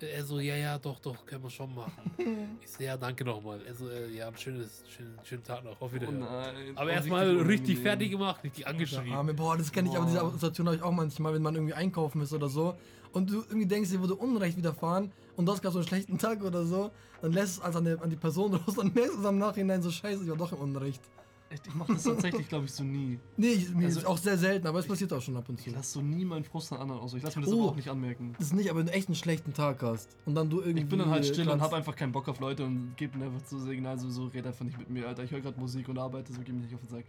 Er 0.00 0.24
so, 0.24 0.38
ja, 0.40 0.56
ja, 0.56 0.78
doch, 0.78 0.98
doch, 0.98 1.24
können 1.24 1.44
wir 1.44 1.50
schon 1.50 1.72
machen. 1.74 1.92
ich 2.60 2.70
so, 2.70 2.82
ja, 2.82 2.96
danke 2.96 3.24
nochmal. 3.24 3.60
Also, 3.66 3.88
äh, 3.88 4.10
ja, 4.10 4.28
ein 4.28 4.36
schönes, 4.36 4.82
schönen, 4.88 5.18
schönen 5.22 5.42
Tag 5.44 5.64
noch. 5.64 5.80
Auf 5.80 5.90
Oh 5.90 5.94
Wiedersehen. 5.94 6.18
nein. 6.18 6.72
Aber 6.74 6.90
Oh, 6.90 6.92
erstmal 6.92 7.36
richtig 7.42 7.78
fertig 7.78 8.10
gemacht, 8.10 8.42
richtig 8.44 8.64
Der 8.64 8.72
angeschrieben. 8.74 9.12
Arme, 9.12 9.32
boah, 9.34 9.56
das 9.56 9.70
kenne 9.72 9.88
ich, 9.88 9.96
aber 9.96 10.06
diese. 10.06 10.30
Situation 10.32 10.66
habe 10.66 10.76
ich 10.76 10.82
auch 10.82 10.90
manchmal, 10.92 11.32
wenn 11.34 11.42
man 11.42 11.54
irgendwie 11.54 11.74
einkaufen 11.74 12.20
ist 12.20 12.32
oder 12.32 12.48
so. 12.48 12.76
Und 13.12 13.30
du 13.30 13.36
irgendwie 13.48 13.66
denkst, 13.66 13.90
dir 13.90 14.00
wurde 14.00 14.16
Unrecht 14.16 14.56
widerfahren 14.58 15.12
und 15.36 15.46
du 15.46 15.52
hast 15.52 15.62
gerade 15.62 15.72
so 15.74 15.78
einen 15.78 15.86
schlechten 15.88 16.18
Tag 16.18 16.42
oder 16.42 16.64
so, 16.66 16.90
dann 17.22 17.32
lässt 17.32 17.58
es 17.58 17.60
also 17.60 17.78
an, 17.78 17.84
die- 17.84 17.98
an 17.98 18.10
die 18.10 18.16
Person 18.16 18.52
raus, 18.54 18.74
dann 18.76 18.92
merkst 18.92 19.14
du 19.14 19.20
es 19.20 19.24
am 19.26 19.38
Nachhinein 19.38 19.80
so 19.80 19.90
scheiße, 19.92 20.24
ich 20.24 20.28
war 20.28 20.36
doch 20.36 20.52
im 20.52 20.58
Unrecht. 20.58 21.00
Echt, 21.54 21.68
ich 21.68 21.74
mache 21.76 21.92
das 21.92 22.02
tatsächlich, 22.02 22.48
glaube 22.48 22.64
ich, 22.64 22.72
so 22.72 22.82
nie. 22.82 23.20
Nee, 23.36 23.46
ich, 23.52 23.72
mir 23.72 23.86
Also- 23.86 24.00
ist 24.00 24.06
auch 24.06 24.18
sehr 24.18 24.36
selten, 24.36 24.66
aber 24.66 24.80
es 24.80 24.86
passiert 24.88 25.12
auch 25.12 25.22
schon 25.22 25.36
ab 25.36 25.48
und 25.48 25.60
zu. 25.60 25.68
Ich 25.68 25.74
lasse 25.76 25.92
so 25.92 26.02
nie 26.02 26.24
meinen 26.24 26.42
Frust 26.42 26.72
an 26.72 26.80
anderen 26.80 27.00
aus. 27.00 27.14
Ich 27.14 27.22
lasse 27.22 27.38
mir 27.38 27.44
das 27.44 27.54
Oh. 27.54 27.60
aber 27.62 27.70
auch 27.70 27.76
nicht 27.76 27.88
anmerken. 27.88 28.34
Das 28.38 28.48
ist 28.48 28.54
nicht, 28.54 28.68
aber 28.70 28.80
wenn 28.80 28.86
du 28.86 28.92
echt 28.92 29.06
einen 29.08 29.14
schlechten 29.14 29.52
Tag 29.54 29.80
hast 29.82 30.08
und 30.26 30.34
dann 30.34 30.50
du 30.50 30.60
irgendwie. 30.60 30.82
Ich 30.82 30.88
bin 30.88 30.98
dann 30.98 31.10
halt 31.10 31.24
still 31.24 31.48
und 31.48 31.60
habe 31.60 31.76
einfach 31.76 31.94
keinen 31.94 32.10
Bock 32.10 32.28
auf 32.28 32.40
Leute 32.40 32.64
und 32.64 32.96
gebe 32.96 33.16
mir 33.16 33.26
einfach 33.26 33.44
zu 33.44 33.58
Signal, 33.60 33.96
so, 34.00 34.10
so 34.10 34.26
red 34.26 34.44
einfach 34.46 34.64
nicht 34.64 34.78
mit 34.78 34.90
mir, 34.90 35.06
Alter. 35.06 35.22
Ich 35.22 35.30
höre 35.30 35.40
gerade 35.40 35.60
Musik 35.60 35.88
und 35.88 35.96
arbeite, 35.98 36.32
so 36.32 36.40
geh 36.44 36.50
mich 36.52 36.64
nicht 36.64 36.74
auf 36.74 36.80
den 36.80 36.88
Sack. 36.90 37.04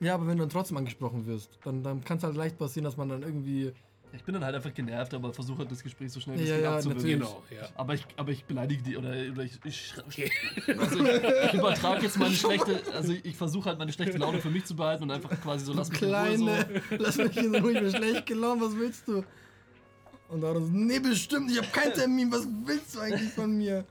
Ja, 0.00 0.14
aber 0.14 0.26
wenn 0.26 0.36
du 0.36 0.42
dann 0.42 0.50
trotzdem 0.50 0.76
angesprochen 0.78 1.26
wirst, 1.26 1.60
dann, 1.62 1.84
dann 1.84 2.02
kann 2.02 2.16
es 2.18 2.24
halt 2.24 2.34
leicht 2.34 2.58
passieren, 2.58 2.84
dass 2.84 2.96
man 2.96 3.08
dann 3.10 3.22
irgendwie. 3.22 3.72
Ich 4.14 4.22
bin 4.24 4.34
dann 4.34 4.44
halt 4.44 4.54
einfach 4.54 4.74
genervt, 4.74 5.14
aber 5.14 5.32
versuche 5.32 5.60
halt 5.60 5.70
das 5.70 5.82
Gespräch 5.82 6.12
so 6.12 6.20
schnell 6.20 6.38
wie 6.38 6.42
es 6.42 6.48
Ja, 6.50 6.58
ja, 6.58 6.74
abzuwürgen. 6.74 7.02
natürlich. 7.20 7.28
Genau, 7.28 7.42
ja. 7.62 7.68
Aber 7.74 7.94
ich, 7.94 8.06
aber 8.16 8.30
ich 8.30 8.44
beleidige 8.44 8.82
die 8.82 8.96
oder, 8.96 9.08
oder 9.10 9.42
ich, 9.44 9.58
ich, 9.64 9.94
Okay. 10.06 10.30
also 10.78 11.04
ich, 11.04 11.22
ich 11.46 11.54
übertrage 11.54 12.02
jetzt 12.02 12.18
meine 12.18 12.34
schlechte, 12.34 12.80
also 12.92 13.12
ich 13.22 13.34
versuche 13.36 13.70
halt 13.70 13.78
meine 13.78 13.92
schlechte 13.92 14.18
Laune 14.18 14.40
für 14.40 14.50
mich 14.50 14.64
zu 14.66 14.76
behalten 14.76 15.04
und 15.04 15.10
einfach 15.10 15.30
quasi 15.40 15.64
so 15.64 15.72
lass 15.72 15.90
mich 15.90 16.02
in 16.02 16.08
Ruhe, 16.08 16.18
Kleine, 16.36 16.66
so. 16.90 16.96
lass 16.98 17.16
mich 17.16 17.36
in 17.38 17.54
Ruhe, 17.54 17.72
ich 17.72 17.80
bin 17.80 17.90
schlecht 17.90 18.26
gelaunt, 18.26 18.60
was 18.60 18.76
willst 18.76 19.08
du? 19.08 19.24
Und 20.28 20.40
da 20.42 20.54
so, 20.54 20.60
nee, 20.70 20.98
bestimmt, 20.98 21.50
ich 21.50 21.58
habe 21.58 21.68
keinen 21.68 21.92
Termin, 21.94 22.30
was 22.32 22.46
willst 22.64 22.94
du 22.94 23.00
eigentlich 23.00 23.32
von 23.32 23.56
mir? 23.56 23.84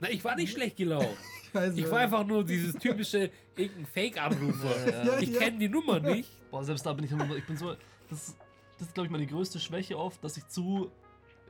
Na, 0.00 0.10
ich 0.10 0.22
war 0.24 0.36
nicht 0.36 0.52
schlecht 0.52 0.76
gelaunt. 0.76 1.08
Scheiße. 1.52 1.78
Ich 1.80 1.90
war 1.90 2.00
einfach 2.00 2.24
nur 2.26 2.44
dieses 2.44 2.74
typische 2.74 3.30
irgendein 3.56 3.86
Fake-Anrufer. 3.86 4.86
Ja, 4.90 5.04
ja. 5.04 5.18
Ich 5.20 5.30
Ja. 5.30 5.38
kenne 5.40 5.58
die 5.58 5.68
Nummer 5.68 5.98
nicht. 6.00 6.28
Boah, 6.50 6.62
selbst 6.64 6.84
da 6.84 6.92
bin 6.92 7.04
ich 7.06 7.10
immer, 7.12 7.34
ich 7.36 7.44
bin 7.46 7.56
so, 7.56 7.74
das, 8.10 8.28
ist- 8.28 8.36
das 8.78 8.88
ist 8.88 8.94
glaube 8.94 9.06
ich 9.06 9.10
meine 9.10 9.26
größte 9.26 9.58
Schwäche 9.58 9.98
oft, 9.98 10.22
dass 10.22 10.36
ich 10.36 10.46
zu, 10.48 10.90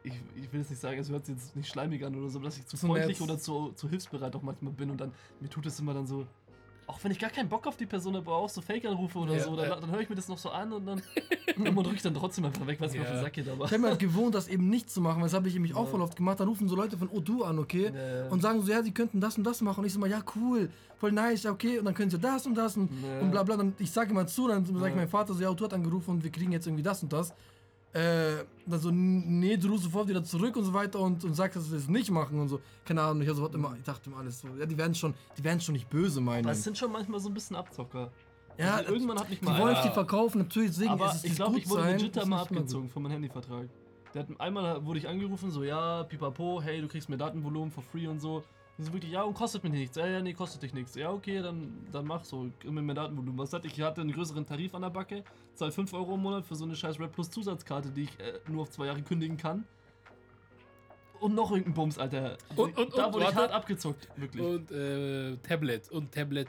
ich, 0.02 0.14
ich 0.36 0.52
will 0.52 0.60
jetzt 0.60 0.70
nicht 0.70 0.80
sagen, 0.80 0.98
es 0.98 1.08
hört 1.10 1.26
sich 1.26 1.36
jetzt 1.36 1.56
nicht 1.56 1.68
schleimig 1.68 2.04
an 2.04 2.14
oder 2.14 2.28
so, 2.28 2.38
aber 2.38 2.46
dass 2.46 2.58
ich 2.58 2.66
zu, 2.66 2.76
Zu 2.76 2.86
freundlich 2.86 3.20
nett. 3.20 3.28
oder 3.28 3.38
zu, 3.38 3.72
zu 3.72 3.88
hilfsbereit 3.88 4.34
auch 4.36 4.42
manchmal 4.42 4.72
bin 4.72 4.90
und 4.90 5.00
dann, 5.00 5.12
mir 5.40 5.48
tut 5.48 5.66
es 5.66 5.78
immer 5.80 5.94
dann 5.94 6.06
so, 6.06 6.26
auch 6.86 7.02
wenn 7.02 7.10
ich 7.10 7.18
gar 7.18 7.30
keinen 7.30 7.48
Bock 7.48 7.66
auf 7.66 7.76
die 7.76 7.86
Person 7.86 8.14
habe, 8.16 8.30
auch 8.30 8.48
so 8.48 8.60
Fake-Anrufe 8.60 9.18
oder 9.18 9.34
Ja, 9.34 9.40
so, 9.40 9.56
dann, 9.56 9.68
ja. 9.68 9.76
dann 9.80 9.90
höre 9.90 10.00
ich 10.00 10.08
mir 10.08 10.14
das 10.14 10.28
noch 10.28 10.38
so 10.38 10.50
an 10.50 10.72
und 10.72 10.86
dann 10.86 11.02
irgendwann 11.46 11.82
drücke 11.84 11.96
ich 11.96 12.02
dann 12.02 12.14
trotzdem 12.14 12.44
einfach 12.44 12.66
weg, 12.66 12.80
weil 12.80 12.88
es 12.88 12.94
mir 12.94 13.00
auf 13.02 13.08
den 13.08 13.16
Ja. 13.16 13.22
Sack 13.22 13.32
geht, 13.32 13.48
aber. 13.48 13.64
Ich 13.64 13.72
habe 13.72 13.82
mir 13.82 13.88
halt 13.88 13.98
gewohnt, 13.98 14.34
das 14.34 14.46
eben 14.48 14.68
nicht 14.70 14.88
zu 14.90 15.00
machen, 15.00 15.16
weil 15.16 15.24
das 15.24 15.34
habe 15.34 15.48
ich 15.48 15.54
nämlich 15.54 15.74
auch 15.74 15.84
Ja. 15.84 15.90
voll 15.90 16.00
oft 16.02 16.16
gemacht. 16.16 16.38
Dann 16.40 16.48
rufen 16.48 16.68
so 16.68 16.76
Leute 16.76 16.96
von 16.96 17.08
O2 17.08 17.42
an, 17.42 17.58
okay? 17.58 17.90
Ja, 17.94 18.18
ja. 18.24 18.28
Und 18.28 18.40
sagen 18.42 18.62
so, 18.62 18.70
ja, 18.70 18.82
sie 18.82 18.92
könnten 18.92 19.20
das 19.20 19.36
und 19.36 19.44
das 19.44 19.60
machen. 19.62 19.80
Und 19.80 19.86
ich 19.86 19.92
so 19.92 19.98
mal, 19.98 20.08
ja, 20.10 20.22
cool, 20.36 20.70
voll 20.98 21.12
nice, 21.12 21.42
ja, 21.42 21.50
okay. 21.50 21.78
Und 21.78 21.86
dann 21.86 21.94
können 21.94 22.10
sie 22.10 22.18
das 22.18 22.46
und 22.46 22.54
das 22.54 22.76
und, 22.76 22.88
Ja. 23.02 23.20
und 23.20 23.30
bla 23.32 23.42
bla. 23.42 23.56
Dann, 23.56 23.74
ich 23.78 23.90
sage 23.90 24.10
immer 24.12 24.26
zu, 24.26 24.46
dann 24.48 24.64
sage 24.64 24.78
ich 24.78 24.84
Ja. 24.90 24.94
meinem 24.96 25.08
Vater 25.08 25.34
so, 25.34 25.42
ja, 25.42 25.50
O2 25.50 25.64
hat 25.64 25.74
angerufen 25.74 26.10
und 26.10 26.24
wir 26.24 26.30
kriegen 26.30 26.52
jetzt 26.52 26.66
irgendwie 26.66 26.84
das 26.84 27.02
und 27.02 27.12
das. 27.12 27.34
Äh, 27.96 28.44
dann 28.66 28.80
so, 28.80 28.90
nee, 28.90 29.56
du 29.56 29.68
rufst 29.68 29.84
sofort 29.84 30.06
wieder 30.08 30.22
zurück 30.22 30.54
und 30.56 30.64
so 30.64 30.74
weiter 30.74 31.00
und, 31.00 31.24
und 31.24 31.34
sagst, 31.34 31.56
dass 31.56 31.70
wir 31.70 31.78
das 31.78 31.88
nicht 31.88 32.10
machen 32.10 32.38
und 32.40 32.48
so. 32.48 32.60
Keine 32.84 33.00
Ahnung, 33.00 33.22
ich, 33.22 33.28
sofort 33.28 33.54
immer, 33.54 33.74
ich 33.78 33.84
dachte 33.84 34.10
immer 34.10 34.18
alles 34.18 34.40
so, 34.40 34.48
ja, 34.58 34.66
die 34.66 34.76
werden 34.76 34.94
schon, 34.94 35.14
die 35.38 35.42
werden 35.44 35.60
schon 35.60 35.72
nicht 35.72 35.88
böse 35.88 36.20
meinen. 36.20 36.46
Es 36.48 36.62
sind 36.62 36.76
schon 36.76 36.92
manchmal 36.92 37.20
so 37.20 37.28
ein 37.30 37.34
bisschen 37.34 37.56
Abzocker. 37.56 38.10
Ja, 38.58 38.76
also 38.76 38.92
irgendwann 38.92 39.18
hat 39.20 39.30
mich 39.30 39.38
die 39.38 39.44
mal. 39.46 39.58
wollen 39.60 39.74
Ja. 39.74 39.80
sich 39.82 39.90
die 39.90 39.94
verkaufen, 39.94 40.38
natürlich, 40.38 40.70
deswegen 40.72 40.90
Aber 40.90 41.06
ist 41.06 41.16
es 41.16 41.24
ich 41.24 41.34
glaube, 41.36 41.58
ich 41.58 41.68
wurde 41.70 41.82
sein, 41.84 41.92
legit 41.98 42.16
ist 42.16 42.16
mal 42.16 42.22
nicht 42.22 42.26
immer 42.26 42.38
gut. 42.42 42.58
abgezogen 42.58 42.88
von 42.90 43.02
meinem 43.02 43.12
Handyvertrag. 43.12 43.68
Der 44.12 44.22
hat, 44.22 44.40
einmal 44.40 44.84
wurde 44.84 44.98
ich 44.98 45.08
angerufen, 45.08 45.50
so, 45.50 45.62
ja, 45.64 46.02
pipapo, 46.04 46.60
hey, 46.62 46.80
du 46.82 46.88
kriegst 46.88 47.08
mir 47.08 47.16
Datenvolumen 47.16 47.70
for 47.70 47.82
free 47.82 48.06
und 48.08 48.20
so. 48.20 48.42
Und 48.78 48.84
so 48.84 48.92
wirklich, 48.92 49.10
ja, 49.12 49.22
und 49.22 49.32
kostet 49.34 49.62
mich 49.64 49.72
nichts. 49.72 49.96
Ja, 49.96 50.06
ja, 50.06 50.20
nee, 50.20 50.34
kostet 50.34 50.62
dich 50.62 50.74
nichts. 50.74 50.94
Ja, 50.96 51.10
okay, 51.10 51.40
dann, 51.40 51.86
dann 51.92 52.04
mach 52.06 52.24
so, 52.24 52.50
gib 52.60 52.70
mir 52.70 52.82
mehr 52.82 52.94
Datenvolumen. 52.94 53.38
Was 53.38 53.52
hatte 53.54 53.66
ich? 53.66 53.78
Ich 53.78 53.82
hatte 53.82 54.02
einen 54.02 54.12
größeren 54.12 54.44
Tarif 54.44 54.74
an 54.74 54.82
der 54.82 54.90
Backe, 54.90 55.24
zahl 55.54 55.70
5 55.72 55.92
Euro 55.94 56.14
im 56.14 56.20
Monat 56.22 56.44
für 56.44 56.54
so 56.56 56.64
eine 56.64 56.76
scheiß 56.76 57.00
Red 57.00 57.12
Plus 57.12 57.30
Zusatzkarte, 57.30 57.90
die 57.90 58.02
ich 58.02 58.20
äh, 58.20 58.38
nur 58.48 58.62
auf 58.62 58.70
zwei 58.70 58.86
Jahre 58.86 59.00
kündigen 59.02 59.36
kann. 59.38 59.64
Und 61.20 61.34
noch 61.34 61.50
irgendein 61.50 61.72
Bums, 61.72 61.98
Alter. 61.98 62.36
Und- 62.54 62.76
und- 62.76 62.94
da 62.98 63.06
und, 63.06 63.14
wurde 63.14 63.24
ich 63.24 63.28
warte. 63.28 63.36
hart 63.38 63.52
abgezockt, 63.52 64.08
wirklich. 64.16 64.44
Und 64.44 64.70
äh, 64.70 65.36
Tablet. 65.38 65.90
Und 65.90 66.12
Tablet. 66.12 66.48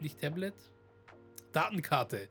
Nicht 0.00 0.20
Tablet? 0.20 0.54
Datenkarte. 1.52 2.28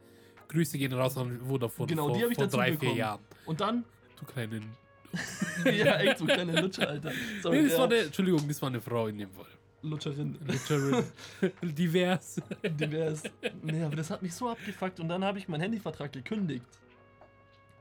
Grüße 0.50 0.78
gehen 0.78 0.92
raus 0.94 1.18
an 1.18 1.40
Vodafone 1.48 1.88
Genau, 1.88 2.08
vor, 2.10 2.18
die 2.18 2.24
hab 2.24 2.32
ich 2.32 2.36
vor 2.36 2.46
dazu 2.46 2.58
drei, 2.58 2.70
vier 2.72 2.78
bekommen. 2.80 2.98
Jahren. 2.98 3.22
Und 3.46 3.62
dann, 3.62 3.86
Du 4.20 4.26
kleinen. 4.26 4.76
ja, 5.66 5.98
echt 5.98 6.18
so 6.20 6.26
kleine 6.26 6.60
Lutscher, 6.60 6.90
Alter. 6.90 7.12
Sorry, 7.42 7.58
Nee, 7.58 7.64
das 7.64 7.72
ja, 7.74 7.78
war 7.80 7.86
eine, 7.86 7.98
Entschuldigung, 7.98 8.48
das 8.48 8.62
war 8.62 8.70
eine 8.70 8.82
Frau 8.82 9.08
in 9.08 9.18
dem 9.18 9.32
Fall. 9.32 9.46
Lutscherin. 9.82 10.38
Literal. 10.46 11.04
Divers. 11.62 12.42
Divers. 12.64 13.24
Nee, 13.62 13.84
aber 13.84 13.96
das 13.96 14.10
hat 14.10 14.22
mich 14.22 14.34
so 14.34 14.50
abgefuckt 14.50 15.00
und 15.00 15.08
dann 15.08 15.24
habe 15.24 15.38
ich 15.38 15.48
meinen 15.48 15.62
Handyvertrag 15.62 16.12
gekündigt. 16.12 16.66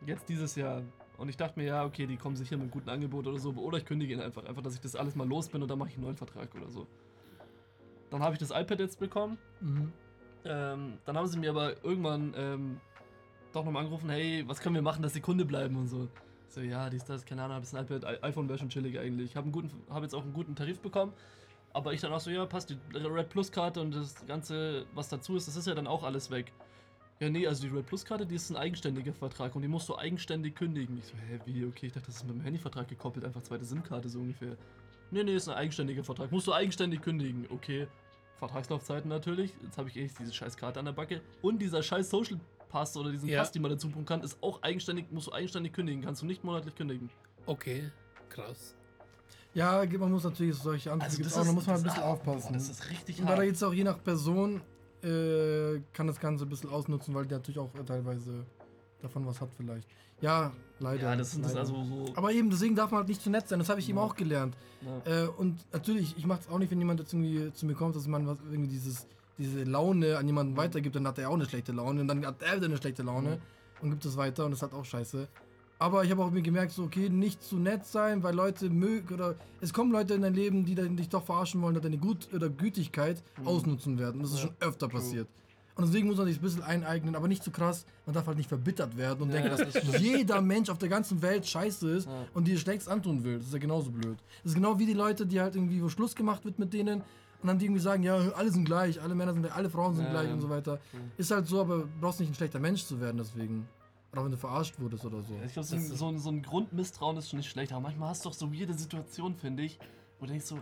Jetzt 0.06 0.28
dieses 0.28 0.54
Jahr. 0.56 0.82
Und 1.16 1.30
ich 1.30 1.36
dachte 1.36 1.58
mir, 1.58 1.66
ja, 1.66 1.84
okay, 1.84 2.06
die 2.06 2.16
kommen 2.16 2.36
sicher 2.36 2.56
mit 2.56 2.64
einem 2.64 2.70
guten 2.70 2.90
Angebot 2.90 3.26
oder 3.26 3.38
so. 3.38 3.50
Oder 3.52 3.78
ich 3.78 3.86
kündige 3.86 4.12
ihn 4.12 4.20
einfach. 4.20 4.44
Einfach, 4.44 4.62
dass 4.62 4.74
ich 4.74 4.80
das 4.80 4.94
alles 4.94 5.14
mal 5.14 5.26
los 5.26 5.48
bin 5.48 5.62
und 5.62 5.70
dann 5.70 5.78
mache 5.78 5.88
ich 5.88 5.94
einen 5.94 6.04
neuen 6.04 6.16
Vertrag 6.16 6.54
oder 6.54 6.70
so. 6.70 6.86
Dann 8.10 8.22
habe 8.22 8.34
ich 8.34 8.38
das 8.38 8.50
iPad 8.50 8.78
jetzt 8.78 9.00
bekommen. 9.00 9.38
Mhm. 9.60 9.92
Ähm, 10.44 10.98
dann 11.04 11.16
haben 11.16 11.26
sie 11.26 11.38
mir 11.38 11.50
aber 11.50 11.82
irgendwann 11.82 12.34
ähm, 12.36 12.80
doch 13.52 13.64
nochmal 13.64 13.82
angerufen, 13.82 14.10
hey, 14.10 14.44
was 14.46 14.60
können 14.60 14.74
wir 14.74 14.82
machen, 14.82 15.02
dass 15.02 15.14
die 15.14 15.20
Kunde 15.20 15.44
bleiben 15.44 15.76
und 15.76 15.88
so. 15.88 16.08
So, 16.49 16.61
ja, 16.61 16.88
dies, 16.88 17.05
das, 17.05 17.24
keine 17.24 17.42
Ahnung, 17.42 17.57
hab 17.57 17.62
jetzt 17.62 17.74
ein 17.74 17.84
iPad, 17.84 18.22
iPhone 18.22 18.49
wäre 18.49 18.59
schon 18.59 18.68
chillig 18.68 18.99
eigentlich. 18.99 19.30
Ich 19.30 19.36
habe 19.36 19.51
hab 19.90 20.03
jetzt 20.03 20.14
auch 20.14 20.22
einen 20.22 20.32
guten 20.32 20.55
Tarif 20.55 20.80
bekommen. 20.80 21.12
Aber 21.72 21.92
ich 21.92 22.01
dann 22.01 22.12
auch 22.12 22.20
so, 22.20 22.30
ja, 22.30 22.47
passt, 22.47 22.70
die 22.70 22.78
Red 22.97 23.28
Plus 23.28 23.53
Karte 23.53 23.82
und 23.82 23.94
das 23.94 24.26
Ganze, 24.26 24.86
was 24.94 25.11
dazu 25.11 25.36
ist, 25.36 25.47
das 25.47 25.57
ist 25.57 25.66
ja 25.66 25.74
dann 25.74 25.86
auch 25.86 26.05
alles 26.05 26.30
weg. 26.30 26.53
Ja, 27.20 27.28
nee, 27.28 27.47
also 27.47 27.68
die 27.68 27.74
Red 27.74 27.86
Plus 27.86 28.05
Karte, 28.05 28.24
die 28.24 28.34
ist 28.34 28.49
ein 28.51 28.57
eigenständiger 28.57 29.12
Vertrag 29.12 29.55
und 29.55 29.62
die 29.62 29.68
musst 29.68 29.88
du 29.88 29.97
eigenständig 29.97 30.55
kündigen. 30.55 30.97
Ich 30.99 31.05
so, 31.05 31.14
hä, 31.16 31.38
wie, 31.44 31.66
okay, 31.66 31.86
ich 31.86 31.92
dachte, 31.92 32.07
das 32.07 32.16
ist 32.16 32.26
mit 32.26 32.34
dem 32.34 32.40
Handyvertrag 32.40 32.88
gekoppelt, 32.88 33.26
einfach 33.26 33.42
zweite 33.42 33.64
SIM-Karte 33.64 34.09
so 34.09 34.20
ungefähr. 34.20 34.57
Nee, 35.11 35.22
nee, 35.22 35.34
ist 35.34 35.49
ein 35.49 35.55
eigenständiger 35.55 36.03
Vertrag, 36.03 36.32
musst 36.32 36.47
du 36.47 36.55
eigenständig 36.55 37.03
kündigen. 37.03 37.47
Okay, 37.51 37.86
Vertragslaufzeiten 38.38 39.09
natürlich, 39.09 39.53
jetzt 39.62 39.78
habe 39.78 39.88
ich 39.88 39.97
eh 39.97 40.11
diese 40.18 40.32
scheiß 40.32 40.57
Karte 40.57 40.78
an 40.78 40.86
der 40.86 40.92
Backe. 40.92 41.20
Und 41.42 41.59
dieser 41.59 41.82
scheiß 41.82 42.11
Social 42.11 42.38
Pass 42.68 42.96
oder 42.96 43.10
diesen 43.12 43.28
Ja. 43.28 43.40
Pass, 43.40 43.52
den 43.52 43.62
man 43.62 43.70
dazu 43.70 43.88
buchen 43.88 44.04
kann, 44.04 44.20
ist 44.22 44.36
auch 44.42 44.62
eigenständig, 44.62 45.06
musst 45.10 45.28
du 45.28 45.32
eigenständig 45.32 45.72
kündigen, 45.72 46.02
kannst 46.02 46.22
du 46.22 46.26
nicht 46.26 46.42
monatlich 46.44 46.74
kündigen. 46.74 47.10
Okay, 47.46 47.90
krass. 48.28 48.74
Ja, 49.54 49.82
man 49.98 50.12
muss 50.12 50.24
natürlich 50.24 50.56
solche 50.56 50.92
Anrufe 50.92 51.16
gibt's 51.16 51.36
auch, 51.36 51.44
da 51.44 51.52
muss 51.52 51.66
man 51.66 51.76
ein 51.76 51.82
das- 51.84 51.92
bisschen 51.94 52.02
ah, 52.08 52.12
aufpassen. 52.12 52.48
boah, 52.48 52.52
das 52.54 52.68
ist 52.68 52.90
richtig 52.90 53.18
Und 53.20 53.26
da 53.26 53.32
hart. 53.36 53.42
geht 53.42 53.54
es 53.54 53.62
auch 53.62 53.72
je 53.72 53.84
nach 53.84 54.02
Person, 54.02 54.60
äh, 55.02 55.80
kann 55.92 56.06
das 56.06 56.20
Ganze 56.20 56.44
ein 56.44 56.48
bisschen 56.48 56.70
ausnutzen, 56.70 57.14
weil 57.14 57.24
der 57.26 57.38
natürlich 57.38 57.58
auch 57.58 57.70
teilweise 57.86 58.44
davon 59.00 59.26
was 59.26 59.40
hat 59.40 59.48
vielleicht. 59.56 59.88
Ja, 60.20 60.52
leider. 60.78 61.02
Ja, 61.10 61.16
das 61.16 61.28
ist 61.34 61.38
das 61.44 61.48
leider. 61.54 61.60
also 61.60 61.84
so. 61.84 62.12
Aber 62.16 62.32
eben, 62.32 62.50
deswegen 62.50 62.74
darf 62.74 62.90
man 62.90 62.98
halt 63.00 63.08
nicht 63.08 63.22
zu 63.22 63.30
nett 63.30 63.48
sein, 63.48 63.58
das 63.58 63.68
habe 63.68 63.80
ich 63.80 63.88
eben 63.88 63.98
Ja. 63.98 64.04
auch 64.04 64.14
gelernt. 64.16 64.56
ja. 65.06 65.24
Äh, 65.24 65.28
und 65.28 65.58
natürlich, 65.72 66.16
ich 66.18 66.26
mache 66.26 66.40
es 66.40 66.48
auch 66.48 66.58
nicht, 66.58 66.70
wenn 66.70 66.78
jemand 66.78 67.00
jetzt 67.00 67.12
irgendwie 67.12 67.52
zu 67.52 67.66
mir 67.66 67.74
kommt, 67.74 67.96
dass 67.96 68.06
man 68.06 68.26
was, 68.26 68.38
irgendwie 68.50 68.68
dieses, 68.70 69.06
diese 69.39 69.64
Laune 69.64 70.16
an 70.18 70.26
jemanden 70.26 70.57
weitergibt, 70.57 70.97
dann 70.97 71.07
hat 71.07 71.18
er 71.18 71.30
auch 71.30 71.34
eine 71.34 71.45
schlechte 71.47 71.72
Laune 71.72 72.01
und 72.01 72.09
dann 72.09 72.24
hat 72.24 72.43
er 72.43 72.57
wieder 72.57 72.66
eine 72.66 72.76
schlechte 72.76 73.03
Laune 73.03 73.30
Mhm. 73.37 73.82
und 73.82 73.91
gibt 73.91 74.05
es 74.05 74.16
weiter 74.16 74.45
und 74.45 74.53
das 74.53 74.62
halt 74.62 74.72
auch 74.72 74.84
scheiße. 74.84 75.28
Aber 75.78 76.05
ich 76.05 76.11
habe 76.11 76.24
auch 76.24 76.30
mir 76.30 76.41
gemerkt, 76.41 76.72
so, 76.72 76.84
okay, 76.84 77.11
nicht 77.11 77.43
zu 77.43 77.57
nett 77.57 77.84
sein, 77.84 78.22
weil 78.22 78.34
Leute 78.34 78.70
mögen 78.70 79.12
oder 79.12 79.34
es 79.61 79.74
kommen 79.74 79.93
Leute 79.93 80.14
in 80.14 80.22
dein 80.22 80.32
Leben, 80.32 80.64
die 80.64 80.74
dann 80.74 80.97
dich 80.97 81.11
doch 81.11 81.22
verarschen 81.22 81.61
wollen, 81.61 81.74
dass 81.74 81.82
deine 81.82 81.99
Gut 81.99 82.28
oder 82.32 82.49
Gütigkeit 82.49 83.22
Mhm. 83.39 83.47
ausnutzen 83.47 83.99
werden. 83.99 84.22
Das 84.22 84.30
ist 84.30 84.37
Ja, 84.39 84.47
schon 84.47 84.57
öfter 84.61 84.89
true. 84.89 84.99
passiert. 85.01 85.28
Und 85.74 85.84
deswegen 85.87 86.07
muss 86.09 86.16
man 86.16 86.26
sich 86.26 86.39
ein 86.39 86.41
bisschen 86.41 86.62
eineignen, 86.62 87.14
aber 87.14 87.28
nicht 87.28 87.45
zu 87.45 87.51
krass. 87.51 87.84
Man 88.07 88.14
darf 88.14 88.26
halt 88.26 88.39
nicht 88.39 88.49
verbittert 88.49 88.97
werden 88.97 89.20
und 89.20 89.28
Ja, 89.28 89.34
denken, 89.43 89.51
dass 89.51 89.61
das 89.74 90.01
jeder 90.01 90.41
Mensch 90.41 90.70
auf 90.70 90.78
der 90.78 90.89
ganzen 90.89 91.20
Welt 91.20 91.47
scheiße 91.47 91.91
ist 91.91 92.07
Ja. 92.07 92.24
und 92.32 92.49
dir 92.49 92.57
Schlechtes 92.57 92.89
antun 92.89 93.22
will. 93.24 93.37
Das 93.37 93.49
ist 93.49 93.53
ja 93.53 93.59
genauso 93.59 93.91
blöd. 93.91 94.16
Das 94.43 94.53
ist 94.53 94.55
genau 94.55 94.78
wie 94.78 94.87
die 94.87 94.95
Leute, 94.95 95.26
die 95.26 95.39
halt 95.39 95.55
irgendwie, 95.55 95.82
wo 95.82 95.91
Schluss 95.91 96.14
gemacht 96.14 96.47
wird 96.47 96.59
mit 96.59 96.72
denen 96.72 97.03
und 97.43 97.47
dann 97.49 97.59
die 97.59 97.66
irgendwie 97.66 97.80
sagen, 97.82 98.03
ja, 98.03 98.16
alle 98.16 98.51
sind 98.51 98.64
gleich, 98.64 99.01
alle 99.01 99.14
Männer 99.14 99.32
sind 99.32 99.43
gleich, 99.43 99.55
alle 99.55 99.70
Frauen 99.70 99.95
sind 99.95 100.05
Ja, 100.07 100.11
gleich 100.11 100.30
und 100.32 100.41
so 100.41 100.49
weiter. 100.49 100.78
True. 100.91 101.01
Ist 101.16 101.30
halt 101.30 101.47
so, 101.47 101.61
aber 101.61 101.78
du 101.78 101.89
brauchst 102.01 102.20
nicht 102.20 102.30
ein 102.30 102.34
schlechter 102.34 102.59
Mensch 102.61 102.84
zu 102.84 103.01
werden 103.01 103.18
deswegen. 103.18 103.68
Oder 104.12 104.24
wenn 104.24 104.30
du 104.30 104.37
verarscht 104.39 104.78
wurdest 104.80 105.05
oder 105.05 105.22
so. 105.22 105.34
Ich 105.45 105.53
glaube, 105.53 105.66
so, 105.68 106.07
ein- 106.09 106.18
so 106.18 106.30
ein 106.30 106.43
Grundmisstrauen 106.43 107.16
ist 107.18 107.28
schon 107.28 107.39
nicht 107.39 107.51
schlecht, 107.51 107.72
aber 107.72 107.82
manchmal 107.82 108.09
hast 108.11 108.24
du 108.24 108.30
doch 108.30 108.37
so 108.37 108.53
weirde 108.53 108.72
Situationen, 108.74 109.37
finde 109.37 109.62
ich, 109.64 109.78
wo 110.18 110.24
du 110.26 110.30
denkst 110.32 110.47
so, 110.47 110.59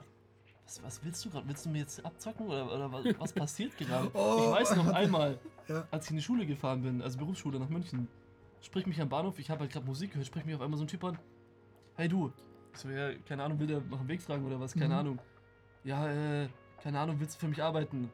was, 0.66 0.82
was 0.82 1.04
willst 1.04 1.24
du 1.24 1.30
gerade? 1.30 1.46
Willst 1.46 1.64
du 1.66 1.70
mir 1.70 1.78
jetzt 1.78 2.04
abzocken 2.04 2.46
oder, 2.46 2.66
oder 2.72 2.90
was, 2.90 3.04
was 3.18 3.32
passiert 3.34 3.76
gerade? 3.76 4.10
Oh. 4.14 4.36
Ich 4.46 4.50
weiß 4.50 4.76
noch 4.76 4.88
einmal, 4.88 5.38
Ja. 5.68 5.86
als 5.90 6.06
ich 6.06 6.10
in 6.10 6.16
die 6.16 6.22
Schule 6.22 6.46
gefahren 6.46 6.82
bin, 6.82 7.00
also 7.02 7.18
Berufsschule 7.18 7.60
nach 7.60 7.68
München, 7.68 8.08
sprich 8.60 8.86
mich 8.86 9.00
am 9.00 9.08
Bahnhof, 9.08 9.38
ich 9.38 9.50
habe 9.50 9.60
halt 9.60 9.72
gerade 9.72 9.86
Musik 9.86 10.10
gehört, 10.12 10.26
sprich 10.26 10.44
mich 10.44 10.54
auf 10.54 10.62
einmal 10.62 10.78
so 10.78 10.84
ein 10.84 10.88
Typ 10.88 11.04
an, 11.04 11.18
hey 11.96 12.08
du, 12.08 12.32
ich 12.72 12.80
so, 12.80 12.88
ja, 12.88 13.12
keine 13.28 13.44
Ahnung, 13.44 13.60
will 13.60 13.66
der 13.68 13.82
nach 13.82 13.98
dem 13.98 14.08
Weg 14.08 14.20
fragen 14.22 14.44
oder 14.44 14.58
was, 14.58 14.72
keine 14.72 14.86
Mhm. 14.94 15.00
Ahnung. 15.00 15.18
Ja, 15.84 16.08
äh, 16.08 16.48
keine 16.82 16.98
Ahnung, 17.00 17.16
willst 17.20 17.36
du 17.36 17.40
für 17.40 17.48
mich 17.48 17.62
arbeiten? 17.62 18.10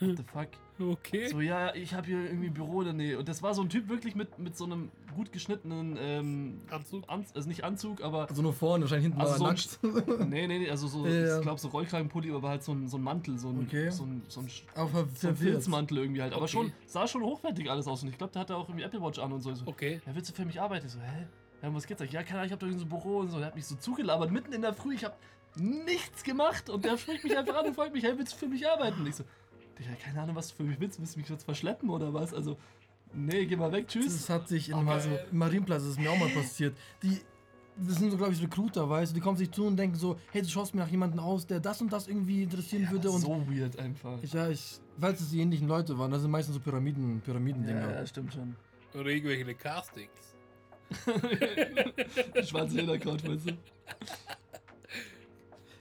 So, 0.00 0.06
what 0.06 0.16
the 0.16 0.22
fuck? 0.24 0.48
Okay. 0.80 1.26
So, 1.26 1.40
ja, 1.40 1.74
ich 1.74 1.92
habe 1.92 2.06
hier 2.06 2.20
irgendwie 2.26 2.46
ein 2.46 2.54
Büro 2.54 2.82
in 2.82 2.84
der 2.84 2.94
Nähe. 2.94 3.18
Und 3.18 3.28
das 3.28 3.42
war 3.42 3.52
so 3.52 3.62
ein 3.62 3.68
Typ 3.68 3.88
wirklich 3.88 4.14
mit, 4.14 4.38
mit 4.38 4.56
so 4.56 4.62
einem 4.64 4.92
gut 5.16 5.32
geschnittenen, 5.32 5.98
ähm, 6.00 6.60
Anzug. 6.70 7.02
Anz 7.08 7.32
also 7.34 7.48
nicht 7.48 7.64
Anzug, 7.64 8.00
aber. 8.00 8.28
Also 8.30 8.42
nur 8.42 8.52
vorne, 8.52 8.84
wahrscheinlich 8.84 9.06
hinten 9.06 9.20
Also 9.20 9.44
war 9.44 9.56
so 9.56 9.82
ein 9.82 9.96
nackt. 9.96 10.28
nee, 10.30 10.46
nee, 10.46 10.58
nee, 10.60 10.70
also 10.70 10.86
so, 10.86 11.04
Ja, 11.04 11.12
ja. 11.12 11.36
ich 11.38 11.42
glaube 11.42 11.58
so 11.58 11.66
Rollkragenpulli, 11.66 12.30
aber 12.32 12.48
halt 12.50 12.62
so 12.62 12.70
ein, 12.74 12.86
so 12.86 12.96
ein 12.96 13.02
Mantel, 13.02 13.40
so 13.40 13.48
ein, 13.48 13.62
Okay. 13.66 13.90
so 13.90 14.04
ein, 14.04 14.22
so 14.28 14.38
ein, 14.40 14.48
Aber 14.76 15.08
so 15.14 15.26
ein. 15.26 15.36
Filzmantel 15.36 15.98
irgendwie 15.98 16.22
halt. 16.22 16.32
Aber 16.32 16.42
Okay. 16.44 16.52
schon, 16.52 16.72
sah 16.86 17.08
schon 17.08 17.24
hochwertig 17.24 17.68
alles 17.68 17.88
aus. 17.88 18.04
Und 18.04 18.10
ich 18.10 18.16
glaube, 18.18 18.32
der 18.32 18.42
hatte 18.42 18.54
auch 18.56 18.68
irgendwie 18.68 18.84
Apple 18.84 19.02
Watch 19.02 19.18
an 19.18 19.32
und 19.32 19.40
so. 19.40 19.52
So 19.52 19.66
Okay. 19.66 20.00
ja, 20.06 20.14
willst 20.14 20.30
du 20.30 20.34
für 20.34 20.44
mich 20.44 20.60
arbeiten? 20.60 20.86
Ich 20.86 20.92
so, 20.92 21.00
hä? 21.00 21.26
Ja, 21.60 21.70
um 21.70 21.74
was 21.74 21.88
geht's? 21.88 22.00
Ich, 22.02 22.12
Ja, 22.12 22.22
keine 22.22 22.38
Ahnung, 22.38 22.46
ich 22.46 22.52
hab 22.52 22.60
doch 22.60 22.68
irgendwie 22.68 22.84
so 22.88 22.94
ein 22.94 23.00
Büro 23.00 23.18
und 23.18 23.30
so. 23.30 23.38
Der 23.38 23.48
hat 23.48 23.56
mich 23.56 23.66
so 23.66 23.74
zugelabert, 23.74 24.30
mitten 24.30 24.52
in 24.52 24.62
der 24.62 24.74
Früh. 24.74 24.94
Ich 24.94 25.04
hab 25.04 25.18
nichts 25.58 26.22
gemacht. 26.22 26.68
Und 26.70 26.84
der 26.84 26.96
spricht 26.98 27.24
mich 27.24 27.36
einfach 27.36 27.56
an 27.56 27.66
und 27.66 27.74
fragt 27.74 27.92
mich, 27.92 28.04
hey, 28.04 28.12
willst 28.16 28.32
du 28.34 28.36
für 28.38 28.48
mich 28.48 28.66
arbeiten? 28.66 29.06
Ich 29.06 29.16
so, 29.16 29.24
Digga, 29.78 29.90
keine 30.02 30.22
Ahnung, 30.22 30.36
was 30.36 30.48
du 30.48 30.56
für 30.56 30.62
mich 30.64 30.78
willst. 30.80 30.98
Willst 31.00 31.14
du 31.16 31.20
mich 31.20 31.28
jetzt 31.28 31.44
verschleppen 31.44 31.88
oder 31.90 32.12
was? 32.12 32.34
Also, 32.34 32.56
nee, 33.12 33.46
geh 33.46 33.56
mal 33.56 33.70
weg, 33.72 33.88
tschüss. 33.88 34.06
Das 34.06 34.28
hat 34.30 34.48
sich 34.48 34.68
in 34.70 34.74
Okay. 34.74 35.18
im 35.30 35.38
Marienplatz, 35.38 35.82
das 35.82 35.92
ist 35.92 36.00
mir 36.00 36.10
auch 36.10 36.18
mal 36.18 36.28
passiert. 36.30 36.76
Die, 37.02 37.20
das 37.76 37.96
sind 37.96 38.10
so, 38.10 38.16
glaube 38.16 38.32
ich, 38.32 38.42
Recruiter, 38.42 38.88
weißt 38.90 39.12
du, 39.12 39.14
die 39.14 39.20
kommen 39.20 39.36
sich 39.36 39.52
zu 39.52 39.64
und 39.64 39.76
denken 39.76 39.96
so, 39.96 40.18
hey, 40.32 40.42
du 40.42 40.48
schaust 40.48 40.74
mir 40.74 40.80
nach 40.80 40.88
jemandem 40.88 41.20
aus, 41.20 41.46
der 41.46 41.60
das 41.60 41.80
und 41.80 41.92
das 41.92 42.08
irgendwie 42.08 42.42
interessieren 42.42 42.90
würde. 42.90 43.08
Und 43.10 43.20
so 43.20 43.46
weird 43.48 43.78
einfach. 43.78 44.18
ich, 44.20 44.32
ja, 44.32 44.48
ich, 44.48 44.80
weil 44.96 45.12
es 45.14 45.30
die 45.30 45.40
ähnlichen 45.40 45.68
Leute 45.68 45.96
waren, 45.96 46.10
das 46.10 46.22
sind 46.22 46.30
meistens 46.32 46.54
so 46.56 46.60
Pyramiden, 46.60 47.14
ja, 47.16 47.20
Pyramidendinger. 47.24 47.90
ja, 48.00 48.06
stimmt 48.06 48.32
schon. 48.34 48.56
Oder 48.94 49.10
irgendwelche 49.10 49.54
Castings. 49.54 50.10
Schwarze 52.48 52.74
Lederkraut, 52.76 53.22
weißt 53.28 53.50
du? 53.50 53.52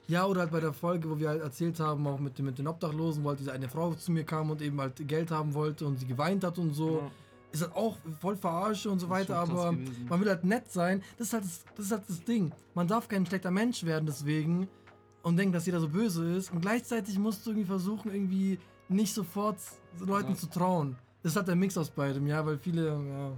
Ja, 0.08 0.26
oder 0.26 0.42
halt 0.42 0.52
bei 0.52 0.60
der 0.62 0.74
Folge, 0.74 1.10
wo 1.10 1.20
wir 1.20 1.30
halt 1.30 1.42
erzählt 1.42 1.80
haben, 1.80 2.08
auch 2.08 2.20
mit, 2.20 2.38
den- 2.38 2.46
mit 2.46 2.58
den 2.58 2.68
Obdachlosen, 2.68 3.24
wo 3.24 3.30
halt 3.30 3.40
diese 3.40 3.52
eine 3.52 3.68
Frau 3.68 3.94
zu 3.94 4.12
mir 4.12 4.24
kam 4.24 4.50
und 4.52 4.62
eben 4.62 4.80
halt 4.80 5.06
Geld 5.08 5.32
haben 5.32 5.54
wollte 5.54 5.86
und 5.86 5.98
sie 6.00 6.06
geweint 6.08 6.44
hat 6.44 6.58
und 6.58 6.74
so. 6.74 7.00
Ja. 7.00 7.12
Ist 7.52 7.62
halt 7.64 7.76
auch 7.76 7.98
voll 8.20 8.36
verarsche 8.36 8.90
und 8.90 9.00
so 9.00 9.10
weiter, 9.10 9.38
aber 9.40 9.74
man 10.10 10.20
will 10.22 10.28
halt 10.30 10.44
nett 10.44 10.70
sein. 10.72 11.02
Das 11.18 11.28
ist 11.28 11.34
halt 11.34 11.44
das, 11.46 11.64
das 11.76 11.86
ist 11.86 11.92
halt 11.92 12.04
das 12.10 12.24
Ding. 12.24 12.52
Man 12.74 12.88
darf 12.88 13.08
kein 13.08 13.26
schlechter 13.26 13.52
Mensch 13.52 13.84
werden 13.84 14.06
deswegen. 14.06 14.68
und 15.24 15.36
denken, 15.36 15.52
dass 15.54 15.66
jeder 15.66 15.82
so 15.82 15.90
böse 15.90 16.24
ist. 16.36 16.52
Und 16.54 16.62
gleichzeitig 16.62 17.20
musst 17.20 17.46
du 17.46 17.50
irgendwie 17.50 17.68
versuchen, 17.68 18.14
irgendwie 18.14 18.60
nicht 18.88 19.14
sofort 19.14 19.58
so 19.98 20.06
Leuten 20.06 20.30
Ja. 20.32 20.36
zu 20.38 20.48
trauen. 20.48 20.96
Das 21.22 21.34
ist 21.34 21.36
halt 21.36 21.50
der 21.50 21.56
Mix 21.58 21.78
aus 21.78 21.90
beidem, 21.90 22.28
ja, 22.28 22.46
weil 22.46 22.58
viele, 22.58 22.88
ja, 22.88 23.32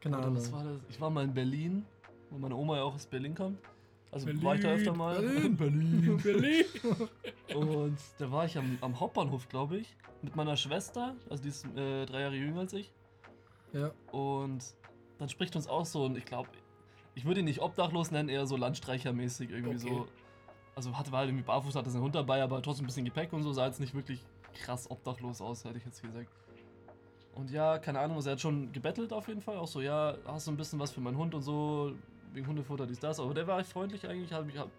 keine 0.00 0.18
Ahnung. 0.18 0.52
war 0.52 0.64
das? 0.64 0.80
Ich 0.90 1.00
war 1.00 1.08
mal 1.08 1.24
in 1.24 1.32
Berlin, 1.32 1.84
wo 2.30 2.36
meine 2.36 2.54
Oma 2.54 2.76
ja 2.76 2.82
auch 2.82 2.94
aus 2.94 3.06
Berlin 3.06 3.34
kommt. 3.34 3.58
Also 4.14 4.26
Berlin, 4.26 4.44
war 4.44 4.54
ich 4.54 4.60
da 4.60 4.68
öfter 4.68 4.94
mal. 4.94 5.20
Berlin. 5.20 5.56
Berlin. 5.56 6.16
Berlin. 6.22 6.64
Und 7.52 7.98
da 8.18 8.30
war 8.30 8.44
ich 8.44 8.56
am, 8.56 8.78
am 8.80 9.00
Hauptbahnhof, 9.00 9.48
glaube 9.48 9.78
ich, 9.78 9.96
mit 10.22 10.36
meiner 10.36 10.56
Schwester, 10.56 11.16
also 11.28 11.42
die 11.42 11.48
ist 11.48 11.66
äh, 11.76 12.06
drei 12.06 12.20
Jahre 12.20 12.36
jünger 12.36 12.60
als 12.60 12.72
ich. 12.74 12.92
Ja. 13.72 13.90
Und 14.12 14.64
dann 15.18 15.28
spricht 15.28 15.56
uns 15.56 15.66
auch 15.66 15.84
so, 15.84 16.04
und 16.04 16.16
ich 16.16 16.24
glaube, 16.24 16.48
ich 17.16 17.24
würde 17.24 17.40
ihn 17.40 17.46
nicht 17.46 17.60
obdachlos 17.60 18.12
nennen, 18.12 18.28
eher 18.28 18.46
so 18.46 18.56
Landstreichermäßig 18.56 19.50
irgendwie 19.50 19.84
Okay. 19.84 19.88
so. 19.88 20.06
Also 20.76 20.96
hatte 20.96 21.10
war 21.10 21.20
halt 21.20 21.30
irgendwie 21.30 21.44
barfuß, 21.44 21.74
hatte 21.74 21.90
seinen 21.90 22.02
Hund 22.02 22.14
dabei, 22.14 22.40
aber 22.42 22.62
trotzdem 22.62 22.84
ein 22.84 22.86
bisschen 22.86 23.04
Gepäck 23.04 23.32
und 23.32 23.42
so, 23.42 23.52
sah 23.52 23.66
jetzt 23.66 23.80
nicht 23.80 23.94
wirklich 23.94 24.24
krass 24.54 24.88
obdachlos 24.88 25.40
aus, 25.40 25.64
hätte 25.64 25.78
ich 25.78 25.84
jetzt 25.84 26.02
gesagt. 26.02 26.28
Und 27.34 27.50
ja, 27.50 27.78
keine 27.78 27.98
Ahnung, 27.98 28.16
also 28.16 28.28
er 28.28 28.32
hat 28.32 28.40
schon 28.40 28.70
gebettelt 28.72 29.12
auf 29.12 29.26
jeden 29.26 29.40
Fall, 29.40 29.56
auch 29.56 29.66
so, 29.66 29.80
ja, 29.80 30.16
hast 30.24 30.46
du 30.46 30.52
ein 30.52 30.56
bisschen 30.56 30.78
was 30.78 30.92
für 30.92 31.00
meinen 31.00 31.16
Hund 31.16 31.34
und 31.34 31.42
so, 31.42 31.92
wegen 32.34 32.46
Hundefutter, 32.46 32.86
dies, 32.86 33.00
das, 33.00 33.20
aber 33.20 33.34
der 33.34 33.46
war 33.46 33.62
freundlich 33.64 34.06
eigentlich, 34.06 34.32
hab 34.32 34.48
ich, 34.48 34.58
hab, 34.58 34.70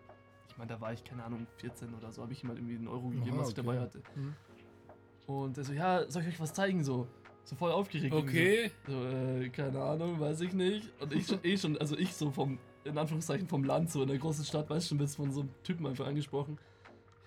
ich 0.49 0.58
meine, 0.58 0.70
da 0.70 0.82
war 0.82 0.93
ich, 0.93 1.03
keine 1.03 1.24
Ahnung, 1.24 1.47
14 1.58 1.93
oder 1.93 2.12
so, 2.12 2.22
habe 2.22 2.34
ich 2.34 2.43
ihm 2.43 2.49
halt 2.49 2.60
irgendwie 2.60 2.76
einen 2.76 2.88
Euro 2.88 3.10
gegeben, 3.10 3.32
Aha, 3.32 3.39
was 3.39 3.49
ich 3.49 3.58
okay. 3.58 3.68
dabei 3.68 3.80
hatte. 3.80 4.01
Mhm. 4.16 4.36
Und 5.28 5.58
er 5.58 5.64
so, 5.64 5.74
ja, 5.74 6.10
soll 6.10 6.22
ich 6.22 6.28
euch 6.30 6.39
was 6.39 6.53
zeigen, 6.53 6.84
so. 6.84 7.08
So 7.43 7.56
voll 7.56 7.72
aufgeregt. 7.72 8.14
Okay. 8.14 8.72
So, 8.88 9.06
äh, 9.06 9.49
keine 9.49 9.80
Ahnung, 9.80 10.20
weiß 10.20 10.41
ich 10.41 10.53
nicht. 10.53 10.91
Und 10.99 11.14
ich 11.14 11.28
schon, 11.28 11.39
eh 11.43 11.58
schon, 11.58 11.78
also 11.78 11.95
ich 11.97 12.14
so 12.16 12.32
vom, 12.32 12.60
in 12.84 12.97
Anführungszeichen 12.97 13.47
vom 13.47 13.64
Land, 13.64 13.91
so 13.91 14.01
in 14.01 14.08
der 14.08 14.18
großen 14.18 14.43
Stadt, 14.45 14.70
weißt 14.70 14.86
du 14.86 14.89
schon, 14.89 14.97
bist 14.97 15.16
von 15.16 15.32
so 15.32 15.41
einem 15.41 15.49
Typen 15.64 15.86
einfach 15.86 16.08
angesprochen. 16.08 16.58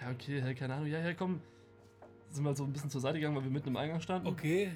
Ja, 0.00 0.10
okay, 0.10 0.40
hey, 0.42 0.54
keine 0.54 0.74
Ahnung, 0.74 0.88
ja, 0.88 1.00
ja, 1.00 1.14
komm. 1.14 1.40
Sind 2.30 2.44
wir 2.44 2.48
halt 2.48 2.56
so 2.56 2.64
ein 2.64 2.72
bisschen 2.72 2.90
zur 2.90 3.00
Seite 3.00 3.18
gegangen, 3.18 3.36
weil 3.36 3.44
wir 3.44 3.50
mitten 3.50 3.68
im 3.68 3.76
Eingang 3.76 4.00
standen. 4.00 4.28
Okay. 4.28 4.72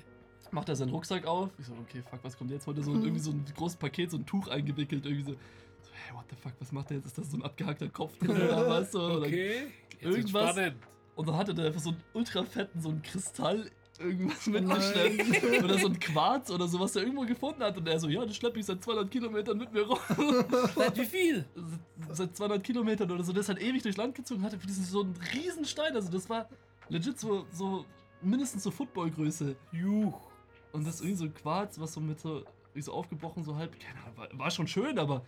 Macht 0.51 0.69
er 0.69 0.77
seinen 0.77 0.91
Rucksack 0.91 1.27
auf. 1.27 1.51
Ich 1.59 1.67
so, 1.67 1.73
okay, 1.75 2.03
fuck, 2.11 2.21
was 2.23 2.37
kommt 2.37 2.51
jetzt? 2.51 2.67
Heute 2.67 2.83
so 2.83 2.93
ein- 2.93 3.03
irgendwie 3.03 3.21
so 3.21 3.31
ein 3.31 3.45
großes 3.57 3.77
Paket, 3.77 4.11
so 4.11 4.19
ein 4.19 4.27
Tuch 4.27 4.49
eingewickelt, 4.49 5.07
irgendwie 5.07 5.25
so. 5.25 5.33
So, 5.33 5.91
hey, 5.95 6.15
what 6.15 6.25
the 6.31 6.37
fuck, 6.37 6.53
was 6.61 6.73
macht 6.73 6.91
der 6.91 6.99
jetzt? 6.99 7.07
Ist 7.07 7.19
das 7.19 7.31
so 7.31 7.37
ein 7.39 7.43
abgehackter 7.43 7.89
Kopf 7.89 8.19
drin 8.19 8.31
oder 8.33 8.69
was? 8.69 8.95
Oder 8.95 9.19
Okay. 9.27 9.67
Irgendwas- 10.01 10.73
und 11.15 11.29
dann 11.29 11.37
hatte 11.37 11.55
der 11.55 11.67
einfach 11.67 11.81
so 11.81 11.91
einen 11.91 12.03
ultra 12.15 12.43
fetten, 12.43 12.81
so 12.81 12.89
einen 12.89 13.03
Kristall, 13.03 13.71
irgendwas 13.99 14.47
Nein. 14.47 14.65
mitgeschleppt. 14.65 15.63
oder 15.65 15.79
so 15.79 15.87
ein 15.89 16.01
Quarz 16.01 16.51
oder 16.51 16.67
so, 16.67 16.81
was 16.81 16.97
er 16.97 17.03
irgendwo 17.03 17.25
gefunden 17.27 17.63
hat. 17.63 17.77
Und 17.77 17.87
er 17.87 18.01
so, 18.01 18.09
ja, 18.09 18.25
das 18.25 18.35
schleppe 18.37 18.59
ich 18.59 18.67
seit 18.67 18.83
200 18.83 19.11
Kilometern 19.11 19.59
mit 19.59 19.73
mir 19.73 19.83
rum. 19.83 19.99
Seit 20.75 20.97
wie 20.97 21.05
viel? 21.05 21.45
seit 22.11 22.35
200 22.37 22.65
Kilometern 22.65 23.11
oder 23.11 23.23
so. 23.23 23.33
Der 23.33 23.41
ist 23.41 23.49
halt 23.49 23.61
ewig 23.61 23.83
durchs 23.83 23.99
Land 23.99 24.15
gezogen, 24.15 24.43
hatte 24.43 24.59
für 24.59 24.67
diesen 24.67 24.85
so 24.85 25.03
einen 25.03 25.15
riesen 25.35 25.65
Stein. 25.67 25.95
Also 25.95 26.11
das 26.11 26.29
war 26.31 26.49
legit 26.89 27.21
so, 27.21 27.45
so 27.53 27.85
mindestens 28.23 28.63
so 28.65 28.71
Footballgröße. 28.71 29.55
Juch. 29.73 30.19
Und 30.73 30.87
das 30.87 30.97
ist 30.97 31.01
irgendwie 31.03 31.17
so 31.19 31.25
ein 31.25 31.35
Quarz, 31.35 31.79
was 31.79 31.93
so 31.93 32.01
mit 32.01 32.19
so, 32.21 32.43
so 32.77 32.93
aufgebrochen, 32.93 33.45
so 33.45 33.57
halb, 33.57 33.79
keine 33.79 34.01
Ahnung, 34.03 34.17
war, 34.17 34.29
war 34.39 34.51
schon 34.51 34.67
schön, 34.67 34.99
aber 34.99 35.23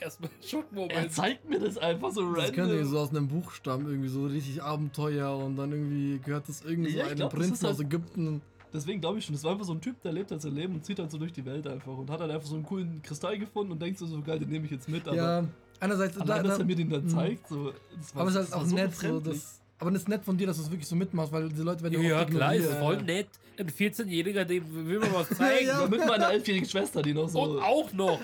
Erstmal 0.00 0.30
er 0.42 0.48
Schockmoment. 0.48 1.12
zeigt 1.12 1.48
mir 1.48 1.58
das 1.60 1.76
einfach 1.78 2.10
so 2.10 2.32
Das 2.34 2.52
könnte 2.52 2.72
random. 2.72 2.84
so 2.90 2.98
aus 2.98 3.10
einem 3.10 3.28
Buch 3.28 3.50
stammen, 3.52 3.86
irgendwie 3.86 4.08
so 4.08 4.24
richtig 4.26 4.62
Abenteuer 4.62 5.36
und 5.36 5.56
dann 5.56 5.70
irgendwie 5.72 6.18
gehört 6.24 6.48
das 6.48 6.62
irgendwie 6.62 6.90
Ja, 6.92 7.04
so 7.04 7.10
einem 7.10 7.16
glaub, 7.18 7.32
Prinzen 7.34 7.52
ist 7.54 7.64
halt- 7.64 7.74
aus 7.74 7.80
Ägypten. 7.80 8.42
Deswegen 8.72 9.00
glaube 9.00 9.18
ich 9.18 9.24
schon, 9.26 9.34
das 9.34 9.42
war 9.44 9.50
einfach 9.52 9.64
so 9.66 9.72
ein 9.72 9.80
Typ, 9.80 10.00
der 10.02 10.12
lebt 10.12 10.30
halt 10.30 10.40
sein 10.42 10.54
Leben 10.54 10.74
und 10.76 10.84
zieht 10.84 10.98
halt 11.00 11.10
so 11.10 11.18
durch 11.18 11.32
die 11.32 11.44
Welt 11.44 11.66
einfach 11.66 11.96
und 11.96 12.08
hat 12.08 12.20
halt 12.20 12.30
einfach 12.30 12.46
so 12.46 12.54
einen 12.54 12.64
coolen 12.64 13.02
Kristall 13.02 13.36
gefunden 13.38 13.72
und 13.72 13.82
denkt 13.82 13.98
so, 13.98 14.06
so 14.06 14.22
geil, 14.22 14.38
den 14.38 14.48
nehme 14.48 14.64
ich 14.64 14.70
jetzt 14.70 14.88
mit. 14.88 15.06
Aber 15.08 15.16
Ja, 15.16 15.44
einerseits, 15.80 16.16
allein, 16.18 16.44
dass 16.44 16.58
er 16.60 16.64
mir 16.64 16.76
den 16.76 16.88
dann 16.88 17.02
Mhm. 17.04 17.08
zeigt, 17.08 17.48
so, 17.48 17.72
das 17.96 18.14
war, 18.14 18.22
aber 18.22 18.30
es 18.30 18.36
ist 18.36 18.52
das 18.52 18.58
halt 18.60 18.66
auch 18.70 18.72
nett, 18.72 18.94
so, 18.94 19.00
befremdlich. 19.20 19.42
Aber 19.80 19.90
das 19.90 20.02
ist 20.02 20.08
nett 20.08 20.24
von 20.24 20.36
dir, 20.36 20.46
dass 20.46 20.56
du 20.58 20.62
es 20.62 20.70
wirklich 20.70 20.86
so 20.86 20.94
mitmachst, 20.94 21.32
weil 21.32 21.48
die 21.48 21.60
Leute 21.62 21.82
werden 21.82 22.00
Ja, 22.02 22.20
oft 22.22 22.30
klar, 22.30 22.54
ist 22.54 22.72
voll 22.74 23.02
nett. 23.02 23.28
Ein 23.58 23.68
14-Jähriger, 23.68 24.44
dem 24.44 24.86
will 24.88 25.00
man 25.00 25.12
was 25.12 25.28
zeigen. 25.36 25.66
Ja. 25.66 25.82
Ja, 25.82 25.88
mit 25.88 26.06
meiner 26.06 26.30
elfjährigen 26.32 26.68
Schwester, 26.68 27.02
die 27.02 27.12
noch 27.14 27.28
so. 27.28 27.42
Und 27.42 27.62
auch 27.62 27.92
noch. 27.92 28.20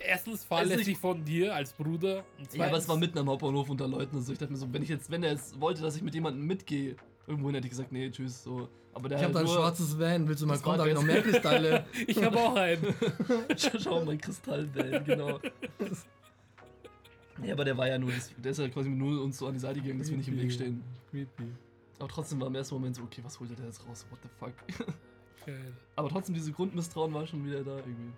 Erstens 0.00 0.44
fahrlässig 0.44 0.86
nicht- 0.86 1.00
von 1.00 1.24
dir 1.24 1.54
als 1.54 1.72
Bruder. 1.72 2.24
Und 2.38 2.54
ja, 2.54 2.66
aber 2.66 2.76
es 2.78 2.86
war 2.88 2.96
mitten 2.96 3.18
am 3.18 3.28
Hauptbahnhof 3.28 3.68
unter 3.68 3.88
Leuten 3.88 4.16
und 4.16 4.22
so. 4.22 4.32
Ich 4.32 4.38
dachte 4.38 4.52
mir 4.52 4.58
so, 4.58 4.72
wenn 4.72 4.82
ich 4.82 4.88
jetzt, 4.88 5.10
wenn 5.10 5.24
er 5.24 5.32
jetzt 5.32 5.60
wollte, 5.60 5.82
dass 5.82 5.96
ich 5.96 6.02
mit 6.02 6.14
jemandem 6.14 6.46
mitgehe, 6.46 6.94
irgendwohin 7.26 7.56
hätte 7.56 7.66
ich 7.66 7.70
gesagt, 7.72 7.90
nee, 7.90 8.08
tschüss, 8.10 8.44
so. 8.44 8.68
Aber 8.94 9.08
der 9.08 9.18
Ich 9.18 9.24
hab 9.24 9.32
da 9.32 9.40
ein 9.40 9.48
schwarzes 9.48 9.98
Van, 9.98 10.26
willst 10.28 10.42
du 10.42 10.46
mal 10.46 10.58
kommen, 10.58 10.76
da 10.78 10.82
hab 10.84 10.88
ich 10.88 10.94
noch 10.94 11.02
mehr 11.02 11.22
Kristalle. 11.22 11.84
Ich 12.06 12.22
habe 12.22 12.36
auch 12.36 12.54
einen. 12.54 12.94
Schau 13.78 14.04
mal, 14.04 14.16
Kristallwellen, 14.16 15.04
genau. 15.04 15.38
Ja, 17.44 17.54
aber 17.54 17.64
der 17.64 17.76
war 17.76 17.86
ja 17.88 17.98
nur, 17.98 18.10
der 18.38 18.50
ist 18.50 18.58
ja 18.58 18.68
quasi 18.68 18.88
nur 18.90 19.22
uns 19.22 19.38
so 19.38 19.46
an 19.46 19.54
die 19.54 19.60
Seite 19.60 19.80
gegangen, 19.80 19.98
dass 20.00 20.10
wir 20.10 20.16
nicht 20.16 20.28
im 20.28 20.38
Weg 20.38 20.52
stehen. 20.52 20.82
Creepy. 21.10 21.44
Aber 21.98 22.08
trotzdem 22.08 22.40
war 22.40 22.48
im 22.48 22.54
ersten 22.54 22.74
Moment 22.74 22.96
so, 22.96 23.02
okay, 23.02 23.20
was 23.24 23.38
holt 23.40 23.50
er 23.50 23.56
da 23.56 23.64
jetzt 23.64 23.86
raus? 23.86 24.06
What 24.10 24.18
the 24.22 24.28
fuck? 24.38 24.52
Geil. 25.46 25.72
Aber 25.96 26.08
trotzdem, 26.08 26.34
diese 26.34 26.52
Grundmisstrauen 26.52 27.12
war 27.14 27.26
schon 27.26 27.44
wieder 27.44 27.62
da 27.64 27.76
irgendwie. 27.78 28.12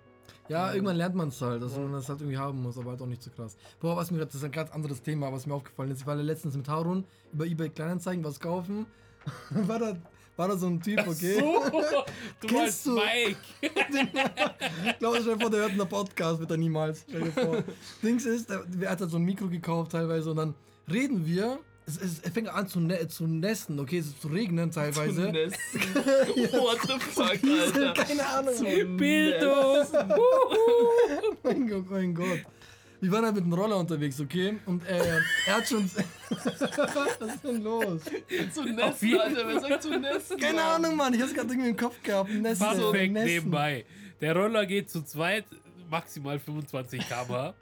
Ja, 0.49 0.67
Ja. 0.67 0.73
irgendwann 0.73 0.97
lernt 0.97 1.15
man 1.15 1.29
es 1.29 1.41
halt, 1.41 1.61
dass 1.63 1.73
Ja. 1.75 1.79
man 1.81 1.93
das 1.93 2.09
halt 2.09 2.21
irgendwie 2.21 2.37
haben 2.37 2.61
muss, 2.61 2.77
aber 2.77 2.91
halt 2.91 3.01
auch 3.01 3.07
nicht 3.07 3.23
so 3.23 3.31
krass. 3.31 3.57
Boah, 3.79 3.95
was 3.95 4.11
mir 4.11 4.23
das 4.25 4.35
ist 4.35 4.43
ein 4.43 4.51
ganz 4.51 4.71
anderes 4.71 5.01
Thema, 5.01 5.31
was 5.31 5.45
mir 5.45 5.53
aufgefallen 5.53 5.91
ist. 5.91 6.01
Ich 6.01 6.07
war 6.07 6.15
letztens 6.15 6.55
mit 6.57 6.67
Harun 6.67 7.05
über 7.33 7.45
eBay 7.45 7.69
Kleinanzeigen 7.69 8.23
was 8.23 8.39
kaufen. 8.39 8.85
war, 9.51 9.79
da, 9.79 9.95
war 10.37 10.47
da 10.47 10.57
so 10.57 10.67
ein 10.67 10.81
Typ, 10.81 10.99
okay? 11.07 11.39
So, 11.39 11.63
du 12.41 12.47
Kennst 12.47 12.53
meinst 12.53 12.85
du- 12.87 12.95
Mike. 12.95 13.37
Ich 14.87 14.99
glaube, 14.99 15.17
stell 15.21 15.35
dir 15.35 15.41
vor, 15.41 15.49
der 15.49 15.59
hört 15.61 15.71
einen 15.71 15.89
Podcast, 15.89 16.39
wird 16.39 16.51
er 16.51 16.57
niemals. 16.57 17.05
Stell 17.07 17.21
dir 17.21 17.31
vor. 17.31 17.63
Dings 18.01 18.25
ist, 18.25 18.49
der, 18.49 18.63
der 18.65 18.89
hat 18.89 19.01
halt 19.01 19.11
so 19.11 19.17
ein 19.17 19.23
Mikro 19.23 19.47
gekauft 19.47 19.91
teilweise 19.91 20.31
und 20.31 20.37
dann 20.37 20.53
reden 20.91 21.25
wir. 21.25 21.59
Es, 21.87 21.97
es, 21.97 22.19
fängt 22.31 22.47
an 22.47 22.67
zu, 22.67 22.79
ne, 22.79 23.07
zu 23.07 23.25
nesten, 23.25 23.79
okay, 23.79 23.97
es 23.97 24.05
ist 24.07 24.21
zu 24.21 24.27
regnen 24.27 24.71
teilweise. 24.71 25.23
Zum 25.23 25.31
Nesten. 25.31 25.81
What 26.53 26.79
the 26.83 26.99
fuck, 26.99 27.39
Alter. 27.43 27.93
Keine 27.93 28.25
Ahnung. 28.27 28.53
Zum 28.55 28.97
Bildung. 28.97 29.87
mein 31.43 31.67
Gott, 31.67 31.89
mein 31.89 32.13
Gott. 32.15 32.39
Wir 33.01 33.11
waren 33.11 33.25
halt 33.25 33.35
mit 33.35 33.43
dem 33.43 33.53
Roller 33.53 33.77
unterwegs, 33.77 34.19
okay? 34.21 34.59
Und 34.67 34.85
äh, 34.85 35.19
er 35.47 35.57
hat 35.57 35.67
schon. 35.67 35.89
Was 36.29 37.33
ist 37.33 37.43
denn 37.43 37.63
los? 37.63 38.03
Zu 38.53 38.63
jeden 38.67 38.79
Alter, 38.79 39.47
wer 39.47 39.59
sagt 39.59 39.83
zu 39.83 39.99
Nesten? 39.99 40.37
Keine 40.37 40.57
Mann? 40.57 40.85
Ahnung, 40.85 40.95
Mann. 40.95 41.13
Ich 41.15 41.21
hab's 41.21 41.33
gerade 41.33 41.49
irgendwie 41.49 41.71
im 41.71 41.77
Kopf 41.77 42.01
gehabt. 42.03 42.29
Nesten, 42.29 42.67
Fun 42.67 42.95
Fact 42.95 43.11
nebenbei. 43.11 43.85
Der 44.21 44.35
Roller 44.35 44.67
geht 44.67 44.91
zu 44.91 45.01
zweit 45.03 45.45
maximal 45.89 46.37
25 46.37 47.07
km/h. 47.07 47.55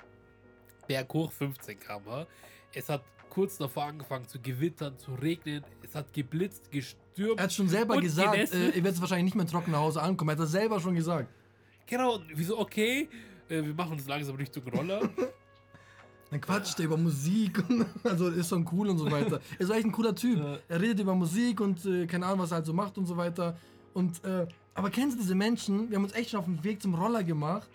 Berg 0.88 1.14
hoch 1.14 1.32
15 1.32 1.80
km/h. 1.80 2.28
Es 2.74 2.90
hat 2.90 3.04
kurz 3.30 3.58
davor 3.58 3.86
angefangen 3.86 4.28
zu 4.28 4.42
gewittern, 4.42 4.98
zu 4.98 5.14
regnen. 5.14 5.64
Es 5.82 5.96
hat 5.96 6.12
geblitzt, 6.12 6.70
gestürmt. 6.70 7.40
Er 7.40 7.44
hat 7.44 7.54
schon 7.54 7.70
selber 7.70 8.02
gesagt, 8.02 8.54
äh, 8.54 8.70
ihr 8.72 8.84
werdet 8.84 9.00
wahrscheinlich 9.00 9.26
nicht 9.26 9.36
mehr 9.36 9.48
trocken 9.48 9.72
nach 9.72 9.80
Hause 9.80 10.02
ankommen. 10.02 10.32
Er 10.32 10.34
hat 10.34 10.40
das 10.42 10.52
selber 10.52 10.82
schon 10.82 10.96
gesagt. 10.96 11.30
Genau, 11.86 12.20
wieso, 12.36 12.60
okay, 12.60 13.08
äh, 13.50 13.64
wir 13.66 13.74
machen 13.74 13.94
uns 13.94 14.08
langsam 14.08 14.36
Richtung 14.36 14.64
Roller. 14.74 15.10
Dann 16.32 16.42
quatscht 16.42 16.78
er 16.80 16.86
über 16.86 16.98
Musik. 16.98 17.64
Und, 17.70 17.86
also 18.04 18.30
ist 18.30 18.50
schon 18.50 18.68
cool 18.72 18.90
und 18.90 18.98
so 19.00 19.10
weiter. 19.12 19.40
Er 19.58 19.62
ist 19.62 19.70
echt 19.72 19.86
ein 19.86 19.92
cooler 19.92 20.16
Typ. 20.16 20.38
Ja. 20.40 20.58
Er 20.68 20.82
redet 20.82 21.00
über 21.00 21.16
Musik 21.16 21.60
und 21.62 21.84
äh, 21.86 22.06
keine 22.08 22.26
Ahnung, 22.28 22.40
was 22.40 22.52
er 22.52 22.56
halt 22.58 22.66
so 22.66 22.74
macht 22.74 22.98
und 22.98 23.06
so 23.06 23.18
weiter. 23.18 23.58
Und, 23.94 24.24
äh, 24.24 24.46
aber 24.76 24.90
kennst 24.92 25.18
du 25.18 25.22
diese 25.22 25.36
Menschen? 25.36 25.90
Wir 25.90 25.98
haben 25.98 26.04
uns 26.04 26.14
echt 26.14 26.30
schon 26.30 26.40
auf 26.40 26.46
den 26.46 26.64
Weg 26.64 26.82
zum 26.82 26.94
Roller 26.94 27.24
gemacht. 27.24 27.70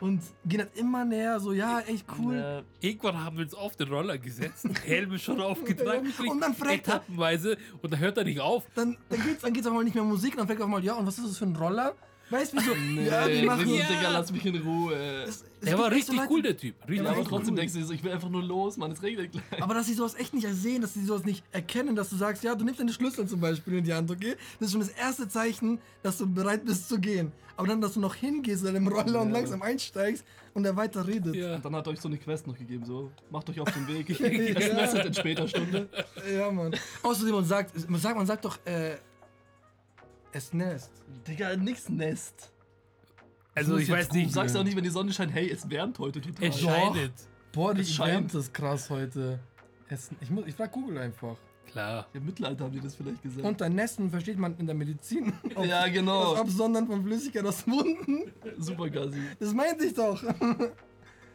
Und 0.00 0.22
gehen 0.46 0.60
halt 0.60 0.76
immer 0.76 1.04
näher, 1.04 1.40
so, 1.40 1.52
ja, 1.52 1.80
echt 1.80 2.06
cool. 2.20 2.36
Ja, 2.36 2.62
Irgendwann 2.88 3.24
haben 3.24 3.36
wir 3.36 3.44
uns 3.44 3.52
auf 3.54 3.74
den 3.74 3.88
Roller 3.88 4.16
gesetzt, 4.16 4.64
Helme 4.84 5.18
schon 5.18 5.40
aufgetragen. 5.40 6.12
Und 6.30 6.40
dann 6.40 6.54
fragt 6.54 6.70
er- 6.86 6.94
Etappenweise 6.94 7.56
und 7.82 7.92
dann 7.92 7.98
hört 7.98 8.16
er 8.16 8.22
nicht 8.22 8.38
auf. 8.38 8.64
Dann, 8.76 8.96
dann 9.08 9.20
geht's, 9.24 9.42
dann 9.42 9.52
geht's 9.52 9.66
auch 9.66 9.72
mal 9.72 9.82
nicht 9.82 9.94
mehr 9.96 10.04
Musik, 10.04 10.36
dann 10.36 10.46
fragt 10.46 10.60
er 10.60 10.66
auch 10.66 10.70
mal, 10.70 10.84
ja, 10.84 10.94
und 10.94 11.04
was 11.04 11.18
ist 11.18 11.26
das 11.30 11.38
für 11.38 11.46
ein 11.46 11.56
Roller? 11.56 11.96
Weißt 12.30 12.52
du, 12.52 12.58
wieso? 12.58 12.72
ja, 13.10 13.26
nee, 13.26 13.40
die 13.40 13.46
machen. 13.46 13.68
Ja. 13.74 13.86
Digga, 13.86 14.10
lass 14.12 14.30
mich 14.30 14.44
in 14.44 14.56
Ruhe. 14.60 14.94
Es- 14.94 15.44
es 15.60 15.68
Der 15.70 15.78
war 15.78 15.86
so 15.88 15.94
richtig 15.96 16.16
Leute- 16.16 16.28
cool, 16.32 16.42
der 16.42 16.56
Typ. 16.56 16.74
Richtig 16.88 17.04
Ja, 17.04 17.10
aber 17.12 17.24
trotzdem 17.24 17.54
cool. 17.54 17.56
denkst 17.60 17.74
du 17.74 17.84
so, 17.84 17.92
ich 17.92 18.04
will 18.04 18.12
einfach 18.12 18.28
nur 18.28 18.42
los, 18.42 18.76
Mann, 18.76 18.92
es 18.92 19.02
regnet 19.02 19.32
gleich. 19.32 19.62
Aber 19.62 19.74
dass 19.74 19.86
sie 19.86 19.94
sowas 19.94 20.14
echt 20.14 20.34
nicht 20.34 20.46
sehen, 20.52 20.82
dass 20.82 20.94
sie 20.94 21.04
sowas 21.04 21.24
nicht 21.24 21.42
erkennen, 21.52 21.96
dass 21.96 22.10
du 22.10 22.16
sagst, 22.16 22.44
ja, 22.44 22.54
du 22.54 22.64
nimmst 22.64 22.80
deine 22.80 22.92
Schlüssel 22.92 23.26
zum 23.26 23.40
Beispiel 23.40 23.74
in 23.78 23.84
die 23.84 23.92
Hand, 23.94 24.10
okay? 24.10 24.36
Das 24.60 24.66
ist 24.68 24.72
schon 24.72 24.80
das 24.82 24.90
erste 24.90 25.26
Zeichen, 25.28 25.80
dass 26.02 26.18
du 26.18 26.26
bereit 26.32 26.64
bist 26.64 26.88
zu 26.88 26.98
gehen. 27.00 27.32
Aber 27.56 27.66
dann, 27.66 27.80
dass 27.80 27.94
du 27.94 28.00
noch 28.00 28.14
hingehst 28.14 28.64
in 28.64 28.74
dem 28.74 28.86
Roller 28.86 29.20
und 29.22 29.28
Ja. 29.30 29.38
langsam 29.38 29.62
einsteigst 29.62 30.24
und 30.54 30.64
er 30.64 30.76
weiter 30.76 31.04
redet. 31.04 31.34
Ja. 31.34 31.56
Und 31.56 31.64
dann 31.64 31.74
hat 31.74 31.86
er 31.88 31.92
euch 31.92 32.00
so 32.00 32.06
eine 32.08 32.18
Quest 32.18 32.46
noch 32.46 32.56
gegeben, 32.56 32.84
so, 32.84 33.10
macht 33.30 33.50
euch 33.50 33.58
auf 33.58 33.68
den 33.72 33.88
Weg. 33.88 34.08
Ja. 34.20 34.26
Es 34.28 34.74
messert 34.74 35.06
in 35.06 35.14
später 35.14 35.48
Stunde. 35.48 35.88
Ja, 36.32 36.52
Mann. 36.52 36.72
Außerdem, 37.02 37.34
man 37.34 37.44
sagt, 37.44 37.90
man 37.90 38.00
sagt, 38.00 38.16
man 38.16 38.26
sagt 38.26 38.44
doch, 38.44 38.58
äh, 38.64 38.96
es 40.32 40.52
nest. 40.52 40.90
Digga, 41.26 41.56
nix 41.56 41.88
Nest. 41.88 42.50
Also 43.54 43.76
ich 43.76 43.90
weiß 43.90 44.08
Du 44.10 44.16
nicht, 44.18 44.32
sagst 44.32 44.56
auch 44.56 44.62
nicht, 44.64 44.76
wenn 44.76 44.84
die 44.84 44.90
Sonne 44.90 45.12
scheint, 45.12 45.32
hey, 45.32 45.50
es 45.50 45.68
wärmt 45.68 45.98
heute 45.98 46.20
total. 46.20 46.44
es 46.48 46.60
Doch. 46.60 46.70
scheinet. 46.70 47.12
Boah, 47.52 47.74
die 47.74 47.80
Es 47.80 47.92
scheint. 47.92 48.12
wärmt 48.12 48.34
ist 48.34 48.54
krass 48.54 48.88
heute. 48.90 49.40
Es, 49.88 50.10
ich, 50.20 50.30
muss, 50.30 50.46
ich 50.46 50.54
frag 50.54 50.70
Google 50.70 50.98
einfach. 50.98 51.36
Klar. 51.66 52.06
Im 52.12 52.24
Mittelalter 52.24 52.64
haben 52.64 52.72
die 52.72 52.80
das 52.80 52.94
vielleicht 52.94 53.22
gesagt. 53.22 53.44
Unter 53.44 53.68
Nesten 53.68 54.10
versteht 54.10 54.38
man 54.38 54.56
in 54.58 54.66
der 54.66 54.74
Medizin. 54.74 55.32
Ob- 55.54 55.66
ja, 55.66 55.86
genau. 55.88 56.32
Das 56.32 56.42
Absondern 56.42 56.86
von 56.86 57.02
Flüssigkeit 57.02 57.44
aus 57.44 57.66
Wunden. 57.66 58.30
Super 58.58 58.88
Gassi. 58.90 59.20
Das 59.40 59.52
meinte 59.52 59.84
ich 59.84 59.94
doch. 59.94 60.22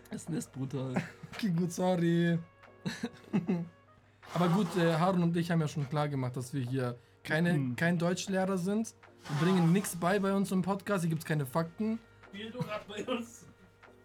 Es 0.09 0.29
Nest 0.29 0.51
brutal. 0.51 0.93
Okay, 1.33 1.49
gut, 1.49 1.71
sorry. 1.71 2.37
Aber 4.35 4.47
gut, 4.49 4.67
äh, 4.77 4.93
Harun 4.93 5.23
und 5.23 5.35
ich 5.37 5.49
haben 5.49 5.59
ja 5.61 5.67
schon 5.67 5.89
klar 5.89 6.07
gemacht, 6.07 6.35
dass 6.37 6.53
wir 6.53 6.61
hier 6.61 6.95
keine, 7.24 7.53
Mhm. 7.53 7.76
kein 7.76 7.97
Deutschlehrer 7.97 8.57
sind. 8.57 8.93
Wir 9.39 9.47
bringen 9.47 9.71
nichts 9.71 9.95
bei 9.95 10.19
bei 10.19 10.34
uns 10.34 10.51
im 10.51 10.61
Podcast, 10.61 11.03
hier 11.03 11.09
gibt 11.09 11.21
es 11.21 11.26
keine 11.26 11.45
Fakten. 11.45 11.99
Bildung 12.32 12.65
hat 12.67 12.88
bei 12.88 13.03
uns. 13.05 13.45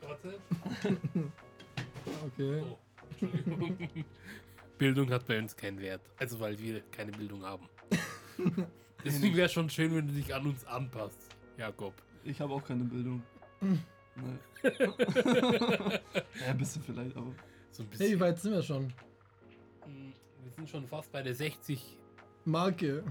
Warte. 0.03 0.39
Okay. 2.25 2.63
Oh, 2.63 2.79
Entschuldigung. 3.21 3.77
Bildung 4.79 5.11
hat 5.11 5.27
bei 5.27 5.39
uns 5.39 5.55
keinen 5.55 5.79
Wert. 5.81 6.01
Also, 6.19 6.41
weil 6.41 6.59
wir 6.59 6.81
keine 6.91 7.13
Bildung 7.13 7.45
haben. 7.45 7.69
Deswegen 9.05 9.37
wäre 9.37 9.49
schon 9.49 9.69
schön, 9.69 9.95
wenn 9.95 10.07
du 10.07 10.15
dich 10.15 10.35
an 10.35 10.47
uns 10.47 10.65
anpasst, 10.65 11.19
Jakob. 11.59 11.93
Ich 12.25 12.41
habe 12.41 12.55
auch 12.55 12.65
keine 12.65 12.85
Bildung. 12.85 13.23
Hm. 13.61 13.79
Nee. 14.17 14.71
ja, 16.41 16.47
ein 16.49 16.59
bisschen 16.59 16.83
vielleicht, 16.83 17.17
aber. 17.17 17.33
So 17.73 17.83
ein 17.83 17.89
Hey, 17.91 17.99
bisschen. 17.99 18.17
wie 18.17 18.21
weit 18.21 18.39
sind 18.41 18.53
wir 18.53 18.63
schon? 18.63 18.85
Mm, 19.87 20.13
wir 20.45 20.53
sind 20.57 20.69
schon 20.71 20.87
fast 20.87 21.13
bei 21.13 21.23
der 21.23 21.35
60 21.35 21.99
Marke. 22.51 23.03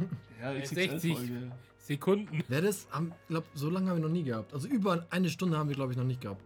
Ja, 0.41 0.51
Bei 0.53 0.61
XXL 0.61 0.89
60. 0.99 1.13
Folge. 1.13 1.51
Sekunden. 1.79 2.43
Wer 2.47 2.61
das? 2.61 2.87
Haben, 2.91 3.13
glaub, 3.29 3.45
so 3.53 3.69
lange 3.69 3.89
haben 3.89 3.97
wir 3.97 4.03
noch 4.07 4.13
nie 4.13 4.23
gehabt. 4.23 4.53
Also 4.53 4.67
über 4.67 5.05
eine 5.09 5.29
Stunde 5.29 5.57
haben 5.57 5.69
wir, 5.69 5.75
glaube 5.75 5.93
ich, 5.93 5.97
noch 5.97 6.03
nicht 6.03 6.19
gehabt. 6.21 6.41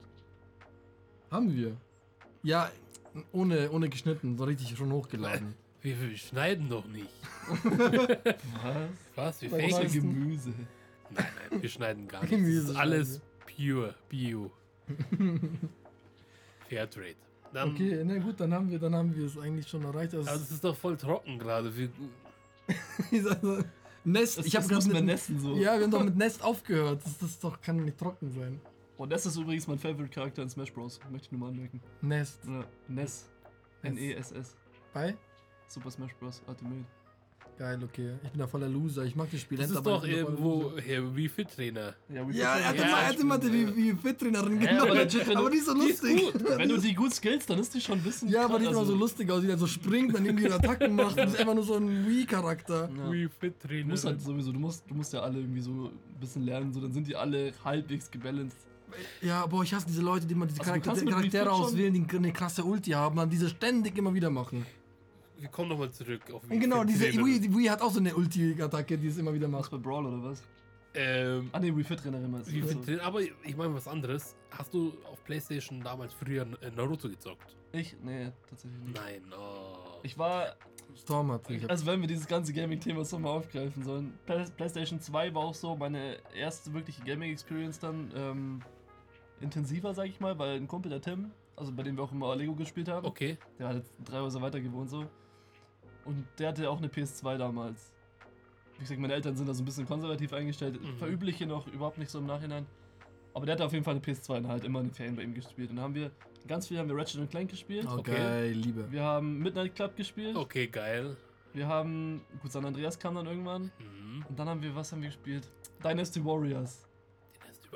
Haben 1.31 1.55
wir? 1.55 1.75
Ja, 2.43 2.69
ohne, 3.31 3.71
ohne 3.71 3.89
geschnitten, 3.89 4.37
so 4.37 4.43
richtig 4.43 4.75
schon 4.77 4.91
hochgeladen. 4.91 5.53
Wir, 5.83 5.99
wir 5.99 6.15
schneiden 6.15 6.69
doch 6.69 6.85
nicht. 6.85 7.09
Was? 8.61 8.85
Was? 9.15 9.41
Wir 9.41 9.49
faken? 9.49 9.91
Gemüse? 9.91 10.49
Nein, 11.09 11.25
nein, 11.49 11.59
wir 11.63 11.69
schneiden 11.69 12.07
gar 12.07 12.21
nicht. 12.21 12.29
Gemüse 12.29 12.61
Das 12.67 12.71
ist 12.73 12.77
alles 12.77 13.21
pure, 13.57 13.95
bio. 14.07 14.51
Fairtrade. 16.69 17.15
Dann, 17.51 17.71
Okay, 17.71 18.01
na 18.05 18.17
gut, 18.19 18.39
dann 18.39 18.53
haben 18.53 18.69
wir, 18.69 18.77
dann 18.77 18.95
haben 18.95 19.15
wir 19.15 19.25
es 19.25 19.37
eigentlich 19.39 19.67
schon 19.67 19.83
erreicht. 19.83 20.13
Aber 20.13 20.23
Das 20.23 20.41
es 20.41 20.51
ist 20.51 20.63
doch 20.63 20.75
voll 20.75 20.95
trocken 20.97 21.37
gerade. 21.39 21.75
Wir- 21.75 21.87
also 21.87 22.09
Nest. 24.03 24.38
Das, 24.38 24.45
ich 24.45 24.55
habe 24.55 24.67
gerade 24.67 24.88
mit, 24.88 25.05
nesten 25.05 25.39
so. 25.39 25.55
Ja, 25.55 25.78
wir 25.78 25.84
haben 25.84 25.91
doch 25.91 26.03
mit 26.03 26.17
Nest 26.17 26.43
aufgehört. 26.43 27.01
Das, 27.05 27.17
das 27.19 27.39
doch 27.39 27.61
kann 27.61 27.84
nicht 27.84 27.97
trocken 27.97 28.32
sein. 28.32 28.59
Und 28.97 29.11
das 29.11 29.26
ist 29.26 29.36
übrigens 29.36 29.67
mein 29.67 29.80
Favorite 29.80 30.09
Charakter 30.09 30.43
in 30.43 30.49
Smash 30.49 30.72
Bros. 30.74 30.99
Möchte 31.09 31.28
ich 31.28 31.32
nur 31.32 31.41
mal 31.41 31.49
anmerken. 31.49 31.82
Nest. 32.01 32.39
Ja, 32.47 32.63
Ness. 32.88 33.30
N-E-S-S. 33.84 34.55
Bei? 34.93 35.15
Super 35.67 35.89
Smash 35.89 36.13
Bros. 36.15 36.41
Ultimate. 36.47 36.86
Geil, 37.58 37.80
okay. 37.84 38.14
Ich 38.24 38.30
bin 38.32 38.39
da 38.39 38.47
voller 38.47 38.68
Loser. 38.68 39.04
Ich 39.06 39.16
mag 39.16 39.30
das 39.32 39.41
Spiel. 39.41 39.58
Das 39.60 39.70
ist 39.70 39.76
aber 39.78 39.91
doch 39.91 40.04
irgendwo 40.08 40.72
hier, 40.84 41.16
wie 41.16 41.28
Fit-Trainer. 41.30 41.93
Ja, 42.10 42.28
we 42.28 42.34
Ja, 42.34 42.56
er 42.58 42.70
hat 42.70 42.76
Ja, 42.78 42.84
immer, 42.86 42.97
er 42.97 43.08
hat 43.08 43.20
immer 43.20 43.36
stimmt, 43.38 43.54
die, 43.54 43.76
wie 43.76 43.93
Fit-Trainerin 43.93 44.62
Ja, 44.62 44.70
aber 44.72 44.80
genommen. 44.82 44.97
legit, 44.97 45.28
wenn 45.28 45.38
aber 45.38 45.49
du- 45.49 45.52
die 45.54 45.58
ist 45.60 45.66
so 45.68 45.74
die 45.76 45.80
ist 45.89 46.02
lustig. 46.04 46.34
gut. 46.34 46.58
Wenn 46.58 46.70
du 46.70 46.78
die 46.82 46.93
gut 46.95 47.14
skillst, 47.14 47.49
dann 47.52 47.60
ist 47.60 47.74
die 47.76 47.82
schon 47.82 47.99
ein 47.99 48.04
bisschen. 48.04 48.30
Ja, 48.30 48.45
aber 48.45 48.58
die 48.58 48.64
sieht 48.64 48.72
immer 48.72 48.80
also- 48.80 48.93
so 48.93 48.97
lustig 48.97 49.30
aus, 49.30 49.43
wie 49.43 49.47
der 49.47 49.58
so 49.60 49.68
springt, 49.68 50.16
dann 50.16 50.26
irgendwie 50.26 50.52
Attacken 50.52 50.95
macht. 50.95 51.18
Das 51.20 51.34
ist 51.34 51.39
einfach 51.39 51.54
nur 51.54 51.64
so 51.64 51.76
ein 51.76 52.08
Wii-Charakter. 52.08 52.89
Ja. 52.97 53.12
Wie 53.12 53.24
Du 53.26 53.30
Fit-Trainer. 53.39 53.89
musst 53.89 54.06
halt 54.06 54.22
sowieso, 54.22 54.52
du 54.52 54.60
musst, 54.60 54.89
du 54.89 54.95
musst 54.95 55.14
ja 55.14 55.20
alle 55.22 55.39
irgendwie 55.39 55.62
so 55.62 55.72
ein 55.72 56.20
bisschen 56.20 56.43
lernen, 56.43 56.74
so 56.74 56.82
dann 56.82 56.91
sind 56.91 57.06
die 57.08 57.16
alle 57.16 57.54
halbwegs 57.64 58.10
gebalanced. 58.10 58.58
Ja, 59.22 59.45
boah, 59.45 59.64
ich 59.64 59.74
hasse 59.74 59.86
diese 59.88 60.02
Leute, 60.02 60.26
die 60.26 60.34
immer 60.34 60.47
diese 60.47 60.60
Also 60.62 60.74
du 60.74 60.80
Charakter 60.82 61.06
Charaktere 61.06 61.45
Wii 61.45 61.52
Fit 61.56 61.64
auswählen, 61.64 61.93
die 61.93 62.18
eine 62.18 62.34
krasse 62.34 62.64
Ulti 62.64 62.91
haben, 62.91 63.16
dann 63.18 63.30
diese 63.30 63.47
ständig 63.49 63.97
immer 63.97 64.14
wieder 64.14 64.30
machen. 64.30 64.66
Wir 65.41 65.49
kommen 65.49 65.69
nochmal 65.69 65.91
zurück 65.91 66.21
auf 66.31 66.43
Und 66.49 66.59
genau, 66.59 66.83
diese. 66.83 67.05
Wii, 67.05 67.39
die 67.39 67.53
Wii 67.55 67.65
hat 67.65 67.81
auch 67.81 67.91
so 67.91 67.99
eine 67.99 68.13
Ulti-Attacke, 68.15 68.97
die 68.97 69.07
es 69.07 69.17
immer 69.17 69.33
wieder 69.33 69.47
macht. 69.47 69.71
bei 69.71 69.77
Brawl 69.77 70.05
oder 70.05 70.23
was? 70.23 70.43
Ähm, 70.93 71.49
Ah 71.53 71.59
ne, 71.59 71.75
Wii 71.75 71.83
Fit 71.83 71.99
Trainerin 71.99 72.29
meinst 72.29 72.49
du? 72.49 72.53
wie 72.53 72.61
Also, 72.61 72.73
Fit-Trainer. 72.75 73.03
Aber 73.03 73.21
ich 73.21 73.57
meine 73.57 73.73
was 73.73 73.87
anderes. 73.87 74.35
Hast 74.51 74.73
du 74.73 74.93
auf 75.11 75.23
Playstation 75.23 75.81
damals 75.81 76.13
früher 76.13 76.45
äh, 76.61 76.69
Naruto 76.71 77.09
gezockt? 77.09 77.55
Ich? 77.71 77.95
Nee, 78.03 78.31
tatsächlich 78.49 78.79
nicht. 78.81 78.95
Nein. 78.95 79.21
Oh. 79.35 79.99
Ich 80.03 80.17
war, 80.17 80.55
Storm 80.95 81.31
hat 81.31 81.49
ich 81.49 81.67
also 81.69 81.85
wenn 81.85 82.01
wir 82.01 82.07
dieses 82.07 82.27
ganze 82.27 82.51
Gaming-Thema 82.53 83.05
so 83.05 83.17
mal 83.17 83.29
aufgreifen 83.29 83.83
sollen, 83.83 84.13
Play 84.25 84.45
PlayStation 84.57 84.99
2 84.99 85.33
war 85.33 85.43
auch 85.43 85.53
so 85.55 85.75
meine 85.75 86.17
erste 86.35 86.73
wirkliche 86.73 87.01
Gaming-Experience 87.03 87.79
dann 87.79 88.11
ähm, 88.15 88.59
intensiver, 89.39 89.93
sag 89.93 90.07
ich 90.07 90.19
mal, 90.19 90.37
weil 90.37 90.57
ein 90.57 90.67
Kumpel, 90.67 90.89
der 90.89 91.01
Tim, 91.01 91.31
also 91.55 91.71
bei 91.71 91.83
dem 91.83 91.95
wir 91.95 92.03
auch 92.03 92.11
immer 92.11 92.35
Lego 92.35 92.53
gespielt 92.53 92.89
haben, 92.89 93.05
Okay. 93.07 93.37
der 93.57 93.69
hat 93.69 93.75
jetzt 93.77 93.97
drei 94.03 94.19
Häuser 94.19 94.41
weiter 94.41 94.59
gewohnt 94.59 94.89
so. 94.89 95.05
Und 96.06 96.26
der 96.39 96.49
hatte 96.49 96.70
auch 96.70 96.78
eine 96.78 96.88
PS2 96.88 97.38
damals. 97.38 97.91
Wie 98.76 98.82
gesagt, 98.82 98.99
meine 98.99 99.14
Eltern 99.14 99.36
sind 99.36 99.47
da 99.47 99.54
so 99.54 99.62
ein 99.62 99.66
bisschen 99.66 99.86
konservativ 99.86 100.34
eingestellt. 100.34 100.82
Mhm. 100.82 100.97
Verübliche 100.97 101.45
noch 101.45 101.68
überhaupt 101.68 101.97
nicht 101.97 102.10
so 102.10 102.20
im 102.20 102.26
Nachhinein. 102.26 102.66
Aber 103.34 103.45
der 103.45 103.54
hatte 103.54 103.66
auf 103.66 103.72
jeden 103.74 103.86
Fall 103.86 103.93
eine 103.95 104.02
PS2 104.04 104.38
und 104.38 104.47
halt 104.47 104.66
immer 104.66 104.80
in 104.80 104.88
den 104.88 104.93
Ferien 104.93 105.16
bei 105.16 105.24
ihm 105.24 105.34
gespielt. 105.34 105.70
Und 105.70 105.76
dann 105.78 105.86
haben 105.86 105.95
wir, 105.95 106.12
ganz 106.47 106.68
viel 106.68 106.80
haben 106.80 106.89
wir 106.89 106.97
Ratchet 106.97 107.30
Clank 107.30 107.49
gespielt. 107.49 107.88
oh, 107.89 107.99
okay. 107.99 108.16
geil, 108.16 108.52
Liebe. 108.54 108.91
Wir 108.91 109.04
haben 109.04 109.38
Midnight 109.39 109.76
Club 109.76 109.95
gespielt. 109.95 110.36
Okay, 110.36 110.68
geil. 110.68 111.16
Wir 111.54 111.68
haben, 111.68 112.22
gut, 112.41 112.52
San 112.52 112.66
Andreas 112.66 112.97
kam 112.97 113.16
dann 113.16 113.28
irgendwann. 113.28 113.72
Mhm. 113.80 114.26
Und 114.28 114.39
dann 114.39 114.49
haben 114.49 114.62
wir, 114.62 114.76
was 114.76 114.91
haben 114.91 115.02
wir 115.02 115.10
gespielt? 115.10 115.47
Dynasty 115.84 116.24
Warriors. 116.26 116.88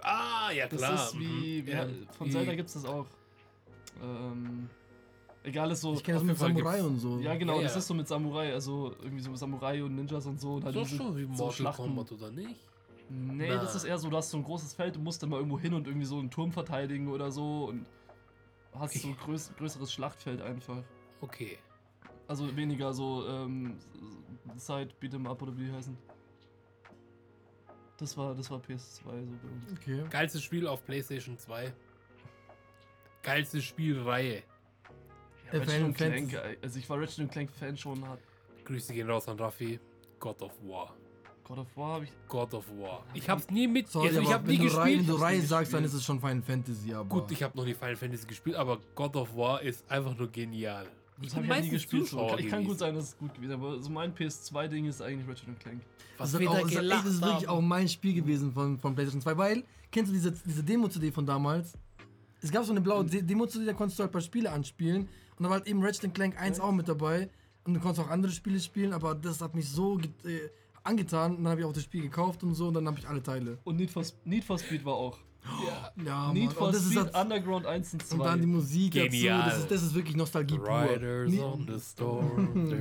Ah, 0.01 0.51
ja 0.51 0.67
Das 0.67 0.79
klar. 0.79 0.93
ist 0.95 1.19
wie, 1.19 1.61
mhm. 1.61 1.67
wie 1.67 1.71
ja, 1.71 1.87
von 2.17 2.27
wie- 2.27 2.31
Zelda 2.31 2.55
gibt 2.55 2.67
es 2.67 2.73
das 2.73 2.85
auch. 2.85 3.05
Ähm, 4.01 4.69
egal, 5.45 5.71
ist 5.71 5.81
so. 5.81 5.93
Ich 5.93 6.03
kenne 6.03 6.17
das 6.17 6.23
mit 6.27 6.37
Samurai 6.37 6.81
und 6.83 6.97
so. 6.99 7.19
Ja, 7.19 7.35
genau, 7.35 7.57
Ja, 7.57 7.63
das 7.63 7.73
ja. 7.73 7.77
ist 7.79 7.87
so 7.87 7.93
mit 7.93 8.07
Samurai, 8.07 8.53
also 8.53 8.93
irgendwie 9.01 9.21
so 9.21 9.35
Samurai 9.35 9.83
und 9.83 9.95
Ninjas 9.95 10.25
und 10.25 10.39
so. 10.39 10.55
Und 10.55 10.65
halt 10.65 10.75
So 10.75 10.85
schon 10.85 11.15
wie 11.15 11.23
so 11.23 11.27
Mortal 11.29 11.51
Schlachten. 11.51 11.83
Kombat 11.83 12.11
oder 12.11 12.31
nicht? 12.31 12.55
Nee, 13.09 13.49
Na. 13.49 13.57
das 13.61 13.75
ist 13.75 13.83
eher 13.83 13.97
so, 13.99 14.09
du 14.09 14.17
hast 14.17 14.31
so 14.31 14.37
ein 14.37 14.43
großes 14.43 14.73
Feld, 14.73 14.95
du 14.95 14.99
musst 14.99 15.21
dann 15.21 15.29
mal 15.29 15.37
irgendwo 15.37 15.59
hin 15.59 15.73
und 15.75 15.85
irgendwie 15.87 16.07
so 16.07 16.17
einen 16.17 16.31
Turm 16.31 16.51
verteidigen 16.51 17.07
oder 17.07 17.31
so 17.31 17.65
und 17.65 17.85
hast 18.73 18.95
so 18.99 19.07
ein 19.09 19.15
größ 19.17 19.53
größeres 19.57 19.93
Schlachtfeld 19.93 20.41
einfach. 20.41 20.81
Okay. 21.21 21.57
Also 22.27 22.55
weniger 22.55 22.91
so 22.93 23.27
ähm, 23.27 23.77
Side 24.57 24.89
Beat'em 24.99 25.27
Up 25.29 25.41
oder 25.41 25.55
wie 25.55 25.65
die 25.65 25.71
heißen. 25.71 25.95
Das 27.97 28.17
war, 28.17 28.33
das 28.35 28.49
war 28.51 28.59
PS2 28.59 28.77
so 28.77 29.03
bei 29.05 29.11
uns. 29.21 29.71
Okay. 29.79 30.03
Geilstes 30.09 30.41
Spiel 30.41 30.67
auf 30.67 30.83
PlayStation 30.83 31.37
2. 31.37 31.71
Geilste 33.23 33.61
Spielreihe. 33.61 34.43
Äh, 35.51 35.57
Ratchet 35.57 35.95
Clank, 35.95 36.33
äh, 36.33 36.57
also 36.61 36.79
ich 36.79 36.89
war 36.89 36.99
Ratchet 36.99 37.19
und 37.19 37.31
Clank 37.31 37.49
Fan 37.51 37.77
schon, 37.77 38.07
hat 38.07 38.19
Grüße 38.65 38.93
gehen 38.93 39.09
raus 39.09 39.27
an 39.27 39.37
Raffi. 39.37 39.79
God 40.19 40.41
of 40.41 40.51
War. 40.63 40.93
God 41.43 41.59
of 41.59 41.67
War 41.77 41.93
habe 41.95 42.05
ich. 42.05 42.11
God 42.27 42.53
of 42.55 42.65
War. 42.79 43.03
Ich 43.13 43.29
hab's 43.29 43.49
nie 43.51 43.67
mit. 43.67 43.87
Sorry, 43.87 44.07
also 44.07 44.21
ich 44.21 44.33
hab 44.33 44.47
wenn 44.47 44.57
nie 44.59 44.67
du 44.67 44.75
Reihe, 44.75 44.85
wenn 44.93 44.97
gespielt. 44.99 45.09
du 45.19 45.21
Reihe 45.21 45.41
sagst, 45.41 45.73
dann 45.73 45.83
ist 45.83 45.91
gespielt. 45.91 45.99
es 46.01 46.05
schon 46.05 46.19
Final 46.19 46.41
Fantasy, 46.41 46.93
aber... 46.93 47.07
Gut, 47.07 47.31
ich 47.31 47.43
habe 47.43 47.55
noch 47.55 47.65
nie 47.65 47.75
Final 47.75 47.95
Fantasy 47.95 48.25
gespielt, 48.25 48.55
aber 48.55 48.79
God 48.95 49.15
of 49.15 49.35
War 49.37 49.61
ist 49.61 49.83
einfach 49.91 50.17
nur 50.17 50.31
genial. 50.31 50.87
Das 51.21 51.35
habe 51.35 51.45
ich 51.45 51.51
halt 51.51 51.63
nie 51.65 51.69
gespielt. 51.69 52.07
So. 52.07 52.25
Kann, 52.27 52.39
ich 52.39 52.47
kann 52.49 52.65
gut 52.65 52.79
sein, 52.79 52.95
dass 52.95 53.09
es 53.09 53.17
gut 53.17 53.33
gewesen 53.35 53.51
ist, 53.51 53.55
aber 53.57 53.79
so 53.79 53.89
mein 53.91 54.13
PS2-Ding 54.15 54.85
ist 54.87 55.01
eigentlich 55.01 55.29
Ratchet 55.29 55.47
und 55.47 55.59
Clank. 55.59 55.81
Das 56.17 56.33
Was 56.33 56.33
ist, 56.33 56.39
wir 56.39 56.49
auch, 56.49 56.55
da 56.55 56.61
das, 56.63 56.71
ist, 56.71 56.91
das 56.91 57.05
ist 57.05 57.21
wirklich 57.21 57.47
auch 57.49 57.61
mein 57.61 57.87
Spiel 57.87 58.13
gewesen 58.15 58.51
von, 58.51 58.79
von 58.79 58.95
PlayStation 58.95 59.21
2, 59.21 59.37
weil, 59.37 59.63
kennst 59.91 60.09
du 60.09 60.13
diese, 60.15 60.31
diese 60.31 60.63
Demo-CD 60.63 61.11
von 61.11 61.25
damals? 61.25 61.73
Es 62.41 62.51
gab 62.51 62.63
so 62.65 62.71
eine 62.71 62.81
blaue 62.81 63.05
De- 63.05 63.21
Demo-CD, 63.21 63.65
da 63.65 63.73
konntest 63.73 63.99
du 63.99 64.03
halt 64.03 64.09
ein 64.09 64.13
paar 64.13 64.21
Spiele 64.21 64.51
anspielen 64.51 65.07
und 65.37 65.43
da 65.43 65.49
war 65.49 65.57
halt 65.59 65.67
eben 65.67 65.83
Ratchet 65.83 66.13
Clank 66.13 66.39
1 66.39 66.59
auch 66.59 66.71
mit 66.71 66.87
dabei 66.87 67.29
und 67.65 67.73
du 67.73 67.79
konntest 67.79 68.05
auch 68.07 68.11
andere 68.11 68.31
Spiele 68.31 68.59
spielen, 68.59 68.93
aber 68.93 69.15
das 69.15 69.41
hat 69.41 69.55
mich 69.55 69.69
so 69.69 69.99
äh, 70.23 70.49
angetan 70.83 71.35
und 71.37 71.43
dann 71.43 71.51
habe 71.51 71.61
ich 71.61 71.65
auch 71.67 71.73
das 71.73 71.83
Spiel 71.83 72.01
gekauft 72.03 72.43
und 72.43 72.53
so 72.55 72.67
und 72.67 72.75
dann 72.75 72.87
habe 72.87 72.99
ich 72.99 73.07
alle 73.07 73.21
Teile. 73.23 73.57
Und 73.63 73.77
Need 73.77 73.91
for, 73.91 74.03
Need 74.23 74.43
for 74.43 74.57
Speed 74.59 74.85
war 74.85 74.93
auch. 74.95 75.17
Ja, 76.03 76.31
Need 76.33 76.45
Mann. 76.47 76.55
for 76.55 76.67
und 76.67 76.75
das 76.75 76.81
Speed 76.85 76.97
ist 76.97 77.13
halt, 77.13 77.25
Underground 77.25 77.65
1 77.67 77.93
und 77.93 78.05
2. 78.07 78.15
und 78.17 78.23
dann 78.25 78.41
die 78.41 78.47
Musik 78.47 78.93
Genial. 78.93 79.37
dazu, 79.39 79.49
das 79.49 79.59
ist, 79.59 79.71
das 79.71 79.83
ist 79.83 79.93
wirklich 79.95 80.15
Nostalgie 80.15 80.57
pur. 80.57 80.69
Riders 80.89 81.29
Nie- 81.31 81.39
on 81.39 81.67
the 81.71 81.79
Storm. 81.79 82.71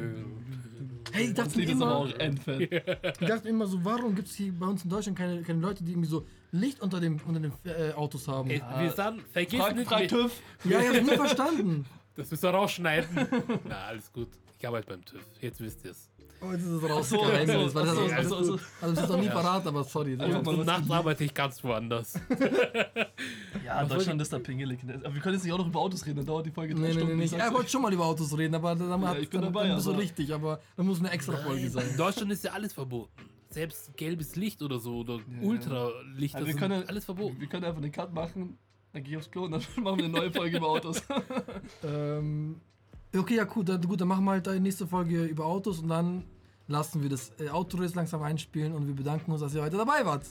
Hey, 1.13 1.27
ich 1.27 1.35
das 1.35 1.47
dachte 1.49 1.59
mir 1.59 1.69
immer, 1.69 2.07
ich 2.09 3.29
dachte 3.29 3.45
mir 3.45 3.51
immer 3.51 3.67
so, 3.67 3.85
warum 3.85 4.15
gibt 4.15 4.29
es 4.29 4.35
hier 4.35 4.53
bei 4.53 4.67
uns 4.67 4.83
in 4.83 4.91
Deutschland 4.91 5.17
keine, 5.19 5.43
keine 5.43 5.61
Leute, 5.61 5.85
die 5.85 5.93
irgendwie 5.93 6.09
so 6.09 6.27
Licht 6.51 6.81
unter, 6.81 6.99
dem, 7.01 7.21
unter 7.27 7.39
den 7.41 7.53
äh, 7.65 7.93
Autos 7.93 8.27
haben? 8.27 8.49
Ey, 8.51 8.63
wir 8.79 8.91
sagen, 8.93 9.21
vergiss 9.31 9.61
Frag, 9.61 9.77
nicht, 9.77 9.87
frag 9.89 10.09
TÜV. 10.09 10.33
Ja, 10.65 10.81
ich 10.81 10.89
hab's 10.89 11.03
nie 11.11 11.17
verstanden. 11.17 11.85
Das 12.17 12.31
müsst 12.31 12.45
ihr 12.45 12.51
rausschneiden. 12.51 13.09
Na, 13.69 13.87
alles 13.87 14.13
gut. 14.13 14.29
Ich 14.59 14.67
arbeite 14.67 14.87
beim 14.89 15.05
TÜV. 15.05 15.21
Jetzt 15.41 15.61
wisst 15.61 15.85
ihr 15.85 15.91
es. 15.91 16.09
Oh, 16.41 16.51
jetzt 16.53 16.63
ist 16.63 16.69
es 16.69 16.85
Ach 16.85 16.91
raus. 16.91 17.09
so, 17.09 17.19
Geheimnis, 17.21 17.57
ach 17.57 17.71
so, 17.71 17.75
weil 17.75 17.85
das 17.87 17.93
ach 17.93 17.95
so, 17.97 18.05
ist 18.05 18.13
ach 18.13 18.17
alles 18.19 18.29
so, 18.29 18.53
gut. 18.53 18.61
ach 18.61 18.83
Also, 18.83 18.95
das 18.95 19.05
ist 19.05 19.11
noch 19.11 19.19
nie 19.21 19.27
Ja. 19.27 19.33
verraten, 19.33 19.69
aber 19.69 19.85
sorry. 19.85 20.15
Und 20.15 20.47
was 20.47 20.67
nachts 20.67 20.91
arbeite 20.91 21.25
ich 21.25 21.35
ganz 21.35 21.65
woanders. 21.65 22.15
Ja, 23.65 23.83
Deutschland 23.85 24.21
ist 24.21 24.33
da 24.33 24.39
pingelig. 24.39 24.81
Aber 25.05 25.15
wir 25.15 25.21
können 25.23 25.35
jetzt 25.37 25.45
nicht 25.45 25.53
auch 25.53 25.59
noch 25.59 25.67
über 25.67 25.81
Autos 25.81 26.05
reden, 26.05 26.17
dann 26.17 26.27
dauert 26.27 26.45
die 26.47 26.51
Folge 26.51 26.75
drei 26.75 26.81
Nee, 26.83 26.89
nee, 26.89 26.93
nee, 26.95 26.99
Stunden. 27.01 27.17
nee. 27.17 27.25
ich 27.25 27.33
Er 27.33 27.53
wollte 27.53 27.71
schon 27.71 27.81
mal 27.83 27.93
über 27.93 28.05
Autos 28.05 28.37
reden, 28.37 28.55
aber 28.55 28.75
dann, 28.75 28.89
Ja, 29.03 29.15
ich 29.17 29.31
bin 29.31 29.41
dann, 29.41 29.53
dabei, 29.53 29.67
dann 29.69 29.77
bist 29.77 29.87
du 29.87 29.93
aber- 29.93 30.01
richtig, 30.03 30.35
aber 30.35 30.61
dann 30.77 30.87
muss 30.87 30.99
eine 31.01 31.11
extra 31.11 31.37
Folge 31.37 31.63
In 31.63 31.71
sein. 31.71 31.97
Deutschland 31.97 32.31
ist 32.33 32.45
ja 32.45 32.53
alles 32.53 32.73
verboten. 32.75 33.11
Selbst 33.49 33.97
gelbes 33.97 34.37
Licht 34.37 34.61
oder 34.63 34.79
so 34.79 34.99
oder 34.99 35.15
Ja. 35.15 35.21
Ultralicht, 35.43 36.35
das 36.35 36.43
wir 36.45 36.51
ist 36.51 36.59
können- 36.59 36.87
alles 36.89 37.05
verboten. 37.07 37.41
Wir 37.41 37.47
können 37.49 37.65
einfach 37.65 37.81
einen 37.81 37.93
Cut 37.93 38.13
machen, 38.13 38.59
dann 38.95 39.03
gehe 39.03 39.15
ich 39.15 39.19
aufs 39.19 39.31
Klo 39.31 39.45
und 39.45 39.51
dann 39.51 39.61
machen 39.83 39.99
wir 39.99 40.05
eine 40.05 40.09
neue 40.09 40.33
Folge 40.33 40.57
über 40.57 40.69
Autos. 40.69 41.03
Ähm, 41.83 42.61
okay, 43.15 43.37
ja, 43.37 43.45
gut, 43.45 43.69
dann, 43.69 43.83
gut, 43.83 44.01
dann 44.01 44.09
machen 44.09 44.25
wir 44.25 44.33
halt 44.33 44.47
die 44.47 44.61
nächste 44.61 44.87
Folge 44.87 45.25
über 45.25 45.45
Autos 45.45 45.81
und 45.81 45.89
dann 45.89 46.25
lassen 46.69 47.03
wir 47.03 47.11
das 47.11 47.33
äh, 47.39 47.49
Auto 47.51 47.83
jetzt 47.83 47.95
langsam 47.95 48.23
einspielen 48.23 48.73
und 48.73 48.87
wir 48.87 48.95
bedanken 48.95 49.31
uns, 49.33 49.41
dass 49.41 49.55
ihr 49.55 49.63
heute 49.63 49.77
dabei 49.77 50.05
wart. 50.07 50.25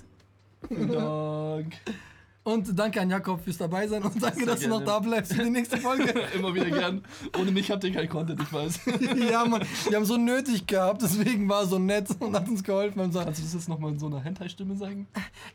Vielen 0.68 0.92
Dank. 0.92 1.74
Und 2.46 2.78
danke 2.78 3.00
an 3.00 3.10
Jakob 3.10 3.42
fürs 3.42 3.58
dabei 3.58 3.88
sein 3.88 4.04
und 4.04 4.22
danke, 4.22 4.40
Sehr 4.40 4.46
dass 4.48 4.60
du 4.60 4.68
noch 4.68 4.80
gerne. 4.80 4.92
da 4.92 5.00
bleibst 5.00 5.34
für 5.34 5.44
die 5.46 5.50
nächste 5.50 5.78
Folge. 5.78 6.10
Immer 6.36 6.54
wieder 6.54 6.70
gern. 6.70 7.02
Ohne 7.40 7.52
mich 7.52 7.72
habt 7.72 7.86
ihr 7.86 7.94
kein 7.94 8.10
Content, 8.10 8.42
ich 8.42 8.52
weiß. 8.52 8.80
ja, 9.32 9.46
Mann, 9.46 9.66
wir 9.88 9.96
haben 9.96 10.04
so 10.06 10.18
nötig 10.18 10.68
gehabt, 10.68 11.02
deswegen 11.02 11.48
war 11.48 11.62
er 11.62 11.68
so 11.68 11.80
nett 11.80 12.10
und 12.20 12.36
hat 12.36 12.50
uns 12.50 12.62
geholfen. 12.62 13.00
Und 13.00 13.14
sagt, 13.14 13.28
Kannst 13.28 13.40
du 13.40 13.44
das 13.46 13.54
jetzt 13.54 13.70
nochmal 13.70 13.92
in 13.94 14.00
so 14.00 14.08
einer 14.08 14.20
Hentai-Stimme 14.20 14.76
sagen? 14.76 15.08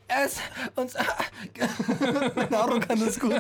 es 0.09 0.39
uns. 0.77 0.95
Naru 2.51 2.81
kann 2.81 2.99
das 3.01 3.21
gut. 3.21 3.35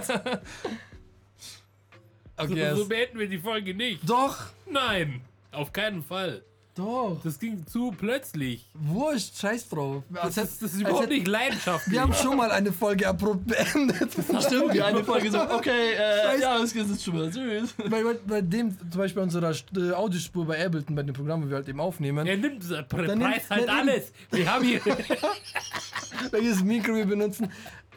Okay, 2.37 2.71
So, 2.71 2.77
so 2.83 2.89
beenden 2.89 3.19
wir 3.19 3.29
die 3.29 3.39
Folge 3.39 3.75
nicht. 3.75 4.09
doch, 4.09 4.37
Nein, 4.71 5.23
auf 5.53 5.73
keinen 5.73 6.03
Fall. 6.05 6.43
Doch. 6.79 7.21
Das 7.23 7.39
ging 7.39 7.67
zu 7.67 7.93
plötzlich. 7.97 8.69
Wurscht, 8.75 9.37
scheiß 9.37 9.69
drauf. 9.69 10.03
Das 10.11 10.23
Als 10.23 10.37
ist, 10.37 10.63
das 10.63 10.75
ist 10.75 10.81
überhaupt 10.81 11.09
nicht 11.09 11.27
leidenschaftlich. 11.27 11.93
Wir 11.93 12.01
haben 12.01 12.15
schon 12.15 12.37
mal 12.37 12.51
eine 12.51 12.73
Folge 12.73 13.09
abrupt 13.09 13.47
beendet. 13.47 14.13
Stimmt, 14.41 14.75
die 14.75 14.83
eine 14.83 15.05
Folge 15.05 15.31
so, 15.31 15.41
okay, 15.41 15.95
äh, 15.95 16.41
ja, 16.41 16.59
geht 16.65 16.75
jetzt 16.75 17.05
schon 17.05 17.15
wieder. 17.15 17.31
Tschüss. 17.31 17.75
bei, 17.91 18.03
bei, 18.03 18.15
bei 18.27 18.41
dem, 18.41 18.77
zum 18.91 19.01
Beispiel 19.01 19.23
unserer 19.23 19.53
äh, 19.77 19.93
Audiospur 19.93 20.47
bei 20.47 20.65
Ableton, 20.65 20.95
bei 20.95 21.03
dem 21.03 21.15
Programm, 21.15 21.45
wo 21.45 21.49
wir 21.49 21.57
halt 21.57 21.69
eben 21.69 21.81
aufnehmen, 21.81 22.27
er 22.27 22.37
nimmt 22.37 22.89
Pre 22.89 23.05
Preis 23.05 23.51
halt 23.51 23.69
alles. 23.69 24.13
Wir 24.31 24.53
haben 24.53 24.65
hier. 24.65 24.81
welches 26.31 26.63
Mikro 26.63 26.95
wir 26.95 27.07
benutzen. 27.07 27.51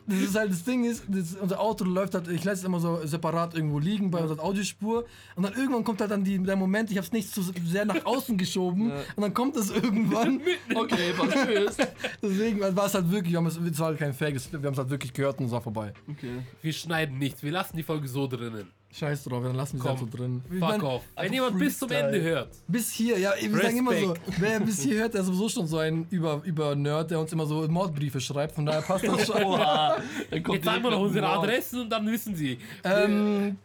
Das 0.07 0.19
ist 0.19 0.35
halt 0.35 0.51
das 0.51 0.63
Ding 0.63 0.83
ist, 0.83 1.03
das, 1.07 1.35
unser 1.35 1.59
Auto 1.59 1.83
läuft 1.85 2.15
halt, 2.15 2.27
ich 2.27 2.43
lasse 2.43 2.61
es 2.61 2.63
immer 2.65 2.79
so 2.79 2.99
separat 3.05 3.53
irgendwo 3.53 3.79
liegen 3.79 4.09
bei 4.11 4.19
unserer 4.19 4.43
Audiospur 4.43 5.05
und 5.35 5.43
dann 5.43 5.53
irgendwann 5.53 5.83
kommt 5.83 6.01
halt 6.01 6.11
dann 6.11 6.23
die, 6.23 6.37
der 6.39 6.55
Moment, 6.55 6.89
ich 6.91 6.97
habe 6.97 7.05
es 7.05 7.13
nicht 7.13 7.31
zu 7.33 7.41
sehr 7.65 7.85
nach 7.85 8.03
außen 8.05 8.37
geschoben 8.37 8.89
Ja. 8.89 8.95
und 9.15 9.21
dann 9.21 9.33
kommt 9.33 9.55
es 9.55 9.69
irgendwann. 9.69 10.41
Okay, 10.75 11.13
passt, 11.17 11.33
tschüss. 11.45 11.77
Deswegen 12.21 12.59
war 12.75 12.85
es 12.85 12.93
halt 12.93 13.09
wirklich, 13.11 13.31
wir 13.33 13.37
haben 13.37 13.45
es, 13.45 13.57
es 13.57 13.79
war 13.79 13.87
halt 13.87 13.99
kein 13.99 14.13
Fake, 14.13 14.35
wir 14.51 14.59
haben 14.67 14.73
es 14.73 14.79
halt 14.79 14.89
wirklich 14.89 15.13
gehört 15.13 15.39
und 15.39 15.45
es 15.45 15.51
war 15.51 15.61
vorbei. 15.61 15.93
Okay. 16.09 16.39
Wir 16.61 16.73
schneiden 16.73 17.17
nichts. 17.17 17.43
Wir 17.43 17.51
lassen 17.51 17.77
die 17.77 17.83
Folge 17.83 18.07
so 18.07 18.27
drinnen. 18.27 18.67
Scheiß 18.93 19.23
drauf, 19.23 19.43
dann 19.43 19.55
lassen 19.55 19.77
wir 19.77 19.83
es 19.83 19.89
halt 19.89 19.99
so 19.99 20.17
drin. 20.17 20.41
Ich 20.51 20.59
Fuck 20.59 20.69
mein, 20.69 20.81
off. 20.81 21.03
Wenn 21.15 21.33
jemand 21.33 21.57
bis 21.57 21.79
zum. 21.79 21.89
Ende 21.91 22.21
hört. 22.21 22.49
Bis 22.67 22.91
hier, 22.91 23.17
ja, 23.17 23.33
wir 23.39 23.61
sagen 23.61 23.77
immer 23.77 23.95
so, 23.95 24.11
Respekt. 24.11 24.41
wer 24.41 24.59
bis 24.59 24.81
hier 24.81 24.99
hört, 24.99 25.13
der 25.13 25.21
ist 25.21 25.27
sowieso 25.27 25.47
schon 25.49 25.67
so 25.67 25.77
ein 25.77 26.07
über, 26.09 26.41
über 26.43 26.75
Nerd, 26.75 27.09
der 27.11 27.19
uns 27.19 27.31
immer 27.31 27.45
so 27.45 27.65
Mordbriefe 27.69 28.19
schreibt, 28.19 28.53
von 28.55 28.65
daher 28.65 28.81
passt 28.81 29.07
das 29.07 29.25
schon. 29.27 29.43
Oha. 29.43 29.97
Dann 30.29 30.43
kommt 30.43 30.57
Jetzt 30.57 30.65
sagen 30.65 30.83
wir 30.83 30.91
noch 30.91 30.99
unsere 30.99 31.25
wow. 31.25 31.37
Adressen 31.37 31.81
und 31.81 31.89
dann 31.89 32.05
wissen 32.11 32.35
sie. 32.35 32.57
ähm, 32.83 33.57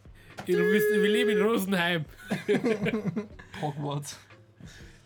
wisst, 0.47 0.87
wir 0.93 1.09
leben 1.09 1.31
in 1.31 1.43
Rosenheim. 1.43 2.05
Hogwarts. 3.63 4.19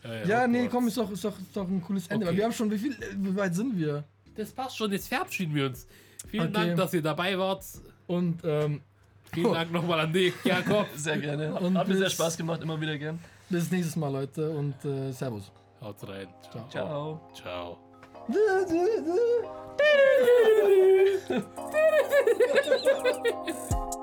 Äh, 0.05 0.29
ja, 0.29 0.47
nee, 0.47 0.59
Hogwarts. 0.59 0.73
komm, 0.75 0.89
ist 0.89 0.97
doch, 0.99 1.11
ist 1.11 1.25
doch, 1.25 1.39
ist 1.39 1.57
doch 1.57 1.67
ein 1.67 1.83
cooles 1.83 2.07
Ende. 2.09 2.27
Okay. 2.27 2.33
Weil 2.33 2.37
wir 2.39 2.45
haben 2.45 2.53
schon, 2.53 2.71
wie 2.71 2.79
viel, 2.79 2.97
wie 3.17 3.37
weit 3.37 3.55
sind 3.55 3.77
wir? 3.79 4.05
Das 4.37 4.51
passt 4.53 4.77
schon, 4.77 4.93
jetzt 4.93 5.09
verabschieden 5.09 5.55
wir 5.55 5.67
uns. 5.67 5.87
Vielen 6.29 6.45
Okay. 6.49 6.53
Dank, 6.53 6.77
dass 6.77 6.93
ihr 6.93 7.03
dabei 7.03 7.39
wart. 7.39 7.65
Und, 8.07 8.41
ähm, 8.45 8.83
Vielen 9.33 9.53
Dank 9.53 9.73
nochmal 9.73 10.01
an 10.01 10.13
dich, 10.13 10.35
Jakob. 10.45 10.87
Sehr 10.97 11.19
gerne. 11.19 11.55
Und 11.55 11.79
Hat 11.79 11.89
mir 11.89 11.97
sehr 11.97 12.11
Spaß 12.11 12.37
gemacht, 12.37 12.63
immer 12.63 12.81
wieder 12.81 12.99
gern. 12.99 13.19
Bis 13.49 13.71
nächstes 13.71 13.97
Mal, 13.97 14.13
Leute, 14.13 14.51
und 14.51 14.75
äh, 14.85 15.13
Servus. 15.13 15.51
Haut 15.81 15.97
rein. 16.09 16.29
Ciao. 16.69 16.69
Ciao. 16.69 17.21
Ciao. 17.35 17.79